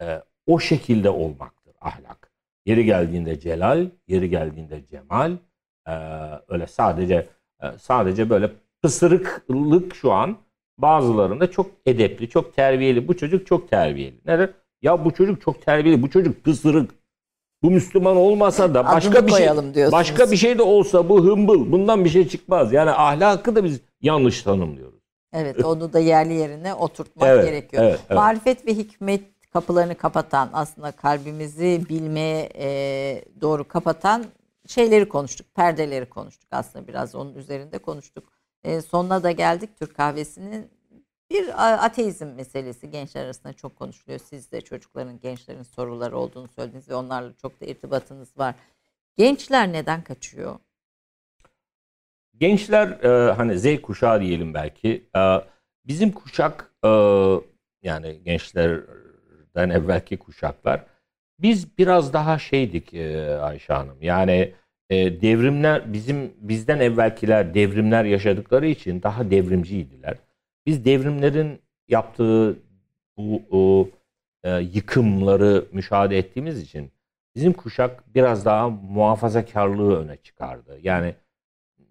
Ee, 0.00 0.22
o 0.46 0.58
şekilde 0.58 1.10
olmaktır 1.10 1.74
ahlak. 1.80 2.32
Yeri 2.66 2.84
geldiğinde 2.84 3.40
celal, 3.40 3.86
yeri 4.08 4.30
geldiğinde 4.30 4.86
cemal. 4.90 5.36
Ee, 5.88 5.92
öyle 6.48 6.66
sadece 6.66 7.28
e, 7.62 7.78
sadece 7.78 8.30
böyle 8.30 8.50
pısırıklık 8.82 9.94
şu 9.94 10.12
an 10.12 10.38
bazılarında 10.82 11.50
çok 11.50 11.66
edepli, 11.86 12.28
çok 12.28 12.56
terbiyeli. 12.56 13.08
Bu 13.08 13.16
çocuk 13.16 13.46
çok 13.46 13.70
terbiyeli. 13.70 14.20
Neden? 14.26 14.50
Ya 14.82 15.04
bu 15.04 15.14
çocuk 15.14 15.40
çok 15.42 15.62
terbiyeli, 15.62 16.02
bu 16.02 16.10
çocuk 16.10 16.44
pısırık. 16.44 16.90
Bu 17.62 17.70
Müslüman 17.70 18.16
olmasa 18.16 18.74
da 18.74 18.84
başka 18.84 19.10
Adını 19.18 19.26
bir 19.26 19.32
şey 19.32 19.46
diyorsunuz. 19.46 19.92
başka 19.92 20.30
bir 20.30 20.36
şey 20.36 20.58
de 20.58 20.62
olsa 20.62 21.08
bu 21.08 21.24
hımbıl. 21.24 21.72
Bundan 21.72 22.04
bir 22.04 22.10
şey 22.10 22.28
çıkmaz. 22.28 22.72
Yani 22.72 22.90
ahlakı 22.90 23.56
da 23.56 23.64
biz 23.64 23.80
yanlış 24.00 24.42
tanımlıyoruz. 24.42 25.00
evet 25.32 25.64
onu 25.64 25.92
da 25.92 25.98
yerli 25.98 26.32
yerine 26.34 26.74
oturtmak 26.74 27.28
Evet, 27.28 27.44
gerekiyor. 27.44 27.82
evet, 27.84 28.00
evet. 28.08 28.16
Marifet 28.16 28.66
ve 28.66 28.74
hikmet 28.74 29.22
kapılarını 29.52 29.94
kapatan 29.94 30.50
aslında 30.52 30.90
kalbimizi 30.92 31.82
bilmeye 31.88 32.48
e, 32.58 33.24
doğru 33.40 33.68
kapatan 33.68 34.24
şeyleri 34.66 35.08
konuştuk. 35.08 35.46
Perdeleri 35.54 36.06
konuştuk 36.06 36.48
aslında 36.52 36.88
biraz 36.88 37.14
onun 37.14 37.34
üzerinde 37.34 37.78
konuştuk. 37.78 38.31
Sonuna 38.88 39.22
da 39.22 39.30
geldik 39.30 39.70
Türk 39.78 39.96
kahvesinin 39.96 40.70
bir 41.30 41.48
ateizm 41.84 42.26
meselesi 42.26 42.90
gençler 42.90 43.24
arasında 43.24 43.52
çok 43.52 43.76
konuşuluyor. 43.76 44.20
Siz 44.20 44.52
de 44.52 44.60
çocukların, 44.60 45.20
gençlerin 45.20 45.62
soruları 45.62 46.18
olduğunu 46.18 46.48
söylediniz 46.48 46.88
ve 46.88 46.94
onlarla 46.94 47.32
çok 47.42 47.60
da 47.60 47.64
irtibatınız 47.64 48.38
var. 48.38 48.54
Gençler 49.16 49.72
neden 49.72 50.04
kaçıyor? 50.04 50.58
Gençler 52.36 52.88
hani 53.30 53.58
Z 53.58 53.82
kuşağı 53.82 54.20
diyelim 54.20 54.54
belki. 54.54 55.10
Bizim 55.86 56.12
kuşak 56.12 56.74
yani 57.82 58.22
gençlerden 58.24 59.70
evvelki 59.70 60.18
kuşaklar 60.18 60.86
biz 61.42 61.78
biraz 61.78 62.12
daha 62.12 62.38
şeydik 62.38 62.94
e, 62.94 63.36
Ayşe 63.36 63.72
Hanım. 63.72 64.02
Yani 64.02 64.52
e, 64.92 65.20
devrimler 65.20 65.92
bizim 65.92 66.32
bizden 66.40 66.80
evvelkiler 66.80 67.54
devrimler 67.54 68.04
yaşadıkları 68.04 68.66
için 68.66 69.02
daha 69.02 69.30
devrimciydiler. 69.30 70.16
Biz 70.66 70.84
devrimlerin 70.84 71.60
yaptığı 71.88 72.58
bu 73.16 73.42
o, 73.50 73.88
e, 74.44 74.50
yıkımları 74.60 75.64
müşahede 75.72 76.18
ettiğimiz 76.18 76.62
için 76.62 76.92
bizim 77.34 77.52
kuşak 77.52 78.14
biraz 78.14 78.44
daha 78.44 78.68
muhafazakarlığı 78.70 80.04
öne 80.04 80.16
çıkardı. 80.16 80.78
Yani 80.82 81.14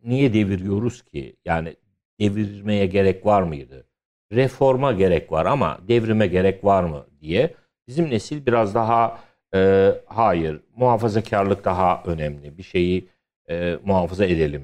niye 0.03 0.33
deviriyoruz 0.33 1.01
ki? 1.01 1.35
Yani 1.45 1.75
devirmeye 2.19 2.85
gerek 2.85 3.25
var 3.25 3.41
mıydı? 3.41 3.87
Reforma 4.31 4.91
gerek 4.91 5.31
var 5.31 5.45
ama 5.45 5.79
devrime 5.87 6.27
gerek 6.27 6.63
var 6.63 6.83
mı 6.83 7.05
diye 7.21 7.53
bizim 7.87 8.09
nesil 8.09 8.45
biraz 8.45 8.75
daha 8.75 9.19
e, 9.55 9.91
hayır 10.05 10.59
muhafazakarlık 10.75 11.65
daha 11.65 12.03
önemli 12.05 12.57
bir 12.57 12.63
şeyi 12.63 13.07
e, 13.49 13.77
muhafaza 13.85 14.25
edelim 14.25 14.63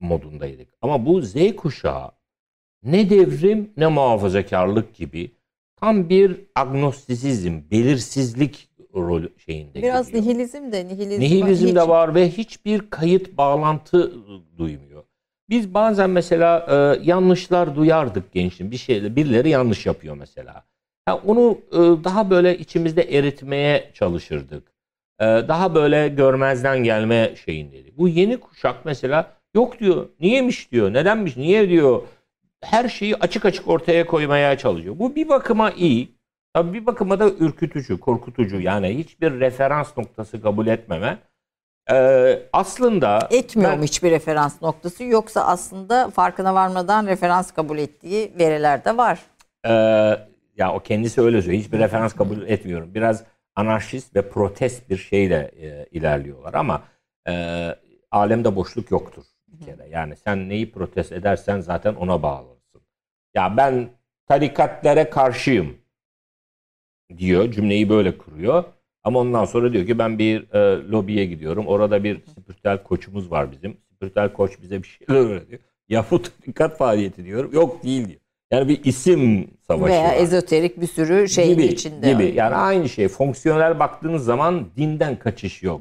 modundaydık. 0.00 0.68
Ama 0.82 1.06
bu 1.06 1.22
Z 1.22 1.34
kuşağı 1.56 2.10
ne 2.82 3.10
devrim 3.10 3.70
ne 3.76 3.86
muhafazakarlık 3.86 4.94
gibi 4.94 5.30
tam 5.76 6.08
bir 6.08 6.40
agnostisizm, 6.54 7.60
belirsizlik 7.70 8.68
rolü 8.94 9.32
şeyinde 9.38 9.82
Biraz 9.82 10.06
gidiyor. 10.06 10.24
nihilizm 10.24 10.72
de 10.72 10.86
nihilizm, 10.88 11.20
Nihilizm 11.20 11.66
hiç- 11.66 11.74
de 11.76 11.88
var 11.88 12.14
ve 12.14 12.30
hiçbir 12.30 12.90
kayıt 12.90 13.36
bağlantı 13.36 14.12
duymuyor. 14.58 15.04
Biz 15.48 15.74
bazen 15.74 16.10
mesela 16.10 16.66
e, 16.70 17.04
yanlışlar 17.10 17.76
duyardık 17.76 18.32
gençliğin. 18.32 18.70
Bir 18.72 18.76
şeyle 18.76 19.16
birileri 19.16 19.48
yanlış 19.48 19.86
yapıyor 19.86 20.16
mesela. 20.16 20.64
Ha, 21.06 21.20
onu 21.26 21.58
e, 21.72 21.78
daha 22.04 22.30
böyle 22.30 22.58
içimizde 22.58 23.02
eritmeye 23.02 23.90
çalışırdık. 23.94 24.62
e, 25.20 25.24
daha 25.24 25.74
böyle 25.74 26.08
görmezden 26.08 26.84
gelme 26.84 27.34
şeyindeydi. 27.44 27.92
Bu 27.98 28.08
yeni 28.08 28.36
kuşak 28.40 28.84
mesela 28.84 29.32
yok 29.54 29.80
diyor. 29.80 30.08
Niyemiş 30.20 30.72
diyor. 30.72 30.92
Nedenmiş? 30.92 31.36
Niye 31.36 31.68
diyor. 31.68 32.02
Her 32.64 32.88
şeyi 32.88 33.16
açık 33.16 33.44
açık 33.44 33.68
ortaya 33.68 34.06
koymaya 34.06 34.58
çalışıyor. 34.58 34.98
Bu 34.98 35.14
bir 35.14 35.28
bakıma 35.28 35.70
iyi. 35.70 36.14
Tabii 36.54 36.72
bir 36.80 36.86
bakıma 36.86 37.20
da 37.20 37.28
ürkütücü, 37.30 38.00
korkutucu. 38.00 38.60
Yani 38.60 38.98
hiçbir 38.98 39.40
referans 39.40 39.96
noktası 39.96 40.42
kabul 40.42 40.66
etmeme. 40.66 41.18
Ee, 41.92 42.42
aslında 42.52 43.28
Etmiyor 43.30 43.72
ben- 43.72 43.82
hiçbir 43.82 44.10
referans 44.10 44.62
noktası 44.62 45.04
yoksa 45.04 45.44
aslında 45.46 46.10
farkına 46.10 46.54
varmadan 46.54 47.06
referans 47.06 47.52
kabul 47.52 47.78
ettiği 47.78 48.32
veriler 48.38 48.84
de 48.84 48.96
var. 48.96 49.20
Ee, 49.68 50.18
ya 50.56 50.74
o 50.74 50.80
kendisi 50.80 51.20
öyle 51.20 51.42
söylüyor. 51.42 51.62
Hiçbir 51.62 51.78
referans 51.78 52.14
kabul 52.14 52.42
etmiyorum. 52.42 52.94
Biraz 52.94 53.24
anarşist 53.56 54.16
ve 54.16 54.28
protest 54.28 54.90
bir 54.90 54.96
şeyle 54.96 55.50
e, 55.56 55.86
ilerliyorlar 55.90 56.54
ama 56.54 56.82
e, 57.28 57.32
alemde 58.10 58.56
boşluk 58.56 58.90
yoktur 58.90 59.24
bir 59.48 59.66
kere. 59.66 59.88
Yani 59.88 60.16
sen 60.16 60.48
neyi 60.48 60.72
protest 60.72 61.12
edersen 61.12 61.60
zaten 61.60 61.94
ona 61.94 62.22
bağlısın. 62.22 62.82
Ya 63.34 63.56
ben 63.56 63.88
tarikatlere 64.28 65.10
karşıyım 65.10 65.76
diyor. 67.18 67.50
Cümleyi 67.50 67.88
böyle 67.88 68.18
kuruyor. 68.18 68.64
Ama 69.04 69.18
ondan 69.18 69.44
sonra 69.44 69.72
diyor 69.72 69.86
ki 69.86 69.98
ben 69.98 70.18
bir 70.18 70.52
e, 70.54 70.88
lobiye 70.90 71.24
gidiyorum. 71.24 71.66
Orada 71.66 72.04
bir 72.04 72.24
spiritüel 72.26 72.82
koçumuz 72.82 73.30
var 73.30 73.52
bizim. 73.52 73.76
Spiritüel 73.96 74.32
koç 74.32 74.62
bize 74.62 74.82
bir 74.82 74.88
şeyler 74.88 75.20
öğretiyor. 75.30 75.60
Ya 75.88 76.04
bu 76.10 76.22
tarikat 76.22 76.78
faaliyeti 76.78 77.24
diyorum. 77.24 77.52
Yok 77.52 77.84
değil 77.84 78.08
diyor. 78.08 78.20
Yani 78.54 78.68
bir 78.68 78.84
isim 78.84 79.50
savaşı 79.66 79.92
Veya 79.92 80.08
var 80.08 80.16
ezoterik 80.16 80.80
bir 80.80 80.86
sürü 80.86 81.28
şeyin 81.28 81.50
gibi, 81.58 81.64
içinde. 81.64 82.12
gibi. 82.12 82.32
Yani 82.36 82.54
aynı 82.54 82.88
şey. 82.88 83.08
Fonksiyonel 83.08 83.78
baktığınız 83.78 84.24
zaman 84.24 84.66
dinden 84.76 85.18
kaçış 85.18 85.62
yok. 85.62 85.80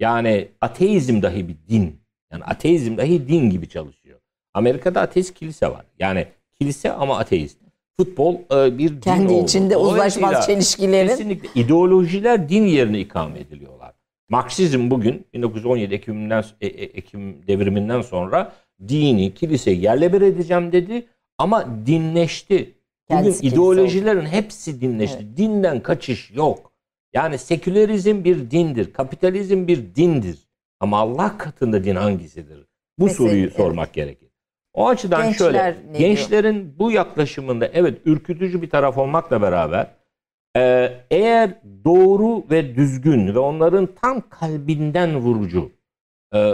Yani 0.00 0.48
ateizm 0.60 1.22
dahi 1.22 1.48
bir 1.48 1.56
din. 1.68 1.96
Yani 2.32 2.44
ateizm 2.44 2.96
dahi 2.96 3.28
din 3.28 3.50
gibi 3.50 3.68
çalışıyor. 3.68 4.18
Amerika'da 4.54 5.00
ateist 5.00 5.34
kilise 5.34 5.66
var. 5.66 5.84
Yani 5.98 6.26
kilise 6.60 6.92
ama 6.92 7.18
ateist. 7.18 7.58
Futbol 8.00 8.34
e, 8.34 8.78
bir 8.78 8.88
din 8.88 9.00
Kendi 9.00 9.32
oldu. 9.32 9.44
içinde 9.44 9.76
uzlaşmaz 9.76 10.46
çelişkilerin. 10.46 11.08
Kesinlikle 11.08 11.48
ideolojiler 11.60 12.48
din 12.48 12.66
yerine 12.66 13.00
ikame 13.00 13.38
ediliyorlar. 13.38 13.92
Marksizm 14.28 14.90
bugün 14.90 15.26
1917 15.34 15.94
Ekim'den 15.94 16.44
e- 16.60 16.66
e- 16.66 16.84
Ekim 16.84 17.46
devriminden 17.46 18.00
sonra 18.02 18.52
dini, 18.88 19.34
kiliseyi 19.34 19.82
yerle 19.82 20.12
bir 20.12 20.20
edeceğim 20.20 20.72
dedi 20.72 21.06
ama 21.38 21.86
dinleşti. 21.86 22.74
Bugün 23.10 23.22
Kendisi 23.22 23.46
ideolojilerin 23.46 24.26
hepsi 24.26 24.80
dinleşti. 24.80 25.36
Dinden 25.36 25.82
kaçış 25.82 26.30
yok. 26.30 26.72
Yani 27.14 27.38
sekülerizm 27.38 28.24
bir 28.24 28.50
dindir, 28.50 28.92
kapitalizm 28.92 29.66
bir 29.66 29.94
dindir. 29.94 30.38
Ama 30.80 30.98
Allah 30.98 31.38
katında 31.38 31.84
din 31.84 31.96
hangisidir? 31.96 32.66
Bu 32.98 33.04
Mesela, 33.04 33.28
soruyu 33.28 33.44
evet. 33.44 33.56
sormak 33.56 33.92
gerekir. 33.92 34.28
O 34.74 34.88
açıdan 34.88 35.22
Gençler 35.22 35.74
şöyle, 35.74 35.98
gençlerin 35.98 36.78
bu 36.78 36.92
yaklaşımında 36.92 37.66
evet 37.66 37.98
ürkütücü 38.04 38.62
bir 38.62 38.70
taraf 38.70 38.98
olmakla 38.98 39.42
beraber 39.42 39.86
e, 40.56 40.92
eğer 41.10 41.50
doğru 41.84 42.44
ve 42.50 42.76
düzgün 42.76 43.34
ve 43.34 43.38
onların 43.38 43.88
tam 44.02 44.22
kalbinden 44.30 45.18
vurucu 45.18 45.72
e, 46.32 46.38
e, 46.38 46.44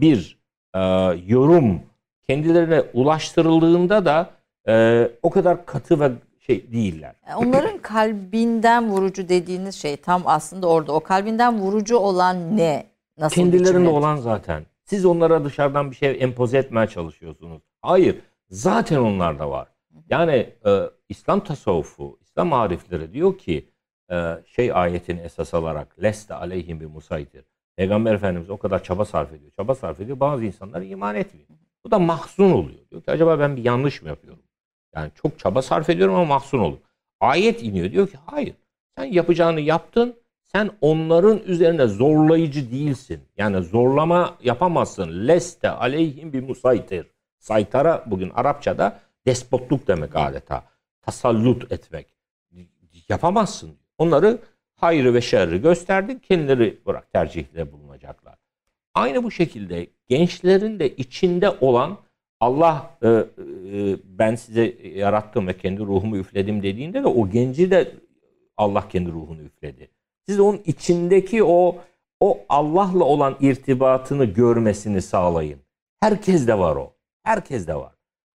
bir 0.00 0.38
e, 0.74 0.80
yorum 1.26 1.82
kendilerine 2.26 2.80
ulaştırıldığında 2.94 4.04
da 4.04 4.30
e, 4.68 5.08
o 5.22 5.30
kadar 5.30 5.66
katı 5.66 6.00
ve 6.00 6.10
şey 6.38 6.72
değiller. 6.72 7.14
Onların 7.36 7.78
kalbinden 7.82 8.88
vurucu 8.90 9.28
dediğiniz 9.28 9.74
şey 9.74 9.96
tam 9.96 10.22
aslında 10.26 10.66
orada. 10.68 10.92
O 10.92 11.00
kalbinden 11.00 11.58
vurucu 11.58 11.96
olan 11.96 12.56
ne? 12.56 12.86
Nasıl 13.18 13.34
Kendilerinde 13.34 13.68
biçimde? 13.68 13.88
olan 13.88 14.16
zaten. 14.16 14.66
Siz 14.84 15.04
onlara 15.04 15.44
dışarıdan 15.44 15.90
bir 15.90 15.96
şey 15.96 16.16
empoze 16.20 16.58
etmeye 16.58 16.86
çalışıyorsunuz. 16.86 17.62
Hayır. 17.82 18.16
Zaten 18.50 18.96
onlarda 18.98 19.50
var. 19.50 19.68
Yani 20.10 20.32
e, 20.66 20.80
İslam 21.08 21.40
tasavvufu, 21.40 22.18
İslam 22.22 22.48
marifleri 22.48 23.12
diyor 23.12 23.38
ki 23.38 23.68
e, 24.10 24.24
şey 24.46 24.72
ayetini 24.72 25.20
esas 25.20 25.54
alarak 25.54 26.02
leste 26.02 26.34
aleyhim 26.34 26.80
bir 26.80 26.86
musaytir. 26.86 27.44
Peygamber 27.76 28.14
Efendimiz 28.14 28.50
o 28.50 28.56
kadar 28.56 28.82
çaba 28.82 29.04
sarf 29.04 29.32
ediyor. 29.32 29.50
Çaba 29.56 29.74
sarf 29.74 30.00
ediyor. 30.00 30.20
Bazı 30.20 30.44
insanlar 30.44 30.82
iman 30.82 31.16
etmiyor. 31.16 31.48
Bu 31.84 31.90
da 31.90 31.98
mahzun 31.98 32.50
oluyor. 32.50 32.80
Diyor 32.90 33.02
ki 33.02 33.10
acaba 33.10 33.38
ben 33.38 33.56
bir 33.56 33.64
yanlış 33.64 34.02
mı 34.02 34.08
yapıyorum? 34.08 34.42
Yani 34.94 35.10
çok 35.22 35.38
çaba 35.38 35.62
sarf 35.62 35.90
ediyorum 35.90 36.14
ama 36.14 36.24
mahzun 36.24 36.58
oluyor. 36.58 36.82
Ayet 37.20 37.62
iniyor. 37.62 37.92
Diyor 37.92 38.08
ki 38.08 38.18
hayır. 38.26 38.54
Sen 38.96 39.04
yapacağını 39.04 39.60
yaptın. 39.60 40.16
Sen 40.42 40.70
onların 40.80 41.38
üzerine 41.38 41.86
zorlayıcı 41.86 42.70
değilsin. 42.70 43.20
Yani 43.36 43.62
zorlama 43.62 44.36
yapamazsın. 44.42 45.28
Leste 45.28 45.70
aleyhim 45.70 46.32
bir 46.32 46.42
musaytir. 46.42 47.06
Saytara 47.38 48.04
bugün 48.06 48.30
Arapçada 48.30 49.00
despotluk 49.26 49.88
demek 49.88 50.16
adeta. 50.16 50.64
Tasallut 51.02 51.72
etmek. 51.72 52.06
Yapamazsın. 53.08 53.78
Onları 53.98 54.38
hayrı 54.74 55.14
ve 55.14 55.20
şerri 55.20 55.62
gösterdin. 55.62 56.18
Kendileri 56.18 56.80
bırak 56.86 57.12
tercihte 57.12 57.72
bulunacaklar. 57.72 57.81
Aynı 58.94 59.24
bu 59.24 59.30
şekilde 59.30 59.86
gençlerin 60.08 60.78
de 60.78 60.96
içinde 60.96 61.50
olan 61.50 61.98
Allah 62.40 62.98
e, 63.02 63.08
e, 63.08 63.26
ben 64.04 64.34
size 64.34 64.74
yarattım 64.94 65.46
ve 65.46 65.56
kendi 65.56 65.80
ruhumu 65.80 66.16
üfledim 66.16 66.62
dediğinde 66.62 67.02
de 67.02 67.06
o 67.06 67.30
genci 67.30 67.70
de 67.70 67.94
Allah 68.56 68.88
kendi 68.88 69.12
ruhunu 69.12 69.42
üfledi. 69.42 69.88
Siz 70.26 70.40
onun 70.40 70.60
içindeki 70.64 71.44
o 71.44 71.76
o 72.20 72.40
Allah'la 72.48 73.04
olan 73.04 73.36
irtibatını 73.40 74.24
görmesini 74.24 75.02
sağlayın. 75.02 75.58
Herkes 76.00 76.46
de 76.46 76.58
var 76.58 76.76
o. 76.76 76.92
Herkes 77.22 77.66
de 77.66 77.74
var. 77.74 77.92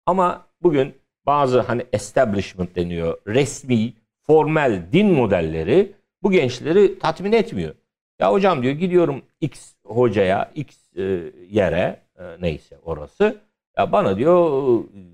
Ama 0.05 0.47
bugün 0.61 0.93
bazı 1.25 1.59
hani 1.59 1.85
establishment 1.93 2.75
deniyor. 2.75 3.17
Resmi, 3.27 3.93
formel 4.21 4.91
din 4.91 5.13
modelleri 5.13 5.93
bu 6.23 6.31
gençleri 6.31 6.99
tatmin 6.99 7.31
etmiyor. 7.31 7.75
Ya 8.19 8.31
hocam 8.31 8.63
diyor 8.63 8.73
gidiyorum 8.73 9.21
X 9.41 9.73
hocaya, 9.85 10.51
X 10.55 10.95
e, 10.95 11.03
yere 11.49 12.01
e, 12.19 12.23
neyse 12.39 12.77
orası. 12.85 13.41
Ya 13.77 13.91
bana 13.91 14.17
diyor 14.17 14.37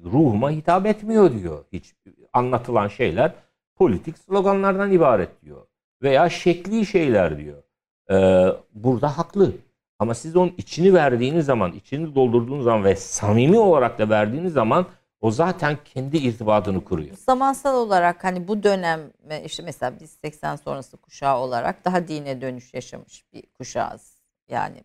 ruhuma 0.06 0.52
hitap 0.52 0.86
etmiyor 0.86 1.32
diyor. 1.32 1.66
Hiç 1.74 1.94
anlatılan 2.34 2.88
şeyler 2.88 3.32
politik 3.76 4.18
sloganlardan 4.18 4.92
ibaret 4.92 5.42
diyor. 5.46 5.62
Veya 6.02 6.30
şekli 6.30 6.86
şeyler 6.86 7.38
diyor. 7.38 7.64
Ee, 8.12 8.48
burada 8.74 9.18
haklı. 9.18 9.52
Ama 10.00 10.14
siz 10.14 10.36
onun 10.36 10.54
içini 10.58 10.94
verdiğiniz 10.94 11.46
zaman, 11.46 11.72
içini 11.72 12.16
doldurduğunuz 12.16 12.64
zaman 12.64 12.84
ve 12.84 12.96
samimi 12.96 13.60
olarak 13.60 14.00
da 14.00 14.10
verdiğiniz 14.10 14.54
zaman 14.54 14.86
o 15.22 15.32
zaten 15.32 15.78
kendi 15.86 16.18
irtibatını 16.18 16.84
kuruyor. 16.84 17.18
Zamansal 17.18 17.76
olarak 17.76 18.24
hani 18.24 18.48
bu 18.48 18.64
dönem 18.64 19.00
işte 19.46 19.64
mesela 19.64 20.00
biz 20.00 20.10
80 20.12 20.56
sonrası 20.56 20.98
kuşağı 20.98 21.38
olarak 21.38 21.86
daha 21.86 22.08
dine 22.08 22.42
dönüş 22.42 22.74
yaşamış 22.74 23.26
bir 23.34 23.44
kuşağız. 23.58 24.14
Yani 24.50 24.84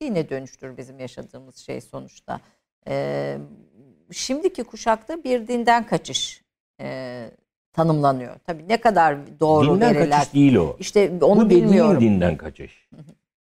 dine 0.00 0.28
dönüştür 0.30 0.76
bizim 0.76 0.98
yaşadığımız 0.98 1.56
şey 1.56 1.80
sonuçta. 1.80 2.40
Ee, 2.88 3.38
şimdiki 4.12 4.64
kuşakta 4.64 5.24
bir 5.24 5.48
dinden 5.48 5.86
kaçış 5.86 6.42
e, 6.80 7.30
tanımlanıyor. 7.72 8.36
Tabii 8.46 8.68
ne 8.68 8.80
kadar 8.80 9.40
doğru 9.40 9.74
dinden 9.74 9.94
veriler. 9.94 10.18
kaçış 10.18 10.34
değil 10.34 10.56
o. 10.56 10.76
İşte 10.78 11.12
onu 11.20 11.46
Bu 11.46 11.50
bilmiyorum. 11.50 12.00
dinden 12.00 12.36
kaçış. 12.36 12.88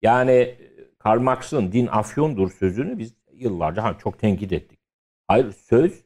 Yani 0.03 0.33
e, 0.33 0.59
Karl 0.99 1.21
Marx'ın 1.21 1.73
din 1.73 1.87
afyondur 1.87 2.51
sözünü 2.51 2.99
biz 2.99 3.13
yıllarca 3.33 3.83
ha, 3.83 3.99
çok 3.99 4.19
tenkit 4.19 4.53
ettik. 4.53 4.79
Hayır 5.29 5.53
söz 5.53 6.06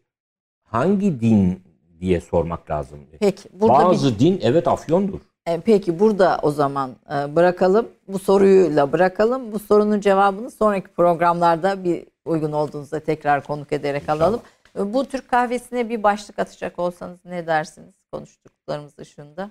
hangi 0.70 1.20
din 1.20 1.62
diye 2.00 2.20
sormak 2.20 2.70
lazım. 2.70 3.00
Peki 3.20 3.48
burada 3.52 3.78
bir- 3.78 3.84
Bazı 3.84 4.18
din 4.18 4.40
evet 4.42 4.68
afyondur. 4.68 5.20
E, 5.46 5.60
Peki 5.60 5.98
burada 5.98 6.38
o 6.42 6.50
zaman 6.50 6.90
e, 7.10 7.36
bırakalım. 7.36 7.88
Bu 8.08 8.18
soruyla 8.18 8.92
bırakalım. 8.92 9.52
Bu 9.52 9.58
sorunun 9.58 10.00
cevabını 10.00 10.50
sonraki 10.50 10.88
programlarda 10.88 11.84
bir 11.84 12.06
uygun 12.24 12.52
olduğunuzda 12.52 13.00
tekrar 13.00 13.44
konuk 13.44 13.72
ederek 13.72 14.08
alalım. 14.08 14.40
E, 14.78 14.94
Bu 14.94 15.04
Türk 15.04 15.28
kahvesine 15.28 15.88
bir 15.88 16.02
başlık 16.02 16.38
atacak 16.38 16.78
olsanız 16.78 17.24
ne 17.24 17.46
dersiniz 17.46 17.94
konuştuklarımız 18.12 18.96
dışında? 18.96 19.50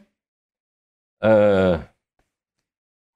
Ee, 1.23 1.75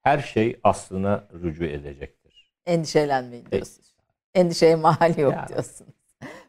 her 0.02 0.20
şey 0.20 0.60
aslına 0.64 1.24
rücu 1.44 1.64
edecektir. 1.66 2.54
Endişelenmeyin 2.66 3.46
diyorsunuz. 3.52 3.96
Endişeye 4.36 4.76
mahal 4.76 5.18
yok 5.18 5.34
Yani. 5.34 5.48
diyorsunuz. 5.48 5.94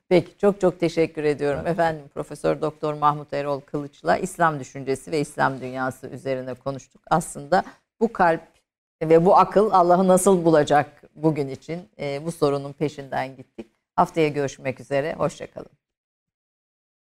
Peki 0.09 0.39
çok 0.39 0.61
çok 0.61 0.81
teşekkür 0.81 1.25
ediyorum. 1.25 1.61
Ben 1.65 1.71
Efendim 1.73 2.05
Profesör 2.15 2.61
Doktor 2.61 2.95
Mahmut 2.95 3.33
Erol 3.33 3.61
Kılıç'la 3.61 4.17
İslam 4.17 4.61
düşüncesi 4.61 5.13
ve 5.13 5.21
İslam 5.21 5.61
dünyası 5.61 6.07
üzerine 6.07 6.55
konuştuk. 6.55 7.03
Aslında 7.11 7.65
bu 8.01 8.13
kalp 8.13 8.43
ve 9.03 9.25
bu 9.25 9.37
akıl 9.37 9.71
Allah'ı 9.71 10.09
nasıl 10.09 10.45
bulacak 10.45 11.03
bugün 11.15 11.49
için 11.49 11.89
e, 11.99 12.27
bu 12.27 12.33
sorunun 12.33 12.73
peşinden 12.73 13.37
gittik. 13.37 13.67
Haftaya 13.97 14.29
görüşmek 14.29 14.81
üzere. 14.81 15.15
Hoşçakalın. 15.15 15.84